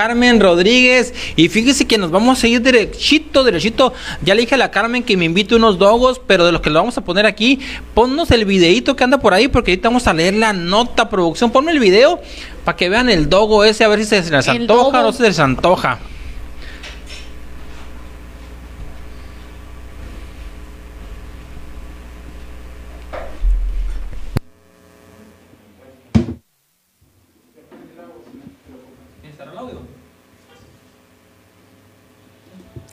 Carmen 0.00 0.40
Rodríguez. 0.40 1.12
Y 1.36 1.50
fíjese 1.50 1.86
que 1.86 1.98
nos 1.98 2.10
vamos 2.10 2.38
a 2.38 2.40
seguir 2.40 2.62
derechito, 2.62 3.44
derechito. 3.44 3.92
Ya 4.22 4.34
le 4.34 4.40
dije 4.40 4.54
a 4.54 4.58
la 4.58 4.70
Carmen 4.70 5.02
que 5.02 5.14
me 5.14 5.26
invite 5.26 5.54
unos 5.54 5.78
dogos, 5.78 6.22
pero 6.26 6.46
de 6.46 6.52
los 6.52 6.62
que 6.62 6.70
lo 6.70 6.78
vamos 6.78 6.96
a 6.96 7.02
poner 7.02 7.26
aquí, 7.26 7.60
ponnos 7.92 8.30
el 8.30 8.46
videito 8.46 8.96
que 8.96 9.04
anda 9.04 9.18
por 9.18 9.34
ahí, 9.34 9.48
porque 9.48 9.72
ahorita 9.72 9.90
vamos 9.90 10.06
a 10.06 10.14
leer 10.14 10.32
la 10.32 10.54
nota 10.54 11.10
producción. 11.10 11.50
Ponme 11.50 11.72
el 11.72 11.80
video 11.80 12.18
para 12.64 12.78
que 12.78 12.88
vean 12.88 13.10
el 13.10 13.28
dogo 13.28 13.62
ese, 13.62 13.84
a 13.84 13.88
ver 13.88 13.98
si 13.98 14.06
se 14.06 14.22
les 14.22 14.48
antoja 14.48 15.00
o 15.00 15.02
no 15.02 15.12
se 15.12 15.22
les 15.22 15.38
antoja. 15.38 15.98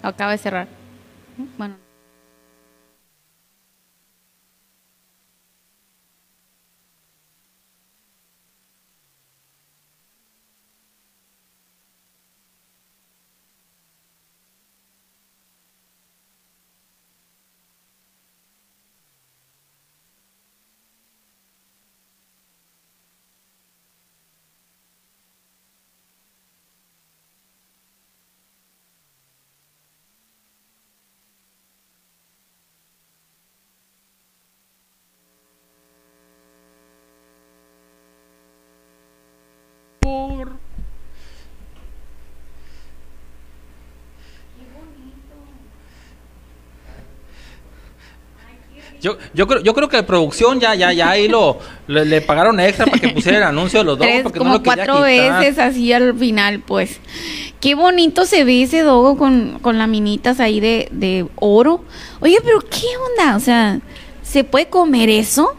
Acaba 0.08 0.32
de 0.32 0.38
cerrar. 0.38 0.68
Bueno. 1.58 1.87
Yo, 49.00 49.18
yo, 49.34 49.46
creo, 49.46 49.62
yo 49.62 49.74
creo 49.76 49.90
que 49.90 49.98
la 49.98 50.06
producción 50.06 50.60
ya, 50.60 50.74
ya, 50.74 50.92
ya 50.92 51.12
ahí 51.12 51.28
lo 51.28 51.60
le, 51.88 52.20
pagaron 52.22 52.60
extra 52.60 52.86
para 52.88 53.00
que 53.00 53.10
pusiera 53.10 53.38
el 53.38 53.44
anuncio 53.46 53.80
de 53.80 53.86
los 53.86 54.00
dos. 54.00 54.08
porque 54.24 54.40
como 54.40 54.64
cuatro 54.64 55.02
veces 55.02 55.60
así 55.60 55.94
al 55.94 56.18
final, 56.18 56.62
pues. 56.62 57.00
Qué 57.60 57.76
bonito 57.76 58.26
se 58.26 58.44
ve 58.44 58.64
ese 58.64 58.82
dogo 58.82 59.18
con, 59.18 59.60
con 59.62 59.78
laminitas 59.78 60.40
ahí 60.40 60.60
de, 60.60 60.90
de 60.92 61.28
oro. 61.36 61.84
Oye, 62.20 62.38
pero 62.44 62.60
¿qué 62.60 62.86
onda? 63.12 63.36
O 63.36 63.40
sea, 63.40 63.80
¿se 64.24 64.44
puede 64.44 64.68
comer 64.68 65.10
eso? 65.10 65.56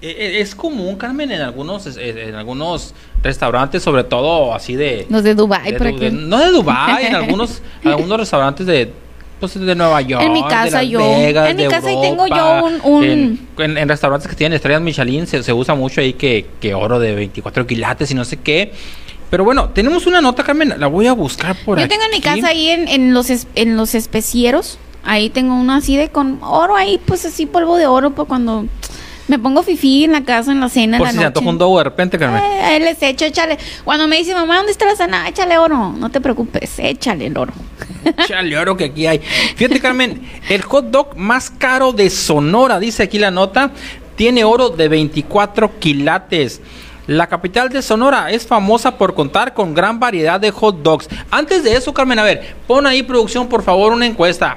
E, 0.00 0.08
e, 0.08 0.40
es 0.40 0.54
común, 0.54 0.96
Carmen, 0.96 1.30
en 1.32 1.40
algunos, 1.40 1.96
en 1.96 2.34
algunos 2.34 2.94
restaurantes, 3.24 3.82
sobre 3.82 4.04
todo 4.04 4.54
así 4.54 4.76
de... 4.76 5.06
Los 5.08 5.24
de 5.24 5.34
Dubai, 5.34 5.76
por 5.76 5.88
aquí. 5.88 6.10
no 6.12 6.38
de 6.38 6.50
Dubai, 6.50 7.06
en 7.06 7.16
algunos, 7.16 7.62
algunos 7.82 8.20
restaurantes 8.20 8.66
de 8.66 8.92
pues, 9.40 9.58
de 9.58 9.74
Nueva 9.74 10.00
York, 10.00 10.22
en 10.22 10.32
mi 10.32 10.42
casa 10.44 10.78
de 10.78 10.88
yo, 10.88 11.00
en 11.00 11.56
mi 11.56 11.66
casa 11.66 11.88
tengo 12.00 12.26
yo 12.26 12.64
un, 12.84 13.48
En, 13.58 13.88
restaurantes 13.88 14.28
que 14.28 14.36
tienen 14.36 14.56
estrellas 14.56 14.80
Michelin 14.80 15.26
se, 15.26 15.52
usa 15.52 15.74
mucho 15.74 16.00
ahí 16.00 16.12
que, 16.12 16.46
que, 16.60 16.74
oro 16.74 16.98
de 16.98 17.14
24 17.14 17.66
quilates 17.66 18.10
y 18.10 18.14
no 18.14 18.24
sé 18.24 18.38
qué. 18.38 18.72
Pero 19.30 19.44
bueno, 19.44 19.70
tenemos 19.70 20.06
una 20.06 20.20
nota, 20.20 20.44
Carmen, 20.44 20.74
la 20.78 20.86
voy 20.86 21.08
a 21.08 21.12
buscar 21.12 21.56
por 21.64 21.78
aquí. 21.78 21.84
Yo 21.84 21.88
tengo 21.88 22.04
en 22.04 22.10
mi 22.12 22.20
casa 22.20 22.48
ahí 22.48 22.68
en, 22.68 22.88
en 22.88 23.12
los 23.12 23.28
en 23.54 23.76
los 23.76 23.94
especieros, 23.94 24.78
ahí 25.02 25.28
tengo 25.30 25.54
uno 25.56 25.74
así 25.74 25.96
de 25.96 26.08
con 26.10 26.38
oro 26.42 26.76
ahí, 26.76 27.00
pues 27.04 27.24
así 27.24 27.44
polvo 27.46 27.76
de 27.76 27.86
oro, 27.86 28.10
pues 28.12 28.28
cuando 28.28 28.66
me 29.28 29.38
pongo 29.38 29.62
fifí 29.62 30.04
en 30.04 30.12
la 30.12 30.24
casa, 30.24 30.52
en 30.52 30.60
la 30.60 30.68
cena. 30.68 30.98
Por 30.98 31.08
si 31.08 31.16
se 31.16 31.24
antoja 31.24 31.48
un 31.48 31.58
dogo 31.58 31.78
de 31.78 31.84
repente, 31.84 32.18
Carmen. 32.18 32.42
Eh, 32.42 32.62
ahí 32.62 32.80
les 32.80 33.02
echo, 33.02 33.24
échale. 33.24 33.58
Cuando 33.84 34.06
me 34.06 34.16
dice, 34.16 34.34
mamá, 34.34 34.56
¿dónde 34.56 34.72
está 34.72 34.84
la 34.84 34.96
cena? 34.96 35.28
Échale 35.28 35.56
oro. 35.58 35.92
No 35.96 36.10
te 36.10 36.20
preocupes, 36.20 36.78
échale 36.78 37.26
el 37.26 37.36
oro. 37.36 37.52
échale 38.04 38.56
oro 38.58 38.76
que 38.76 38.84
aquí 38.84 39.06
hay. 39.06 39.20
Fíjate, 39.56 39.80
Carmen, 39.80 40.28
el 40.48 40.62
hot 40.62 40.86
dog 40.86 41.16
más 41.16 41.50
caro 41.50 41.92
de 41.92 42.10
Sonora, 42.10 42.78
dice 42.78 43.02
aquí 43.02 43.18
la 43.18 43.30
nota, 43.30 43.70
tiene 44.16 44.44
oro 44.44 44.70
de 44.70 44.88
24 44.88 45.78
quilates. 45.78 46.60
La 47.06 47.26
capital 47.26 47.68
de 47.68 47.82
Sonora 47.82 48.30
es 48.30 48.46
famosa 48.46 48.96
por 48.96 49.14
contar 49.14 49.52
con 49.52 49.74
gran 49.74 50.00
variedad 50.00 50.40
de 50.40 50.50
hot 50.50 50.82
dogs. 50.82 51.08
Antes 51.30 51.62
de 51.62 51.76
eso, 51.76 51.92
Carmen, 51.92 52.18
a 52.18 52.22
ver, 52.22 52.56
pon 52.66 52.86
ahí 52.86 53.02
producción, 53.02 53.46
por 53.46 53.62
favor, 53.62 53.92
una 53.92 54.06
encuesta. 54.06 54.56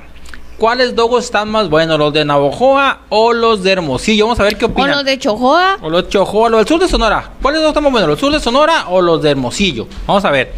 ¿Cuáles 0.57 0.95
dogos 0.95 1.25
están 1.25 1.49
más 1.49 1.69
buenos, 1.69 1.99
los 1.99 2.11
de 2.11 2.25
Navojoa 2.25 3.01
o 3.09 3.31
los 3.31 3.61
de 3.61 3.73
Hermosillo? 3.73 4.25
Vamos 4.25 4.39
a 4.39 4.43
ver 4.43 4.57
qué 4.57 4.65
opinan. 4.65 4.89
O 4.89 4.93
los 4.95 5.05
de 5.05 5.19
Chojoa. 5.19 5.77
O 5.83 5.89
los 5.91 6.05
de 6.05 6.09
Chojoa, 6.09 6.49
los 6.49 6.59
del 6.61 6.67
sur 6.67 6.79
de 6.79 6.87
Sonora. 6.87 7.29
¿Cuáles 7.43 7.61
dogos 7.61 7.71
están 7.73 7.83
más 7.83 7.91
buenos, 7.91 8.09
los 8.09 8.19
sur 8.19 8.31
de 8.31 8.39
Sonora 8.39 8.87
o 8.89 8.99
los 8.99 9.21
de 9.21 9.29
Hermosillo? 9.29 9.87
Vamos 10.07 10.25
a 10.25 10.31
ver. 10.31 10.51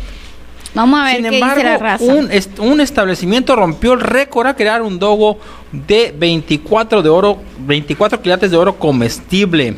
Vamos 0.74 1.02
a 1.02 1.04
ver 1.04 1.22
qué 1.24 1.32
dice 1.32 1.64
la 1.64 1.78
raza. 1.78 2.06
Un, 2.06 2.30
un 2.60 2.80
establecimiento 2.80 3.58
rompió 3.58 3.92
el 3.92 4.00
récord 4.00 4.48
a 4.48 4.56
crear 4.56 4.82
un 4.82 5.00
dogo 5.00 5.38
de 5.74 6.16
24 6.18 7.02
de 7.02 7.10
oro, 7.10 7.38
24 7.60 8.22
quilates 8.22 8.52
de 8.52 8.58
oro 8.58 8.78
comestible. 8.78 9.76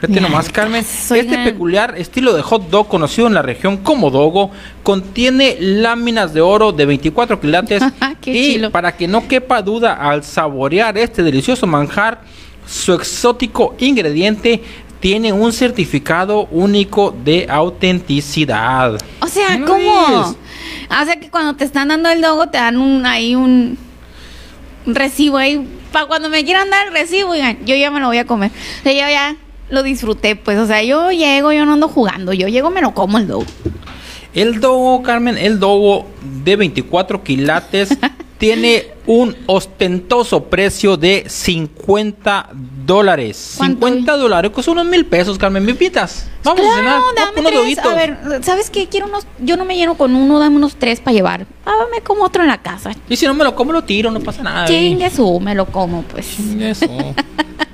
Fíjate 0.00 0.20
nomás, 0.20 0.48
Carmen. 0.50 0.84
Este 0.84 1.38
peculiar 1.44 1.94
estilo 1.96 2.34
de 2.34 2.42
hot 2.42 2.68
dog 2.68 2.88
conocido 2.88 3.26
en 3.26 3.34
la 3.34 3.42
región 3.42 3.78
como 3.78 4.10
dogo 4.10 4.50
contiene 4.82 5.56
láminas 5.60 6.34
de 6.34 6.40
oro 6.40 6.72
de 6.72 6.86
24 6.86 7.40
quilates 7.40 7.82
y 8.26 8.58
para 8.68 8.96
que 8.96 9.08
no 9.08 9.26
quepa 9.28 9.62
duda 9.62 9.94
al 9.94 10.24
saborear 10.24 10.98
este 10.98 11.22
delicioso 11.22 11.66
manjar, 11.66 12.20
su 12.66 12.92
exótico 12.92 13.74
ingrediente 13.78 14.62
tiene 15.00 15.32
un 15.32 15.52
certificado 15.52 16.46
único 16.50 17.14
de 17.24 17.46
autenticidad. 17.50 18.98
O 19.20 19.26
sea, 19.26 19.60
¿cómo? 19.66 20.36
O 20.90 21.04
sea 21.04 21.20
que 21.20 21.30
cuando 21.30 21.54
te 21.56 21.64
están 21.64 21.88
dando 21.88 22.08
el 22.08 22.22
dogo 22.22 22.48
te 22.48 22.58
dan 22.58 22.78
un 22.78 23.04
ahí 23.04 23.34
un, 23.34 23.76
recibo 24.86 25.36
ahí 25.36 25.66
para 25.92 26.06
cuando 26.06 26.28
me 26.28 26.44
quieran 26.44 26.70
dar 26.70 26.88
el 26.88 26.92
recibo, 26.92 27.34
yo 27.34 27.76
ya 27.76 27.90
me 27.90 28.00
lo 28.00 28.06
voy 28.06 28.18
a 28.18 28.26
comer. 28.26 28.50
O 28.50 28.82
sea, 28.82 28.92
yo 28.92 29.10
ya 29.10 29.36
lo 29.70 29.82
disfruté, 29.82 30.36
pues, 30.36 30.58
o 30.58 30.66
sea, 30.66 30.82
yo 30.82 31.10
llego, 31.10 31.52
yo 31.52 31.64
no 31.66 31.72
ando 31.72 31.88
jugando, 31.88 32.32
yo 32.32 32.48
llego, 32.48 32.70
me 32.70 32.80
lo 32.80 32.94
como 32.94 33.18
el 33.18 33.26
dogo. 33.26 33.46
El 34.34 34.60
dogo, 34.60 35.02
Carmen, 35.02 35.38
el 35.38 35.60
dogo 35.60 36.06
de 36.44 36.56
24 36.56 37.22
quilates 37.22 37.96
tiene 38.38 38.88
un 39.06 39.36
ostentoso 39.46 40.44
precio 40.44 40.96
de 40.96 41.24
50 41.28 42.50
dólares. 42.84 43.56
50 43.60 44.16
dólares, 44.16 44.50
pues 44.52 44.66
unos 44.66 44.86
mil 44.86 45.06
pesos, 45.06 45.38
Carmen, 45.38 45.64
¿me 45.64 45.70
invitas? 45.70 46.28
Vamos 46.42 46.66
a 46.66 46.74
cenar, 46.76 47.00
dame 47.16 47.40
unos 47.40 47.78
A 47.78 47.94
ver, 47.94 48.18
¿sabes 48.42 48.70
qué? 48.70 48.88
Quiero 48.88 49.06
unos, 49.06 49.26
yo 49.38 49.56
no 49.56 49.64
me 49.64 49.76
lleno 49.76 49.96
con 49.96 50.14
uno, 50.14 50.38
dame 50.38 50.56
unos 50.56 50.76
tres 50.76 51.00
para 51.00 51.14
llevar. 51.14 51.46
Ah, 51.64 51.72
me 51.92 52.00
como 52.00 52.24
otro 52.24 52.42
en 52.42 52.48
la 52.48 52.60
casa. 52.60 52.92
Y 53.08 53.16
si 53.16 53.26
no 53.26 53.34
me 53.34 53.44
lo 53.44 53.54
como, 53.54 53.72
lo 53.72 53.84
tiro, 53.84 54.10
no 54.10 54.20
pasa 54.20 54.42
nada. 54.42 54.66
Chingue 54.66 55.10
su, 55.10 55.38
me 55.40 55.54
lo 55.54 55.66
como, 55.66 56.02
pues. 56.02 56.36
Chingue 56.36 56.74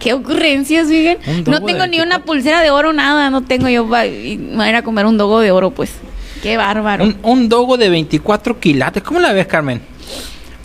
Qué 0.00 0.14
ocurrencias, 0.14 0.88
fíjense. 0.88 1.42
No 1.48 1.62
tengo 1.62 1.86
ni 1.86 2.00
una 2.00 2.24
pulsera 2.24 2.62
de 2.62 2.70
oro, 2.70 2.92
nada. 2.92 3.30
No 3.30 3.42
tengo 3.42 3.68
yo. 3.68 3.84
Me 3.84 4.36
voy 4.38 4.64
a 4.64 4.68
ir 4.68 4.74
a 4.74 4.82
comer 4.82 5.06
un 5.06 5.16
dogo 5.16 5.40
de 5.40 5.52
oro, 5.52 5.70
pues. 5.70 5.92
Qué 6.42 6.56
bárbaro. 6.56 7.06
Un, 7.22 7.48
dogo 7.48 7.76
de 7.76 7.90
24 7.90 8.58
quilates. 8.58 9.02
¿Cómo 9.02 9.20
la 9.20 9.32
ves, 9.32 9.46
Carmen? 9.46 9.82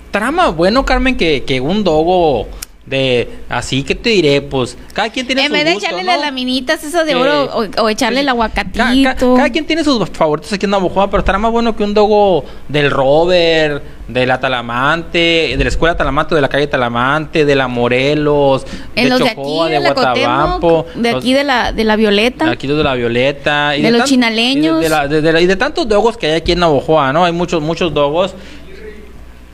Trama 0.10 0.48
bueno, 0.48 0.86
Carmen, 0.86 1.18
que, 1.18 1.44
que 1.44 1.60
un 1.60 1.84
dogo 1.84 2.48
de 2.86 3.28
así 3.50 3.82
que 3.82 3.96
te 3.96 4.12
diré, 4.12 4.42
pues 4.42 4.78
cada 4.94 5.10
quien 5.10 5.26
tiene 5.26 5.46
en 5.46 5.52
vez 5.52 5.66
de 5.66 5.74
echarle 5.74 6.04
las 6.04 6.22
laminitas 6.22 6.84
esas 6.84 7.06
de 7.06 7.16
oro 7.16 7.70
o, 7.78 7.90
echarle 7.90 8.20
el 8.20 8.30
aguacatito. 8.30 9.36
Cada, 9.36 9.50
quien 9.50 9.66
tiene 9.66 9.84
sus 9.84 10.08
favoritos 10.12 10.54
aquí 10.54 10.66
en 10.66 10.72
Navajo, 10.72 11.10
pero 11.10 11.20
estará 11.20 11.40
más 11.40 11.52
bueno 11.52 11.76
que 11.76 11.84
un 11.84 11.96
dogo 11.96 12.46
del 12.68 12.92
Robert, 12.92 13.84
de 14.08 14.28
la 14.28 14.40
Talamante, 14.40 15.56
de 15.58 15.64
la 15.64 15.68
escuela 15.68 15.98
Talamante, 15.98 16.36
de 16.36 16.42
la 16.42 16.48
calle 16.48 16.68
Talamante, 16.68 17.44
de 17.44 17.56
la 17.56 17.68
Morelos, 17.68 18.66
de 18.96 19.10
Chocoa, 19.10 19.68
de, 19.68 19.80
Guatabampo, 19.80 20.86
de 20.94 21.10
aquí 21.10 21.34
de 21.34 21.44
la 21.44 21.72
de 21.72 21.84
la 21.84 21.96
Violeta, 21.96 22.46
de 22.46 22.52
aquí 22.52 22.68
de 22.68 22.84
la 22.84 22.94
Violeta, 22.94 23.76
y 23.76 23.82
de, 23.82 23.90
los 23.90 24.04
chinaleños, 24.08 24.86
y 24.86 24.88
de, 24.88 25.42
y 25.42 25.46
de, 25.48 25.56
tantos 25.56 25.88
dogos 25.88 26.18
que 26.18 26.28
hay 26.28 26.34
aquí 26.34 26.52
en 26.52 26.60
Navojoa, 26.60 27.12
¿no? 27.14 27.26
Hay 27.26 27.32
muchos 27.32 27.64
muchos 27.64 27.92
dogos 27.92 28.36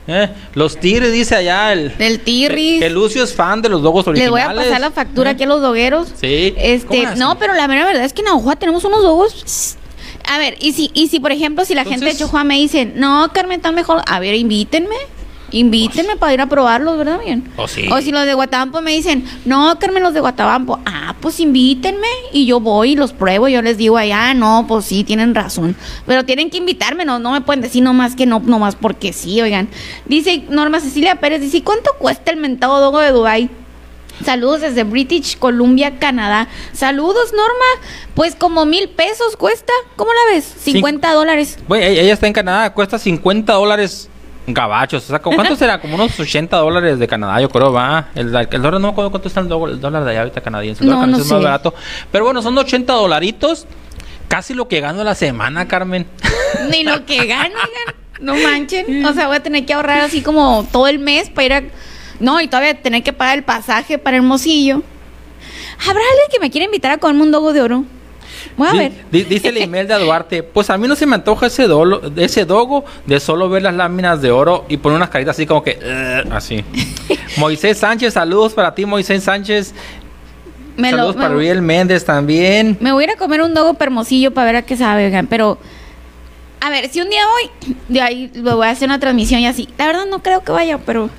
¿Eh? 0.06 0.28
Los 0.54 0.78
Tirri, 0.78 1.10
dice 1.10 1.36
allá 1.36 1.72
el. 1.72 1.96
Del 1.96 2.20
Tirri. 2.20 2.80
Que, 2.80 2.90
Lucio 2.90 3.22
es 3.22 3.34
fan 3.34 3.62
de 3.62 3.68
los 3.68 3.82
dogos 3.82 4.06
originales. 4.08 4.26
Le 4.26 4.30
voy 4.30 4.40
a 4.40 4.54
pasar 4.54 4.80
la 4.80 4.90
factura 4.90 5.30
¿Eh? 5.30 5.34
aquí 5.34 5.44
a 5.44 5.46
los 5.46 5.62
dogueros. 5.62 6.08
Sí. 6.20 6.54
Este, 6.56 7.16
no, 7.16 7.38
pero 7.38 7.54
la 7.54 7.66
verdad 7.66 8.04
es 8.04 8.12
que 8.12 8.22
en 8.22 8.26
Navajo 8.26 8.56
tenemos 8.56 8.84
unos 8.84 9.02
dogos. 9.02 9.76
A 10.28 10.38
ver, 10.38 10.56
y 10.60 10.72
si, 10.72 10.90
y 10.94 11.08
si 11.08 11.20
por 11.20 11.32
ejemplo, 11.32 11.64
si 11.64 11.74
la 11.74 11.84
gente 11.84 12.06
de 12.06 12.14
Chihuahua 12.14 12.44
me 12.44 12.56
dice, 12.56 12.86
no, 12.86 13.30
Carmen, 13.32 13.56
está 13.56 13.72
mejor, 13.72 14.02
a 14.06 14.20
ver, 14.20 14.34
invítenme. 14.34 14.96
Invítenme 15.52 16.16
para 16.16 16.32
ir 16.32 16.40
a 16.40 16.46
probarlos, 16.46 16.96
¿verdad, 16.96 17.20
bien? 17.24 17.44
O 17.56 17.68
sí. 17.68 17.88
O 17.90 18.00
si 18.00 18.10
los 18.10 18.24
de 18.24 18.34
Guatabampo 18.34 18.80
me 18.80 18.92
dicen, 18.92 19.24
no, 19.44 19.78
Carmen, 19.78 20.02
los 20.02 20.14
de 20.14 20.20
Guatabampo. 20.20 20.80
Ah, 20.86 21.14
pues 21.20 21.38
invítenme 21.40 22.08
y 22.32 22.46
yo 22.46 22.58
voy 22.58 22.92
y 22.92 22.96
los 22.96 23.12
pruebo. 23.12 23.48
Yo 23.48 23.60
les 23.60 23.76
digo 23.76 23.98
allá, 23.98 24.32
no, 24.34 24.64
pues 24.66 24.86
sí, 24.86 25.04
tienen 25.04 25.34
razón. 25.34 25.76
Pero 26.06 26.24
tienen 26.24 26.50
que 26.50 26.56
invitarme, 26.56 27.04
no, 27.04 27.18
no 27.18 27.32
me 27.32 27.42
pueden 27.42 27.60
decir 27.60 27.82
nomás 27.82 28.16
que 28.16 28.26
no, 28.26 28.40
nomás 28.40 28.76
porque 28.76 29.12
sí, 29.12 29.40
oigan. 29.40 29.68
Dice 30.06 30.44
Norma 30.48 30.80
Cecilia 30.80 31.16
Pérez, 31.16 31.40
dice, 31.40 31.62
¿cuánto 31.62 31.90
cuesta 31.98 32.30
el 32.30 32.38
mentado 32.38 32.80
dogo 32.80 33.00
de 33.00 33.12
Dubai? 33.12 33.50
Saludos 34.24 34.60
desde 34.60 34.84
British 34.84 35.36
Columbia, 35.38 35.98
Canadá. 35.98 36.48
Saludos, 36.72 37.32
Norma. 37.32 37.88
Pues 38.14 38.36
como 38.36 38.64
mil 38.66 38.88
pesos 38.88 39.36
cuesta. 39.36 39.72
¿Cómo 39.96 40.10
la 40.12 40.34
ves? 40.34 40.44
50 40.60 41.12
dólares. 41.12 41.58
Güey, 41.66 41.98
ella 41.98 42.12
está 42.12 42.26
en 42.26 42.32
Canadá. 42.32 42.72
Cuesta 42.72 42.98
50 42.98 43.52
dólares 43.52 44.08
gabachos. 44.46 45.04
O 45.04 45.06
sea, 45.06 45.18
¿cuánto 45.20 45.56
será? 45.56 45.80
Como 45.80 45.94
unos 45.94 46.18
80 46.18 46.56
dólares 46.56 46.98
de 46.98 47.06
Canadá, 47.06 47.40
yo 47.40 47.48
creo, 47.48 47.72
va. 47.72 48.08
El, 48.14 48.34
el 48.34 48.62
dólar, 48.62 48.74
no 48.74 48.88
me 48.88 48.88
acuerdo 48.88 49.10
cuánto 49.10 49.28
está 49.28 49.40
el 49.40 49.48
dólar, 49.48 50.04
de 50.04 50.10
allá 50.10 50.20
ahorita 50.20 50.40
canadiense. 50.40 50.84
El 50.84 50.90
dólar 50.90 51.08
no, 51.08 51.16
no 51.16 51.22
es 51.22 51.30
más 51.30 51.42
barato. 51.42 51.74
Pero 52.10 52.24
bueno, 52.24 52.42
son 52.42 52.56
80 52.56 52.92
dolaritos. 52.92 53.66
Casi 54.28 54.54
lo 54.54 54.66
que 54.66 54.80
gano 54.80 55.04
la 55.04 55.14
semana, 55.14 55.68
Carmen. 55.68 56.06
Ni 56.70 56.84
lo 56.84 57.04
que 57.04 57.26
gano, 57.26 57.54
no 58.20 58.34
manchen. 58.34 59.04
O 59.04 59.12
sea, 59.12 59.26
voy 59.26 59.36
a 59.36 59.42
tener 59.42 59.66
que 59.66 59.74
ahorrar 59.74 60.00
así 60.00 60.22
como 60.22 60.66
todo 60.72 60.88
el 60.88 60.98
mes 60.98 61.28
para 61.28 61.44
ir 61.44 61.52
a 61.52 61.62
no, 62.22 62.40
y 62.40 62.46
todavía 62.46 62.80
tener 62.80 63.02
que 63.02 63.12
pagar 63.12 63.36
el 63.36 63.44
pasaje 63.44 63.98
para 63.98 64.16
Hermosillo. 64.16 64.82
¿Habrá 65.80 66.02
alguien 66.02 66.28
que 66.30 66.38
me 66.38 66.50
quiera 66.52 66.66
invitar 66.66 66.92
a 66.92 66.98
comerme 66.98 67.24
un 67.24 67.32
dogo 67.32 67.52
de 67.52 67.60
oro? 67.60 67.84
Voy 68.56 68.68
a 68.68 68.72
ver. 68.72 68.92
Dice 69.10 69.48
el 69.48 69.58
email 69.58 69.86
de 69.86 69.98
Duarte, 69.98 70.42
pues 70.42 70.70
a 70.70 70.78
mí 70.78 70.86
no 70.86 70.96
se 70.96 71.06
me 71.06 71.14
antoja 71.14 71.46
ese, 71.46 71.66
dolo, 71.66 72.02
ese 72.16 72.44
dogo 72.44 72.84
de 73.06 73.20
solo 73.20 73.48
ver 73.48 73.62
las 73.62 73.74
láminas 73.74 74.20
de 74.22 74.30
oro 74.30 74.64
y 74.68 74.76
poner 74.76 74.96
unas 74.96 75.10
caritas 75.10 75.36
así 75.36 75.46
como 75.46 75.62
que... 75.62 75.78
así. 76.30 76.64
Moisés 77.36 77.78
Sánchez, 77.78 78.14
saludos 78.14 78.52
para 78.52 78.74
ti, 78.74 78.84
Moisés 78.84 79.22
Sánchez. 79.24 79.74
saludos 80.78 81.16
para 81.16 81.34
Uriel 81.34 81.62
Méndez 81.62 82.04
también. 82.04 82.76
Me 82.80 82.92
voy 82.92 83.04
a 83.04 83.06
ir 83.08 83.12
a 83.12 83.16
comer 83.16 83.42
un 83.42 83.54
dogo 83.54 83.74
permosillo 83.74 84.32
para 84.32 84.46
ver 84.46 84.56
a 84.56 84.62
qué 84.62 84.76
sabe, 84.76 85.24
pero... 85.28 85.58
A 86.60 86.70
ver, 86.70 86.88
si 86.90 87.00
un 87.00 87.10
día 87.10 87.22
voy, 87.26 87.74
de 87.88 88.00
ahí 88.00 88.30
lo 88.34 88.56
voy 88.56 88.68
a 88.68 88.70
hacer 88.70 88.86
una 88.86 89.00
transmisión 89.00 89.40
y 89.40 89.48
así. 89.48 89.68
La 89.78 89.86
verdad 89.86 90.06
no 90.08 90.22
creo 90.22 90.44
que 90.44 90.52
vaya, 90.52 90.78
pero 90.78 91.10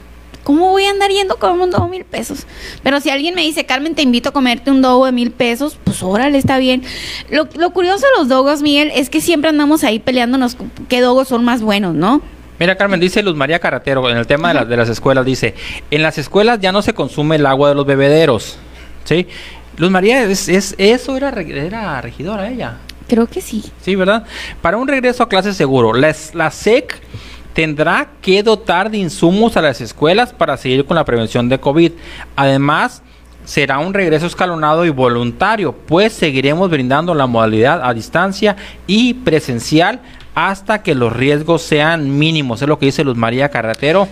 ¿Cómo 0.43 0.69
voy 0.69 0.85
a 0.85 0.89
andar 0.89 1.09
yendo 1.09 1.37
con 1.37 1.59
un 1.59 1.71
dogo 1.71 1.87
mil 1.87 2.03
pesos? 2.03 2.45
Pero 2.83 2.99
si 2.99 3.09
alguien 3.09 3.33
me 3.33 3.41
dice, 3.41 3.65
Carmen, 3.65 3.95
te 3.95 4.01
invito 4.01 4.29
a 4.29 4.31
comerte 4.33 4.71
un 4.71 4.81
dogo 4.81 5.05
de 5.05 5.11
mil 5.11 5.31
pesos, 5.31 5.77
pues 5.83 6.03
órale, 6.03 6.37
está 6.37 6.57
bien. 6.57 6.83
Lo, 7.29 7.47
curioso 7.71 8.05
de 8.05 8.19
los 8.19 8.27
dogos, 8.27 8.61
Miguel, 8.61 8.91
es 8.93 9.09
que 9.09 9.21
siempre 9.21 9.49
andamos 9.49 9.83
ahí 9.83 9.99
peleándonos 9.99 10.57
qué 10.89 11.01
dogos 11.01 11.29
son 11.29 11.45
más 11.45 11.61
buenos, 11.61 11.95
¿no? 11.95 12.21
Mira, 12.59 12.75
Carmen, 12.75 12.99
dice 12.99 13.23
Luz 13.23 13.35
María 13.35 13.59
Carratero, 13.59 14.09
en 14.09 14.17
el 14.17 14.27
tema 14.27 14.53
de, 14.53 14.65
de 14.65 14.77
las 14.77 14.89
escuelas, 14.89 15.25
dice, 15.25 15.55
en 15.89 16.03
las 16.03 16.17
escuelas 16.17 16.59
ya 16.59 16.71
no 16.71 16.81
se 16.81 16.93
consume 16.93 17.37
el 17.37 17.45
agua 17.45 17.69
de 17.69 17.75
los 17.75 17.85
bebederos, 17.85 18.57
¿sí? 19.05 19.27
Luz 19.77 19.89
María, 19.89 20.23
es, 20.23 20.75
eso 20.77 21.17
era, 21.17 21.29
era 21.29 21.99
regidora 22.01 22.49
ella. 22.49 22.77
Creo 23.07 23.27
que 23.27 23.41
sí. 23.41 23.63
Sí, 23.81 23.95
¿verdad? 23.95 24.23
Para 24.61 24.77
un 24.77 24.87
regreso 24.87 25.23
a 25.23 25.29
clase 25.29 25.53
seguro, 25.53 25.93
la, 25.93 26.15
la 26.33 26.51
SEC 26.51 27.01
tendrá 27.53 28.09
que 28.21 28.43
dotar 28.43 28.89
de 28.89 28.97
insumos 28.97 29.57
a 29.57 29.61
las 29.61 29.81
escuelas 29.81 30.33
para 30.33 30.57
seguir 30.57 30.85
con 30.85 30.95
la 30.95 31.05
prevención 31.05 31.49
de 31.49 31.59
COVID. 31.59 31.91
Además, 32.35 33.01
será 33.45 33.79
un 33.79 33.93
regreso 33.93 34.25
escalonado 34.25 34.85
y 34.85 34.89
voluntario, 34.89 35.73
pues 35.73 36.13
seguiremos 36.13 36.69
brindando 36.69 37.13
la 37.13 37.27
modalidad 37.27 37.81
a 37.83 37.93
distancia 37.93 38.55
y 38.87 39.13
presencial 39.15 40.01
hasta 40.35 40.81
que 40.81 40.95
los 40.95 41.13
riesgos 41.13 41.61
sean 41.61 42.17
mínimos. 42.17 42.61
Es 42.61 42.67
lo 42.67 42.79
que 42.79 42.87
dice 42.87 43.03
Luz 43.03 43.17
María 43.17 43.49
Carretero 43.49 44.07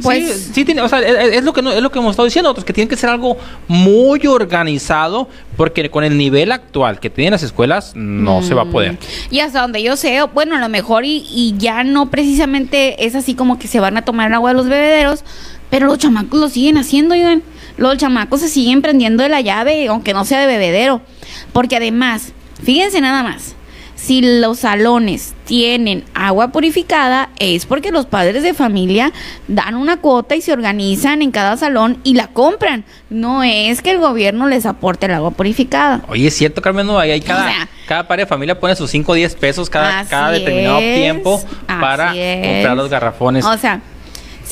pues 0.00 0.50
sí, 0.54 0.64
tiene, 0.64 0.80
o 0.80 0.88
sea, 0.88 1.00
es, 1.00 1.44
lo 1.44 1.52
que 1.52 1.60
es 1.60 1.82
lo 1.82 1.90
que 1.90 1.98
hemos 1.98 2.12
estado 2.12 2.24
diciendo, 2.24 2.50
otros 2.50 2.64
que 2.64 2.72
tiene 2.72 2.88
que 2.88 2.96
ser 2.96 3.10
algo 3.10 3.36
muy 3.68 4.26
organizado, 4.26 5.28
porque 5.56 5.90
con 5.90 6.02
el 6.04 6.16
nivel 6.16 6.50
actual 6.50 6.98
que 6.98 7.10
tienen 7.10 7.32
las 7.32 7.42
escuelas 7.42 7.92
no 7.94 8.42
se 8.42 8.54
va 8.54 8.62
a 8.62 8.64
poder. 8.66 8.96
Y 9.30 9.40
hasta 9.40 9.60
donde 9.60 9.82
yo 9.82 9.96
sé, 9.96 10.22
bueno, 10.32 10.56
a 10.56 10.60
lo 10.60 10.68
mejor 10.68 11.04
y, 11.04 11.26
y, 11.30 11.54
ya 11.58 11.84
no 11.84 12.10
precisamente 12.10 13.04
es 13.04 13.14
así 13.14 13.34
como 13.34 13.58
que 13.58 13.68
se 13.68 13.80
van 13.80 13.98
a 13.98 14.02
tomar 14.02 14.32
agua 14.32 14.50
de 14.50 14.56
los 14.56 14.68
bebederos, 14.68 15.24
pero 15.68 15.86
los 15.86 15.98
chamacos 15.98 16.40
lo 16.40 16.48
siguen 16.48 16.78
haciendo, 16.78 17.14
oigan. 17.14 17.42
Los 17.76 17.96
chamacos 17.96 18.40
se 18.40 18.48
siguen 18.48 18.82
prendiendo 18.82 19.22
de 19.22 19.28
la 19.28 19.40
llave, 19.40 19.88
aunque 19.88 20.12
no 20.12 20.24
sea 20.24 20.40
de 20.40 20.46
bebedero, 20.46 21.00
porque 21.52 21.76
además, 21.76 22.32
fíjense 22.62 23.00
nada 23.00 23.22
más 23.22 23.56
si 24.02 24.20
los 24.40 24.58
salones 24.58 25.32
tienen 25.44 26.04
agua 26.12 26.48
purificada 26.48 27.30
es 27.38 27.66
porque 27.66 27.92
los 27.92 28.04
padres 28.04 28.42
de 28.42 28.52
familia 28.52 29.12
dan 29.46 29.76
una 29.76 29.98
cuota 29.98 30.34
y 30.34 30.42
se 30.42 30.52
organizan 30.52 31.22
en 31.22 31.30
cada 31.30 31.56
salón 31.56 31.98
y 32.02 32.14
la 32.14 32.26
compran. 32.26 32.84
No 33.10 33.44
es 33.44 33.80
que 33.80 33.92
el 33.92 33.98
gobierno 33.98 34.48
les 34.48 34.66
aporte 34.66 35.06
el 35.06 35.12
agua 35.12 35.30
purificada. 35.30 36.02
Oye, 36.08 36.26
es 36.26 36.34
cierto, 36.34 36.60
Carmen, 36.60 36.84
no, 36.84 36.98
hay 36.98 37.20
cada, 37.20 37.68
cada 37.86 38.08
padre 38.08 38.24
de 38.24 38.26
familia 38.26 38.58
pone 38.58 38.74
sus 38.74 38.90
5 38.90 39.12
o 39.12 39.14
10 39.14 39.36
pesos 39.36 39.70
cada, 39.70 40.04
cada 40.06 40.32
determinado 40.32 40.80
tiempo 40.80 41.40
para 41.66 42.08
comprar 42.08 42.76
los 42.76 42.90
garrafones. 42.90 43.44
O 43.44 43.56
sea, 43.56 43.80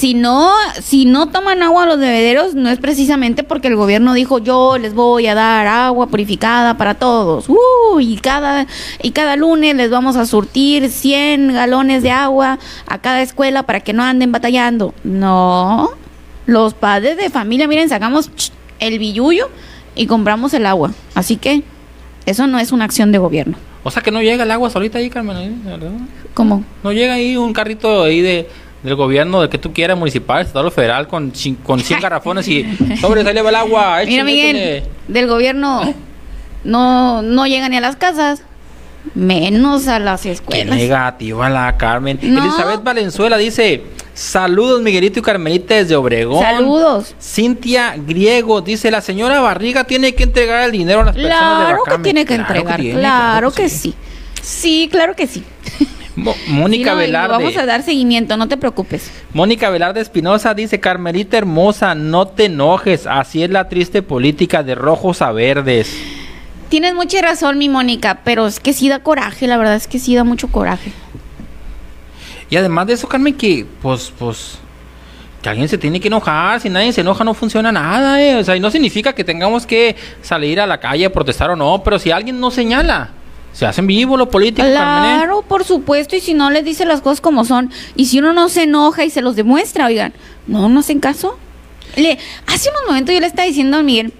si 0.01 0.15
no, 0.15 0.51
si 0.81 1.05
no 1.05 1.29
toman 1.29 1.63
agua 1.63 1.85
los 1.85 1.99
bebederos, 1.99 2.55
no 2.55 2.71
es 2.71 2.79
precisamente 2.79 3.43
porque 3.43 3.69
el 3.69 3.77
gobierno 3.77 4.15
dijo 4.15 4.39
yo 4.39 4.79
les 4.79 4.95
voy 4.95 5.27
a 5.27 5.35
dar 5.35 5.67
agua 5.67 6.07
purificada 6.07 6.79
para 6.79 6.95
todos. 6.95 7.51
Uh, 7.51 8.01
y 8.01 8.17
cada, 8.17 8.67
y 9.03 9.11
cada 9.11 9.37
lunes 9.37 9.77
les 9.77 9.91
vamos 9.91 10.17
a 10.17 10.25
surtir 10.25 10.89
100 10.89 11.53
galones 11.53 12.03
de 12.03 12.13
agua 12.13 12.59
a 12.87 12.97
cada 12.97 13.21
escuela 13.21 13.65
para 13.65 13.81
que 13.81 13.93
no 13.93 14.03
anden 14.03 14.33
batallando. 14.33 14.95
No, 15.05 15.91
los 16.47 16.73
padres 16.73 17.19
de 17.19 17.29
familia, 17.29 17.69
miren, 17.69 17.91
sacamos 17.91 18.31
el 18.79 18.99
billuyo 18.99 19.51
y 19.95 20.07
compramos 20.07 20.55
el 20.55 20.65
agua. 20.65 20.93
Así 21.15 21.37
que 21.37 21.63
eso 22.25 22.47
no 22.47 22.59
es 22.59 22.73
una 22.73 22.87
acción 22.87 23.13
de 23.13 23.19
gobierno. 23.19 23.59
O 23.83 23.91
sea 23.91 24.03
que 24.03 24.11
no 24.11 24.23
llega 24.23 24.45
el 24.45 24.51
agua 24.51 24.71
solita 24.71 24.97
ahí, 24.97 25.11
Carmen. 25.11 25.61
¿Cómo? 26.33 26.65
No 26.83 26.91
llega 26.91 27.13
ahí 27.13 27.37
un 27.37 27.53
carrito 27.53 28.05
ahí 28.05 28.23
de 28.23 28.49
del 28.83 28.95
gobierno, 28.95 29.43
de 29.43 29.49
que 29.49 29.59
tú 29.59 29.73
quieras, 29.73 29.99
municipal, 29.99 30.43
estatal 30.43 30.71
federal, 30.71 31.09
con, 31.09 31.33
con 31.65 31.81
100 31.81 32.01
garrafones 32.03 32.49
y 32.49 32.65
sobre, 33.01 33.23
sale 33.23 33.41
el 33.41 33.55
agua. 33.55 34.01
Mira, 34.07 34.25
Miguel, 34.25 34.85
del 35.09 35.27
gobierno 35.27 35.95
no, 36.65 37.23
no 37.23 37.47
llega 37.47 37.69
ni 37.69 37.77
a 37.77 37.81
las 37.81 37.97
casas, 37.97 38.43
menos 39.15 39.89
a 39.89 39.99
las 39.99 40.27
escuelas. 40.27 40.77
Qué 40.77 40.83
negativa 40.83 41.49
la 41.49 41.77
Carmen. 41.77 42.19
Elizabeth 42.23 42.83
Valenzuela 42.83 43.37
dice, 43.37 43.83
saludos 44.15 44.83
Miguelito 44.83 45.21
y 45.21 45.23
Carmelita 45.23 45.75
desde 45.75 45.97
Obregón. 45.97 46.43
Saludos. 46.43 47.15
Cintia 47.21 47.95
Griego 47.97 48.61
dice, 48.61 48.91
la 48.91 49.01
señora 49.01 49.41
Barriga 49.41 49.85
tiene 49.85 50.15
que 50.15 50.25
entregar 50.25 50.65
el 50.65 50.73
dinero 50.73 51.01
a 51.01 51.05
las 51.05 51.15
personas 51.15 51.59
de 51.59 51.65
Claro 51.65 51.83
que 51.85 51.99
tiene 52.03 52.25
que 52.25 52.35
entregar, 52.35 52.81
claro, 52.81 53.51
que, 53.51 53.69
sí. 53.69 53.95
sí. 54.43 54.89
claro 54.91 55.15
que 55.15 55.27
sí. 55.27 55.45
Mónica 56.49 56.95
Velarde. 56.95 57.37
Vamos 57.37 57.57
a 57.57 57.67
dar 57.67 57.83
seguimiento, 57.83 58.37
no 58.37 58.49
te 58.49 58.57
preocupes. 58.57 59.11
Mónica 59.33 59.71
Velarde 59.71 60.01
Espinosa 60.01 60.55
dice, 60.55 60.81
Carmelita 60.81 61.39
hermosa, 61.39 61.95
no 61.95 62.29
te 62.29 62.47
enojes, 62.47 63.07
así 63.07 63.43
es 63.43 63.51
la 63.51 63.69
triste 63.69 64.03
política 64.03 64.63
de 64.63 64.75
rojos 64.75 65.23
a 65.23 65.33
verdes. 65.33 65.97
Tienes 66.69 66.95
mucha 66.95 67.21
razón, 67.21 67.59
mi 67.59 67.69
Mónica, 67.69 68.21
pero 68.25 68.47
es 68.47 68.61
que 68.61 68.73
sí 68.73 68.89
da 68.89 69.01
coraje, 69.01 69.47
la 69.47 69.57
verdad 69.57 69.75
es 69.75 69.89
que 69.89 69.99
sí 69.99 70.15
da 70.15 70.25
mucho 70.25 70.49
coraje. 70.49 70.93
Y 72.49 72.57
además 72.57 72.87
de 72.87 72.95
eso, 72.95 73.09
Carmen, 73.09 73.35
que 73.35 73.67
pues, 73.83 74.13
pues, 74.19 74.59
que 75.43 75.49
alguien 75.49 75.69
se 75.69 75.79
tiene 75.79 76.01
que 76.01 76.09
enojar, 76.09 76.61
si 76.61 76.69
nadie 76.69 76.93
se 76.93 77.01
enoja 77.01 77.25
no 77.25 77.35
funciona 77.35 77.73
nada, 77.73 78.23
eh. 78.23 78.37
O 78.37 78.45
sea, 78.45 78.57
y 78.57 78.61
no 78.61 78.71
significa 78.71 79.13
que 79.13 79.25
tengamos 79.25 79.67
que 79.67 79.97
salir 80.23 80.61
a 80.61 80.67
la 80.67 80.79
calle 80.79 81.07
a 81.07 81.13
protestar 81.13 81.51
o 81.51 81.57
no, 81.57 81.83
pero 81.83 81.99
si 81.99 82.11
alguien 82.11 82.39
no 82.39 82.51
señala, 82.51 83.11
se 83.53 83.67
hacen 83.67 83.87
vivo 83.87 84.17
los 84.17 84.29
políticos. 84.29 84.71
Claro, 84.71 85.43
por 85.43 85.65
supuesto, 85.65 86.17
y 86.17 86.21
si 86.21 86.35
no 86.35 86.51
les 86.51 86.65
dice 86.65 86.85
las 86.85 87.01
cosas 87.01 87.21
como 87.21 87.45
son, 87.45 87.71
y 87.97 88.07
si 88.07 88.19
uno 88.19 88.33
no 88.33 88.49
se 88.49 88.65
enoja 88.65 89.05
y 89.05 89.11
se 89.11 89.23
los 89.23 89.37
demuestra, 89.37 89.87
oigan, 89.87 90.13
no, 90.47 90.69
no 90.69 90.81
hacen 90.81 91.01
caso. 91.01 91.37
Le, 91.97 92.19
hace 92.47 92.71
unos 92.71 92.83
momentos 92.87 93.15
yo 93.15 93.21
le 93.21 93.27
estaba 93.27 93.47
diciendo 93.47 93.79
a 93.79 93.83
Miguel, 93.83 94.13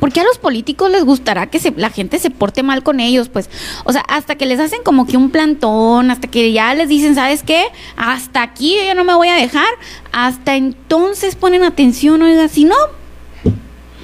¿por 0.00 0.12
qué 0.12 0.20
a 0.20 0.24
los 0.24 0.38
políticos 0.38 0.90
les 0.90 1.04
gustará 1.04 1.46
que 1.46 1.58
se, 1.58 1.72
la 1.76 1.90
gente 1.90 2.18
se 2.18 2.30
porte 2.30 2.62
mal 2.62 2.82
con 2.82 3.00
ellos? 3.00 3.28
Pues, 3.28 3.50
o 3.84 3.92
sea, 3.92 4.02
hasta 4.08 4.36
que 4.36 4.46
les 4.46 4.58
hacen 4.60 4.80
como 4.82 5.06
que 5.06 5.16
un 5.16 5.30
plantón, 5.30 6.10
hasta 6.10 6.28
que 6.28 6.52
ya 6.52 6.74
les 6.74 6.88
dicen, 6.88 7.14
¿sabes 7.14 7.42
qué? 7.42 7.64
Hasta 7.96 8.42
aquí 8.42 8.76
yo 8.86 8.94
no 8.94 9.04
me 9.04 9.14
voy 9.14 9.28
a 9.28 9.34
dejar, 9.34 9.68
hasta 10.12 10.56
entonces 10.56 11.36
ponen 11.36 11.62
atención, 11.62 12.22
oiga, 12.22 12.48
si 12.48 12.64
no, 12.64 12.76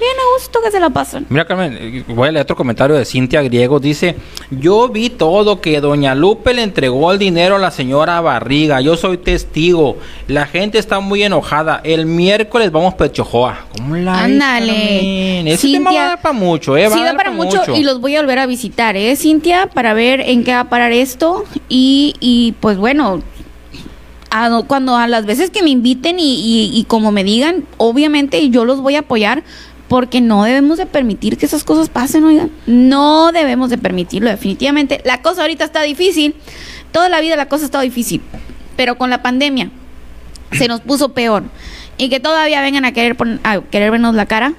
Bien 0.01 0.13
a 0.17 0.33
gusto 0.35 0.59
que 0.63 0.71
se 0.71 0.79
la 0.79 0.89
pasan. 0.89 1.27
Mira, 1.29 1.45
Carmen, 1.45 2.03
voy 2.07 2.29
a 2.29 2.31
leer 2.31 2.41
otro 2.41 2.55
comentario 2.55 2.95
de 2.95 3.05
Cintia 3.05 3.43
Griego. 3.43 3.79
Dice, 3.79 4.15
yo 4.49 4.89
vi 4.89 5.11
todo 5.11 5.61
que 5.61 5.79
doña 5.79 6.15
Lupe 6.15 6.55
le 6.55 6.63
entregó 6.63 7.11
el 7.11 7.19
dinero 7.19 7.57
a 7.57 7.59
la 7.59 7.69
señora 7.69 8.19
Barriga. 8.19 8.81
Yo 8.81 8.97
soy 8.97 9.19
testigo. 9.19 9.99
La 10.27 10.47
gente 10.47 10.79
está 10.79 11.01
muy 11.01 11.21
enojada. 11.21 11.81
El 11.83 12.07
miércoles 12.07 12.71
vamos 12.71 12.95
a 12.95 12.97
Pechojoa. 12.97 13.67
¿Cómo 13.77 13.95
la 13.95 14.23
Ándale. 14.23 15.51
Ese 15.51 15.71
tema 15.71 15.91
va 15.91 16.03
a 16.03 16.07
dar 16.07 16.21
para 16.23 16.33
mucho, 16.33 16.75
¿eh? 16.75 16.89
sí, 16.91 17.03
da 17.03 17.13
para 17.13 17.29
mucho, 17.29 17.61
y 17.75 17.83
los 17.83 18.01
voy 18.01 18.15
a 18.15 18.21
volver 18.21 18.39
a 18.39 18.47
visitar, 18.47 18.97
¿eh, 18.97 19.15
Cintia? 19.15 19.67
Para 19.67 19.93
ver 19.93 20.19
en 20.21 20.43
qué 20.43 20.53
va 20.53 20.61
a 20.61 20.69
parar 20.69 20.93
esto. 20.93 21.43
Y, 21.69 22.15
y 22.19 22.53
pues 22.53 22.77
bueno, 22.77 23.21
cuando 24.67 24.95
a 24.95 25.07
las 25.07 25.25
veces 25.25 25.49
que 25.49 25.61
me 25.61 25.69
inviten 25.69 26.15
y, 26.19 26.85
como 26.87 27.11
me 27.11 27.23
digan, 27.23 27.65
obviamente 27.77 28.49
yo 28.49 28.63
los 28.63 28.79
voy 28.79 28.95
a 28.95 28.99
apoyar 28.99 29.43
porque 29.91 30.21
no 30.21 30.45
debemos 30.45 30.77
de 30.77 30.85
permitir 30.85 31.37
que 31.37 31.45
esas 31.45 31.65
cosas 31.65 31.89
pasen, 31.89 32.23
oigan. 32.23 32.49
No 32.65 33.33
debemos 33.33 33.69
de 33.69 33.77
permitirlo, 33.77 34.29
definitivamente. 34.29 35.01
La 35.03 35.21
cosa 35.21 35.41
ahorita 35.41 35.65
está 35.65 35.81
difícil. 35.81 36.33
Toda 36.93 37.09
la 37.09 37.19
vida 37.19 37.35
la 37.35 37.49
cosa 37.49 37.63
ha 37.63 37.65
estado 37.65 37.83
difícil. 37.83 38.21
Pero 38.77 38.97
con 38.97 39.09
la 39.09 39.21
pandemia 39.21 39.69
se 40.53 40.69
nos 40.69 40.79
puso 40.79 41.09
peor. 41.09 41.43
Y 41.97 42.07
que 42.07 42.21
todavía 42.21 42.61
vengan 42.61 42.85
a 42.85 42.93
querer, 42.93 43.17
a 43.43 43.59
querer 43.59 43.91
vernos 43.91 44.15
la 44.15 44.27
cara, 44.27 44.53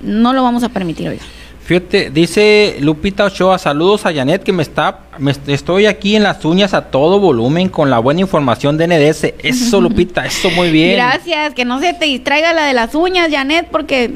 no 0.00 0.32
lo 0.32 0.42
vamos 0.42 0.64
a 0.64 0.68
permitir, 0.70 1.10
oigan. 1.10 1.26
Fíjate, 1.62 2.10
dice 2.10 2.78
Lupita 2.80 3.26
Ochoa, 3.26 3.58
saludos 3.58 4.04
a 4.04 4.12
Janet 4.12 4.42
que 4.42 4.52
me 4.52 4.64
está, 4.64 5.02
me, 5.16 5.32
estoy 5.46 5.86
aquí 5.86 6.16
en 6.16 6.24
las 6.24 6.44
uñas 6.44 6.74
a 6.74 6.90
todo 6.90 7.20
volumen 7.20 7.68
con 7.68 7.88
la 7.88 8.00
buena 8.00 8.22
información 8.22 8.76
de 8.76 8.88
NDS. 8.88 9.34
Eso, 9.44 9.80
Lupita, 9.80 10.26
eso 10.26 10.50
muy 10.50 10.72
bien. 10.72 10.94
Gracias, 10.94 11.54
que 11.54 11.64
no 11.64 11.78
se 11.78 11.94
te 11.94 12.06
distraiga 12.06 12.52
la 12.52 12.66
de 12.66 12.72
las 12.72 12.96
uñas, 12.96 13.30
Janet, 13.30 13.68
porque... 13.70 14.10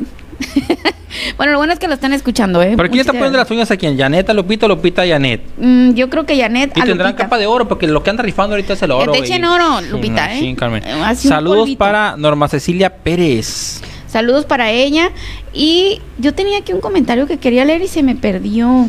bueno, 1.37 1.53
lo 1.53 1.59
bueno 1.59 1.73
es 1.73 1.79
que 1.79 1.89
lo 1.89 1.95
están 1.95 2.13
escuchando, 2.13 2.63
¿eh? 2.63 2.75
¿Pero 2.77 2.89
quién 2.89 3.01
está 3.01 3.13
poniendo 3.13 3.39
las 3.39 3.51
uñas 3.51 3.71
a 3.71 3.77
quién? 3.77 3.97
¿Janet 3.97 4.29
a 4.31 4.35
Lupita 4.35 4.69
Lupita 4.69 5.03
a 5.03 5.07
Janet? 5.07 5.43
Mm, 5.57 5.95
yo 5.95 6.11
creo 6.11 6.27
que 6.27 6.37
Janet 6.37 6.77
Y 6.77 6.83
tendrán 6.83 7.15
capa 7.15 7.39
de 7.39 7.47
oro, 7.47 7.69
porque 7.69 7.87
lo 7.87 8.03
que 8.03 8.11
anda 8.11 8.23
rifando 8.23 8.55
ahorita 8.55 8.75
es 8.75 8.83
el 8.83 8.91
oro. 8.91 9.13
Que 9.13 9.21
te 9.21 9.25
echen 9.25 9.45
oro, 9.45 9.81
Lupita, 9.91 10.35
¿eh? 10.35 10.41
Sí, 10.41 10.55
Carmen. 10.55 10.83
Eh, 10.85 11.15
saludos 11.17 11.71
para 11.77 12.17
Norma 12.17 12.49
Cecilia 12.49 12.91
Pérez. 12.91 13.81
Saludos 14.09 14.45
para 14.45 14.71
ella. 14.71 15.11
Y 15.53 16.01
yo 16.19 16.35
tenía 16.35 16.59
aquí 16.59 16.73
un 16.73 16.81
comentario 16.81 17.27
que 17.27 17.39
quería 17.39 17.65
leer 17.65 17.83
y 17.83 17.89
se 17.89 18.03
me 18.03 18.15
perdió. 18.15 18.87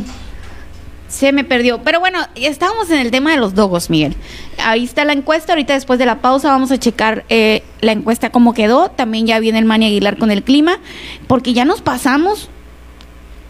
Se 1.07 1.31
me 1.31 1.43
perdió. 1.43 1.81
Pero 1.83 1.99
bueno, 1.99 2.19
estábamos 2.35 2.89
en 2.91 2.99
el 2.99 3.11
tema 3.11 3.31
de 3.31 3.37
los 3.37 3.55
dogos, 3.55 3.89
Miguel. 3.89 4.15
Ahí 4.57 4.83
está 4.83 5.05
la 5.05 5.13
encuesta. 5.13 5.53
Ahorita 5.53 5.73
después 5.73 5.99
de 5.99 6.05
la 6.05 6.19
pausa 6.21 6.49
vamos 6.49 6.71
a 6.71 6.77
checar 6.77 7.25
eh, 7.29 7.63
la 7.81 7.93
encuesta 7.93 8.29
cómo 8.29 8.53
quedó. 8.53 8.89
También 8.89 9.25
ya 9.25 9.39
viene 9.39 9.59
el 9.59 9.65
Mani 9.65 9.87
Aguilar 9.87 10.17
con 10.17 10.31
el 10.31 10.43
clima. 10.43 10.79
Porque 11.27 11.53
ya 11.53 11.65
nos 11.65 11.81
pasamos. 11.81 12.49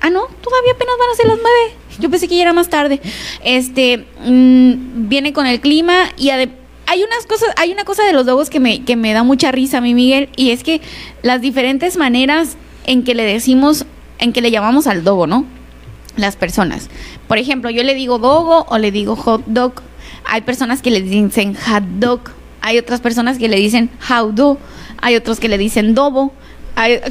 Ah, 0.02 0.10
no, 0.10 0.26
todavía 0.42 0.74
apenas 0.74 0.96
van 1.00 1.10
a 1.12 1.16
ser 1.16 1.26
las 1.28 1.38
nueve. 1.42 1.76
Yo 2.00 2.10
pensé 2.10 2.28
que 2.28 2.36
ya 2.36 2.44
era 2.44 2.54
más 2.54 2.70
tarde. 2.70 3.02
Este, 3.44 4.06
mm, 4.24 5.08
viene 5.10 5.34
con 5.34 5.48
el 5.48 5.60
clima 5.60 6.12
y 6.18 6.30
hay 6.30 7.04
unas 7.04 7.26
cosas, 7.28 7.50
hay 7.58 7.72
una 7.72 7.84
cosa 7.84 8.04
de 8.06 8.14
los 8.14 8.26
dogos 8.26 8.50
que 8.50 8.60
me, 8.60 8.84
que 8.84 8.96
me 8.96 9.14
da 9.14 9.24
mucha 9.24 9.52
risa 9.52 9.80
a 9.80 9.82
mí, 9.82 9.94
Miguel, 9.94 10.30
y 10.36 10.52
es 10.52 10.64
que 10.64 10.82
las 11.24 11.42
diferentes 11.42 11.98
maneras 11.98 12.58
en 12.86 13.04
que 13.04 13.16
le 13.16 13.24
decimos, 13.24 13.86
en 14.20 14.32
que 14.34 14.42
le 14.42 14.52
llamamos 14.52 14.88
al 14.88 15.04
dogo, 15.04 15.26
¿no? 15.26 15.46
Las 16.18 16.36
personas. 16.36 16.90
Por 17.28 17.38
ejemplo, 17.38 17.70
yo 17.70 17.84
le 17.84 17.96
digo 17.96 18.20
dogo 18.20 18.66
o 18.70 18.78
le 18.78 18.92
digo 18.92 19.16
hot 19.16 19.44
dog. 19.46 19.74
Hay 20.26 20.42
personas 20.42 20.82
que 20.82 20.92
le 20.92 21.02
dicen 21.02 21.56
hot 21.56 21.84
dog. 22.00 22.22
Hay 22.62 22.78
otras 22.78 23.00
personas 23.00 23.38
que 23.38 23.48
le 23.48 23.58
dicen 23.58 23.90
how 24.10 24.32
do. 24.32 24.58
Hay 25.02 25.16
otros 25.16 25.40
que 25.40 25.48
le 25.48 25.58
dicen 25.58 25.96
dobo. 25.96 26.34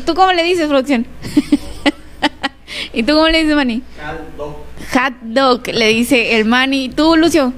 ¿Tú 0.05 0.15
cómo 0.15 0.33
le 0.33 0.43
dices, 0.43 0.69
producción? 0.69 1.07
¿Y 2.93 3.03
tú 3.03 3.15
cómo 3.15 3.29
le 3.29 3.43
dices, 3.43 3.57
Manny? 3.57 3.83
Hot 4.05 4.37
dog. 4.37 4.57
Hot 4.93 5.15
dog, 5.23 5.67
le 5.69 5.89
dice 5.89 6.37
el 6.37 6.45
Manny. 6.45 6.89
¿Tú, 6.89 7.17
Lucio? 7.17 7.53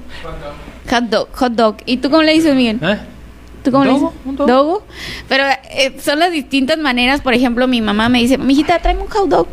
Hot 0.89 1.03
dog, 1.03 1.29
hot 1.33 1.53
dog. 1.53 1.77
¿Y 1.85 1.97
tú 1.97 2.09
cómo 2.09 2.23
le 2.23 2.33
dices, 2.33 2.55
Miguel? 2.55 2.79
¿Eh? 2.81 2.99
¿Tú 3.63 3.71
cómo 3.71 3.85
le 3.85 3.93
dices? 3.93 4.09
¿Dogo? 4.25 4.83
Pero 5.27 5.43
eh, 5.71 5.97
son 6.01 6.19
las 6.19 6.31
distintas 6.31 6.77
maneras. 6.77 7.21
Por 7.21 7.33
ejemplo, 7.33 7.67
mi 7.67 7.81
mamá 7.81 8.09
me 8.09 8.19
dice, 8.19 8.37
mijita, 8.37 8.79
tráeme 8.79 9.01
un 9.01 9.09
hot 9.09 9.29
dog. 9.29 9.47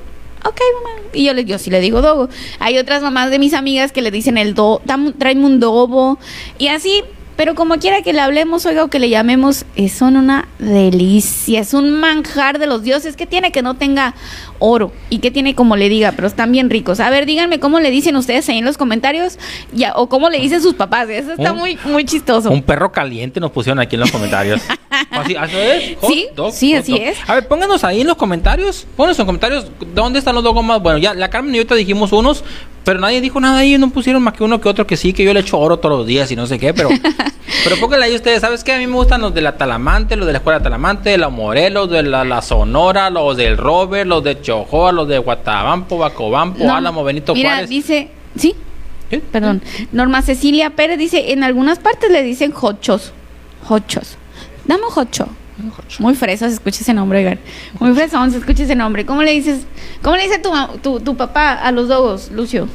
Ok, 0.47 0.61
mamá. 0.83 1.01
Y 1.13 1.25
yo, 1.25 1.35
le, 1.35 1.45
yo 1.45 1.59
sí 1.59 1.71
le 1.71 1.81
digo 1.81 2.03
dogo. 2.03 2.29
Hay 2.61 2.79
otras 2.79 3.03
mamás 3.03 3.31
de 3.31 3.39
mis 3.39 3.53
amigas 3.53 3.91
que 3.91 4.01
le 4.01 4.11
dicen 4.11 4.39
el 4.39 4.55
do, 4.55 4.81
tráeme 5.19 5.45
un 5.45 5.59
dobo. 5.59 6.19
Y 6.59 6.69
así, 6.69 7.03
pero 7.37 7.55
como 7.55 7.77
quiera 7.77 8.03
que 8.03 8.13
le 8.13 8.21
hablemos, 8.21 8.65
oiga, 8.67 8.85
o 8.85 8.89
que 8.89 8.99
le 8.99 9.11
llamemos, 9.11 9.67
son 9.95 10.17
una 10.17 10.49
delicia, 10.59 11.61
es 11.61 11.75
un 11.75 12.01
manjar 12.01 12.59
de 12.59 12.67
los 12.67 12.83
dioses. 12.83 13.15
que 13.17 13.27
tiene 13.27 13.53
que 13.53 13.63
no 13.63 13.75
tenga 13.75 14.15
oro? 14.59 14.93
¿Y 15.11 15.19
que 15.19 15.31
tiene 15.31 15.55
como 15.55 15.77
le 15.77 15.89
diga? 15.89 16.13
Pero 16.13 16.29
están 16.29 16.51
bien 16.51 16.71
ricos. 16.71 16.99
A 17.01 17.11
ver, 17.11 17.27
díganme 17.27 17.61
cómo 17.61 17.79
le 17.79 17.91
dicen 17.91 18.17
ustedes 18.17 18.49
ahí 18.49 18.59
en 18.59 18.65
los 18.65 18.79
comentarios 18.79 19.39
ya, 19.73 19.93
o 19.97 20.09
cómo 20.09 20.31
le 20.31 20.39
dicen 20.39 20.63
sus 20.63 20.75
papás. 20.75 21.09
Eso 21.11 21.33
está 21.33 21.53
muy, 21.53 21.79
muy 21.85 22.05
chistoso. 22.05 22.51
Un 22.51 22.63
perro 22.63 22.91
caliente 22.91 23.39
nos 23.39 23.51
pusieron 23.51 23.79
aquí 23.81 23.97
en 23.97 24.01
los 24.01 24.11
comentarios. 24.11 24.63
¿Así, 25.11 25.35
es? 25.35 25.99
sí, 26.07 26.29
sí, 26.53 26.75
así 26.75 26.97
es. 26.97 27.19
A 27.27 27.35
ver, 27.35 27.49
pónganos 27.49 27.85
ahí 27.85 28.01
en 28.01 28.07
los 28.07 28.17
comentarios. 28.17 28.87
Pónganos 28.97 29.19
en 29.19 29.27
comentarios 29.27 29.67
dónde 29.95 30.19
están 30.19 30.35
los 30.35 30.45
dos 30.45 30.65
más. 30.65 30.81
Bueno, 30.81 30.99
ya 30.99 31.15
la 31.15 31.29
Carmen 31.29 31.55
y 31.55 31.59
yo 31.59 31.67
te 31.67 31.75
dijimos 31.75 32.13
unos, 32.13 32.45
pero 32.87 33.01
nadie 33.01 33.21
dijo 33.21 33.41
nada 33.41 33.59
ahí, 33.59 33.77
no 33.79 33.91
pusieron 33.91 34.23
más 34.23 34.35
que 34.35 34.45
uno 34.45 34.61
que 34.61 34.69
otro 34.69 34.87
que 34.87 34.97
sí, 34.97 35.13
que 35.13 35.25
yo 35.25 35.35
le 35.35 35.41
echo 35.41 35.59
oro 35.59 35.77
todos 35.81 35.99
los 35.99 36.07
días 36.07 36.31
y 36.31 36.37
no 36.37 36.47
sé 36.47 36.57
qué, 36.57 36.73
pero 36.73 36.89
pero 37.65 37.77
pónganle 37.81 38.07
ahí 38.07 38.15
ustedes, 38.15 38.41
¿sabes 38.41 38.63
qué? 38.63 38.75
A 38.75 38.79
mí 38.79 38.87
me 38.87 38.95
gustan 38.95 39.23
los 39.23 39.35
de 39.35 39.41
la 39.41 39.57
Talamante, 39.57 40.15
los 40.15 40.25
de 40.25 40.33
la 40.33 40.39
Escuela 40.39 40.63
Talamante, 40.63 41.11
de 41.11 41.19
la 41.19 41.29
Morelos, 41.29 41.91
de 41.91 42.05
la, 42.05 42.41
Sonora, 42.43 43.11
los 43.11 43.37
del 43.37 43.57
Robert, 43.57 44.07
los 44.07 44.23
de 44.23 44.41
Chojoa, 44.41 44.93
los 44.93 45.09
de 45.09 45.19
Guatabampo, 45.19 45.99
Bacobampo, 45.99 46.73
Álamo, 46.73 47.03
Benito 47.03 47.35
mira, 47.35 47.67
dice, 47.67 48.09
¿sí? 48.37 48.55
Perdón. 49.33 49.63
Norma 49.91 50.23
Cecilia 50.23 50.71
Pérez 50.71 50.97
dice, 50.97 51.33
en 51.33 51.43
algunas 51.43 51.81
partes 51.81 52.09
le 52.09 52.23
dicen 52.23 52.55
hochos. 52.55 53.13
Hochos. 53.69 54.17
Dame 54.65 54.85
un 54.85 54.93
hocho. 54.97 55.27
Muy 55.99 56.15
fresa 56.15 56.49
se 56.49 56.55
escucha 56.55 56.81
ese 56.81 56.93
nombre. 56.93 57.39
Muy 57.79 57.95
fresón 57.95 58.31
se 58.31 58.39
escucha 58.39 58.65
ese 58.65 58.75
nombre. 58.75 59.07
¿Cómo 59.07 59.23
le 59.23 59.33
dices? 59.33 59.67
¿Cómo 60.03 60.17
le 60.17 60.25
dice 60.25 60.39
tu, 60.39 60.51
tu, 60.83 61.01
tu 61.01 61.17
papá 61.17 61.55
a 61.55 61.73
los 61.73 61.89
dogos, 61.89 62.31
Lucio? 62.31 62.69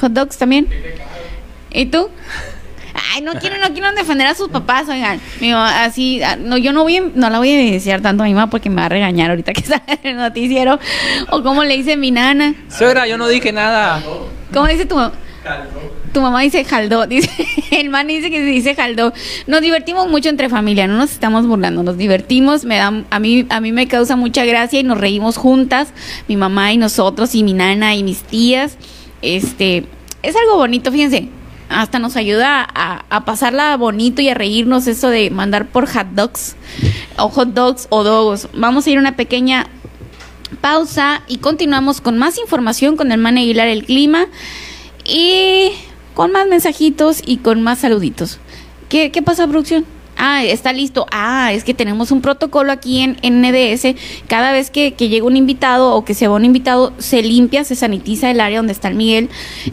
Hot 0.00 0.12
dogs 0.12 0.36
también. 0.36 0.68
¿Y 1.70 1.86
tú? 1.86 2.08
Ay, 3.14 3.22
no 3.22 3.34
quiero, 3.34 3.58
no 3.58 3.72
quiero 3.72 3.92
defender 3.92 4.26
a 4.26 4.34
sus 4.34 4.48
papás, 4.48 4.88
oigan. 4.88 5.20
así, 5.54 6.22
ah, 6.22 6.36
no, 6.36 6.56
yo 6.56 6.72
no 6.72 6.82
voy, 6.82 7.12
no 7.14 7.28
la 7.28 7.38
voy 7.38 7.52
a 7.52 7.72
decir 7.72 8.00
tanto 8.00 8.22
a 8.22 8.26
mi 8.26 8.34
mamá 8.34 8.48
porque 8.48 8.70
me 8.70 8.76
va 8.76 8.86
a 8.86 8.88
regañar 8.88 9.30
ahorita 9.30 9.52
que 9.52 9.62
sale 9.66 9.82
el 10.02 10.16
noticiero. 10.16 10.78
O 11.30 11.42
como 11.42 11.64
le 11.64 11.76
dice 11.76 11.96
mi 11.96 12.10
nana. 12.10 12.54
Suegra, 12.68 13.06
yo 13.06 13.18
no 13.18 13.28
dije 13.28 13.52
nada. 13.52 14.02
¿Cómo 14.52 14.66
dice 14.66 14.86
tu 14.86 14.96
mamá? 14.96 15.12
Tu 16.16 16.22
mamá 16.22 16.40
dice 16.40 16.64
jaldó, 16.64 17.06
dice, 17.06 17.28
el 17.72 17.90
man 17.90 18.06
dice 18.06 18.30
que 18.30 18.38
se 18.38 18.46
dice 18.46 18.74
jaldó. 18.74 19.12
Nos 19.46 19.60
divertimos 19.60 20.08
mucho 20.08 20.30
entre 20.30 20.48
familia, 20.48 20.86
no 20.86 20.96
nos 20.96 21.12
estamos 21.12 21.46
burlando, 21.46 21.82
nos 21.82 21.98
divertimos, 21.98 22.64
me 22.64 22.78
da, 22.78 23.04
a 23.10 23.20
mí, 23.20 23.44
a 23.50 23.60
mí 23.60 23.70
me 23.70 23.86
causa 23.86 24.16
mucha 24.16 24.46
gracia 24.46 24.80
y 24.80 24.82
nos 24.82 24.96
reímos 24.96 25.36
juntas, 25.36 25.88
mi 26.26 26.38
mamá 26.38 26.72
y 26.72 26.78
nosotros 26.78 27.34
y 27.34 27.42
mi 27.42 27.52
nana 27.52 27.96
y 27.96 28.02
mis 28.02 28.22
tías. 28.22 28.78
Este, 29.20 29.84
es 30.22 30.34
algo 30.36 30.56
bonito, 30.56 30.90
fíjense, 30.90 31.28
hasta 31.68 31.98
nos 31.98 32.16
ayuda 32.16 32.66
a, 32.66 33.24
pasarla 33.26 33.76
bonito 33.76 34.22
y 34.22 34.30
a 34.30 34.34
reírnos 34.34 34.86
eso 34.86 35.10
de 35.10 35.28
mandar 35.28 35.66
por 35.66 35.86
hot 35.86 36.06
dogs 36.14 36.56
o 37.18 37.28
hot 37.28 37.48
dogs 37.50 37.88
o 37.90 38.04
dogos. 38.04 38.48
Vamos 38.54 38.86
a 38.86 38.90
ir 38.90 38.96
a 38.96 39.00
una 39.00 39.16
pequeña 39.16 39.66
pausa 40.62 41.20
y 41.28 41.36
continuamos 41.36 42.00
con 42.00 42.16
más 42.16 42.38
información 42.38 42.96
con 42.96 43.12
el 43.12 43.20
man 43.20 43.36
Aguilar 43.36 43.68
el 43.68 43.84
clima 43.84 44.28
y 45.04 45.72
con 46.16 46.32
más 46.32 46.48
mensajitos 46.48 47.22
y 47.26 47.36
con 47.36 47.60
más 47.60 47.80
saluditos. 47.80 48.38
¿Qué, 48.88 49.12
qué 49.12 49.20
pasa, 49.20 49.46
producción? 49.46 49.84
Ah, 50.16 50.42
está 50.44 50.72
listo. 50.72 51.04
Ah, 51.12 51.52
es 51.52 51.62
que 51.62 51.74
tenemos 51.74 52.10
un 52.10 52.22
protocolo 52.22 52.72
aquí 52.72 53.00
en, 53.00 53.18
NDS. 53.22 53.94
Cada 54.26 54.50
vez 54.50 54.70
que, 54.70 54.92
llega 54.92 55.26
un 55.26 55.36
invitado 55.36 55.94
o 55.94 56.06
que 56.06 56.14
se 56.14 56.26
va 56.26 56.36
un 56.36 56.46
invitado, 56.46 56.94
se 56.96 57.20
limpia, 57.20 57.64
se 57.64 57.76
sanitiza 57.76 58.30
el 58.30 58.40
área 58.40 58.60
donde 58.60 58.72
está 58.72 58.88
el 58.88 58.94
Miguel. 58.94 59.28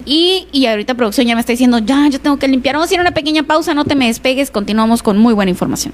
Y, 0.05 0.47
y 0.51 0.65
ahorita 0.65 0.95
producción 0.95 1.27
ya 1.27 1.35
me 1.35 1.39
está 1.39 1.53
diciendo, 1.53 1.77
ya, 1.77 2.09
yo 2.09 2.19
tengo 2.19 2.37
que 2.37 2.49
limpiar. 2.49 2.75
Vamos 2.75 2.91
a 2.91 2.93
ir 2.93 2.99
a 2.99 3.03
una 3.03 3.11
pequeña 3.11 3.43
pausa, 3.43 3.73
no 3.73 3.85
te 3.85 3.95
me 3.95 4.07
despegues. 4.07 4.51
Continuamos 4.51 5.01
con 5.01 5.17
muy 5.17 5.33
buena 5.33 5.49
información. 5.49 5.93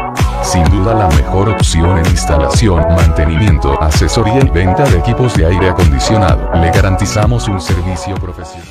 Sin 0.43 0.63
duda 0.65 0.93
la 0.93 1.07
mejor 1.09 1.49
opción 1.49 1.99
en 1.99 2.05
instalación, 2.07 2.83
mantenimiento, 2.95 3.81
asesoría 3.81 4.39
y 4.43 4.49
venta 4.49 4.83
de 4.83 4.97
equipos 4.97 5.35
de 5.35 5.45
aire 5.45 5.69
acondicionado. 5.69 6.51
Le 6.55 6.71
garantizamos 6.71 7.47
un 7.47 7.61
servicio 7.61 8.15
profesional. 8.15 8.67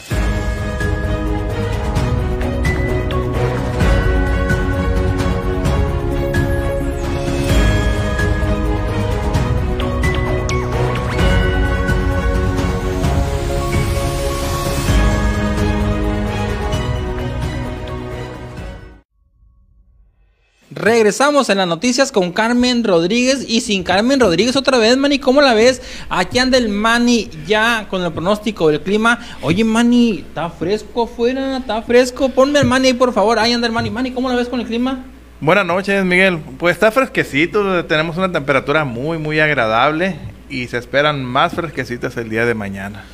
Regresamos 20.80 21.50
en 21.50 21.58
las 21.58 21.68
noticias 21.68 22.10
con 22.10 22.32
Carmen 22.32 22.84
Rodríguez 22.84 23.44
y 23.46 23.60
sin 23.60 23.82
Carmen 23.82 24.18
Rodríguez 24.18 24.56
otra 24.56 24.78
vez, 24.78 24.96
Manny. 24.96 25.18
¿Cómo 25.18 25.42
la 25.42 25.52
ves? 25.52 25.82
Aquí 26.08 26.38
anda 26.38 26.56
el 26.56 26.70
Manny 26.70 27.28
ya 27.46 27.86
con 27.90 28.02
el 28.02 28.10
pronóstico 28.10 28.68
del 28.68 28.80
clima. 28.80 29.18
Oye, 29.42 29.62
Manny, 29.62 30.24
¿está 30.26 30.48
fresco 30.48 31.02
afuera? 31.02 31.58
¿Está 31.58 31.82
fresco? 31.82 32.30
Ponme 32.30 32.60
al 32.60 32.64
Manny 32.64 32.88
ahí, 32.88 32.94
por 32.94 33.12
favor. 33.12 33.38
Ahí 33.38 33.52
anda 33.52 33.66
el 33.66 33.74
Manny. 33.74 33.90
Manny, 33.90 34.12
¿cómo 34.12 34.30
la 34.30 34.36
ves 34.36 34.48
con 34.48 34.58
el 34.58 34.66
clima? 34.66 35.04
Buenas 35.38 35.66
noches, 35.66 36.02
Miguel. 36.02 36.38
Pues 36.58 36.76
está 36.76 36.90
fresquecito. 36.90 37.84
Tenemos 37.84 38.16
una 38.16 38.32
temperatura 38.32 38.86
muy, 38.86 39.18
muy 39.18 39.38
agradable 39.38 40.16
y 40.48 40.66
se 40.68 40.78
esperan 40.78 41.22
más 41.22 41.52
fresquecitas 41.52 42.16
el 42.16 42.30
día 42.30 42.46
de 42.46 42.54
mañana. 42.54 43.04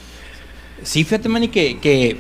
Sí, 0.85 1.03
fíjate, 1.03 1.29
Manny, 1.29 1.49
que, 1.49 1.79
que 1.81 2.17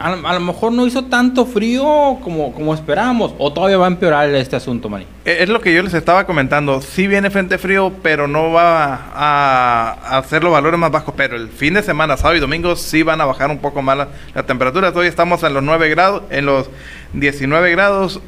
a, 0.00 0.32
lo 0.32 0.40
mejor 0.40 0.72
no 0.72 0.86
hizo 0.86 1.04
tanto 1.04 1.44
frío 1.44 2.18
como, 2.24 2.54
como 2.54 2.72
esperábamos, 2.72 3.34
o 3.36 3.52
todavía 3.52 3.76
va 3.76 3.84
a 3.84 3.88
empeorar 3.88 4.30
este 4.30 4.56
asunto, 4.56 4.88
Mani. 4.88 5.06
Es 5.26 5.50
lo 5.50 5.60
que 5.60 5.74
yo 5.74 5.82
les 5.82 5.92
estaba 5.92 6.24
comentando. 6.24 6.80
Sí 6.80 7.06
viene 7.06 7.28
frente 7.28 7.58
frío, 7.58 7.92
pero 8.02 8.26
no 8.26 8.50
va 8.50 9.10
a, 9.14 10.18
hacer 10.18 10.42
los 10.42 10.52
valores 10.52 10.80
más 10.80 10.90
bajos. 10.90 11.12
Pero 11.14 11.36
el 11.36 11.48
fin 11.48 11.74
de 11.74 11.82
semana, 11.82 12.16
sábado 12.16 12.36
y 12.36 12.40
domingo, 12.40 12.76
sí 12.76 13.02
van 13.02 13.20
a 13.20 13.26
bajar 13.26 13.50
un 13.50 13.58
poco 13.58 13.82
más 13.82 14.08
la, 14.34 14.42
temperatura. 14.44 14.90
Hoy 14.94 15.06
estamos 15.06 15.42
en 15.42 15.52
los 15.52 15.62
9 15.62 15.90
grados, 15.90 16.22
en 16.30 16.46
los 16.46 16.70
19 17.12 17.70
grados. 17.70 18.22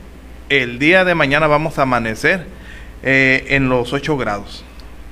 El 0.50 0.78
día 0.78 1.06
de 1.06 1.14
mañana 1.14 1.46
vamos 1.46 1.78
a 1.78 1.82
amanecer 1.82 2.44
eh, 3.02 3.46
en 3.48 3.70
los 3.70 3.94
8 3.94 4.18
grados, 4.18 4.62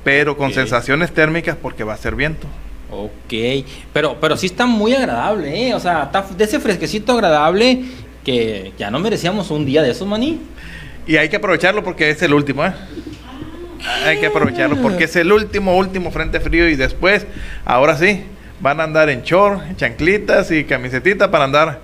pero 0.04 0.36
con 0.36 0.52
sensaciones 0.52 1.12
térmicas 1.12 1.56
porque 1.56 1.84
va 1.84 1.94
a 1.94 1.96
ser 1.96 2.16
viento. 2.16 2.46
Ok, 2.90 3.64
pero, 3.92 4.16
pero 4.20 4.36
sí 4.36 4.46
está 4.46 4.66
muy 4.66 4.94
agradable, 4.94 5.68
¿eh? 5.68 5.74
O 5.74 5.80
sea, 5.80 6.04
está 6.04 6.22
de 6.22 6.44
ese 6.44 6.58
fresquecito 6.58 7.12
agradable 7.12 7.84
que 8.24 8.72
ya 8.78 8.90
no 8.90 8.98
merecíamos 8.98 9.50
un 9.50 9.64
día 9.64 9.82
de 9.82 9.90
esos, 9.90 10.06
maní. 10.08 10.40
Y 11.06 11.16
hay 11.16 11.28
que 11.28 11.36
aprovecharlo 11.36 11.84
porque 11.84 12.10
es 12.10 12.20
el 12.22 12.34
último, 12.34 12.64
¿eh? 12.64 12.72
Hay 14.04 14.18
que 14.18 14.26
aprovecharlo 14.26 14.76
porque 14.76 15.04
es 15.04 15.16
el 15.16 15.32
último, 15.32 15.76
último 15.76 16.10
frente 16.10 16.40
frío 16.40 16.68
y 16.68 16.76
después, 16.76 17.26
ahora 17.64 17.96
sí, 17.96 18.24
van 18.60 18.80
a 18.80 18.84
andar 18.84 19.08
en 19.08 19.22
short, 19.22 19.76
chanclitas 19.76 20.50
y 20.50 20.64
camisetita 20.64 21.30
para 21.30 21.44
andar 21.44 21.80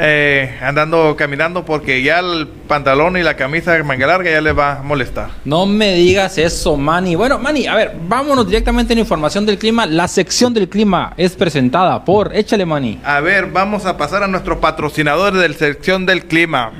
eh, 0.00 0.56
andando 0.62 1.16
caminando 1.16 1.64
porque 1.64 2.02
ya 2.02 2.20
el 2.20 2.46
pantalón 2.46 3.16
y 3.16 3.24
la 3.24 3.34
camisa 3.34 3.82
manga 3.82 4.06
larga 4.06 4.30
ya 4.30 4.40
le 4.40 4.52
va 4.52 4.78
a 4.78 4.82
molestar. 4.82 5.30
No 5.44 5.66
me 5.66 5.94
digas 5.94 6.38
eso, 6.38 6.76
Manny. 6.76 7.16
Bueno, 7.16 7.40
Manny, 7.40 7.66
a 7.66 7.74
ver, 7.74 7.96
vámonos 8.06 8.46
directamente 8.46 8.92
en 8.92 9.00
información 9.00 9.44
del 9.44 9.58
clima. 9.58 9.86
La 9.86 10.06
sección 10.06 10.54
del 10.54 10.68
clima 10.68 11.14
es 11.16 11.34
presentada 11.34 12.04
por 12.04 12.34
Échale, 12.36 12.64
Manny. 12.64 13.00
A 13.02 13.18
ver, 13.20 13.46
vamos 13.46 13.86
a 13.86 13.96
pasar 13.96 14.22
a 14.22 14.28
nuestro 14.28 14.60
patrocinador 14.60 15.34
de 15.34 15.48
la 15.48 15.54
sección 15.54 16.06
del 16.06 16.26
clima. 16.26 16.70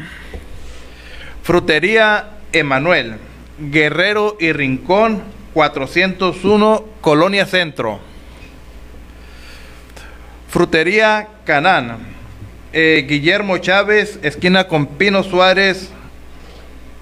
Frutería 1.43 2.37
Emanuel, 2.53 3.17
Guerrero 3.59 4.37
y 4.39 4.53
Rincón, 4.53 5.23
401, 5.55 6.85
Colonia 7.01 7.47
Centro. 7.47 7.99
Frutería 10.49 11.27
Canán 11.45 12.18
eh, 12.73 13.07
Guillermo 13.09 13.59
Chávez, 13.59 14.19
esquina 14.23 14.69
con 14.69 14.87
Pino 14.87 15.23
Suárez, 15.23 15.91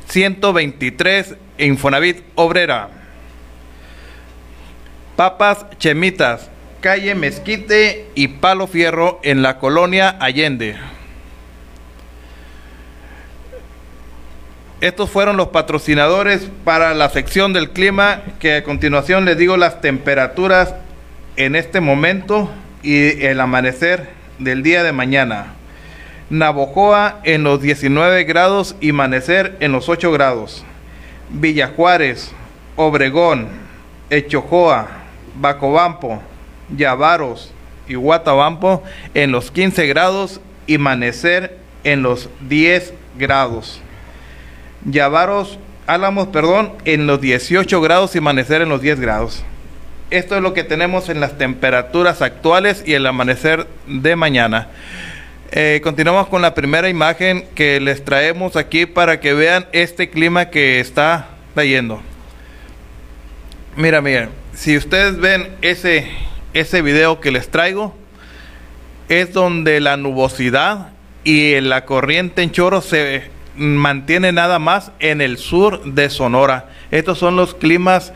123, 0.09 1.35
Infonavit 1.59 2.23
Obrera. 2.35 2.91
Papas 5.17 5.67
Chemitas, 5.79 6.51
calle 6.81 7.15
Mezquite 7.15 8.07
y 8.15 8.29
Palo 8.29 8.67
Fierro 8.67 9.19
en 9.23 9.43
la 9.43 9.59
colonia 9.59 10.17
Allende. 10.21 10.77
Estos 14.83 15.09
fueron 15.09 15.39
los 15.39 15.49
patrocinadores 15.49 16.49
para 16.65 16.93
la 16.93 17.09
sección 17.09 17.55
del 17.55 17.71
clima, 17.71 18.23
que 18.39 18.57
a 18.57 18.63
continuación 18.63 19.25
les 19.25 19.39
digo 19.39 19.57
las 19.57 19.81
temperaturas 19.81 20.75
en 21.37 21.57
este 21.57 21.81
momento 21.81 22.53
y 22.83 23.25
el 23.25 23.41
amanecer 23.41 24.11
del 24.39 24.63
día 24.63 24.83
de 24.83 24.93
mañana. 24.93 25.56
Navojoa 26.29 27.21
en 27.25 27.45
los 27.45 27.61
19 27.61 28.25
grados 28.25 28.77
y 28.81 28.93
Manecer 28.93 29.57
en 29.61 29.73
los 29.73 29.89
8 29.89 30.11
grados. 30.13 30.65
Villa 31.31 31.73
Juárez, 31.77 32.33
Obregón, 32.77 33.49
Echojoa, 34.11 34.89
Bacobampo, 35.39 36.21
Yavaros 36.77 37.53
y 37.89 37.95
Guatabampo 37.95 38.83
en 39.15 39.33
los 39.33 39.51
15 39.51 39.87
grados 39.87 40.41
y 40.67 40.79
Manecer 40.79 41.59
en 41.85 42.03
los 42.03 42.29
10 42.49 42.93
grados. 43.19 43.81
Yavaros, 44.85 45.59
Álamos, 45.87 46.27
perdón, 46.29 46.73
en 46.85 47.07
los 47.07 47.21
18 47.21 47.81
grados 47.81 48.17
y 48.17 48.21
Manecer 48.21 48.61
en 48.61 48.69
los 48.69 48.81
10 48.81 48.99
grados. 48.99 49.45
Esto 50.11 50.37
es 50.37 50.43
lo 50.43 50.53
que 50.53 50.65
tenemos 50.65 51.09
en 51.09 51.21
las 51.21 51.39
temperaturas 51.39 52.23
actuales 52.23 52.83
y 52.85 52.95
el 52.95 53.07
amanecer 53.07 53.69
de 53.87 54.17
mañana. 54.17 54.69
Eh, 55.53 55.81
continuamos 55.85 56.27
con 56.27 56.43
la 56.43 56.55
primera 56.55 56.89
imagen 56.89 57.47
que 57.55 57.79
les 57.79 58.05
traemos 58.05 58.57
aquí 58.57 58.85
para 58.85 59.21
que 59.21 59.33
vean 59.33 59.67
este 59.71 60.11
clima 60.11 60.51
que 60.51 60.81
está 60.81 61.29
cayendo. 61.55 62.03
Mira, 63.77 64.01
miren, 64.01 64.31
si 64.55 64.77
ustedes 64.77 65.19
ven 65.19 65.49
ese, 65.63 66.11
ese 66.53 66.83
video 66.83 67.21
que 67.21 67.31
les 67.31 67.49
traigo, 67.49 67.95
es 69.09 69.33
donde 69.33 69.79
la 69.79 69.97
nubosidad 69.97 70.89
y 71.23 71.61
la 71.61 71.85
corriente 71.85 72.43
en 72.43 72.51
chorro 72.51 72.81
se 72.81 73.31
mantiene 73.55 74.33
nada 74.33 74.59
más 74.59 74.91
en 74.99 75.21
el 75.21 75.39
sur 75.39 75.85
de 75.85 76.11
Sonora. 76.11 76.71
Estos 76.91 77.19
son 77.19 77.37
los 77.37 77.55
climas 77.55 78.13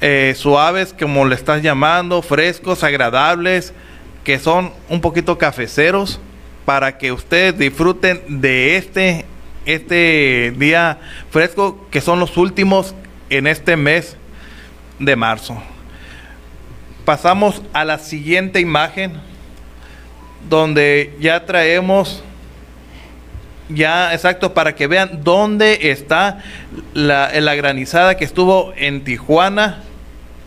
eh, 0.00 0.34
suaves, 0.36 0.92
como 0.98 1.24
le 1.24 1.36
estás 1.36 1.62
llamando, 1.62 2.20
frescos, 2.20 2.82
agradables, 2.82 3.72
que 4.24 4.40
son 4.40 4.72
un 4.88 5.00
poquito 5.00 5.38
cafeceros 5.38 6.20
para 6.68 6.98
que 6.98 7.12
ustedes 7.12 7.56
disfruten 7.56 8.20
de 8.28 8.76
este, 8.76 9.24
este 9.64 10.52
día 10.54 10.98
fresco 11.30 11.88
que 11.90 12.02
son 12.02 12.20
los 12.20 12.36
últimos 12.36 12.94
en 13.30 13.46
este 13.46 13.74
mes 13.78 14.18
de 14.98 15.16
marzo. 15.16 15.56
Pasamos 17.06 17.62
a 17.72 17.86
la 17.86 17.96
siguiente 17.98 18.60
imagen 18.60 19.14
donde 20.50 21.16
ya 21.18 21.46
traemos 21.46 22.22
ya 23.70 24.12
exacto 24.12 24.52
para 24.52 24.74
que 24.74 24.88
vean 24.88 25.20
dónde 25.24 25.90
está 25.90 26.44
la, 26.92 27.54
granizada 27.54 28.18
que 28.18 28.26
estuvo 28.26 28.74
en 28.76 29.04
Tijuana 29.04 29.84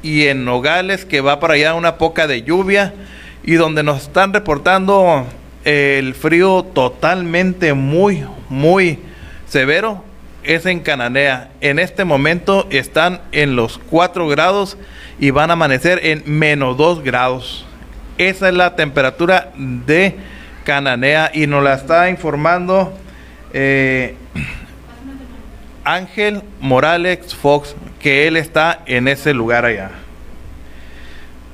y 0.03 0.27
en 0.27 0.45
Nogales 0.45 1.03
que 1.03 1.21
va 1.21 1.39
para 1.39 1.55
allá 1.55 1.73
una 1.73 1.97
poca 1.97 2.27
de 2.27 2.43
lluvia 2.43 2.93
y 3.43 3.53
donde 3.53 3.81
nos 3.81 4.03
están 4.03 4.33
reportando 4.33 5.25
el 5.63 6.13
frío 6.15 6.63
totalmente 6.63 7.73
muy, 7.73 8.25
muy 8.49 8.99
severo 9.47 10.03
es 10.43 10.65
en 10.65 10.79
Cananea. 10.79 11.49
En 11.61 11.79
este 11.79 12.05
momento 12.05 12.67
están 12.69 13.21
en 13.31 13.55
los 13.55 13.79
4 13.89 14.27
grados 14.27 14.77
y 15.19 15.29
van 15.29 15.49
a 15.49 15.53
amanecer 15.53 15.99
en 16.03 16.23
menos 16.25 16.77
2 16.77 17.03
grados. 17.03 17.65
Esa 18.17 18.49
es 18.49 18.55
la 18.55 18.75
temperatura 18.75 19.51
de 19.55 20.15
Cananea 20.63 21.31
y 21.33 21.47
nos 21.47 21.63
la 21.63 21.75
está 21.75 22.09
informando 22.09 22.93
eh, 23.53 24.15
Ángel 25.83 26.41
Morales 26.59 27.35
Fox, 27.35 27.75
que 27.99 28.27
Él 28.27 28.37
está 28.37 28.81
en 28.85 29.07
ese 29.07 29.33
lugar 29.33 29.65
allá. 29.65 29.91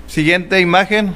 Siguiente 0.08 0.60
imagen. 0.60 1.14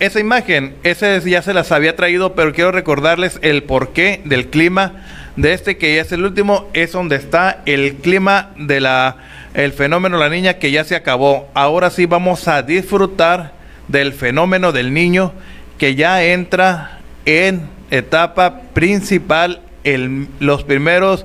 Esa 0.00 0.18
imagen, 0.18 0.74
ese 0.82 1.20
ya 1.28 1.40
se 1.42 1.54
las 1.54 1.70
había 1.70 1.94
traído, 1.94 2.34
pero 2.34 2.52
quiero 2.52 2.72
recordarles 2.72 3.38
el 3.42 3.62
porqué 3.62 4.20
del 4.24 4.48
clima 4.48 5.04
de 5.36 5.52
este 5.52 5.76
que 5.78 5.94
ya 5.94 6.02
es 6.02 6.10
el 6.12 6.24
último, 6.24 6.68
es 6.74 6.92
donde 6.92 7.16
está 7.16 7.62
el 7.64 7.94
clima 7.96 8.50
de 8.56 8.80
la 8.80 9.16
el 9.54 9.72
fenómeno 9.72 10.18
la 10.18 10.28
niña 10.28 10.54
que 10.54 10.72
ya 10.72 10.82
se 10.82 10.96
acabó. 10.96 11.48
Ahora 11.54 11.90
sí 11.90 12.06
vamos 12.06 12.48
a 12.48 12.62
disfrutar 12.62 13.52
del 13.86 14.12
fenómeno 14.12 14.72
del 14.72 14.92
niño 14.92 15.32
que 15.78 15.94
ya 15.94 16.24
entra 16.24 16.98
en 17.24 17.68
etapa 17.90 18.62
principal 18.74 19.60
en 19.84 20.28
los 20.40 20.64
primeros 20.64 21.24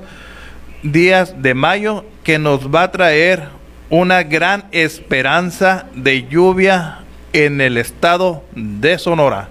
días 0.84 1.42
de 1.42 1.54
mayo 1.54 2.04
que 2.22 2.38
nos 2.38 2.72
va 2.72 2.84
a 2.84 2.92
traer 2.92 3.48
una 3.88 4.22
gran 4.22 4.66
esperanza 4.70 5.86
de 5.94 6.28
lluvia 6.28 7.00
en 7.32 7.60
el 7.60 7.76
estado 7.76 8.42
de 8.54 8.98
Sonora. 8.98 9.48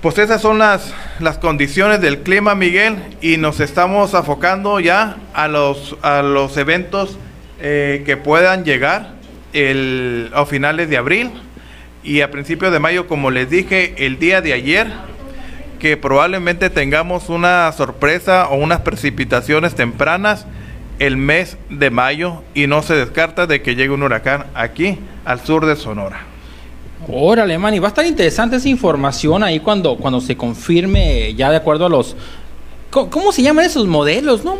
Pues 0.00 0.16
esas 0.16 0.40
son 0.40 0.58
las, 0.58 0.94
las 1.18 1.36
condiciones 1.36 2.00
del 2.00 2.20
clima, 2.20 2.54
Miguel, 2.54 2.96
y 3.20 3.36
nos 3.36 3.60
estamos 3.60 4.14
afocando 4.14 4.80
ya 4.80 5.16
a 5.34 5.46
los, 5.46 5.96
a 6.00 6.22
los 6.22 6.56
eventos 6.56 7.18
eh, 7.60 8.02
que 8.06 8.16
puedan 8.16 8.64
llegar 8.64 9.12
el, 9.52 10.30
a 10.34 10.46
finales 10.46 10.88
de 10.88 10.96
abril 10.96 11.30
y 12.02 12.22
a 12.22 12.30
principios 12.30 12.72
de 12.72 12.78
mayo, 12.78 13.06
como 13.08 13.30
les 13.30 13.50
dije 13.50 14.06
el 14.06 14.18
día 14.18 14.40
de 14.40 14.54
ayer, 14.54 14.86
que 15.78 15.98
probablemente 15.98 16.70
tengamos 16.70 17.28
una 17.28 17.70
sorpresa 17.72 18.48
o 18.48 18.56
unas 18.56 18.80
precipitaciones 18.80 19.74
tempranas 19.74 20.46
el 20.98 21.18
mes 21.18 21.58
de 21.68 21.90
mayo 21.90 22.42
y 22.54 22.66
no 22.66 22.82
se 22.82 22.94
descarta 22.94 23.46
de 23.46 23.60
que 23.60 23.74
llegue 23.74 23.90
un 23.90 24.02
huracán 24.02 24.46
aquí 24.54 24.98
al 25.26 25.40
sur 25.40 25.66
de 25.66 25.76
Sonora. 25.76 26.29
Órale, 27.08 27.58
man, 27.58 27.74
y 27.74 27.78
va 27.78 27.88
a 27.88 27.90
estar 27.90 28.06
interesante 28.06 28.56
esa 28.56 28.68
información 28.68 29.42
ahí 29.42 29.60
cuando, 29.60 29.96
cuando 29.96 30.20
se 30.20 30.36
confirme 30.36 31.34
ya 31.34 31.50
de 31.50 31.56
acuerdo 31.56 31.86
a 31.86 31.88
los... 31.88 32.16
¿Cómo, 32.90 33.30
se 33.30 33.42
llaman 33.42 33.64
esos 33.64 33.86
modelos? 33.86 34.44
No, 34.44 34.56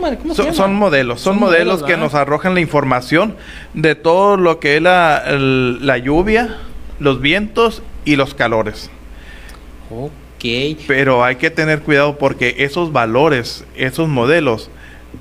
son, 0.55 0.75
modelos, 0.75 1.21
son, 1.21 1.39
modelos, 1.41 1.83
que 1.83 1.97
nos 1.97 2.15
arrojan 2.15 2.55
la 2.55 2.61
información 2.61 3.35
de 3.75 3.97
todo 3.97 4.37
lo 4.37 4.61
que 4.61 4.77
es 4.77 4.83
la, 4.83 5.25
la 5.29 5.99
lluvia, 5.99 6.59
los 7.01 7.21
vientos 7.21 7.83
y 8.05 8.15
los 8.15 8.35
calores. 8.35 8.89
Ok. 9.91 10.45
Pero 10.87 11.25
hay 11.25 11.37
que 11.37 11.51
tener 11.51 11.81
cuidado 11.83 12.19
porque 12.19 12.55
esos 12.59 12.93
valores, 12.93 13.65
esos 13.75 14.09
modelos, 14.09 14.71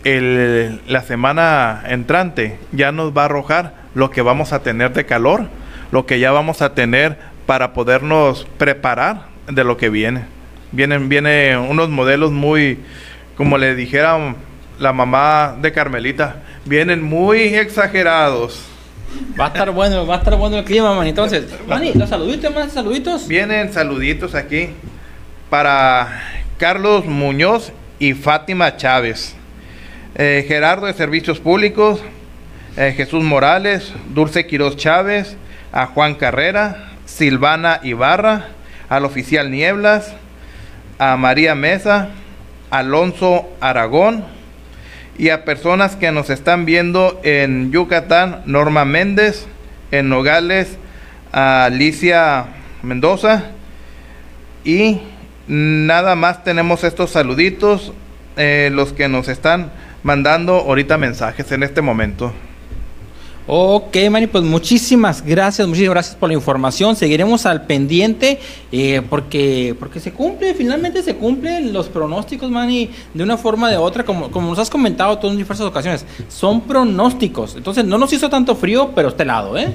el, 0.04 0.80
la 0.88 1.02
semana 1.02 1.84
entrante 1.88 2.60
ya 2.72 2.92
nos 2.92 3.16
va 3.16 3.24
a 3.24 3.26
arrojar 3.26 3.74
lo 3.96 4.12
que 4.12 4.22
vamos 4.22 4.54
a 4.54 4.62
tener 4.62 4.94
de 4.94 5.06
calor, 5.06 5.48
lo 5.92 6.06
que 6.06 6.20
ya 6.20 6.32
vamos 6.32 6.62
a 6.62 6.74
tener 6.74 7.18
para 7.46 7.74
podernos 7.74 8.46
preparar 8.58 9.24
de 9.48 9.64
lo 9.64 9.78
que 9.78 9.90
viene. 9.90 10.26
Vienen, 10.72 11.10
viene 11.10 11.58
unos 11.58 11.90
modelos 11.90 12.32
muy, 12.32 12.80
como 13.36 13.58
le 13.58 13.76
dijera 13.76 14.36
la 14.80 14.94
mamá 14.94 15.58
de 15.60 15.72
Carmelita, 15.72 16.44
vienen 16.66 17.04
muy 17.04 17.40
exagerados. 17.56 18.64
Va 19.40 19.46
a 19.46 19.48
estar 19.48 19.72
bueno, 19.72 20.06
va 20.06 20.16
a 20.16 20.18
estar 20.20 20.36
bueno 20.36 20.58
el 20.60 20.64
clima, 20.64 20.94
man. 20.94 21.08
Entonces, 21.08 21.46
Mani, 21.68 21.94
los 21.94 22.10
saluditos, 22.10 22.54
más 22.54 22.72
saluditos. 22.72 23.28
Vienen 23.28 23.74
saluditos 23.74 24.36
aquí 24.36 24.70
para 25.50 26.22
Carlos 26.58 27.06
Muñoz 27.06 27.72
y 27.98 28.14
Fátima 28.14 28.78
Chávez. 28.78 29.36
Eh, 30.16 30.46
Gerardo 30.48 30.86
de 30.86 30.94
Servicios 30.94 31.40
Públicos, 31.40 32.02
eh, 32.78 32.94
Jesús 32.96 33.24
Morales, 33.24 33.94
Dulce 34.14 34.46
Quiroz 34.46 34.76
Chávez, 34.76 35.38
a 35.72 35.88
Juan 35.88 36.16
Carrera, 36.16 36.90
Silvana 37.06 37.80
Ibarra, 37.84 38.48
al 38.90 39.06
oficial 39.06 39.52
Nieblas, 39.52 40.14
a 40.98 41.16
María 41.18 41.56
Mesa, 41.56 42.10
Alonso 42.72 43.50
Aragón 43.62 44.26
y 45.18 45.30
a 45.30 45.46
personas 45.46 45.96
que 45.96 46.12
nos 46.12 46.30
están 46.30 46.66
viendo 46.66 47.20
en 47.24 47.72
Yucatán, 47.72 48.44
Norma 48.46 48.86
Méndez, 48.86 49.48
en 49.92 50.10
Nogales, 50.10 50.78
a 51.32 51.66
Alicia 51.66 52.46
Mendoza 52.82 53.44
y 54.64 55.00
nada 55.48 56.16
más 56.16 56.44
tenemos 56.44 56.84
estos 56.84 57.12
saluditos, 57.12 57.94
eh, 58.38 58.70
los 58.72 58.94
que 58.94 59.08
nos 59.08 59.28
están 59.28 59.72
mandando 60.04 60.54
ahorita 60.54 60.98
mensajes 60.98 61.52
en 61.52 61.64
este 61.64 61.82
momento. 61.82 62.34
Ok, 63.52 63.98
Manny, 64.12 64.28
pues 64.28 64.44
muchísimas 64.44 65.26
gracias, 65.26 65.68
muchísimas 65.68 65.96
gracias 65.96 66.16
por 66.16 66.30
la 66.30 66.36
información. 66.36 66.96
Seguiremos 66.96 67.48
al 67.48 67.66
pendiente 67.66 68.40
eh, 68.72 69.02
porque, 69.10 69.76
porque 69.80 70.00
se 70.00 70.12
cumple, 70.12 70.54
finalmente 70.54 71.02
se 71.02 71.16
cumplen 71.16 71.74
los 71.74 71.88
pronósticos, 71.88 72.52
Manny, 72.52 72.92
de 73.12 73.24
una 73.24 73.38
forma 73.38 73.72
de 73.72 73.78
otra, 73.78 74.06
como, 74.06 74.30
como 74.30 74.50
nos 74.50 74.60
has 74.60 74.70
comentado 74.70 75.18
tú 75.18 75.30
en 75.30 75.38
diversas 75.38 75.66
ocasiones. 75.66 76.06
Son 76.28 76.62
pronósticos, 76.62 77.56
entonces 77.56 77.86
no 77.86 77.98
nos 77.98 78.14
hizo 78.14 78.30
tanto 78.30 78.56
frío, 78.56 78.92
pero 78.94 79.08
este 79.10 79.26
lado, 79.26 79.58
¿eh? 79.58 79.74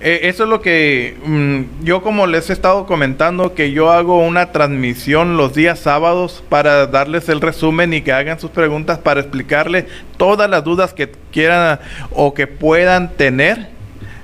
Eh, 0.00 0.28
eso 0.28 0.44
es 0.44 0.50
lo 0.50 0.60
que 0.60 1.16
mm, 1.24 1.84
yo 1.84 2.02
como 2.02 2.26
les 2.26 2.50
he 2.50 2.52
estado 2.52 2.86
comentando, 2.86 3.54
que 3.54 3.70
yo 3.70 3.90
hago 3.90 4.18
una 4.18 4.52
transmisión 4.52 5.36
los 5.36 5.54
días 5.54 5.78
sábados 5.78 6.42
para 6.48 6.86
darles 6.86 7.28
el 7.28 7.40
resumen 7.40 7.94
y 7.94 8.02
que 8.02 8.12
hagan 8.12 8.40
sus 8.40 8.50
preguntas 8.50 8.98
para 8.98 9.20
explicarles 9.20 9.84
todas 10.16 10.50
las 10.50 10.64
dudas 10.64 10.92
que 10.92 11.10
quieran 11.32 11.78
o 12.10 12.34
que 12.34 12.46
puedan 12.46 13.12
tener 13.12 13.68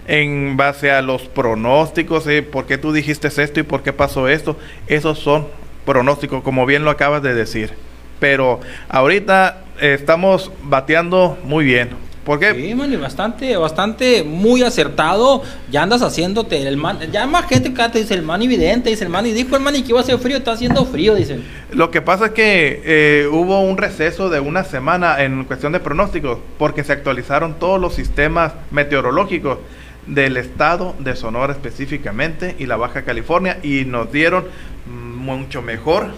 en 0.06 0.56
base 0.56 0.90
a 0.90 1.02
los 1.02 1.22
pronósticos, 1.22 2.26
eh, 2.26 2.42
por 2.42 2.66
qué 2.66 2.76
tú 2.76 2.92
dijiste 2.92 3.28
esto 3.28 3.60
y 3.60 3.62
por 3.62 3.82
qué 3.82 3.92
pasó 3.92 4.28
esto. 4.28 4.59
Esos 4.88 5.20
son 5.20 5.47
pronósticos, 5.86 6.42
como 6.42 6.66
bien 6.66 6.84
lo 6.84 6.90
acabas 6.90 7.22
de 7.22 7.32
decir. 7.32 7.70
Pero 8.18 8.60
ahorita 8.88 9.62
estamos 9.80 10.51
bateando 10.62 11.38
muy 11.44 11.64
bien 11.64 12.10
¿Por 12.24 12.38
qué? 12.38 12.55
Sí, 12.55 12.74
man, 12.74 13.01
bastante, 13.01 13.56
bastante, 13.56 14.22
muy 14.22 14.62
acertado. 14.62 15.42
Ya 15.70 15.82
andas 15.82 16.02
haciéndote 16.02 16.60
el 16.66 16.76
man. 16.76 16.98
Ya 17.10 17.26
más 17.26 17.47
gente 17.47 17.70
acá 17.70 17.90
te 17.90 18.01
dice 18.01 18.14
el 18.14 18.22
man 18.22 18.42
evidente, 18.42 18.90
dice 18.90 19.05
el 19.05 19.10
man 19.10 19.24
y 19.26 19.32
dijo 19.32 19.56
el 19.56 19.62
man 19.62 19.74
y 19.74 19.82
que 19.82 19.90
iba 19.90 20.01
a 20.01 20.05
ser 20.05 20.18
frío, 20.18 20.36
está 20.36 20.52
haciendo 20.52 20.84
frío, 20.84 21.14
dicen. 21.14 21.42
Lo 21.72 21.90
que 21.90 22.02
pasa 22.02 22.26
es 22.26 22.32
que 22.32 22.82
eh, 22.84 23.26
hubo 23.26 23.60
un 23.60 23.78
receso 23.78 24.28
de 24.28 24.38
una 24.38 24.64
semana 24.64 25.22
en 25.22 25.44
cuestión 25.44 25.72
de 25.72 25.80
pronósticos, 25.80 26.38
porque 26.59 26.84
se 26.84 26.92
actualizaron 26.92 27.59
todos 27.59 27.80
los 27.80 27.94
sistemas 27.94 28.52
meteorológicos 28.70 29.59
del 30.06 30.36
estado 30.36 30.94
de 30.98 31.16
Sonora 31.16 31.52
específicamente 31.52 32.55
y 32.59 32.66
la 32.66 32.76
Baja 32.76 33.02
California 33.02 33.59
y 33.62 33.84
nos 33.84 34.12
dieron 34.12 34.44
mucho 34.86 35.62
mejor 35.62 36.12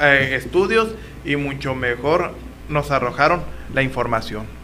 eh, 0.00 0.32
estudios 0.34 0.94
y 1.24 1.36
mucho 1.36 1.74
mejor 1.74 2.32
nos 2.68 2.90
arrojaron 2.90 3.42
la 3.74 3.82
información. 3.82 4.55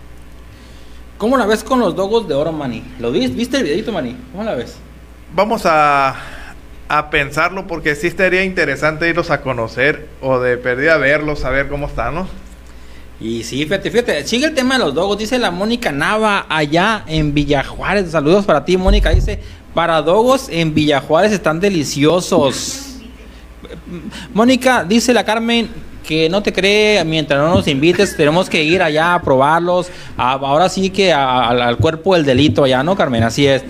¿Cómo 1.22 1.36
la 1.36 1.46
ves 1.46 1.62
con 1.62 1.78
los 1.78 1.94
dogos 1.94 2.26
de 2.26 2.34
oro, 2.34 2.50
Manny? 2.50 2.82
¿Lo 2.98 3.12
viste? 3.12 3.36
¿Viste 3.36 3.56
el 3.58 3.62
videito, 3.62 3.92
Manny? 3.92 4.16
¿Cómo 4.32 4.42
la 4.42 4.56
ves? 4.56 4.74
Vamos 5.32 5.62
a, 5.66 6.16
a 6.88 7.10
pensarlo 7.10 7.68
porque 7.68 7.94
sí 7.94 8.08
estaría 8.08 8.42
interesante 8.42 9.08
irlos 9.08 9.30
a 9.30 9.40
conocer 9.40 10.08
o 10.20 10.40
de 10.40 10.56
perdida 10.56 10.96
verlos, 10.96 11.44
a 11.44 11.50
ver 11.50 11.68
cómo 11.68 11.86
están, 11.86 12.16
¿no? 12.16 12.26
Y 13.20 13.44
sí, 13.44 13.62
fíjate, 13.62 13.92
fíjate, 13.92 14.26
sigue 14.26 14.46
el 14.46 14.54
tema 14.54 14.74
de 14.76 14.80
los 14.80 14.94
dogos, 14.94 15.16
dice 15.16 15.38
la 15.38 15.52
Mónica 15.52 15.92
Nava 15.92 16.44
allá 16.48 17.04
en 17.06 17.32
Villajuárez. 17.32 18.10
Saludos 18.10 18.44
para 18.44 18.64
ti, 18.64 18.76
Mónica. 18.76 19.10
Dice, 19.10 19.38
para 19.74 20.02
dogos 20.02 20.48
en 20.48 20.74
Villajuárez 20.74 21.30
están 21.30 21.60
deliciosos. 21.60 22.96
Mónica, 24.34 24.82
dice 24.82 25.14
la 25.14 25.24
Carmen, 25.24 25.70
que 26.06 26.28
no 26.28 26.42
te 26.42 26.52
cree 26.52 27.04
mientras 27.04 27.40
no 27.40 27.54
nos 27.54 27.68
invites, 27.68 28.16
tenemos 28.16 28.48
que 28.48 28.62
ir 28.62 28.82
allá 28.82 29.14
a 29.14 29.22
probarlos. 29.22 29.88
ahora 30.16 30.68
sí 30.68 30.90
que 30.90 31.12
al 31.12 31.76
cuerpo 31.78 32.14
del 32.14 32.24
delito 32.24 32.64
allá, 32.64 32.82
¿no, 32.82 32.96
Carmen? 32.96 33.22
Así 33.22 33.46
es. 33.46 33.62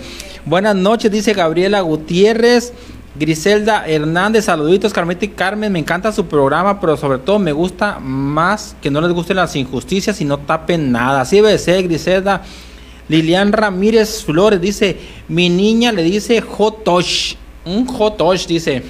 Buenas 0.45 0.75
noches, 0.75 1.11
dice 1.11 1.33
Gabriela 1.33 1.81
Gutiérrez. 1.81 2.73
Griselda 3.15 3.85
Hernández, 3.87 4.45
saluditos, 4.45 4.91
Carmen 4.91 5.19
y 5.21 5.27
Carmen, 5.27 5.71
me 5.71 5.77
encanta 5.77 6.11
su 6.11 6.25
programa, 6.25 6.81
pero 6.81 6.97
sobre 6.97 7.19
todo 7.19 7.37
me 7.37 7.51
gusta 7.51 7.99
más 7.99 8.75
que 8.81 8.89
no 8.89 9.01
les 9.01 9.11
gusten 9.11 9.35
las 9.35 9.55
injusticias 9.55 10.19
y 10.19 10.25
no 10.25 10.39
tapen 10.39 10.91
nada. 10.91 11.21
Así 11.21 11.35
debe 11.35 11.57
ser, 11.59 11.83
Griselda. 11.83 12.41
Lilian 13.09 13.51
Ramírez 13.51 14.23
Flores 14.23 14.59
dice, 14.59 14.97
mi 15.27 15.49
niña 15.49 15.91
le 15.91 16.01
dice 16.01 16.41
Jotosh, 16.41 17.35
un 17.65 17.85
Jotosh 17.85 18.47
dice. 18.47 18.81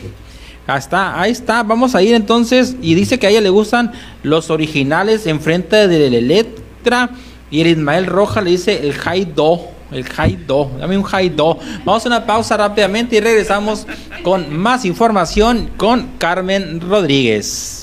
Ahí 0.65 0.79
está, 0.79 1.21
ahí 1.21 1.31
está. 1.31 1.63
Vamos 1.63 1.95
a 1.95 2.01
ir 2.01 2.15
entonces. 2.15 2.75
Y 2.81 2.95
dice 2.95 3.19
que 3.19 3.27
a 3.27 3.29
ella 3.29 3.41
le 3.41 3.49
gustan 3.49 3.91
los 4.23 4.49
originales 4.49 5.27
enfrente 5.27 5.87
de 5.87 6.09
la 6.09 6.21
letra. 6.21 7.09
Y 7.51 7.61
el 7.61 7.67
Ismael 7.67 8.05
Roja 8.05 8.41
le 8.41 8.51
dice 8.51 8.79
el 8.81 8.93
high 8.93 9.25
do. 9.25 9.69
El 9.91 10.05
high 10.05 10.37
do. 10.47 10.71
Dame 10.79 10.97
un 10.97 11.03
high 11.03 11.29
do. 11.29 11.59
Vamos 11.85 12.05
a 12.05 12.07
una 12.07 12.25
pausa 12.25 12.57
rápidamente 12.57 13.17
y 13.17 13.19
regresamos 13.19 13.85
con 14.23 14.55
más 14.57 14.85
información 14.85 15.69
con 15.77 16.11
Carmen 16.17 16.81
Rodríguez. 16.81 17.82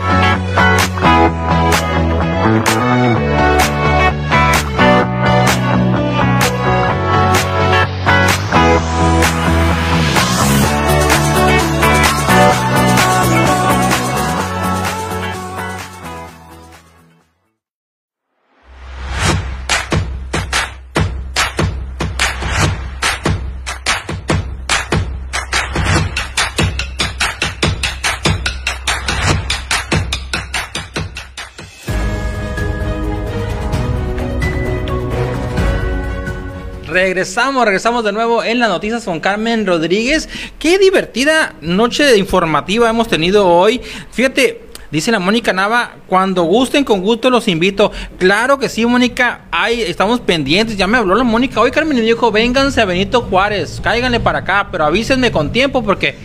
Regresamos, 37.11 37.65
regresamos 37.65 38.05
de 38.05 38.13
nuevo 38.13 38.41
en 38.41 38.57
las 38.59 38.69
noticias 38.69 39.03
con 39.03 39.19
Carmen 39.19 39.65
Rodríguez. 39.65 40.29
Qué 40.57 40.79
divertida 40.79 41.55
noche 41.59 42.17
informativa 42.17 42.89
hemos 42.89 43.09
tenido 43.09 43.49
hoy. 43.49 43.81
Fíjate, 44.11 44.61
Dice 44.91 45.11
la 45.11 45.19
Mónica 45.19 45.51
Nava, 45.51 45.95
cuando 46.07 46.43
gusten, 46.43 46.85
con 46.85 47.01
gusto 47.01 47.29
los 47.29 47.49
invito. 47.49 47.91
Claro 48.17 48.59
que 48.59 48.69
sí, 48.69 48.85
Mónica, 48.85 49.45
ahí 49.51 49.81
estamos 49.81 50.19
pendientes. 50.21 50.77
Ya 50.77 50.87
me 50.87 50.97
habló 50.97 51.15
la 51.15 51.23
Mónica 51.23 51.59
hoy, 51.59 51.71
Carmen, 51.71 51.97
y 51.97 52.01
dijo, 52.01 52.31
vénganse 52.31 52.79
a 52.81 52.85
Benito 52.85 53.21
Juárez, 53.21 53.79
cáiganle 53.81 54.19
para 54.19 54.39
acá, 54.39 54.67
pero 54.69 54.85
avísenme 54.85 55.31
con 55.31 55.51
tiempo 55.51 55.81
porque 55.81 56.15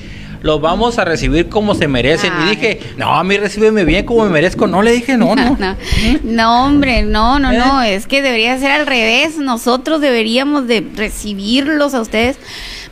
los 0.43 0.61
vamos 0.61 0.99
a 0.99 1.05
recibir 1.05 1.49
como 1.49 1.75
se 1.75 1.89
merecen. 1.89 2.33
Y 2.45 2.51
dije, 2.51 2.81
no, 2.97 3.15
a 3.15 3.25
mí 3.25 3.37
recíbeme 3.37 3.85
bien 3.85 4.05
como 4.07 4.25
me 4.25 4.31
merezco. 4.31 4.67
No, 4.67 4.83
le 4.83 4.93
dije, 4.93 5.17
no, 5.17 5.35
no. 5.37 5.57
no, 6.23 6.65
hombre, 6.67 7.03
no, 7.03 7.39
no, 7.39 7.53
no. 7.53 7.83
¿Eh? 7.83 7.95
Es 7.95 8.07
que 8.07 8.23
debería 8.23 8.59
ser 8.59 8.71
al 8.71 8.87
revés. 8.87 9.39
Nosotros 9.39 10.01
deberíamos 10.01 10.67
de 10.67 10.87
recibirlos 10.95 11.95
a 11.95 12.01
ustedes. 12.01 12.39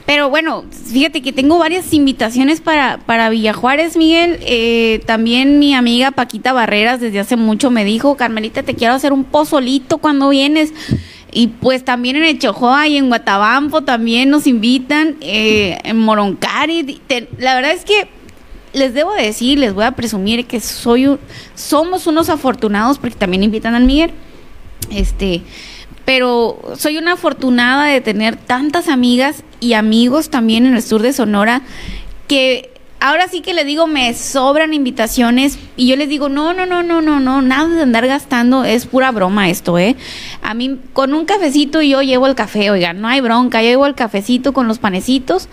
Pero 0.07 0.29
bueno, 0.29 0.65
fíjate 0.93 1.23
que 1.23 1.33
tengo 1.33 1.59
varias 1.59 1.95
invitaciones 1.95 2.61
para, 2.61 2.99
para 2.99 3.31
Villajuárez, 3.31 3.97
Miguel. 3.97 4.39
Eh, 4.43 5.01
también 5.07 5.59
mi 5.59 5.75
amiga 5.75 6.11
Paquita 6.11 6.53
Barreras 6.53 7.01
desde 7.01 7.21
hace 7.21 7.37
mucho 7.37 7.71
me 7.71 7.87
dijo, 7.87 8.15
Carmelita, 8.17 8.63
te 8.63 8.75
quiero 8.75 8.93
hacer 8.93 9.15
un 9.15 9.25
pozolito 9.25 9.99
cuando 9.99 10.29
vienes. 10.29 10.75
Y 11.37 11.49
pues 11.49 11.85
también 11.85 12.15
en 12.15 12.25
el 12.25 12.39
Chojoa 12.39 12.87
y 12.87 12.97
en 12.97 13.09
Guatabampo 13.09 13.83
también 13.83 14.31
nos 14.31 14.47
invitan, 14.47 15.17
eh, 15.21 15.77
en 15.83 15.99
Moroncari. 15.99 17.01
la 17.39 17.57
verdad 17.57 17.73
es 17.73 17.85
que 17.85 18.09
les 18.73 18.95
debo 18.95 19.13
decir, 19.15 19.59
les 19.59 19.75
voy 19.75 19.85
a 19.85 19.91
presumir 19.93 20.47
que 20.47 20.61
soy 20.61 21.19
somos 21.55 22.07
unos 22.07 22.29
afortunados 22.29 22.99
porque 22.99 23.17
también 23.17 23.43
invitan 23.43 23.75
al 23.75 23.85
Miguel. 23.85 24.13
Este, 24.91 25.43
pero 26.05 26.61
soy 26.77 26.99
una 26.99 27.15
afortunada 27.15 27.87
de 27.87 28.01
tener 28.01 28.37
tantas 28.37 28.89
amigas 28.89 29.43
y 29.61 29.73
amigos 29.73 30.31
también 30.31 30.67
en 30.67 30.77
el 30.77 30.83
sur 30.83 31.03
de 31.03 31.13
Sonora 31.13 31.63
que 32.29 32.71
ahora 33.05 33.29
sí 33.29 33.43
que 33.43 33.53
le 33.53 33.67
digo, 33.67 33.87
me 33.87 34.15
sobran 34.15 34.73
invitaciones 34.73 35.59
y 35.77 35.89
yo 35.89 35.97
les 35.97 36.09
digo, 36.09 36.31
no, 36.31 36.55
no, 36.55 36.65
no, 36.65 36.83
no, 36.83 37.03
no, 37.03 37.21
no, 37.21 37.43
nada 37.43 37.69
de 37.69 37.83
andar 37.83 38.07
gastando, 38.07 38.65
es 38.65 38.87
pura 38.87 39.11
broma 39.11 39.51
esto, 39.51 39.79
¿eh? 39.79 39.95
A 40.41 40.55
mí 40.55 40.81
con 40.95 41.13
un 41.13 41.27
cafecito 41.27 41.83
yo 41.83 42.01
llevo 42.01 42.27
el 42.27 42.35
café, 42.35 42.71
oigan, 42.71 43.03
no 43.03 43.09
hay 43.09 43.21
bronca, 43.21 43.63
yo 43.63 43.69
llevo 43.69 43.85
el 43.85 43.95
cafecito 43.95 44.55
con 44.55 44.69
los 44.69 44.79
panecitos. 44.79 45.51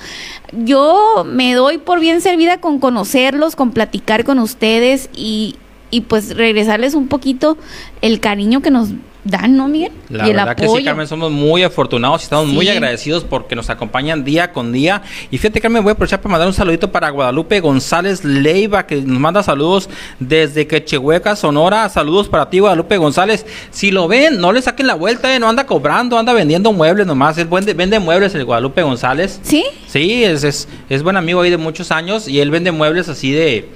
Yo 0.54 1.26
me 1.28 1.54
doy 1.54 1.78
por 1.78 2.00
bien 2.00 2.22
servida 2.22 2.62
con 2.62 2.80
conocerlos, 2.80 3.58
con 3.58 3.72
platicar 3.72 4.24
con 4.24 4.40
ustedes 4.40 5.10
y, 5.14 5.58
y 5.90 6.02
pues 6.02 6.38
regresarles 6.38 6.94
un 6.94 7.10
poquito 7.10 7.58
el 8.02 8.22
cariño 8.22 8.62
que 8.62 8.72
nos 8.72 8.92
dan, 9.24 9.56
¿no, 9.56 9.68
Miguel? 9.68 9.92
La 10.10 10.26
verdad 10.26 10.56
que 10.56 10.68
sí, 10.68 10.84
Carmen, 10.84 11.08
somos 11.08 11.32
muy 11.32 11.64
afortunados 11.64 12.22
y 12.22 12.24
estamos 12.24 12.48
muy 12.48 12.68
agradecidos 12.68 13.24
porque 13.24 13.56
nos 13.56 13.70
acompañan 13.70 14.24
día 14.24 14.52
con 14.52 14.72
día. 14.72 15.02
Y 15.30 15.38
fíjate, 15.38 15.62
Carmen, 15.62 15.84
voy 15.84 15.92
a 15.92 15.94
aprovechar 15.94 16.22
para 16.22 16.32
mandar 16.32 16.48
un 16.48 16.54
saludito 16.54 16.92
para 16.92 17.10
Guadalupe 17.10 17.60
González 17.60 18.24
Leiva, 18.24 18.86
que 18.86 19.02
nos 19.02 19.20
manda 19.20 19.44
saludos 19.44 19.90
desde 20.20 20.68
Quechehueca, 20.68 21.36
Sonora. 21.36 21.88
Saludos 21.90 22.28
para 22.28 22.50
ti, 22.50 22.60
Guadalupe 22.60 22.98
González. 22.98 23.46
Si 23.72 23.92
lo 23.92 24.08
ven, 24.08 24.40
no 24.40 24.52
le 24.52 24.62
saquen 24.62 24.88
la 24.88 24.96
vuelta, 24.96 25.34
eh, 25.36 25.40
no 25.40 25.50
anda 25.50 25.66
cobrando, 25.66 26.18
anda 26.18 26.34
vendiendo 26.34 26.74
muebles 26.74 27.06
nomás. 27.06 27.38
Es 27.38 27.48
buen 27.48 27.66
vende 27.66 28.00
muebles 28.00 28.34
el 28.36 28.46
Guadalupe 28.46 28.82
González. 28.82 29.40
¿Sí? 29.44 29.64
Sí, 29.88 30.24
es, 30.24 30.44
es, 30.44 30.68
es 30.90 31.04
buen 31.04 31.18
amigo 31.18 31.42
ahí 31.42 31.50
de 31.50 31.58
muchos 31.58 31.92
años 31.92 32.28
y 32.28 32.40
él 32.40 32.52
vende 32.52 32.72
muebles 32.72 33.08
así 33.10 33.32
de 33.32 33.70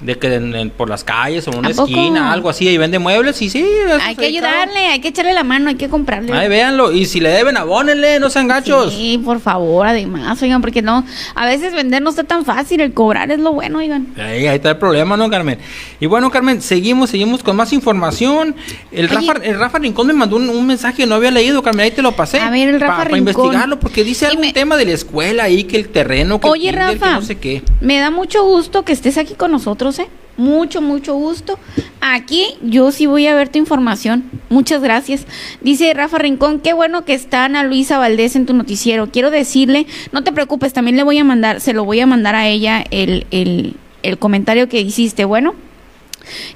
de 0.00 0.18
que 0.18 0.70
por 0.76 0.88
las 0.88 1.04
calles 1.04 1.46
o 1.46 1.52
en 1.52 1.58
una 1.58 1.70
esquina, 1.70 2.32
algo 2.32 2.48
así, 2.48 2.68
y 2.68 2.78
vende 2.78 2.98
muebles 2.98 3.40
y 3.42 3.50
sí. 3.50 3.66
Hay 4.02 4.16
que 4.16 4.26
ayudarle, 4.26 4.86
hay 4.86 5.00
que 5.00 5.08
echarle 5.08 5.32
la 5.32 5.44
mano, 5.44 5.68
hay 5.68 5.74
que 5.76 5.88
comprarle. 5.88 6.32
Ahí 6.32 6.48
véanlo, 6.48 6.92
y 6.92 7.06
si 7.06 7.20
le 7.20 7.30
deben, 7.30 7.56
abónenle, 7.56 8.18
no 8.18 8.30
sean 8.30 8.48
gachos. 8.48 8.94
Sí, 8.94 9.20
por 9.22 9.40
favor, 9.40 9.86
además, 9.86 10.40
oigan, 10.42 10.60
porque 10.60 10.82
no, 10.82 11.04
a 11.34 11.46
veces 11.46 11.74
vender 11.74 12.02
no 12.02 12.10
está 12.10 12.24
tan 12.24 12.44
fácil, 12.44 12.80
el 12.80 12.94
cobrar 12.94 13.30
es 13.30 13.38
lo 13.38 13.52
bueno, 13.52 13.78
oigan. 13.78 14.08
Ahí, 14.16 14.46
ahí 14.46 14.56
está 14.56 14.70
el 14.70 14.76
problema, 14.78 15.16
¿no, 15.16 15.28
Carmen? 15.28 15.58
Y 16.00 16.06
bueno, 16.06 16.30
Carmen, 16.30 16.62
seguimos, 16.62 17.10
seguimos 17.10 17.42
con 17.42 17.56
más 17.56 17.72
información. 17.72 18.54
El, 18.92 19.08
Rafa, 19.08 19.32
el 19.42 19.58
Rafa 19.58 19.78
Rincón 19.78 20.06
me 20.06 20.12
mandó 20.12 20.36
un, 20.36 20.66
mensaje 20.66 20.98
que 20.98 21.06
no 21.06 21.16
había 21.16 21.30
leído, 21.30 21.62
Carmen, 21.62 21.84
ahí 21.84 21.90
te 21.90 22.02
lo 22.02 22.12
pasé. 22.12 22.40
A 22.40 22.50
ver, 22.50 22.68
el 22.68 22.80
Rafa 22.80 22.98
Para 22.98 23.18
investigarlo, 23.18 23.78
porque 23.78 24.04
dice 24.04 24.26
algún 24.26 24.52
tema 24.52 24.76
de 24.76 24.86
la 24.86 24.92
escuela 24.92 25.44
ahí, 25.44 25.64
que 25.64 25.76
el 25.76 25.88
terreno, 25.88 26.40
que 26.40 26.48
Oye, 26.48 26.72
Rafa, 26.72 27.14
no 27.14 27.22
sé 27.22 27.38
qué. 27.38 27.62
Me 27.80 27.98
da 27.98 28.10
mucho 28.10 28.44
gusto 28.44 28.84
que 28.84 28.92
estés 28.92 29.18
aquí 29.18 29.34
con 29.34 29.50
nosotros, 29.50 29.89
mucho, 30.36 30.80
mucho 30.80 31.14
gusto. 31.14 31.58
Aquí 32.00 32.56
yo 32.62 32.92
sí 32.92 33.06
voy 33.06 33.26
a 33.26 33.34
ver 33.34 33.48
tu 33.48 33.58
información. 33.58 34.24
Muchas 34.48 34.82
gracias. 34.82 35.26
Dice 35.60 35.92
Rafa 35.94 36.18
Rincón, 36.18 36.60
qué 36.60 36.72
bueno 36.72 37.04
que 37.04 37.14
está 37.14 37.44
Ana 37.44 37.62
Luisa 37.62 37.98
Valdés 37.98 38.36
en 38.36 38.46
tu 38.46 38.54
noticiero. 38.54 39.10
Quiero 39.10 39.30
decirle, 39.30 39.86
no 40.12 40.24
te 40.24 40.32
preocupes, 40.32 40.72
también 40.72 40.96
le 40.96 41.02
voy 41.02 41.18
a 41.18 41.24
mandar, 41.24 41.60
se 41.60 41.72
lo 41.72 41.84
voy 41.84 42.00
a 42.00 42.06
mandar 42.06 42.34
a 42.34 42.48
ella 42.48 42.84
el, 42.90 43.26
el, 43.30 43.74
el 44.02 44.18
comentario 44.18 44.68
que 44.68 44.80
hiciste. 44.80 45.24
Bueno 45.24 45.54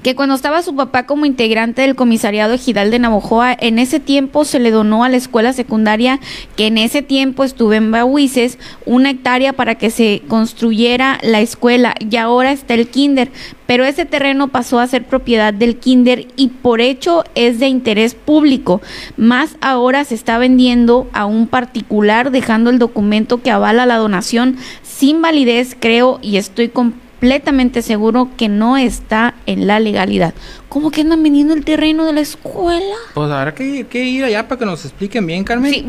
que 0.02 0.14
cuando 0.14 0.34
estaba 0.34 0.62
su 0.62 0.74
papá 0.74 1.06
como 1.06 1.26
integrante 1.26 1.82
del 1.82 1.94
comisariado 1.94 2.54
ejidal 2.54 2.90
de 2.90 2.98
Navojoa, 2.98 3.56
en 3.58 3.78
ese 3.78 4.00
tiempo 4.00 4.44
se 4.44 4.58
le 4.58 4.70
donó 4.70 5.04
a 5.04 5.08
la 5.08 5.16
escuela 5.16 5.52
secundaria 5.52 6.20
que 6.56 6.66
en 6.66 6.78
ese 6.78 7.02
tiempo 7.02 7.44
estuve 7.44 7.76
en 7.76 7.90
Bahuises 7.90 8.58
una 8.86 9.10
hectárea 9.10 9.52
para 9.52 9.74
que 9.76 9.90
se 9.90 10.22
construyera 10.28 11.18
la 11.22 11.40
escuela 11.40 11.94
y 11.98 12.16
ahora 12.16 12.52
está 12.52 12.74
el 12.74 12.88
kinder, 12.88 13.30
pero 13.66 13.84
ese 13.84 14.04
terreno 14.04 14.48
pasó 14.48 14.78
a 14.78 14.86
ser 14.86 15.04
propiedad 15.04 15.54
del 15.54 15.76
kinder 15.76 16.28
y 16.36 16.48
por 16.48 16.80
hecho 16.80 17.24
es 17.34 17.58
de 17.58 17.68
interés 17.68 18.14
público, 18.14 18.82
más 19.16 19.56
ahora 19.60 20.04
se 20.04 20.14
está 20.14 20.38
vendiendo 20.38 21.08
a 21.12 21.26
un 21.26 21.46
particular 21.46 22.30
dejando 22.30 22.70
el 22.70 22.78
documento 22.78 23.42
que 23.42 23.50
avala 23.50 23.86
la 23.86 23.96
donación. 23.96 24.56
Sin 24.82 25.22
validez, 25.22 25.76
creo, 25.78 26.18
y 26.22 26.36
estoy 26.36 26.68
con 26.68 27.03
completamente 27.24 27.80
seguro 27.80 28.28
que 28.36 28.50
no 28.50 28.76
está 28.76 29.32
en 29.46 29.66
la 29.66 29.80
legalidad. 29.80 30.34
¿Cómo 30.68 30.90
que 30.90 31.00
andan 31.00 31.22
vendiendo 31.22 31.54
el 31.54 31.64
terreno 31.64 32.04
de 32.04 32.12
la 32.12 32.20
escuela? 32.20 32.96
Pues 33.14 33.30
habrá 33.30 33.54
que, 33.54 33.86
ir 33.94 34.24
allá 34.24 34.46
para 34.46 34.58
que 34.58 34.66
nos 34.66 34.84
expliquen 34.84 35.26
bien, 35.26 35.42
Carmen. 35.42 35.72
Sí, 35.72 35.86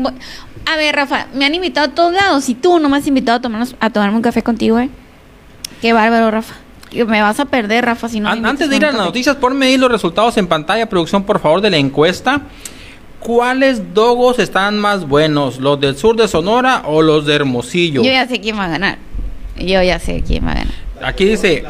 a 0.64 0.76
ver, 0.78 0.96
Rafa, 0.96 1.26
me 1.34 1.44
han 1.44 1.54
invitado 1.54 1.88
a 1.88 1.94
todos 1.94 2.14
lados 2.14 2.48
y 2.48 2.54
tú 2.54 2.78
no 2.78 2.88
me 2.88 2.96
has 2.96 3.06
invitado 3.06 3.36
a, 3.36 3.42
tomarnos, 3.42 3.76
a 3.80 3.90
tomarme 3.90 4.16
un 4.16 4.22
café 4.22 4.42
contigo, 4.42 4.78
¿eh? 4.78 4.88
Qué 5.82 5.92
bárbaro, 5.92 6.30
Rafa. 6.30 6.54
Me 6.90 7.20
vas 7.20 7.38
a 7.38 7.44
perder, 7.44 7.84
Rafa, 7.84 8.08
si 8.08 8.18
no. 8.18 8.30
antes 8.30 8.70
de 8.70 8.76
ir 8.76 8.86
a 8.86 8.92
las 8.92 9.04
noticias, 9.04 9.36
ponme 9.36 9.66
ahí 9.66 9.76
los 9.76 9.92
resultados 9.92 10.38
en 10.38 10.46
pantalla, 10.46 10.88
producción, 10.88 11.24
por 11.24 11.38
favor, 11.38 11.60
de 11.60 11.68
la 11.68 11.76
encuesta. 11.76 12.40
¿Cuáles 13.20 13.92
dogos 13.92 14.38
están 14.38 14.78
más 14.78 15.06
buenos? 15.06 15.58
¿Los 15.58 15.78
del 15.80 15.98
sur 15.98 16.16
de 16.16 16.28
Sonora 16.28 16.84
o 16.86 17.02
los 17.02 17.26
de 17.26 17.34
Hermosillo? 17.34 18.02
Yo 18.02 18.10
ya 18.10 18.26
sé 18.26 18.40
quién 18.40 18.58
va 18.58 18.64
a 18.64 18.68
ganar. 18.68 18.96
Yo 19.58 19.82
ya 19.82 19.98
sé 19.98 20.22
quién 20.26 20.46
va 20.46 20.52
a 20.52 20.54
ganar. 20.54 20.85
Aquí 21.02 21.24
dice, 21.24 21.64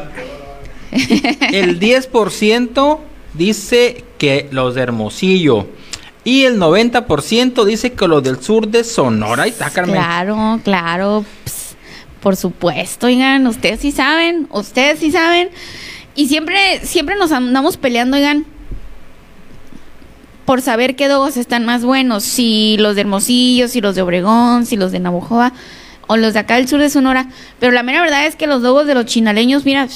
el 0.91 1.79
10% 1.79 2.99
dice 3.33 4.03
que 4.17 4.47
los 4.51 4.75
de 4.75 4.81
Hermosillo. 4.81 5.67
Y 6.23 6.43
el 6.43 6.59
90% 6.59 7.63
dice 7.63 7.93
que 7.93 8.07
los 8.07 8.21
del 8.21 8.41
sur 8.41 8.67
de 8.67 8.83
Sonora. 8.83 9.47
Está, 9.47 9.69
Carmen. 9.69 9.95
Claro, 9.95 10.59
claro. 10.63 11.25
por 12.21 12.35
supuesto, 12.35 13.07
oigan, 13.07 13.47
ustedes 13.47 13.79
sí 13.79 13.91
saben, 13.91 14.47
ustedes 14.51 14.99
sí 14.99 15.11
saben. 15.11 15.49
Y 16.15 16.27
siempre, 16.27 16.81
siempre 16.83 17.15
nos 17.15 17.31
andamos 17.31 17.77
peleando, 17.77 18.17
oigan, 18.17 18.45
por 20.43 20.61
saber 20.61 20.95
qué 20.95 21.07
dogos 21.07 21.37
están 21.37 21.65
más 21.65 21.83
buenos. 21.83 22.23
Si 22.23 22.75
los 22.79 22.95
de 22.95 23.01
Hermosillo, 23.01 23.67
si 23.67 23.81
los 23.81 23.95
de 23.95 24.01
Obregón, 24.01 24.65
si 24.65 24.77
los 24.77 24.91
de 24.91 24.99
Navojoa 24.99 25.53
o 26.07 26.17
los 26.17 26.33
de 26.33 26.39
acá 26.39 26.55
del 26.55 26.67
sur 26.67 26.79
de 26.79 26.89
Sonora. 26.89 27.27
Pero 27.59 27.71
la 27.71 27.83
mera 27.83 28.01
verdad 28.01 28.25
es 28.25 28.35
que 28.35 28.47
los 28.47 28.61
dogos 28.61 28.87
de 28.87 28.93
los 28.93 29.05
chinaleños, 29.05 29.65
mira, 29.65 29.87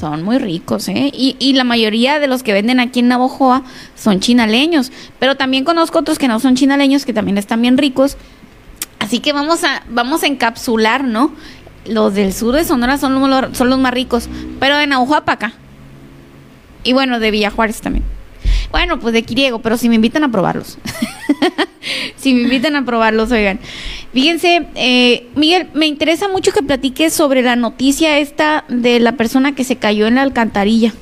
son 0.00 0.22
muy 0.22 0.38
ricos, 0.38 0.88
¿eh? 0.88 1.10
Y, 1.12 1.36
y, 1.38 1.52
la 1.52 1.64
mayoría 1.64 2.18
de 2.18 2.26
los 2.26 2.42
que 2.42 2.52
venden 2.52 2.80
aquí 2.80 3.00
en 3.00 3.08
Navojoa 3.08 3.62
son 3.96 4.20
chinaleños. 4.20 4.90
Pero 5.18 5.36
también 5.36 5.64
conozco 5.64 5.98
otros 5.98 6.18
que 6.18 6.28
no 6.28 6.40
son 6.40 6.56
chinaleños, 6.56 7.04
que 7.04 7.12
también 7.12 7.38
están 7.38 7.62
bien 7.62 7.78
ricos. 7.78 8.16
Así 8.98 9.20
que 9.20 9.32
vamos 9.32 9.64
a, 9.64 9.82
vamos 9.88 10.22
a 10.22 10.26
encapsular, 10.26 11.04
¿no? 11.04 11.32
Los 11.86 12.14
del 12.14 12.32
sur 12.32 12.54
de 12.54 12.64
Sonora 12.64 12.98
son 12.98 13.14
los, 13.30 13.56
son 13.56 13.70
los 13.70 13.78
más 13.78 13.92
ricos. 13.92 14.28
Pero 14.58 14.76
de 14.76 14.86
Navojoa 14.86 15.24
para 15.24 15.34
acá. 15.34 15.52
Y 16.84 16.92
bueno, 16.92 17.20
de 17.20 17.30
Villa 17.30 17.50
Juárez 17.50 17.80
también. 17.80 18.04
Bueno, 18.70 18.98
pues 18.98 19.14
de 19.14 19.22
Quiriego, 19.22 19.60
pero 19.60 19.76
si 19.76 19.88
me 19.88 19.94
invitan 19.94 20.24
a 20.24 20.30
probarlos. 20.30 20.78
si 22.16 22.34
me 22.34 22.42
invitan 22.42 22.76
a 22.76 22.84
probarlos, 22.84 23.30
oigan. 23.32 23.60
Fíjense, 24.12 24.66
eh, 24.74 25.26
Miguel, 25.34 25.68
me 25.74 25.86
interesa 25.86 26.28
mucho 26.28 26.52
que 26.52 26.62
platiques 26.62 27.12
sobre 27.12 27.42
la 27.42 27.56
noticia 27.56 28.18
esta 28.18 28.64
de 28.68 29.00
la 29.00 29.12
persona 29.12 29.54
que 29.54 29.64
se 29.64 29.76
cayó 29.76 30.06
en 30.06 30.16
la 30.16 30.22
alcantarilla. 30.22 30.92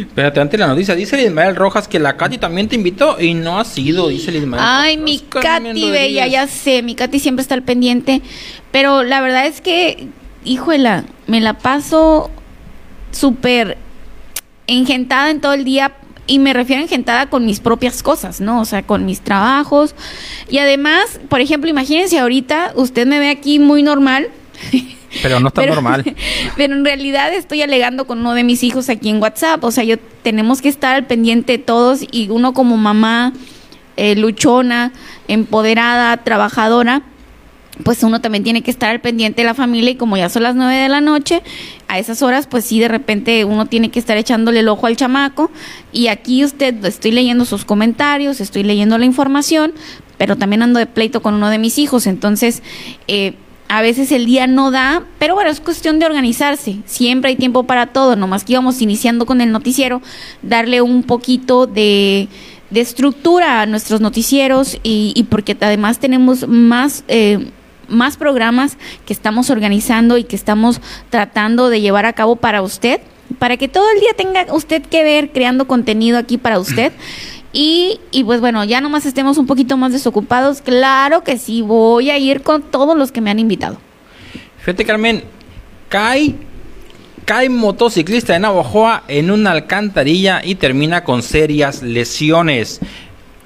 Espérate, 0.00 0.40
antes 0.40 0.58
la 0.58 0.66
noticia, 0.66 0.94
dice 0.94 1.22
Ismael 1.22 1.56
Rojas 1.56 1.88
que 1.88 1.98
la 1.98 2.16
Katy 2.16 2.38
también 2.38 2.68
te 2.68 2.74
invitó 2.74 3.20
y 3.20 3.34
no 3.34 3.58
ha 3.58 3.64
sido, 3.64 4.08
dice 4.08 4.36
Ismael. 4.36 4.62
Ay, 4.64 4.96
mi 4.96 5.18
Katy 5.18 5.90
bella, 5.90 6.26
ya 6.26 6.46
sé, 6.46 6.82
mi 6.82 6.94
Katy 6.94 7.18
siempre 7.18 7.42
está 7.42 7.54
al 7.54 7.62
pendiente, 7.62 8.22
pero 8.72 9.02
la 9.02 9.20
verdad 9.20 9.46
es 9.46 9.60
que, 9.60 10.08
híjola, 10.44 11.04
me 11.26 11.40
la 11.40 11.54
paso 11.58 12.30
súper 13.10 13.78
engentada 14.66 15.30
en 15.30 15.40
todo 15.40 15.52
el 15.52 15.64
día 15.64 15.92
y 16.26 16.38
me 16.38 16.52
refiero 16.52 16.80
a 16.80 16.84
engentada 16.84 17.26
con 17.28 17.46
mis 17.46 17.60
propias 17.60 18.02
cosas, 18.02 18.40
¿no? 18.40 18.60
O 18.60 18.64
sea, 18.64 18.82
con 18.82 19.04
mis 19.04 19.20
trabajos. 19.20 19.94
Y 20.48 20.58
además, 20.58 21.20
por 21.28 21.40
ejemplo, 21.40 21.70
imagínense 21.70 22.18
ahorita, 22.18 22.72
usted 22.74 23.06
me 23.06 23.18
ve 23.18 23.30
aquí 23.30 23.58
muy 23.58 23.82
normal. 23.82 24.28
Pero 25.22 25.40
no 25.40 25.48
está 25.48 25.64
normal. 25.64 26.04
Pero 26.56 26.74
en 26.74 26.84
realidad 26.84 27.32
estoy 27.32 27.62
alegando 27.62 28.06
con 28.06 28.18
uno 28.20 28.34
de 28.34 28.44
mis 28.44 28.62
hijos 28.62 28.88
aquí 28.88 29.08
en 29.08 29.22
WhatsApp. 29.22 29.62
O 29.64 29.70
sea, 29.70 29.84
yo 29.84 29.96
tenemos 30.22 30.60
que 30.60 30.68
estar 30.68 30.94
al 30.94 31.06
pendiente 31.06 31.52
de 31.52 31.58
todos 31.58 32.00
y 32.10 32.28
uno 32.30 32.52
como 32.52 32.76
mamá 32.76 33.32
eh, 33.96 34.14
luchona, 34.16 34.92
empoderada, 35.28 36.16
trabajadora, 36.18 37.02
pues 37.82 38.02
uno 38.02 38.20
también 38.20 38.44
tiene 38.44 38.62
que 38.62 38.70
estar 38.70 38.90
al 38.90 39.00
pendiente 39.00 39.42
de 39.42 39.46
la 39.46 39.54
familia 39.54 39.90
y 39.90 39.96
como 39.96 40.16
ya 40.16 40.28
son 40.28 40.42
las 40.42 40.54
nueve 40.54 40.74
de 40.74 40.88
la 40.88 41.00
noche, 41.00 41.42
a 41.88 41.98
esas 41.98 42.22
horas 42.22 42.46
pues 42.46 42.64
sí 42.64 42.80
de 42.80 42.88
repente 42.88 43.44
uno 43.44 43.66
tiene 43.66 43.90
que 43.90 43.98
estar 43.98 44.16
echándole 44.16 44.60
el 44.60 44.68
ojo 44.68 44.86
al 44.86 44.96
chamaco 44.96 45.50
y 45.92 46.08
aquí 46.08 46.44
usted 46.44 46.84
estoy 46.84 47.12
leyendo 47.12 47.44
sus 47.44 47.64
comentarios, 47.64 48.40
estoy 48.40 48.62
leyendo 48.62 48.98
la 48.98 49.04
información, 49.04 49.72
pero 50.18 50.36
también 50.36 50.62
ando 50.62 50.78
de 50.78 50.86
pleito 50.86 51.22
con 51.22 51.34
uno 51.34 51.50
de 51.50 51.58
mis 51.58 51.78
hijos, 51.78 52.06
entonces 52.06 52.62
eh, 53.08 53.34
a 53.68 53.82
veces 53.82 54.12
el 54.12 54.26
día 54.26 54.46
no 54.46 54.70
da, 54.70 55.04
pero 55.18 55.34
bueno, 55.34 55.50
es 55.50 55.60
cuestión 55.60 55.98
de 55.98 56.06
organizarse, 56.06 56.76
siempre 56.86 57.30
hay 57.30 57.36
tiempo 57.36 57.64
para 57.64 57.88
todo, 57.88 58.16
nomás 58.16 58.44
que 58.44 58.52
íbamos 58.52 58.80
iniciando 58.80 59.26
con 59.26 59.40
el 59.40 59.52
noticiero, 59.52 60.00
darle 60.42 60.80
un 60.82 61.02
poquito 61.02 61.66
de 61.66 62.28
de 62.70 62.80
estructura 62.80 63.62
a 63.62 63.66
nuestros 63.66 64.00
noticieros 64.00 64.78
y, 64.82 65.12
y 65.14 65.24
porque 65.24 65.56
además 65.60 65.98
tenemos 65.98 66.48
más 66.48 67.04
eh, 67.08 67.50
más 67.88 68.16
programas 68.16 68.76
que 69.04 69.12
estamos 69.12 69.50
organizando 69.50 70.18
y 70.18 70.24
que 70.24 70.36
estamos 70.36 70.80
tratando 71.10 71.68
de 71.68 71.80
llevar 71.80 72.06
a 72.06 72.12
cabo 72.12 72.36
para 72.36 72.62
usted, 72.62 73.00
para 73.38 73.56
que 73.56 73.68
todo 73.68 73.90
el 73.90 74.00
día 74.00 74.10
tenga 74.16 74.46
usted 74.52 74.82
que 74.82 75.04
ver 75.04 75.32
creando 75.32 75.66
contenido 75.66 76.18
aquí 76.18 76.38
para 76.38 76.58
usted. 76.58 76.92
Y, 77.58 78.00
y, 78.10 78.22
pues 78.22 78.42
bueno, 78.42 78.64
ya 78.64 78.82
nomás 78.82 79.06
estemos 79.06 79.38
un 79.38 79.46
poquito 79.46 79.78
más 79.78 79.90
desocupados. 79.90 80.60
Claro 80.60 81.24
que 81.24 81.38
sí, 81.38 81.62
voy 81.62 82.10
a 82.10 82.18
ir 82.18 82.42
con 82.42 82.60
todos 82.60 82.94
los 82.98 83.12
que 83.12 83.22
me 83.22 83.30
han 83.30 83.38
invitado. 83.38 83.78
Fíjate, 84.58 84.84
Carmen, 84.84 85.24
cae, 85.88 86.34
cae 87.24 87.48
motociclista 87.48 88.34
de 88.34 88.40
Navajoa 88.40 89.04
en 89.08 89.30
una 89.30 89.52
alcantarilla 89.52 90.42
y 90.44 90.56
termina 90.56 91.02
con 91.02 91.22
serias 91.22 91.82
lesiones. 91.82 92.80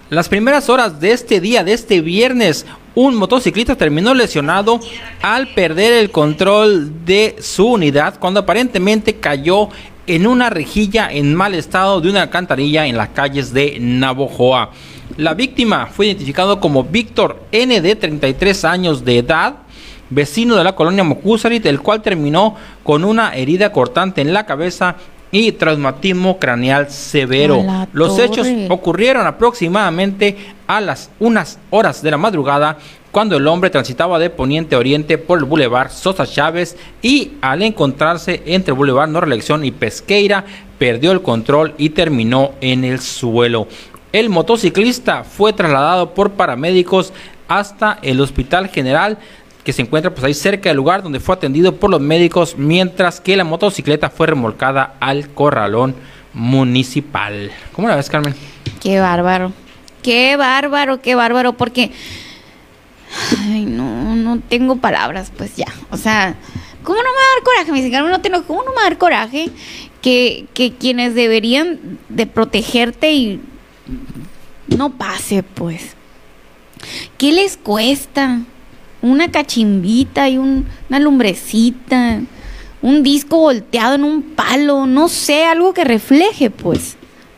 Las 0.08 0.28
primeras 0.28 0.68
horas 0.68 0.98
de 0.98 1.12
este 1.12 1.40
día, 1.40 1.62
de 1.62 1.72
este 1.72 2.00
viernes, 2.00 2.66
un 2.94 3.14
motociclista 3.14 3.76
terminó 3.76 4.14
lesionado 4.14 4.80
al 5.22 5.48
perder 5.48 5.92
el 5.92 6.10
control 6.10 7.04
de 7.04 7.36
su 7.40 7.66
unidad 7.66 8.18
cuando 8.18 8.40
aparentemente 8.40 9.16
cayó 9.16 9.68
en 10.06 10.26
una 10.26 10.50
rejilla 10.50 11.10
en 11.10 11.34
mal 11.34 11.54
estado 11.54 12.00
de 12.00 12.10
una 12.10 12.22
alcantarilla 12.22 12.86
en 12.86 12.96
las 12.96 13.10
calles 13.10 13.52
de 13.52 13.78
Navojoa. 13.80 14.70
La 15.16 15.34
víctima 15.34 15.86
fue 15.86 16.06
identificado 16.06 16.60
como 16.60 16.84
Víctor 16.84 17.44
N 17.52 17.80
de 17.80 17.96
33 17.96 18.64
años 18.64 19.04
de 19.04 19.18
edad, 19.18 19.54
vecino 20.08 20.56
de 20.56 20.64
la 20.64 20.74
colonia 20.74 21.04
Mocusarit, 21.04 21.64
el 21.66 21.80
cual 21.80 22.02
terminó 22.02 22.56
con 22.82 23.04
una 23.04 23.34
herida 23.34 23.70
cortante 23.72 24.20
en 24.20 24.32
la 24.32 24.46
cabeza 24.46 24.96
y 25.32 25.52
traumatismo 25.52 26.38
craneal 26.38 26.90
severo. 26.90 27.64
Los 27.92 28.18
hechos 28.18 28.48
ocurrieron 28.68 29.26
aproximadamente 29.26 30.36
a 30.70 30.80
las 30.80 31.10
unas 31.18 31.58
horas 31.70 32.00
de 32.00 32.12
la 32.12 32.16
madrugada 32.16 32.78
cuando 33.10 33.36
el 33.36 33.48
hombre 33.48 33.70
transitaba 33.70 34.20
de 34.20 34.30
poniente 34.30 34.76
a 34.76 34.78
oriente 34.78 35.18
por 35.18 35.40
el 35.40 35.44
bulevar 35.44 35.90
Sosa 35.90 36.28
Chávez 36.28 36.76
y 37.02 37.32
al 37.40 37.62
encontrarse 37.62 38.40
entre 38.46 38.70
el 38.70 38.78
bulevar 38.78 39.08
No 39.08 39.20
Reelección 39.20 39.64
y 39.64 39.72
Pesqueira 39.72 40.44
perdió 40.78 41.10
el 41.10 41.22
control 41.22 41.74
y 41.76 41.90
terminó 41.90 42.52
en 42.60 42.84
el 42.84 43.00
suelo. 43.00 43.66
El 44.12 44.30
motociclista 44.30 45.24
fue 45.24 45.52
trasladado 45.52 46.14
por 46.14 46.32
paramédicos 46.32 47.12
hasta 47.48 47.98
el 48.02 48.20
Hospital 48.20 48.68
General 48.68 49.18
que 49.64 49.72
se 49.72 49.82
encuentra 49.82 50.12
pues 50.12 50.22
ahí 50.22 50.34
cerca 50.34 50.70
del 50.70 50.76
lugar 50.76 51.02
donde 51.02 51.18
fue 51.18 51.34
atendido 51.34 51.74
por 51.74 51.90
los 51.90 52.00
médicos 52.00 52.54
mientras 52.56 53.20
que 53.20 53.36
la 53.36 53.42
motocicleta 53.42 54.08
fue 54.08 54.28
remolcada 54.28 54.94
al 55.00 55.30
corralón 55.30 55.96
municipal. 56.32 57.50
¿Cómo 57.72 57.88
la 57.88 57.96
ves, 57.96 58.08
Carmen? 58.08 58.36
Qué 58.80 59.00
bárbaro. 59.00 59.52
Qué 60.02 60.36
bárbaro, 60.36 61.00
qué 61.00 61.14
bárbaro, 61.14 61.56
porque 61.56 61.90
ay, 63.38 63.64
no, 63.66 64.14
no 64.16 64.40
tengo 64.40 64.76
palabras, 64.76 65.32
pues 65.36 65.56
ya. 65.56 65.66
O 65.90 65.96
sea, 65.96 66.36
¿cómo 66.82 66.98
no 66.98 67.08
me 67.08 67.16
va 67.16 67.22
a 67.22 67.34
dar 67.34 67.44
coraje? 67.44 67.72
Me 67.72 67.78
dice 67.78 67.90
Carmen, 67.90 68.10
no 68.10 68.20
tengo, 68.20 68.42
¿cómo 68.44 68.62
no 68.62 68.70
me 68.70 68.76
va 68.76 68.82
a 68.82 68.84
dar 68.84 68.98
coraje 68.98 69.50
que, 70.02 70.46
que 70.54 70.72
quienes 70.74 71.14
deberían 71.14 71.98
de 72.08 72.26
protegerte 72.26 73.12
y 73.12 73.40
no 74.68 74.90
pase, 74.90 75.42
pues? 75.42 75.96
¿Qué 77.18 77.32
les 77.32 77.56
cuesta? 77.56 78.40
una 79.02 79.30
cachimbita 79.30 80.28
y 80.28 80.38
una 80.38 80.98
lumbrecita, 80.98 82.20
un 82.82 83.02
disco 83.02 83.38
volteado 83.38 83.94
en 83.94 84.04
un 84.04 84.22
palo, 84.22 84.86
no 84.86 85.08
sé, 85.08 85.44
algo 85.44 85.74
que 85.74 85.84
refleje, 85.84 86.50
pues, 86.50 86.96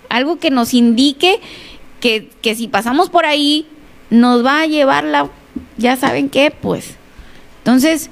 algo 0.09 0.39
que 0.39 0.51
nos 0.51 0.75
indique 0.75 1.41
que, 2.03 2.29
que 2.43 2.57
si 2.57 2.67
pasamos 2.67 3.09
por 3.09 3.25
ahí 3.25 3.65
nos 4.11 4.45
va 4.45 4.63
a 4.63 4.67
llevar 4.67 5.05
la, 5.05 5.31
ya 5.79 5.97
saben 5.97 6.29
qué, 6.29 6.51
pues. 6.51 6.97
Entonces, 7.59 8.11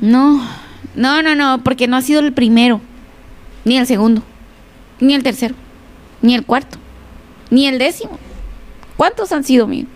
no, 0.00 0.44
no, 0.96 1.22
no, 1.22 1.36
no, 1.36 1.62
porque 1.62 1.86
no 1.86 1.96
ha 1.96 2.02
sido 2.02 2.18
el 2.18 2.32
primero, 2.32 2.80
ni 3.64 3.78
el 3.78 3.86
segundo, 3.86 4.22
ni 4.98 5.14
el 5.14 5.22
tercero, 5.22 5.54
ni 6.20 6.34
el 6.34 6.44
cuarto, 6.44 6.76
ni 7.50 7.68
el 7.68 7.78
décimo. 7.78 8.18
¿Cuántos 8.96 9.30
han 9.30 9.44
sido 9.44 9.68
míos? 9.68 9.86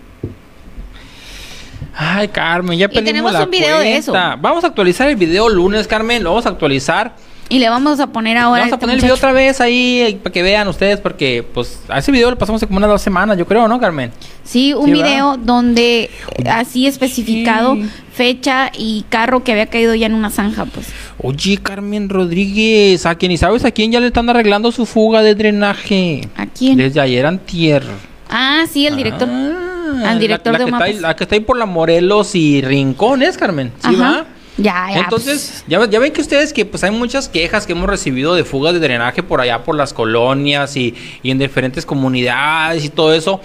Ay, 1.93 2.29
Carmen, 2.29 2.79
ya 2.79 2.87
y 2.89 3.03
tenemos 3.03 3.35
un 3.35 3.51
video 3.51 3.79
de 3.79 3.97
eso. 3.97 4.13
Vamos 4.13 4.63
a 4.63 4.67
actualizar 4.67 5.09
el 5.09 5.17
video 5.17 5.49
lunes, 5.49 5.87
Carmen, 5.87 6.23
lo 6.23 6.29
vamos 6.29 6.45
a 6.45 6.49
actualizar. 6.49 7.15
Y 7.49 7.59
le 7.59 7.69
vamos 7.69 7.99
a 7.99 8.07
poner 8.07 8.37
ahora. 8.37 8.61
Vamos 8.61 8.73
a 8.73 8.75
este 8.75 8.81
poner 8.81 8.95
el 8.95 9.01
video 9.01 9.15
otra 9.15 9.31
vez 9.31 9.61
ahí 9.61 9.99
eh, 9.99 10.19
para 10.21 10.33
que 10.33 10.41
vean 10.41 10.67
ustedes, 10.67 10.99
porque 10.99 11.45
pues 11.53 11.79
a 11.87 11.99
ese 11.99 12.11
video 12.11 12.29
lo 12.29 12.37
pasamos 12.37 12.63
como 12.65 12.77
unas 12.77 12.89
dos 12.89 13.01
semanas, 13.01 13.37
yo 13.37 13.45
creo, 13.45 13.67
¿no, 13.67 13.79
Carmen? 13.79 14.11
Sí, 14.43 14.73
un 14.73 14.91
video 14.91 15.37
donde 15.37 16.09
así 16.49 16.87
especificado 16.87 17.77
fecha 18.13 18.71
y 18.77 19.05
carro 19.09 19.43
que 19.43 19.51
había 19.51 19.67
caído 19.67 19.95
ya 19.95 20.05
en 20.05 20.13
una 20.13 20.29
zanja, 20.29 20.65
pues. 20.65 20.87
Oye, 21.19 21.57
Carmen 21.57 22.09
Rodríguez, 22.09 23.05
a 23.05 23.15
quién 23.15 23.31
y 23.31 23.37
sabes 23.37 23.65
a 23.65 23.71
quién 23.71 23.91
ya 23.91 23.99
le 23.99 24.07
están 24.07 24.29
arreglando 24.29 24.71
su 24.71 24.85
fuga 24.85 25.21
de 25.21 25.35
drenaje. 25.35 26.27
¿A 26.35 26.45
quién? 26.45 26.77
Desde 26.77 26.99
ayer 26.99 27.25
antier. 27.25 27.83
Ah, 28.29 28.65
sí, 28.71 28.87
el 28.87 28.95
director. 28.95 29.29
Ah, 29.29 30.15
director 30.15 30.53
la, 30.53 30.59
que 30.59 30.65
está 30.65 30.83
ahí, 30.83 30.99
la, 30.99 31.15
que 31.15 31.23
está 31.23 31.35
ahí, 31.35 31.41
por 31.41 31.57
la 31.57 31.65
Morelos 31.65 32.35
y 32.35 32.61
Rincones, 32.61 33.37
Carmen. 33.37 33.71
¿Sí 33.79 33.95
va? 33.95 34.25
Ya, 34.63 34.87
ya. 34.91 34.99
Entonces, 35.01 35.63
pues. 35.67 35.89
ya, 35.89 35.99
ven 35.99 36.13
que 36.13 36.21
ustedes 36.21 36.53
que 36.53 36.65
pues 36.65 36.83
hay 36.83 36.91
muchas 36.91 37.27
quejas 37.29 37.67
que 37.67 37.73
hemos 37.73 37.89
recibido 37.89 38.33
de 38.33 38.43
fugas 38.43 38.73
de 38.73 38.79
drenaje 38.79 39.21
por 39.21 39.41
allá 39.41 39.63
por 39.63 39.75
las 39.75 39.93
colonias 39.93 40.75
y, 40.77 40.95
y 41.21 41.31
en 41.31 41.37
diferentes 41.37 41.85
comunidades 41.85 42.85
y 42.85 42.89
todo 42.89 43.13
eso. 43.13 43.41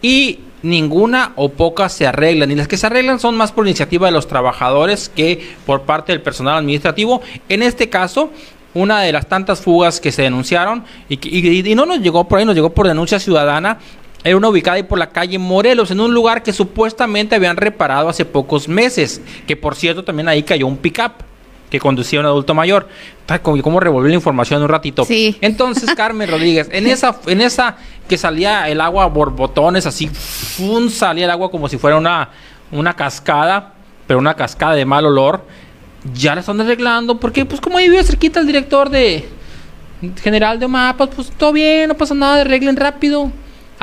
Y 0.00 0.38
ninguna 0.62 1.32
o 1.36 1.50
pocas 1.50 1.92
se 1.92 2.06
arreglan. 2.06 2.50
Y 2.50 2.54
las 2.54 2.68
que 2.68 2.76
se 2.76 2.86
arreglan 2.86 3.20
son 3.20 3.36
más 3.36 3.52
por 3.52 3.66
iniciativa 3.66 4.06
de 4.06 4.12
los 4.12 4.28
trabajadores 4.28 5.08
que 5.08 5.54
por 5.66 5.82
parte 5.82 6.12
del 6.12 6.22
personal 6.22 6.58
administrativo. 6.58 7.20
En 7.48 7.62
este 7.62 7.88
caso, 7.88 8.30
una 8.74 9.00
de 9.00 9.12
las 9.12 9.28
tantas 9.28 9.60
fugas 9.60 10.00
que 10.00 10.12
se 10.12 10.22
denunciaron 10.22 10.84
y, 11.08 11.18
y, 11.68 11.74
no 11.74 11.84
nos 11.86 12.00
llegó 12.00 12.24
por 12.26 12.38
ahí, 12.38 12.44
nos 12.44 12.54
llegó 12.54 12.70
por 12.70 12.86
denuncia 12.86 13.18
ciudadana. 13.18 13.78
Era 14.24 14.36
una 14.36 14.48
ubicada 14.48 14.76
ahí 14.76 14.82
por 14.82 14.98
la 14.98 15.10
calle 15.10 15.38
Morelos, 15.38 15.90
en 15.90 16.00
un 16.00 16.14
lugar 16.14 16.42
que 16.42 16.52
supuestamente 16.52 17.34
habían 17.34 17.56
reparado 17.56 18.08
hace 18.08 18.24
pocos 18.24 18.68
meses. 18.68 19.20
Que 19.46 19.56
por 19.56 19.74
cierto, 19.74 20.04
también 20.04 20.28
ahí 20.28 20.42
cayó 20.42 20.66
un 20.66 20.76
pickup 20.76 21.12
que 21.70 21.80
conducía 21.80 22.20
un 22.20 22.26
adulto 22.26 22.54
mayor. 22.54 22.88
¿Cómo 23.42 23.80
revolver 23.80 24.10
la 24.10 24.16
información 24.16 24.62
un 24.62 24.68
ratito? 24.68 25.04
Sí. 25.04 25.38
Entonces, 25.40 25.92
Carmen 25.94 26.30
Rodríguez, 26.30 26.68
en 26.70 26.86
esa, 26.86 27.18
en 27.26 27.40
esa 27.40 27.76
que 28.08 28.18
salía 28.18 28.68
el 28.68 28.80
agua 28.80 29.06
borbotones, 29.06 29.86
así, 29.86 30.08
¡fum! 30.08 30.90
salía 30.90 31.24
el 31.24 31.30
agua 31.30 31.50
como 31.50 31.68
si 31.68 31.78
fuera 31.78 31.96
una, 31.96 32.28
una 32.70 32.94
cascada, 32.94 33.72
pero 34.06 34.18
una 34.18 34.34
cascada 34.34 34.74
de 34.74 34.84
mal 34.84 35.06
olor 35.06 35.44
ya 36.14 36.34
la 36.34 36.40
están 36.40 36.60
arreglando, 36.60 37.18
porque 37.18 37.44
pues 37.44 37.60
como 37.60 37.78
ahí 37.78 37.88
vive 37.88 38.02
cerquita 38.04 38.40
el 38.40 38.46
director 38.46 38.90
de 38.90 39.28
general 40.22 40.58
de 40.58 40.68
mapas, 40.68 41.08
pues 41.14 41.30
todo 41.30 41.52
bien, 41.52 41.88
no 41.88 41.96
pasa 41.96 42.14
nada, 42.14 42.40
arreglen 42.40 42.76
rápido. 42.76 43.30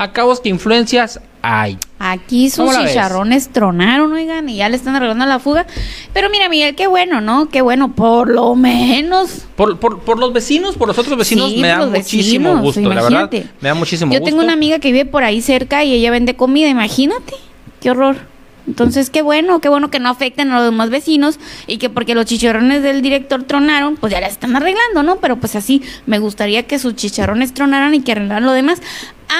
Acabos 0.00 0.40
que 0.40 0.48
influencias 0.48 1.20
hay. 1.42 1.76
Aquí 1.98 2.48
sus 2.48 2.74
chicharrones 2.74 3.50
tronaron, 3.50 4.10
oigan, 4.14 4.48
y 4.48 4.56
ya 4.56 4.70
le 4.70 4.76
están 4.76 4.96
arreglando 4.96 5.26
la 5.26 5.38
fuga. 5.38 5.66
Pero 6.14 6.30
mira, 6.30 6.48
Miguel, 6.48 6.74
qué 6.74 6.86
bueno, 6.86 7.20
¿no? 7.20 7.50
Qué 7.50 7.60
bueno, 7.60 7.92
por 7.94 8.30
lo 8.30 8.54
menos. 8.54 9.42
Por, 9.56 9.78
por, 9.78 10.18
los 10.18 10.32
vecinos, 10.32 10.76
por 10.76 10.88
los 10.88 10.96
otros 10.96 11.18
vecinos, 11.18 11.54
me 11.54 11.68
da 11.68 11.84
muchísimo 11.84 12.56
gusto, 12.62 12.80
la 12.80 13.02
verdad. 13.02 13.30
Me 13.60 13.68
da 13.68 13.74
muchísimo 13.74 14.10
gusto. 14.10 14.24
Yo 14.24 14.24
tengo 14.24 14.42
una 14.42 14.54
amiga 14.54 14.78
que 14.78 14.90
vive 14.90 15.04
por 15.04 15.22
ahí 15.22 15.42
cerca 15.42 15.84
y 15.84 15.92
ella 15.92 16.10
vende 16.10 16.34
comida, 16.34 16.70
imagínate. 16.70 17.34
Qué 17.82 17.90
horror. 17.90 18.16
Entonces, 18.70 19.10
qué 19.10 19.20
bueno, 19.20 19.60
qué 19.60 19.68
bueno 19.68 19.90
que 19.90 19.98
no 19.98 20.08
afecten 20.08 20.52
a 20.52 20.58
los 20.58 20.66
demás 20.66 20.90
vecinos 20.90 21.40
y 21.66 21.78
que 21.78 21.90
porque 21.90 22.14
los 22.14 22.24
chicharrones 22.24 22.84
del 22.84 23.02
director 23.02 23.42
tronaron, 23.42 23.96
pues 23.96 24.12
ya 24.12 24.20
las 24.20 24.30
están 24.30 24.54
arreglando, 24.54 25.02
¿no? 25.02 25.16
Pero 25.16 25.38
pues 25.40 25.56
así 25.56 25.82
me 26.06 26.20
gustaría 26.20 26.68
que 26.68 26.78
sus 26.78 26.94
chicharrones 26.94 27.52
tronaran 27.52 27.96
y 27.96 28.00
que 28.02 28.12
arreglaran 28.12 28.46
lo 28.46 28.52
demás. 28.52 28.80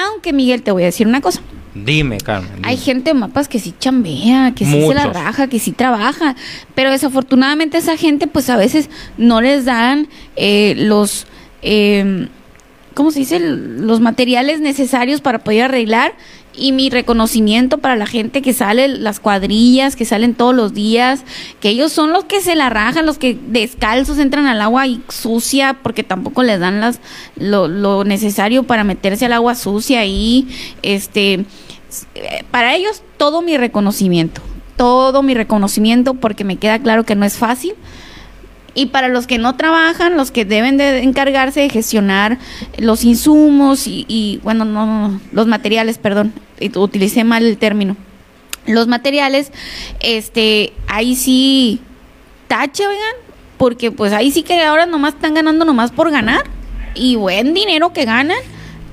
Aunque, 0.05 0.33
Miguel, 0.33 0.63
te 0.63 0.71
voy 0.71 0.83
a 0.83 0.87
decir 0.87 1.07
una 1.07 1.21
cosa. 1.21 1.39
Dime, 1.73 2.17
Carmen. 2.17 2.59
Hay 2.63 2.75
gente 2.75 3.13
mapas 3.13 3.47
que 3.47 3.57
sí 3.57 3.73
chambea, 3.79 4.51
que 4.53 4.65
sí 4.65 4.85
se 4.85 4.93
la 4.93 5.07
raja, 5.07 5.47
que 5.47 5.59
sí 5.59 5.71
trabaja, 5.71 6.35
pero 6.75 6.91
desafortunadamente 6.91 7.77
esa 7.77 7.95
gente 7.95 8.27
pues 8.27 8.49
a 8.49 8.57
veces 8.57 8.89
no 9.17 9.39
les 9.39 9.63
dan 9.63 10.09
eh, 10.35 10.73
los... 10.75 11.25
Eh, 11.61 12.27
¿Cómo 12.93 13.11
se 13.11 13.19
dice? 13.19 13.39
Los 13.39 14.01
materiales 14.01 14.59
necesarios 14.59 15.21
para 15.21 15.39
poder 15.39 15.63
arreglar 15.63 16.13
y 16.61 16.73
mi 16.73 16.91
reconocimiento 16.91 17.79
para 17.79 17.95
la 17.95 18.05
gente 18.05 18.43
que 18.43 18.53
sale, 18.53 18.87
las 18.87 19.19
cuadrillas 19.19 19.95
que 19.95 20.05
salen 20.05 20.35
todos 20.35 20.53
los 20.53 20.73
días, 20.73 21.25
que 21.59 21.69
ellos 21.69 21.91
son 21.91 22.13
los 22.13 22.25
que 22.25 22.39
se 22.39 22.55
la 22.55 22.69
rajan, 22.69 23.07
los 23.07 23.17
que 23.17 23.35
descalzos 23.47 24.19
entran 24.19 24.45
al 24.45 24.61
agua 24.61 24.85
y 24.85 25.01
sucia 25.09 25.79
porque 25.81 26.03
tampoco 26.03 26.43
les 26.43 26.59
dan 26.59 26.79
las 26.79 26.99
lo, 27.35 27.67
lo 27.67 28.03
necesario 28.03 28.61
para 28.61 28.83
meterse 28.83 29.25
al 29.25 29.33
agua 29.33 29.55
sucia 29.55 30.05
y 30.05 30.47
este 30.83 31.45
para 32.51 32.75
ellos 32.75 33.01
todo 33.17 33.41
mi 33.41 33.57
reconocimiento, 33.57 34.41
todo 34.77 35.23
mi 35.23 35.33
reconocimiento 35.33 36.13
porque 36.13 36.43
me 36.43 36.57
queda 36.57 36.77
claro 36.77 37.05
que 37.05 37.15
no 37.15 37.25
es 37.25 37.37
fácil 37.37 37.73
y 38.73 38.87
para 38.87 39.07
los 39.07 39.27
que 39.27 39.37
no 39.37 39.55
trabajan, 39.55 40.15
los 40.15 40.31
que 40.31 40.45
deben 40.45 40.77
de 40.77 41.03
encargarse 41.03 41.59
de 41.61 41.69
gestionar 41.69 42.37
los 42.77 43.03
insumos 43.03 43.83
y, 43.85 44.39
bueno, 44.43 44.65
no, 44.65 45.19
los 45.31 45.47
materiales, 45.47 45.97
perdón, 45.97 46.33
utilicé 46.75 47.23
mal 47.23 47.45
el 47.45 47.57
término. 47.57 47.97
Los 48.65 48.87
materiales, 48.87 49.51
este, 49.99 50.73
ahí 50.87 51.15
sí, 51.15 51.81
tache, 52.47 52.85
oigan, 52.85 53.15
porque 53.57 53.91
pues 53.91 54.13
ahí 54.13 54.31
sí 54.31 54.43
que 54.43 54.61
ahora 54.63 54.85
nomás 54.85 55.15
están 55.15 55.33
ganando 55.33 55.65
nomás 55.65 55.91
por 55.91 56.11
ganar 56.11 56.43
y 56.95 57.15
buen 57.15 57.53
dinero 57.53 57.93
que 57.93 58.05
ganan 58.05 58.37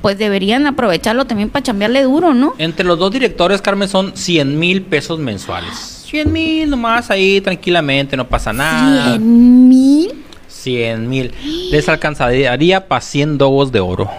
pues 0.00 0.16
deberían 0.16 0.66
aprovecharlo 0.66 1.26
también 1.26 1.50
para 1.50 1.62
chambearle 1.62 2.02
duro, 2.02 2.34
¿no? 2.34 2.55
Entre 2.59 2.86
los 2.86 2.98
dos 2.98 3.10
directores, 3.10 3.60
Carmen, 3.60 3.88
son 3.88 4.16
100 4.16 4.59
mil 4.59 4.82
pesos 4.82 5.18
mensuales. 5.18 5.97
100 6.09 6.32
mil 6.32 6.70
nomás 6.70 7.10
ahí 7.10 7.40
tranquilamente, 7.40 8.16
no 8.16 8.26
pasa 8.26 8.52
nada. 8.52 9.16
¿100 9.16 9.20
mil? 9.20 10.24
100 10.48 11.09
mil. 11.09 11.32
Les 11.70 11.89
alcanzaría 11.89 12.89
para 12.89 13.01
100 13.01 13.36
dogos 13.36 13.70
de 13.72 13.80
oro. 13.80 14.10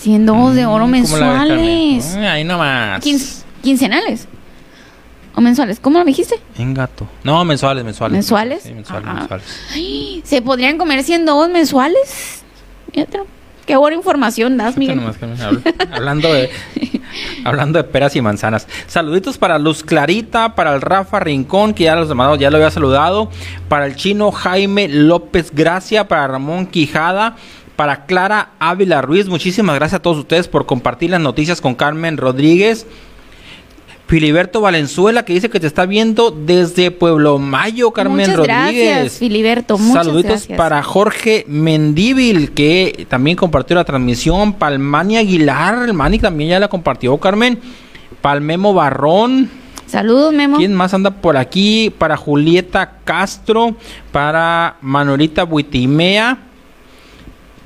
100 0.00 0.26
dogos 0.26 0.54
de 0.54 0.66
oro 0.66 0.86
mm, 0.86 0.90
mensuales. 0.90 2.14
ahí 2.16 2.44
nomás. 2.44 3.02
quincenales. 3.62 4.28
¿O 5.34 5.40
mensuales? 5.40 5.80
¿Cómo 5.80 5.98
lo 5.98 6.04
dijiste? 6.04 6.36
En 6.58 6.74
gato. 6.74 7.08
No, 7.24 7.44
mensuales, 7.44 7.84
mensuales. 7.84 8.14
¿Mensuales? 8.14 8.62
Sí, 8.62 8.72
mensuales, 8.72 9.12
mensuales. 9.12 9.46
¿Se 10.24 10.42
podrían 10.42 10.78
comer 10.78 11.02
100 11.02 11.24
dogos 11.24 11.48
mensuales? 11.48 12.42
Qué 13.66 13.76
buena 13.76 13.96
información 13.96 14.56
das, 14.56 14.76
Miguel. 14.76 15.00
hablando 15.92 16.32
de 16.32 16.50
hablando 17.44 17.78
de 17.78 17.84
peras 17.84 18.14
y 18.16 18.20
manzanas. 18.20 18.66
Saluditos 18.86 19.38
para 19.38 19.58
Luz 19.58 19.82
Clarita, 19.82 20.54
para 20.54 20.74
el 20.74 20.80
Rafa 20.80 21.20
Rincón, 21.20 21.74
que 21.74 21.84
ya 21.84 21.94
los 21.94 22.08
demás 22.08 22.38
ya 22.38 22.50
lo 22.50 22.56
había 22.56 22.70
saludado, 22.70 23.30
para 23.68 23.86
el 23.86 23.96
chino 23.96 24.32
Jaime 24.32 24.88
López 24.88 25.50
Gracia, 25.52 26.08
para 26.08 26.26
Ramón 26.26 26.66
Quijada, 26.66 27.36
para 27.76 28.06
Clara 28.06 28.50
Ávila 28.58 29.02
Ruiz. 29.02 29.28
Muchísimas 29.28 29.76
gracias 29.76 30.00
a 30.00 30.02
todos 30.02 30.18
ustedes 30.18 30.48
por 30.48 30.66
compartir 30.66 31.10
las 31.10 31.20
noticias 31.20 31.60
con 31.60 31.74
Carmen 31.74 32.16
Rodríguez. 32.16 32.86
Filiberto 34.06 34.60
Valenzuela, 34.60 35.24
que 35.24 35.32
dice 35.32 35.48
que 35.48 35.58
te 35.58 35.66
está 35.66 35.86
viendo 35.86 36.30
desde 36.30 36.90
Pueblo 36.90 37.38
Mayo, 37.38 37.90
Carmen 37.90 38.18
muchas 38.18 38.36
Rodríguez. 38.36 38.90
Gracias, 38.90 39.18
Filiberto. 39.18 39.78
Muchas 39.78 40.04
Saluditos 40.04 40.46
para 40.56 40.82
Jorge 40.82 41.44
Mendíbil, 41.48 42.52
que 42.52 43.06
también 43.08 43.36
compartió 43.36 43.74
la 43.76 43.84
transmisión. 43.84 44.52
Palmani 44.54 45.16
Aguilar, 45.16 45.88
el 45.88 45.94
Mani 45.94 46.18
también 46.18 46.50
ya 46.50 46.60
la 46.60 46.68
compartió, 46.68 47.16
Carmen. 47.16 47.58
Palmemo 48.20 48.74
Barrón. 48.74 49.50
Saludos, 49.86 50.32
Memo. 50.32 50.58
¿Quién 50.58 50.74
más 50.74 50.92
anda 50.92 51.10
por 51.10 51.36
aquí? 51.36 51.92
Para 51.96 52.16
Julieta 52.16 52.98
Castro, 53.04 53.76
para 54.12 54.76
Manuelita 54.80 55.44
Buitimea, 55.44 56.38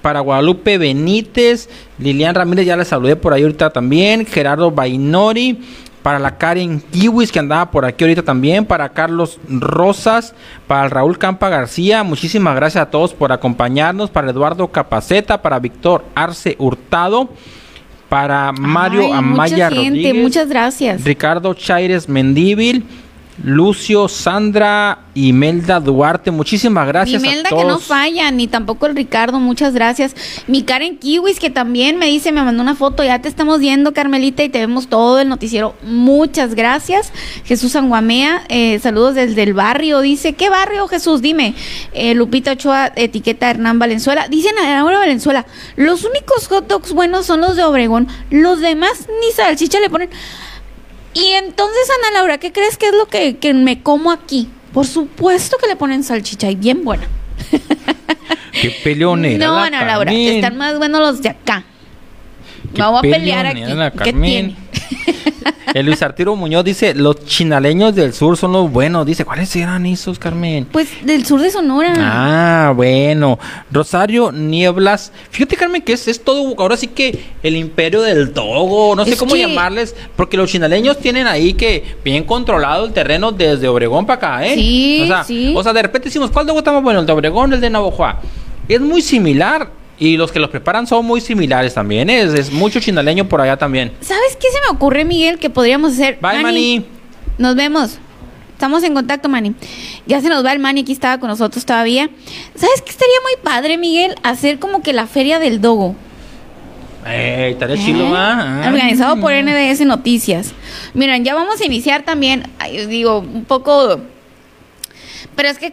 para 0.03 0.21
Guadalupe 0.21 0.79
Benítez, 0.79 1.69
Lilian 1.99 2.35
Ramírez, 2.35 2.67
ya 2.67 2.77
la 2.77 2.85
saludé 2.85 3.17
por 3.17 3.33
ahí 3.33 3.43
ahorita 3.43 3.71
también, 3.71 4.27
Gerardo 4.27 4.71
Bainori, 4.71 5.59
para 6.03 6.19
la 6.19 6.39
Karen 6.39 6.81
Kiwis 6.81 7.33
que 7.33 7.39
andaba 7.39 7.71
por 7.71 7.85
aquí 7.85 8.05
ahorita 8.05 8.23
también, 8.23 8.65
para 8.65 8.89
Carlos 8.91 9.39
Rosas, 9.49 10.35
para 10.67 10.85
el 10.85 10.91
Raúl 10.91 11.19
Campa 11.19 11.49
García, 11.49 12.03
muchísimas 12.03 12.55
gracias 12.55 12.83
a 12.83 12.91
todos 12.91 13.15
por 13.15 13.33
acompañarnos, 13.33 14.11
para 14.11 14.31
Eduardo 14.31 14.69
Capaceta, 14.69 15.43
para 15.43 15.59
Víctor 15.59 16.05
Arce 16.15 16.57
Hurtado, 16.59 17.29
para 18.09 18.53
Mario 18.53 19.13
Amaya 19.13 19.71
Rodríguez, 19.71 20.15
muchas 20.15 20.49
gracias. 20.49 21.05
Ricardo 21.05 21.53
Chaires 21.55 22.09
Mendíbil, 22.09 22.85
Lucio, 23.45 24.09
Sandra, 24.09 24.99
Imelda 25.15 25.79
Duarte, 25.81 26.31
muchísimas 26.31 26.87
gracias. 26.87 27.23
Imelda 27.23 27.51
que 27.51 27.65
no 27.65 27.79
falla, 27.79 28.31
ni 28.31 28.49
tampoco 28.49 28.87
el 28.87 28.97
Ricardo, 28.97 29.39
muchas 29.39 29.75
gracias. 29.75 30.15
Mi 30.47 30.63
Karen 30.63 30.99
Kiwis 30.99 31.39
que 31.39 31.51
también 31.51 31.99
me 31.99 32.07
dice, 32.07 32.33
me 32.33 32.43
mandó 32.43 32.63
una 32.63 32.75
foto, 32.75 33.05
ya 33.05 33.21
te 33.21 33.29
estamos 33.29 33.61
viendo 33.61 33.93
Carmelita 33.93 34.43
y 34.43 34.49
te 34.49 34.59
vemos 34.59 34.89
todo 34.89 35.21
el 35.21 35.29
noticiero, 35.29 35.75
muchas 35.85 36.55
gracias. 36.55 37.13
Jesús 37.45 37.77
Anguamea, 37.77 38.43
eh, 38.49 38.79
saludos 38.81 39.15
desde 39.15 39.43
el 39.45 39.55
barrio, 39.55 40.01
dice, 40.01 40.33
¿qué 40.33 40.51
barrio 40.51 40.89
Jesús? 40.89 41.23
Dime. 41.23 41.55
Eh, 41.93 42.15
Lupita 42.15 42.53
Ochoa, 42.53 42.93
etiqueta 42.97 43.51
Hernán 43.51 43.79
Valenzuela. 43.79 44.29
Dicen 44.29 44.59
ahora 44.59 44.99
Valenzuela, 44.99 45.47
los 45.77 46.05
únicos 46.05 46.49
hot 46.49 46.67
dogs 46.67 46.93
buenos 46.93 47.27
son 47.27 47.41
los 47.41 47.57
de 47.57 47.65
Obregón, 47.65 48.09
los 48.31 48.61
demás 48.61 49.07
ni 49.21 49.33
salchicha 49.33 49.79
le 49.81 49.91
ponen. 49.91 50.11
Y 51.15 51.33
entonces, 51.33 51.89
Ana 51.99 52.19
Laura, 52.19 52.39
¿qué 52.39 52.53
crees 52.53 52.77
que 52.77 52.87
es 52.87 52.95
lo 52.95 53.07
que, 53.07 53.55
me 53.55 53.83
como 53.83 54.11
aquí? 54.11 54.49
Por 54.73 54.87
supuesto 54.87 55.57
que 55.59 55.67
le 55.67 55.77
ponen 55.77 56.05
salchicha 56.05 56.51
y 56.51 56.57
bien 56.57 56.85
buena. 56.85 57.09
Qué 58.53 58.71
peleonera. 58.83 59.47
No, 59.47 59.57
Ana 59.57 59.85
Laura, 59.85 60.13
están 60.13 60.57
más 60.57 60.79
buenos 60.79 61.01
los 61.01 61.23
de 61.23 61.31
acá. 61.31 61.65
Vamos 62.77 62.99
a 62.99 63.03
pelear 63.03 63.47
aquí. 63.47 63.63
¿Qué 64.05 64.13
tiene? 64.13 64.57
El 65.75 65.85
Luis 65.85 66.03
Arturo 66.03 66.35
Muñoz 66.35 66.65
dice, 66.65 66.95
los 66.95 67.25
chinaleños 67.27 67.95
del 67.95 68.15
sur 68.15 68.37
son 68.37 68.53
los 68.53 68.71
buenos. 68.71 69.05
Dice, 69.05 69.25
¿cuáles 69.25 69.55
eran 69.55 69.85
esos, 69.85 70.19
Carmen? 70.19 70.67
Pues 70.73 70.89
del 71.05 71.27
sur 71.27 71.41
de 71.41 71.51
Sonora. 71.51 71.93
Ah, 71.99 72.73
bueno. 72.75 73.39
Rosario 73.71 74.33
Nieblas. 74.33 75.13
Fíjate, 75.31 75.57
Carmen, 75.57 75.83
que 75.83 75.93
es, 75.93 76.09
es 76.09 76.25
todo, 76.25 76.55
ahora 76.59 76.77
sí 76.77 76.89
que 76.89 77.23
el 77.43 77.55
imperio 77.55 78.01
del 78.01 78.33
togo, 78.33 78.97
no 78.97 79.05
sé 79.05 79.17
cómo 79.17 79.37
llamarles, 79.37 79.95
porque 80.17 80.37
los 80.37 80.51
chinaleños 80.51 80.99
tienen 80.99 81.27
ahí 81.27 81.53
que 81.53 81.97
bien 82.03 82.25
controlado 82.25 82.87
el 82.87 82.93
terreno 82.93 83.31
desde 83.31 83.69
Obregón 83.69 84.07
para 84.07 84.17
acá, 84.17 84.47
¿eh? 84.47 84.55
Sí, 84.55 85.01
o 85.03 85.07
sea, 85.07 85.25
sí. 85.25 85.55
O 85.55 85.63
sea, 85.63 85.73
de 85.73 85.83
repente 85.83 86.09
decimos, 86.09 86.31
¿cuál 86.31 86.49
está 86.49 86.73
más 86.73 86.83
bueno? 86.83 87.01
¿El 87.01 87.07
de 87.07 87.13
Obregón 87.13 87.53
el 87.53 87.61
de 87.61 87.69
Navajoa? 87.69 88.21
Es 88.69 88.81
muy 88.81 89.03
similar 89.03 89.71
y 89.99 90.17
los 90.17 90.33
que 90.33 90.39
los 90.39 90.51
preparan 90.51 90.87
son 90.87 91.05
muy 91.05 91.21
similares 91.21 91.75
también. 91.75 92.09
Es, 92.11 92.33
es 92.35 92.53
mucho 92.53 92.81
chinaleño 92.81 93.29
por 93.29 93.41
allá 93.41 93.57
también. 93.57 93.93
¿Sabes 94.01 94.37
qué 94.37 94.49
se 94.51 94.59
me 94.61 94.77
ocurre, 94.77 95.05
Miguel, 95.05 95.39
que 95.39 95.51
podríamos 95.51 95.93
hacer? 95.93 96.19
Bye, 96.21 96.43
Manny. 96.43 96.85
Nos 97.39 97.57
vemos. 97.57 97.99
Estamos 98.53 98.83
en 98.83 98.93
contacto, 98.95 99.29
Manny. 99.29 99.55
Ya 100.07 100.21
se 100.21 100.29
nos 100.29 100.45
va 100.45 100.53
el 100.53 100.59
Manny, 100.59 100.81
aquí 100.81 100.93
estaba 100.93 101.19
con 101.19 101.29
nosotros 101.29 101.65
todavía. 101.65 102.11
¿Sabes 102.57 102.83
qué 102.83 102.91
estaría 102.91 103.15
muy 103.23 103.43
padre, 103.45 103.79
Miguel? 103.79 104.17
Hacer 104.25 104.59
como 104.59 104.83
que 104.83 104.93
la 104.93 105.07
feria 105.07 105.39
del 105.39 105.61
dogo. 105.61 105.95
Eh, 107.07 107.51
estaría 107.53 107.77
chido, 107.77 108.09
¿ah? 108.15 108.65
Organizado 108.67 109.21
por 109.21 109.33
NDS 109.33 109.83
Noticias. 109.83 110.53
Miren, 110.93 111.25
ya 111.25 111.35
vamos 111.35 111.61
a 111.61 111.67
iniciar 111.67 112.03
también, 112.03 112.45
digo, 112.89 113.21
un 113.21 113.45
poco... 113.45 114.01
Pero 115.35 115.49
es 115.49 115.59
que, 115.59 115.73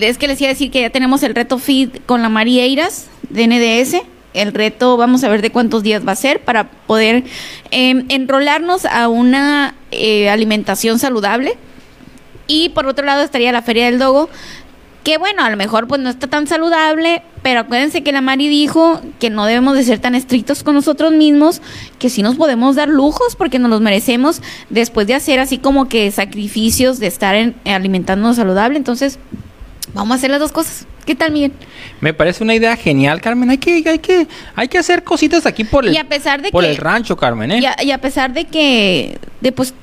es 0.00 0.18
que 0.18 0.28
les 0.28 0.40
iba 0.40 0.48
a 0.48 0.52
decir 0.52 0.70
que 0.70 0.82
ya 0.82 0.90
tenemos 0.90 1.22
el 1.22 1.34
reto 1.34 1.58
feed 1.58 1.90
con 2.06 2.22
la 2.22 2.28
María 2.28 2.64
de 2.64 3.46
NDS. 3.46 4.02
El 4.34 4.52
reto, 4.52 4.96
vamos 4.96 5.22
a 5.22 5.28
ver 5.28 5.42
de 5.42 5.50
cuántos 5.50 5.82
días 5.82 6.06
va 6.06 6.12
a 6.12 6.16
ser 6.16 6.40
para 6.40 6.68
poder 6.68 7.24
eh, 7.70 8.04
enrolarnos 8.08 8.84
a 8.84 9.08
una 9.08 9.74
eh, 9.92 10.28
alimentación 10.28 10.98
saludable. 10.98 11.56
Y 12.46 12.70
por 12.70 12.86
otro 12.86 13.06
lado 13.06 13.22
estaría 13.22 13.52
la 13.52 13.62
Feria 13.62 13.86
del 13.86 13.98
Dogo, 13.98 14.28
que 15.04 15.18
bueno, 15.18 15.44
a 15.44 15.50
lo 15.50 15.56
mejor 15.58 15.86
pues 15.86 16.00
no 16.00 16.08
está 16.08 16.26
tan 16.26 16.46
saludable, 16.46 17.22
pero 17.42 17.60
acuérdense 17.60 18.02
que 18.02 18.10
la 18.10 18.22
Mari 18.22 18.48
dijo 18.48 19.02
que 19.20 19.28
no 19.28 19.44
debemos 19.44 19.76
de 19.76 19.84
ser 19.84 19.98
tan 19.98 20.14
estrictos 20.14 20.64
con 20.64 20.74
nosotros 20.74 21.12
mismos, 21.12 21.60
que 21.98 22.08
sí 22.08 22.22
nos 22.22 22.36
podemos 22.36 22.74
dar 22.74 22.88
lujos 22.88 23.36
porque 23.36 23.58
nos 23.58 23.70
los 23.70 23.82
merecemos 23.82 24.40
después 24.70 25.06
de 25.06 25.14
hacer 25.14 25.40
así 25.40 25.58
como 25.58 25.90
que 25.90 26.10
sacrificios 26.10 26.98
de 27.00 27.06
estar 27.06 27.34
en, 27.34 27.54
alimentándonos 27.66 28.36
saludable. 28.36 28.78
Entonces, 28.78 29.18
vamos 29.92 30.12
a 30.12 30.14
hacer 30.16 30.30
las 30.30 30.40
dos 30.40 30.52
cosas. 30.52 30.86
¿Qué 31.04 31.14
tal, 31.14 31.32
Miguel? 31.32 31.52
Me 32.00 32.14
parece 32.14 32.42
una 32.42 32.54
idea 32.54 32.74
genial, 32.74 33.20
Carmen. 33.20 33.50
Hay 33.50 33.58
que, 33.58 33.84
hay 33.86 33.98
que, 33.98 34.26
hay 34.56 34.68
que 34.68 34.78
hacer 34.78 35.04
cositas 35.04 35.44
aquí 35.44 35.64
por 35.64 35.84
el, 35.84 35.92
y 35.92 35.98
a 35.98 36.08
pesar 36.08 36.40
de 36.40 36.50
por 36.50 36.64
que, 36.64 36.70
el 36.70 36.78
rancho, 36.78 37.14
Carmen, 37.14 37.52
¿eh? 37.52 37.58
Y 37.60 37.66
a, 37.66 37.76
y 37.82 37.90
a 37.90 38.00
pesar 38.00 38.32
de 38.32 38.46
que, 38.46 39.18
de 39.42 39.52
pues, 39.52 39.74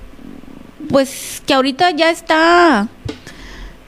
pues 0.89 1.43
que 1.45 1.53
ahorita 1.53 1.91
ya 1.91 2.09
está 2.09 2.89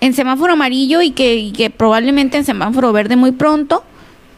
en 0.04 0.14
semáforo 0.14 0.52
amarillo 0.52 1.02
y 1.02 1.12
que, 1.12 1.36
y 1.36 1.54
que 1.54 1.70
probablemente 1.70 2.38
en 2.38 2.44
semáforo 2.44 2.92
verde 2.92 3.16
muy 3.16 3.32
pronto, 3.32 3.86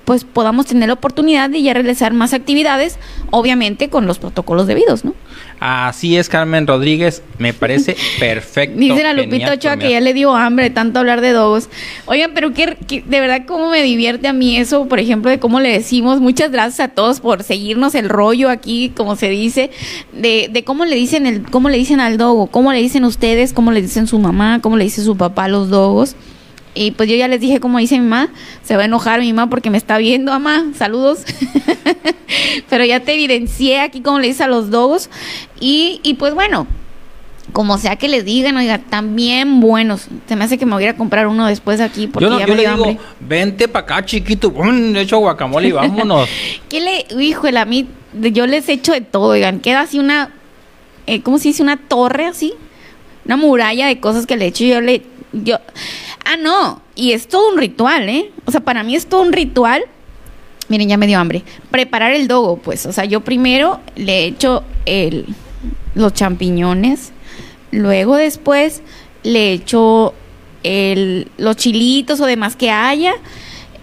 pues 0.05 0.23
podamos 0.23 0.67
tener 0.67 0.87
la 0.87 0.93
oportunidad 0.93 1.49
de 1.49 1.61
ya 1.61 1.73
realizar 1.73 2.13
más 2.13 2.33
actividades, 2.33 2.97
obviamente 3.31 3.89
con 3.89 4.05
los 4.05 4.19
protocolos 4.19 4.67
debidos, 4.67 5.03
¿no? 5.03 5.13
Así 5.59 6.17
es, 6.17 6.29
Carmen 6.29 6.67
Rodríguez, 6.67 7.23
me 7.39 7.53
parece 7.53 7.95
perfecto. 8.19 8.77
Dice 8.77 9.03
la 9.03 9.13
Lupita 9.13 9.53
Ochoa 9.53 9.77
que 9.77 9.89
ya 9.89 10.01
le 10.01 10.13
dio 10.13 10.35
hambre 10.35 10.69
tanto 10.69 10.99
hablar 10.99 11.21
de 11.21 11.31
dogos. 11.31 11.69
Oigan, 12.05 12.31
pero 12.33 12.53
que, 12.53 12.77
de 12.87 13.19
verdad 13.19 13.43
cómo 13.47 13.69
me 13.69 13.81
divierte 13.81 14.27
a 14.27 14.33
mí 14.33 14.57
eso, 14.57 14.87
por 14.87 14.99
ejemplo, 14.99 15.31
de 15.31 15.39
cómo 15.39 15.59
le 15.59 15.69
decimos. 15.69 16.21
Muchas 16.21 16.51
gracias 16.51 16.81
a 16.81 16.87
todos 16.89 17.19
por 17.19 17.43
seguirnos 17.43 17.95
el 17.95 18.09
rollo 18.09 18.49
aquí, 18.49 18.91
como 18.95 19.15
se 19.15 19.29
dice, 19.29 19.71
de, 20.13 20.49
de 20.51 20.63
cómo 20.63 20.85
le 20.85 20.95
dicen 20.95 21.25
el, 21.25 21.41
cómo 21.49 21.69
le 21.69 21.77
dicen 21.77 21.99
al 21.99 22.17
dogo, 22.17 22.47
cómo 22.47 22.71
le 22.71 22.79
dicen 22.79 23.05
ustedes, 23.05 23.53
cómo 23.53 23.71
le 23.71 23.81
dicen 23.81 24.07
su 24.07 24.19
mamá, 24.19 24.59
cómo 24.61 24.77
le 24.77 24.83
dice 24.83 25.03
su 25.03 25.17
papá 25.17 25.45
a 25.45 25.47
los 25.49 25.69
dogos. 25.69 26.15
Y 26.75 26.91
pues 26.91 27.09
yo 27.09 27.15
ya 27.15 27.27
les 27.27 27.39
dije 27.39 27.59
como 27.59 27.79
dice 27.79 27.95
mi 27.99 28.05
mamá, 28.07 28.29
se 28.63 28.75
va 28.75 28.83
a 28.83 28.85
enojar 28.85 29.21
mi 29.21 29.31
mamá 29.33 29.49
porque 29.49 29.69
me 29.69 29.77
está 29.77 29.97
viendo, 29.97 30.31
mamá, 30.31 30.65
saludos. 30.77 31.23
Pero 32.69 32.83
ya 32.85 32.99
te 32.99 33.13
evidencié 33.13 33.79
aquí 33.79 34.01
como 34.01 34.19
le 34.19 34.27
dice 34.27 34.43
a 34.43 34.47
los 34.47 34.69
dogos. 34.69 35.09
Y, 35.59 36.01
y 36.03 36.15
pues 36.15 36.33
bueno, 36.33 36.67
como 37.53 37.77
sea 37.77 37.95
que 37.95 38.09
les 38.09 38.25
digan, 38.25 38.57
oiga, 38.57 38.79
también 38.79 39.61
buenos. 39.61 40.07
Se 40.27 40.35
me 40.35 40.43
hace 40.43 40.57
que 40.57 40.65
me 40.65 40.73
voy 40.73 40.83
a 40.83 40.89
ir 40.89 40.93
a 40.93 40.97
comprar 40.97 41.27
uno 41.27 41.47
después 41.47 41.79
aquí 41.79 42.07
porque 42.07 42.25
yo 42.25 42.29
no, 42.29 42.39
ya 42.39 42.45
yo 42.45 42.53
me 42.53 42.57
le 42.57 42.67
dio 42.67 42.71
digo, 42.73 42.85
hambre. 42.85 43.05
vente 43.21 43.67
para 43.67 43.85
acá, 43.85 44.05
chiquito, 44.05 44.51
¡Bum! 44.51 44.95
hecho 44.97 45.19
guacamole 45.19 45.69
y 45.69 45.71
vámonos. 45.73 46.27
¿Qué 46.69 46.81
le, 46.81 47.23
híjole, 47.23 47.57
a 47.57 47.65
mí, 47.65 47.87
yo 48.13 48.45
les 48.47 48.67
echo 48.67 48.91
de 48.91 49.01
todo, 49.01 49.29
oigan, 49.29 49.59
queda 49.59 49.81
así 49.81 49.99
una, 49.99 50.31
eh, 51.07 51.21
¿cómo 51.21 51.37
se 51.37 51.49
dice? 51.49 51.63
Una 51.63 51.77
torre 51.77 52.25
así, 52.25 52.53
una 53.25 53.37
muralla 53.37 53.87
de 53.87 53.99
cosas 53.99 54.25
que 54.25 54.35
le 54.35 54.47
echo. 54.47 54.65
Yo 54.65 54.81
le, 54.81 55.03
yo, 55.31 55.57
ah, 56.25 56.37
no, 56.37 56.81
y 56.95 57.13
es 57.13 57.27
todo 57.27 57.51
un 57.51 57.57
ritual, 57.57 58.09
¿eh? 58.09 58.31
O 58.45 58.51
sea, 58.51 58.61
para 58.61 58.83
mí 58.83 58.95
es 58.95 59.07
todo 59.07 59.21
un 59.21 59.33
ritual. 59.33 59.83
Miren, 60.67 60.89
ya 60.89 60.97
me 60.97 61.07
dio 61.07 61.19
hambre. 61.19 61.43
Preparar 61.71 62.11
el 62.13 62.27
dogo, 62.27 62.57
pues, 62.57 62.85
o 62.85 62.91
sea, 62.91 63.05
yo 63.05 63.21
primero 63.21 63.79
le 63.95 64.25
echo 64.25 64.63
el, 64.85 65.27
los 65.93 66.13
champiñones, 66.13 67.11
luego 67.71 68.15
después 68.15 68.81
le 69.23 69.53
echo 69.53 70.13
el, 70.63 71.29
los 71.37 71.55
chilitos 71.55 72.19
o 72.19 72.25
demás 72.25 72.55
que 72.55 72.71
haya. 72.71 73.13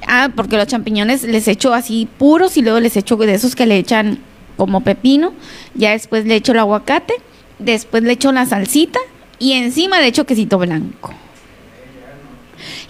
Ah, 0.07 0.31
porque 0.35 0.57
los 0.57 0.67
champiñones 0.67 1.23
les 1.23 1.47
echo 1.47 1.73
así 1.73 2.09
puros 2.19 2.57
y 2.57 2.63
luego 2.63 2.81
les 2.81 2.97
echo 2.97 3.17
de 3.17 3.35
esos 3.35 3.55
que 3.55 3.67
le 3.67 3.79
echan 3.79 4.19
como 4.57 4.83
pepino. 4.83 5.33
Ya 5.75 5.93
después 5.93 6.27
le 6.27 6.35
echo 6.35 6.53
el 6.53 6.59
aguacate, 6.59 7.15
después 7.61 8.03
le 8.03 8.13
echo 8.13 8.33
la 8.33 8.47
salsita 8.47 8.99
y 9.39 9.53
encima 9.53 10.01
le 10.01 10.09
echo 10.09 10.27
quesito 10.27 10.59
blanco. 10.59 11.15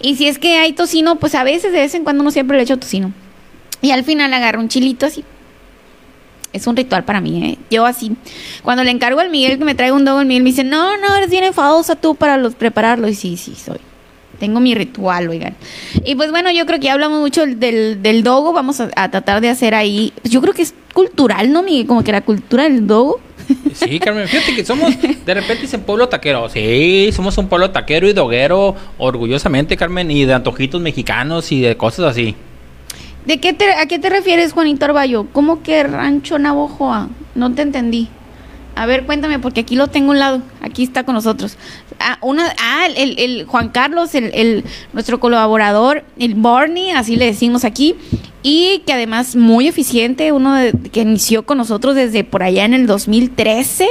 Y 0.01 0.15
si 0.15 0.27
es 0.27 0.39
que 0.39 0.57
hay 0.57 0.73
tocino, 0.73 1.17
pues 1.17 1.35
a 1.35 1.43
veces 1.43 1.71
de 1.71 1.79
vez 1.79 1.93
en 1.95 2.03
cuando 2.03 2.23
no 2.23 2.31
siempre 2.31 2.57
le 2.57 2.63
echo 2.63 2.77
tocino. 2.77 3.11
Y 3.81 3.91
al 3.91 4.03
final 4.03 4.33
agarro 4.33 4.59
un 4.59 4.69
chilito 4.69 5.05
así. 5.05 5.23
Es 6.53 6.67
un 6.67 6.75
ritual 6.75 7.03
para 7.03 7.19
mí, 7.19 7.43
¿eh? 7.43 7.57
Yo 7.71 7.85
así. 7.85 8.15
Cuando 8.61 8.83
le 8.83 8.91
encargo 8.91 9.19
al 9.19 9.29
Miguel 9.29 9.57
que 9.57 9.65
me 9.65 9.73
traiga 9.73 9.95
un 9.95 10.05
dogo, 10.05 10.21
el 10.21 10.27
Miguel 10.27 10.43
me 10.43 10.51
dice, 10.51 10.63
no, 10.63 10.97
no, 10.97 11.15
eres 11.15 11.29
bien 11.29 11.43
enfadosa 11.43 11.95
tú 11.95 12.15
para 12.15 12.37
los 12.37 12.53
prepararlo. 12.53 13.07
Y 13.07 13.15
sí, 13.15 13.37
sí, 13.37 13.55
soy. 13.55 13.79
Tengo 14.39 14.59
mi 14.59 14.75
ritual, 14.75 15.29
oigan. 15.29 15.55
Y 16.05 16.15
pues 16.15 16.29
bueno, 16.29 16.51
yo 16.51 16.65
creo 16.65 16.79
que 16.79 16.85
ya 16.85 16.93
hablamos 16.93 17.19
mucho 17.19 17.45
del, 17.45 18.01
del 18.03 18.23
dogo. 18.23 18.53
Vamos 18.53 18.79
a, 18.79 18.89
a, 18.95 19.09
tratar 19.09 19.41
de 19.41 19.49
hacer 19.49 19.73
ahí. 19.73 20.13
Yo 20.23 20.41
creo 20.41 20.53
que 20.53 20.61
es 20.61 20.75
cultural, 20.93 21.51
¿no, 21.51 21.63
Miguel? 21.63 21.87
Como 21.87 22.03
que 22.03 22.11
la 22.11 22.21
cultura 22.21 22.63
del 22.63 22.85
dogo. 22.85 23.19
Sí, 23.73 23.99
Carmen, 23.99 24.27
fíjate 24.27 24.55
que 24.55 24.65
somos, 24.65 24.93
de 25.01 25.33
repente 25.33 25.63
dicen 25.63 25.81
pueblo 25.81 26.07
taquero. 26.09 26.49
Sí, 26.49 27.09
somos 27.13 27.37
un 27.37 27.47
pueblo 27.47 27.71
taquero 27.71 28.07
y 28.07 28.13
doguero, 28.13 28.75
orgullosamente, 28.97 29.77
Carmen, 29.77 30.09
y 30.11 30.25
de 30.25 30.33
antojitos 30.33 30.81
mexicanos 30.81 31.51
y 31.51 31.61
de 31.61 31.75
cosas 31.75 32.05
así. 32.11 32.35
¿De 33.25 33.39
qué 33.39 33.53
te, 33.53 33.71
a 33.71 33.85
qué 33.85 33.99
te 33.99 34.09
refieres, 34.09 34.53
Juanito 34.53 34.85
Arballo? 34.85 35.27
¿Cómo 35.31 35.63
que 35.63 35.83
rancho 35.83 36.37
Navojoa? 36.39 37.09
No 37.35 37.53
te 37.53 37.61
entendí. 37.61 38.09
A 38.75 38.85
ver, 38.85 39.05
cuéntame, 39.05 39.39
porque 39.39 39.61
aquí 39.61 39.75
lo 39.75 39.87
tengo 39.87 40.07
a 40.07 40.11
un 40.11 40.19
lado. 40.19 40.41
Aquí 40.61 40.83
está 40.83 41.03
con 41.03 41.15
nosotros. 41.15 41.57
Ah, 42.03 42.17
una, 42.21 42.53
ah 42.59 42.87
el, 42.95 43.17
el 43.17 43.45
Juan 43.45 43.69
Carlos, 43.69 44.13
el, 44.15 44.31
el, 44.33 44.63
nuestro 44.91 45.19
colaborador, 45.19 46.03
el 46.19 46.35
Barney, 46.35 46.91
así 46.91 47.15
le 47.15 47.25
decimos 47.25 47.63
aquí. 47.63 47.95
Y 48.41 48.83
que 48.85 48.91
además 48.93 49.37
muy 49.37 49.67
eficiente, 49.67 50.33
uno 50.33 50.53
de, 50.53 50.73
que 50.91 51.01
inició 51.01 51.45
con 51.45 51.57
nosotros 51.57 51.95
desde 51.95 52.25
por 52.25 52.43
allá 52.43 52.65
en 52.65 52.73
el 52.73 52.87
2013. 52.87 53.87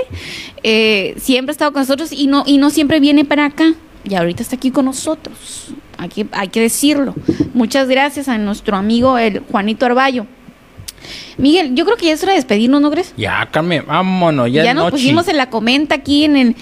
Eh, 0.62 1.14
siempre 1.18 1.50
ha 1.50 1.54
estado 1.54 1.72
con 1.72 1.80
nosotros 1.80 2.12
y 2.12 2.26
no, 2.26 2.44
y 2.46 2.58
no 2.58 2.68
siempre 2.68 3.00
viene 3.00 3.24
para 3.24 3.46
acá. 3.46 3.72
Y 4.04 4.14
ahorita 4.14 4.42
está 4.42 4.56
aquí 4.56 4.70
con 4.70 4.84
nosotros. 4.84 5.68
Aquí, 5.96 6.26
hay 6.32 6.48
que 6.48 6.60
decirlo. 6.60 7.14
Muchas 7.54 7.88
gracias 7.88 8.28
a 8.28 8.36
nuestro 8.36 8.76
amigo, 8.76 9.16
el 9.16 9.40
Juanito 9.40 9.86
Arballo. 9.86 10.26
Miguel, 11.38 11.74
yo 11.74 11.84
creo 11.84 11.96
que 11.96 12.06
ya 12.06 12.12
es 12.12 12.22
hora 12.22 12.32
de 12.32 12.38
despedirnos, 12.38 12.80
¿no 12.80 12.90
crees? 12.90 13.14
Ya, 13.16 13.48
Carmen, 13.50 13.84
vámonos, 13.86 14.50
ya, 14.52 14.64
ya 14.64 14.74
nos 14.74 14.84
noche. 14.84 14.96
pusimos 14.96 15.28
en 15.28 15.36
la 15.36 15.50
comenta 15.50 15.96
aquí 15.96 16.24
en 16.24 16.36
el, 16.36 16.56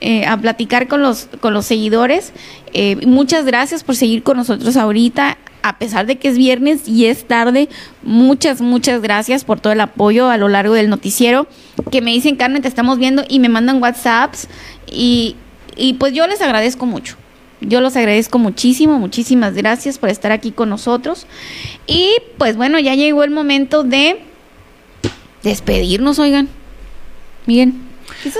eh, 0.00 0.26
a 0.26 0.36
platicar 0.36 0.88
con 0.88 1.02
los, 1.02 1.28
con 1.40 1.54
los 1.54 1.66
seguidores. 1.66 2.32
Eh, 2.74 2.96
muchas 3.06 3.44
gracias 3.46 3.82
por 3.82 3.96
seguir 3.96 4.22
con 4.22 4.36
nosotros 4.36 4.76
ahorita, 4.76 5.38
a 5.62 5.78
pesar 5.78 6.06
de 6.06 6.16
que 6.16 6.28
es 6.28 6.36
viernes 6.36 6.86
y 6.86 7.06
es 7.06 7.26
tarde. 7.26 7.68
Muchas, 8.02 8.60
muchas 8.60 9.00
gracias 9.00 9.44
por 9.44 9.58
todo 9.58 9.72
el 9.72 9.80
apoyo 9.80 10.28
a 10.28 10.36
lo 10.36 10.48
largo 10.48 10.74
del 10.74 10.90
noticiero. 10.90 11.46
Que 11.90 12.02
me 12.02 12.12
dicen, 12.12 12.36
Carmen, 12.36 12.62
te 12.62 12.68
estamos 12.68 12.98
viendo 12.98 13.24
y 13.28 13.40
me 13.40 13.48
mandan 13.48 13.82
WhatsApps. 13.82 14.48
Y, 14.86 15.36
y 15.76 15.94
pues 15.94 16.12
yo 16.12 16.26
les 16.26 16.42
agradezco 16.42 16.84
mucho. 16.84 17.16
Yo 17.62 17.80
los 17.80 17.96
agradezco 17.96 18.38
muchísimo, 18.38 18.98
muchísimas 18.98 19.54
gracias 19.54 19.98
por 19.98 20.10
estar 20.10 20.30
aquí 20.30 20.52
con 20.52 20.68
nosotros. 20.68 21.26
Y 21.86 22.10
pues 22.36 22.56
bueno, 22.56 22.78
ya 22.78 22.94
llegó 22.94 23.24
el 23.24 23.30
momento 23.30 23.82
de 23.82 24.20
despedirnos, 25.42 26.18
oigan. 26.18 26.48
Miren. 27.46 27.85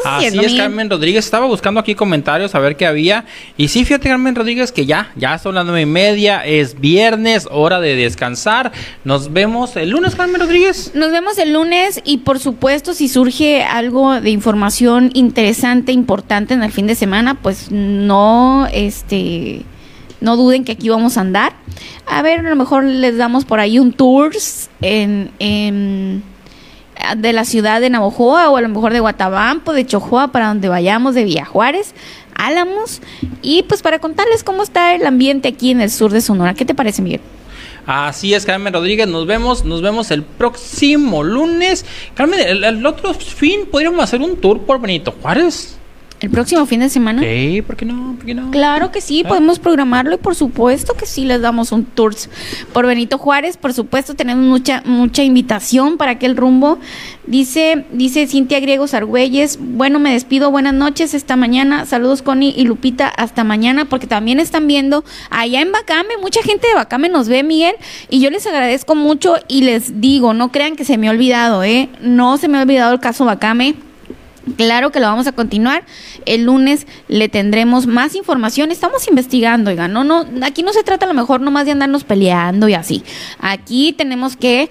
Así 0.04 0.38
es, 0.38 0.54
Carmen 0.54 0.90
Rodríguez. 0.90 1.24
Estaba 1.24 1.46
buscando 1.46 1.80
aquí 1.80 1.94
comentarios 1.94 2.54
a 2.54 2.58
ver 2.58 2.76
qué 2.76 2.86
había. 2.86 3.24
Y 3.56 3.68
sí, 3.68 3.84
fíjate, 3.84 4.08
Carmen 4.08 4.34
Rodríguez, 4.34 4.72
que 4.72 4.86
ya, 4.86 5.12
ya 5.16 5.38
son 5.38 5.54
las 5.54 5.64
nueve 5.64 5.82
y 5.82 5.86
media, 5.86 6.44
es 6.44 6.80
viernes, 6.80 7.48
hora 7.50 7.80
de 7.80 7.96
descansar. 7.96 8.72
Nos 9.04 9.32
vemos 9.32 9.76
el 9.76 9.90
lunes, 9.90 10.14
Carmen 10.14 10.40
Rodríguez. 10.40 10.92
Nos 10.94 11.12
vemos 11.12 11.38
el 11.38 11.52
lunes 11.52 12.00
y 12.04 12.18
por 12.18 12.38
supuesto, 12.38 12.94
si 12.94 13.08
surge 13.08 13.62
algo 13.62 14.20
de 14.20 14.30
información 14.30 15.10
interesante, 15.14 15.92
importante 15.92 16.54
en 16.54 16.62
el 16.62 16.72
fin 16.72 16.86
de 16.86 16.94
semana, 16.94 17.34
pues 17.34 17.70
no, 17.70 18.66
este, 18.72 19.62
no 20.20 20.36
duden 20.36 20.64
que 20.64 20.72
aquí 20.72 20.88
vamos 20.88 21.16
a 21.16 21.20
andar. 21.20 21.54
A 22.06 22.22
ver, 22.22 22.40
a 22.40 22.50
lo 22.50 22.56
mejor 22.56 22.84
les 22.84 23.16
damos 23.16 23.44
por 23.44 23.60
ahí 23.60 23.78
un 23.78 23.92
tours 23.92 24.70
en, 24.80 25.30
en 25.38 26.22
de 27.16 27.32
la 27.32 27.44
ciudad 27.44 27.80
de 27.80 27.90
Navojoa 27.90 28.50
o 28.50 28.56
a 28.56 28.60
lo 28.60 28.68
mejor 28.68 28.92
de 28.92 29.00
Guatabampo, 29.00 29.72
de 29.72 29.86
Chojoa, 29.86 30.28
para 30.28 30.48
donde 30.48 30.68
vayamos, 30.68 31.14
de 31.14 31.24
Villajuárez, 31.24 31.94
Álamos, 32.34 33.00
y 33.42 33.62
pues 33.62 33.82
para 33.82 33.98
contarles 33.98 34.44
cómo 34.44 34.62
está 34.62 34.94
el 34.94 35.06
ambiente 35.06 35.48
aquí 35.48 35.70
en 35.70 35.80
el 35.80 35.90
sur 35.90 36.12
de 36.12 36.20
Sonora. 36.20 36.54
¿Qué 36.54 36.64
te 36.64 36.74
parece, 36.74 37.02
Miguel? 37.02 37.20
Así 37.86 38.34
es, 38.34 38.44
Carmen 38.44 38.72
Rodríguez, 38.72 39.06
nos 39.06 39.26
vemos, 39.26 39.64
nos 39.64 39.80
vemos 39.80 40.10
el 40.10 40.22
próximo 40.22 41.22
lunes. 41.22 41.86
Carmen, 42.14 42.40
el, 42.40 42.64
el 42.64 42.84
otro 42.84 43.14
fin 43.14 43.60
podríamos 43.70 44.02
hacer 44.02 44.20
un 44.20 44.36
tour 44.36 44.62
por 44.62 44.80
Benito 44.80 45.14
Juárez. 45.22 45.78
¿El 46.20 46.30
próximo 46.30 46.64
fin 46.64 46.80
de 46.80 46.88
semana? 46.88 47.20
Sí, 47.20 47.62
¿por 47.62 47.76
qué 47.76 47.84
no? 47.84 48.14
¿Por 48.16 48.24
qué 48.24 48.34
no? 48.34 48.50
Claro 48.50 48.90
que 48.90 49.02
sí, 49.02 49.22
ah. 49.24 49.28
podemos 49.28 49.58
programarlo 49.58 50.14
y 50.14 50.18
por 50.18 50.34
supuesto 50.34 50.94
que 50.94 51.04
sí 51.04 51.26
les 51.26 51.42
damos 51.42 51.72
un 51.72 51.84
tour 51.84 52.14
por 52.72 52.86
Benito 52.86 53.18
Juárez. 53.18 53.58
Por 53.58 53.74
supuesto, 53.74 54.14
tenemos 54.14 54.44
mucha 54.44 54.82
mucha 54.86 55.22
invitación 55.22 55.98
para 55.98 56.12
aquel 56.12 56.36
rumbo. 56.36 56.78
Dice 57.26 57.84
dice 57.92 58.26
Cintia 58.26 58.60
Griegos 58.60 58.94
Argüelles, 58.94 59.58
bueno, 59.60 59.98
me 59.98 60.12
despido, 60.12 60.50
buenas 60.50 60.72
noches 60.72 61.12
esta 61.12 61.36
mañana. 61.36 61.84
Saludos 61.84 62.22
Connie 62.22 62.54
y 62.56 62.64
Lupita, 62.64 63.08
hasta 63.08 63.44
mañana, 63.44 63.84
porque 63.84 64.06
también 64.06 64.40
están 64.40 64.66
viendo 64.66 65.04
allá 65.28 65.60
en 65.60 65.72
Bacame, 65.72 66.16
mucha 66.22 66.42
gente 66.42 66.66
de 66.68 66.74
Bacame 66.74 67.10
nos 67.10 67.28
ve, 67.28 67.42
Miguel, 67.42 67.74
y 68.08 68.20
yo 68.20 68.30
les 68.30 68.46
agradezco 68.46 68.94
mucho 68.94 69.36
y 69.48 69.62
les 69.62 70.00
digo, 70.00 70.32
no 70.32 70.50
crean 70.50 70.76
que 70.76 70.84
se 70.84 70.96
me 70.96 71.08
ha 71.08 71.10
olvidado, 71.10 71.62
¿eh? 71.62 71.90
No 72.00 72.38
se 72.38 72.48
me 72.48 72.56
ha 72.58 72.62
olvidado 72.62 72.94
el 72.94 73.00
caso 73.00 73.24
Bacame 73.24 73.85
Claro 74.54 74.92
que 74.92 75.00
lo 75.00 75.06
vamos 75.06 75.26
a 75.26 75.32
continuar. 75.32 75.84
El 76.24 76.44
lunes 76.44 76.86
le 77.08 77.28
tendremos 77.28 77.86
más 77.86 78.14
información. 78.14 78.70
Estamos 78.70 79.08
investigando, 79.08 79.70
oiga, 79.70 79.88
no, 79.88 80.04
no, 80.04 80.24
aquí 80.42 80.62
no 80.62 80.72
se 80.72 80.84
trata 80.84 81.04
a 81.04 81.08
lo 81.08 81.14
mejor 81.14 81.40
nomás 81.40 81.66
de 81.66 81.72
andarnos 81.72 82.04
peleando 82.04 82.68
y 82.68 82.74
así. 82.74 83.02
Aquí 83.40 83.92
tenemos 83.92 84.36
que 84.36 84.62
eh, 84.62 84.68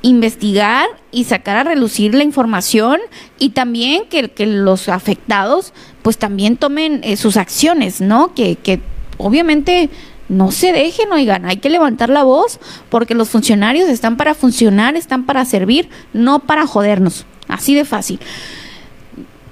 investigar 0.00 0.86
y 1.10 1.24
sacar 1.24 1.58
a 1.58 1.64
relucir 1.64 2.14
la 2.14 2.24
información 2.24 3.00
y 3.38 3.50
también 3.50 4.04
que, 4.08 4.46
los 4.46 4.88
afectados 4.88 5.74
pues 6.00 6.16
también 6.16 6.56
tomen 6.56 7.00
eh, 7.04 7.18
sus 7.18 7.36
acciones, 7.36 8.00
¿no? 8.00 8.34
Que, 8.34 8.56
que 8.56 8.80
obviamente 9.18 9.90
no 10.30 10.52
se 10.52 10.72
dejen, 10.72 11.12
oigan, 11.12 11.44
hay 11.44 11.58
que 11.58 11.68
levantar 11.68 12.08
la 12.08 12.22
voz 12.22 12.60
porque 12.88 13.14
los 13.14 13.28
funcionarios 13.28 13.90
están 13.90 14.16
para 14.16 14.34
funcionar, 14.34 14.96
están 14.96 15.26
para 15.26 15.44
servir, 15.44 15.90
no 16.14 16.38
para 16.40 16.66
jodernos. 16.66 17.26
Así 17.48 17.74
de 17.74 17.84
fácil. 17.84 18.20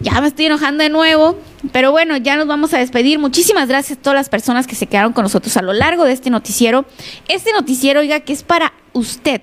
Ya 0.01 0.20
me 0.20 0.28
estoy 0.28 0.47
enojando 0.47 0.85
de 0.85 0.90
nuevo, 0.90 1.39
pero 1.73 1.90
bueno, 1.90 2.18
ya 2.18 2.36
nos 2.36 2.47
vamos 2.47 2.74
a 2.74 2.78
despedir. 2.78 3.18
Muchísimas 3.18 3.68
gracias 3.68 3.98
a 3.98 4.02
todas 4.02 4.16
las 4.16 4.28
personas 4.28 4.66
que 4.66 4.74
se 4.74 4.86
quedaron 4.86 5.14
con 5.14 5.23
nosotros 5.23 5.56
a 5.56 5.62
lo 5.62 5.73
largo 5.73 6.05
de 6.05 6.12
este 6.12 6.28
noticiero. 6.28 6.85
Este 7.28 7.52
noticiero, 7.52 8.01
oiga, 8.01 8.20
que 8.20 8.35
es 8.35 8.43
para 8.43 8.74
usted. 8.93 9.40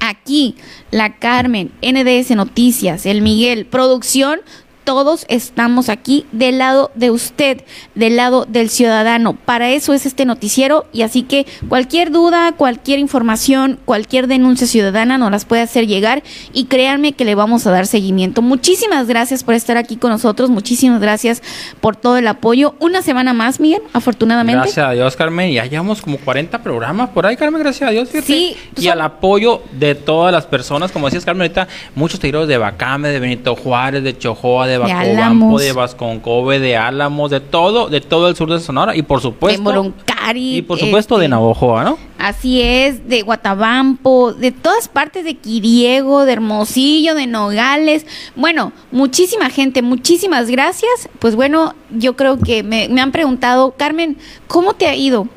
Aquí, 0.00 0.56
la 0.90 1.18
Carmen, 1.18 1.70
NDS 1.82 2.30
Noticias, 2.30 3.06
el 3.06 3.22
Miguel, 3.22 3.66
producción, 3.66 4.40
todos 4.84 5.24
estamos 5.28 5.88
aquí 5.88 6.26
del 6.32 6.58
lado 6.58 6.90
de 6.94 7.10
usted, 7.10 7.62
del 7.94 8.16
lado 8.16 8.44
del 8.44 8.68
ciudadano. 8.68 9.34
Para 9.34 9.70
eso 9.70 9.94
es 9.94 10.06
este 10.06 10.24
noticiero 10.24 10.86
y 10.92 11.02
así 11.02 11.22
que 11.22 11.46
cualquier 11.68 12.10
duda, 12.10 12.52
cualquier 12.52 12.98
información, 12.98 13.78
cualquier 13.84 14.26
denuncia 14.26 14.66
ciudadana 14.66 15.18
nos 15.18 15.30
las 15.30 15.44
puede 15.44 15.62
hacer 15.62 15.86
llegar 15.86 16.22
y 16.52 16.66
créanme 16.66 17.12
que 17.12 17.24
le 17.24 17.34
vamos 17.34 17.66
a 17.66 17.70
dar 17.70 17.86
seguimiento. 17.86 18.42
Muchísimas 18.42 19.06
gracias 19.06 19.42
por 19.42 19.54
estar 19.54 19.76
aquí 19.76 19.96
con 19.96 20.10
nosotros, 20.10 20.50
muchísimas 20.50 21.00
gracias 21.00 21.42
por 21.80 21.96
todo 21.96 22.18
el 22.18 22.26
apoyo. 22.26 22.74
Una 22.78 23.02
semana 23.02 23.32
más, 23.32 23.60
Miguel, 23.60 23.82
afortunadamente. 23.92 24.60
Gracias 24.60 24.86
a 24.86 24.92
Dios, 24.92 25.16
Carmen. 25.16 25.52
Ya 25.52 25.64
llevamos 25.64 26.02
como 26.02 26.18
40 26.18 26.62
programas 26.62 27.10
por 27.10 27.26
ahí, 27.26 27.36
Carmen, 27.36 27.62
gracias 27.62 27.88
a 27.88 27.92
Dios. 27.92 28.08
Sí. 28.24 28.56
Y 28.76 28.88
al 28.88 29.00
apoyo 29.00 29.62
de 29.72 29.94
todas 29.94 30.32
las 30.32 30.46
personas, 30.46 30.92
como 30.92 31.06
decías, 31.06 31.24
Carmen, 31.24 31.42
ahorita 31.42 31.68
muchos 31.94 32.20
seguidores 32.20 32.48
de 32.48 32.58
Bacame, 32.58 33.08
de 33.08 33.20
Benito 33.20 33.56
Juárez, 33.56 34.02
de 34.02 34.16
Chojoa, 34.16 34.66
de 34.66 34.73
de 34.74 34.78
Bacobampo, 34.78 35.58
de 35.58 35.72
Vasconcove, 35.72 36.58
de 36.58 36.76
Álamos, 36.76 37.30
de 37.30 37.40
todo, 37.40 37.88
de 37.88 38.00
todo 38.00 38.28
el 38.28 38.36
sur 38.36 38.50
de 38.50 38.60
Sonora 38.60 38.96
y 38.96 39.02
por 39.02 39.20
supuesto 39.20 39.58
de 39.58 39.62
Moroncari 39.62 40.56
y 40.56 40.62
por 40.62 40.78
supuesto 40.78 41.18
de 41.18 41.24
este, 41.24 41.30
Navojoa, 41.30 41.84
¿no? 41.84 41.98
Así 42.18 42.62
es, 42.62 43.08
de 43.08 43.22
Guatabampo, 43.22 44.32
de 44.32 44.50
todas 44.50 44.88
partes 44.88 45.24
de 45.24 45.34
Quiriego, 45.34 46.24
de 46.24 46.32
Hermosillo, 46.32 47.14
de 47.14 47.26
Nogales. 47.26 48.06
Bueno, 48.34 48.72
muchísima 48.90 49.50
gente, 49.50 49.82
muchísimas 49.82 50.50
gracias. 50.50 51.08
Pues 51.18 51.36
bueno, 51.36 51.74
yo 51.90 52.16
creo 52.16 52.38
que 52.38 52.62
me, 52.62 52.88
me 52.88 53.00
han 53.00 53.12
preguntado, 53.12 53.74
Carmen, 53.76 54.16
¿cómo 54.46 54.74
te 54.74 54.86
ha 54.86 54.96
ido? 54.96 55.28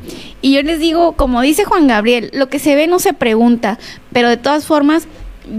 Y 0.42 0.54
yo 0.54 0.64
les 0.64 0.80
digo, 0.80 1.14
como 1.14 1.42
dice 1.42 1.66
Juan 1.66 1.88
Gabriel, 1.88 2.30
lo 2.34 2.48
que 2.48 2.60
se 2.60 2.76
ve 2.76 2.88
no 2.88 3.00
se 3.00 3.14
pregunta, 3.14 3.80
pero 4.14 4.30
de 4.30 4.38
todas 4.38 4.66
formas, 4.66 5.08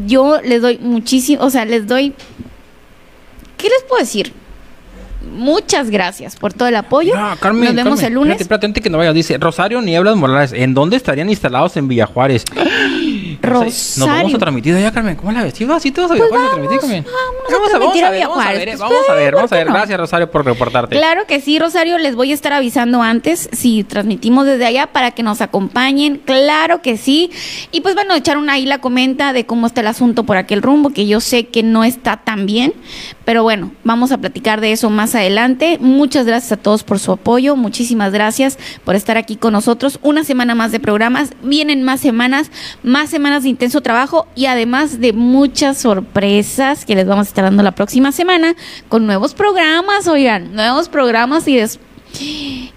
yo 0.07 0.41
les 0.43 0.63
doy 0.63 0.79
muchísimo, 0.79 1.45
o 1.45 1.51
sea, 1.51 1.65
les 1.65 1.87
doy 1.87 2.15
¿qué 3.59 3.69
les 3.69 3.83
puedo 3.87 4.01
decir? 4.01 4.33
Muchas 5.31 5.91
gracias 5.91 6.37
por 6.37 6.55
todo 6.55 6.69
el 6.69 6.77
apoyo. 6.77 7.13
Carmen, 7.41 7.75
Nos 7.75 7.85
vemos 7.85 8.03
el 8.03 8.15
lunes. 8.15 8.41
Espérate, 8.41 8.73
que 8.73 8.89
no 8.89 8.99
vaya. 8.99 9.13
Dice 9.13 9.37
Rosario 9.37 9.83
Nieblas 9.83 10.17
Morales. 10.17 10.53
¿En 10.53 10.73
dónde 10.73 10.97
estarían 10.97 11.29
instalados 11.29 11.77
en 11.77 11.89
Villajuárez? 11.89 12.45
Rosario. 13.41 13.73
Nos 13.99 14.09
vamos 14.09 14.35
a 14.35 14.39
transmitir 14.39 14.79
ya, 14.79 14.93
Carmen. 14.93 15.17
¿Cómo 15.17 15.33
la 15.33 15.43
ves? 15.43 15.55
¿Sí, 15.55 15.67
¿Sí 15.81 15.91
te 15.93 16.01
vas 16.01 16.11
a 16.11 16.17
pues 16.17 16.31
vamos, 16.31 16.51
transmitir, 16.51 16.81
Carmen? 16.81 17.05
Vamos, 17.05 17.75
a, 17.75 17.79
ver, 17.79 18.29
vamos 18.29 18.45
a 18.45 18.53
ver, 18.53 18.77
vamos 18.79 19.09
a 19.09 19.15
ver, 19.15 19.35
vamos 19.35 19.53
a 19.53 19.57
ver. 19.57 19.67
Gracias, 19.67 19.99
Rosario, 19.99 20.31
por 20.31 20.45
reportarte. 20.45 20.97
Claro 20.97 21.27
que 21.27 21.41
sí, 21.41 21.59
Rosario. 21.59 21.99
Les 21.99 22.15
voy 22.15 22.33
a 22.33 22.35
estar 22.35 22.53
avisando 22.53 23.03
antes 23.03 23.49
si 23.53 23.85
transmitimos 23.85 24.47
desde 24.47 24.67
allá 24.67 24.89
para 24.89 25.13
que 25.13 25.23
nos 25.23 25.41
acompañen. 25.41 26.21
Claro 26.25 26.83
que 26.83 26.97
sí. 26.97 27.31
Y 27.71 27.81
pues 27.81 27.95
bueno, 27.95 28.15
echar 28.15 28.39
una 28.39 28.55
ahí 28.55 28.67
la 28.67 28.79
comenta 28.79 29.33
de 29.33 29.47
cómo 29.47 29.67
está 29.67 29.83
el 29.83 29.87
asunto 29.87 30.25
por 30.25 30.37
aquel 30.37 30.63
rumbo, 30.63 30.91
que 30.91 31.07
yo 31.07 31.21
sé 31.21 31.47
que 31.47 31.63
no 31.63 31.85
está 31.85 32.19
tan 32.19 32.47
bien. 32.47 32.75
Pero 33.25 33.43
bueno, 33.43 33.73
vamos 33.85 34.11
a 34.11 34.19
platicar 34.19 34.61
de 34.61 34.73
eso 34.73 34.91
más 34.91 35.15
adelante. 35.15 35.79
Muchas 35.81 36.27
gracias 36.27 36.53
a 36.53 36.57
todos 36.57 36.83
por 36.83 36.99
su 36.99 37.13
apoyo. 37.13 37.57
Muchísimas 37.57 38.13
gracias 38.13 38.59
por 38.85 38.97
estar 38.97 39.17
aquí 39.17 39.37
con 39.37 39.53
nosotros. 39.53 39.99
Una 40.03 40.25
semana 40.25 40.55
más 40.55 40.73
de 40.73 40.81
programas. 40.81 41.31
Vienen 41.43 41.83
más 41.83 42.01
semanas, 42.01 42.51
más 42.83 43.11
semanas 43.11 43.28
de 43.43 43.49
intenso 43.49 43.81
trabajo 43.81 44.27
y 44.35 44.47
además 44.47 45.01
de 45.01 45.13
muchas 45.13 45.79
sorpresas 45.79 46.85
que 46.85 46.95
les 46.95 47.07
vamos 47.07 47.27
a 47.27 47.29
estar 47.29 47.45
dando 47.45 47.63
la 47.63 47.73
próxima 47.73 48.11
semana 48.13 48.55
con 48.89 49.07
nuevos 49.07 49.35
programas, 49.35 50.09
oigan, 50.09 50.55
nuevos 50.55 50.89
programas 50.89 51.47
y, 51.47 51.61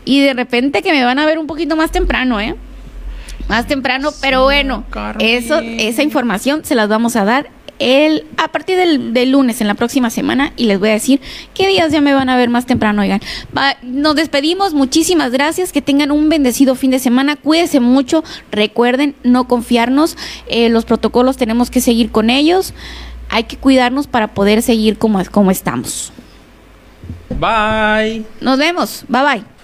y 0.05 0.21
de 0.21 0.33
repente 0.33 0.81
que 0.81 0.91
me 0.91 1.03
van 1.03 1.19
a 1.19 1.25
ver 1.25 1.39
un 1.39 1.47
poquito 1.47 1.75
más 1.75 1.91
temprano, 1.91 2.39
¿eh? 2.39 2.55
Más 3.47 3.67
temprano, 3.67 4.11
pero 4.21 4.43
bueno, 4.43 4.83
eso, 5.19 5.59
esa 5.59 6.03
información 6.03 6.63
se 6.63 6.75
las 6.75 6.87
vamos 6.87 7.15
a 7.15 7.25
dar 7.25 7.49
el, 7.81 8.25
a 8.37 8.49
partir 8.49 8.77
del, 8.77 9.31
lunes, 9.31 9.59
en 9.59 9.67
la 9.67 9.73
próxima 9.73 10.11
semana, 10.11 10.53
y 10.55 10.65
les 10.65 10.79
voy 10.79 10.89
a 10.89 10.93
decir 10.93 11.19
qué 11.55 11.65
días 11.67 11.91
ya 11.91 11.99
me 11.99 12.13
van 12.13 12.29
a 12.29 12.37
ver 12.37 12.49
más 12.49 12.67
temprano, 12.67 13.01
oigan. 13.01 13.21
nos 13.81 14.15
despedimos, 14.15 14.75
muchísimas 14.75 15.31
gracias, 15.31 15.71
que 15.71 15.81
tengan 15.81 16.11
un 16.11 16.29
bendecido 16.29 16.75
fin 16.75 16.91
de 16.91 16.99
semana, 16.99 17.35
cuídense 17.35 17.79
mucho, 17.79 18.23
recuerden 18.51 19.15
no 19.23 19.47
confiarnos, 19.47 20.15
eh, 20.47 20.69
los 20.69 20.85
protocolos 20.85 21.37
tenemos 21.37 21.71
que 21.71 21.81
seguir 21.81 22.11
con 22.11 22.29
ellos, 22.29 22.75
hay 23.29 23.45
que 23.45 23.57
cuidarnos 23.57 24.05
para 24.05 24.35
poder 24.35 24.61
seguir 24.61 24.99
como, 24.99 25.23
como 25.25 25.49
estamos. 25.49 26.13
Bye. 27.29 28.25
Nos 28.41 28.59
vemos, 28.59 29.05
bye 29.07 29.23
bye. 29.23 29.60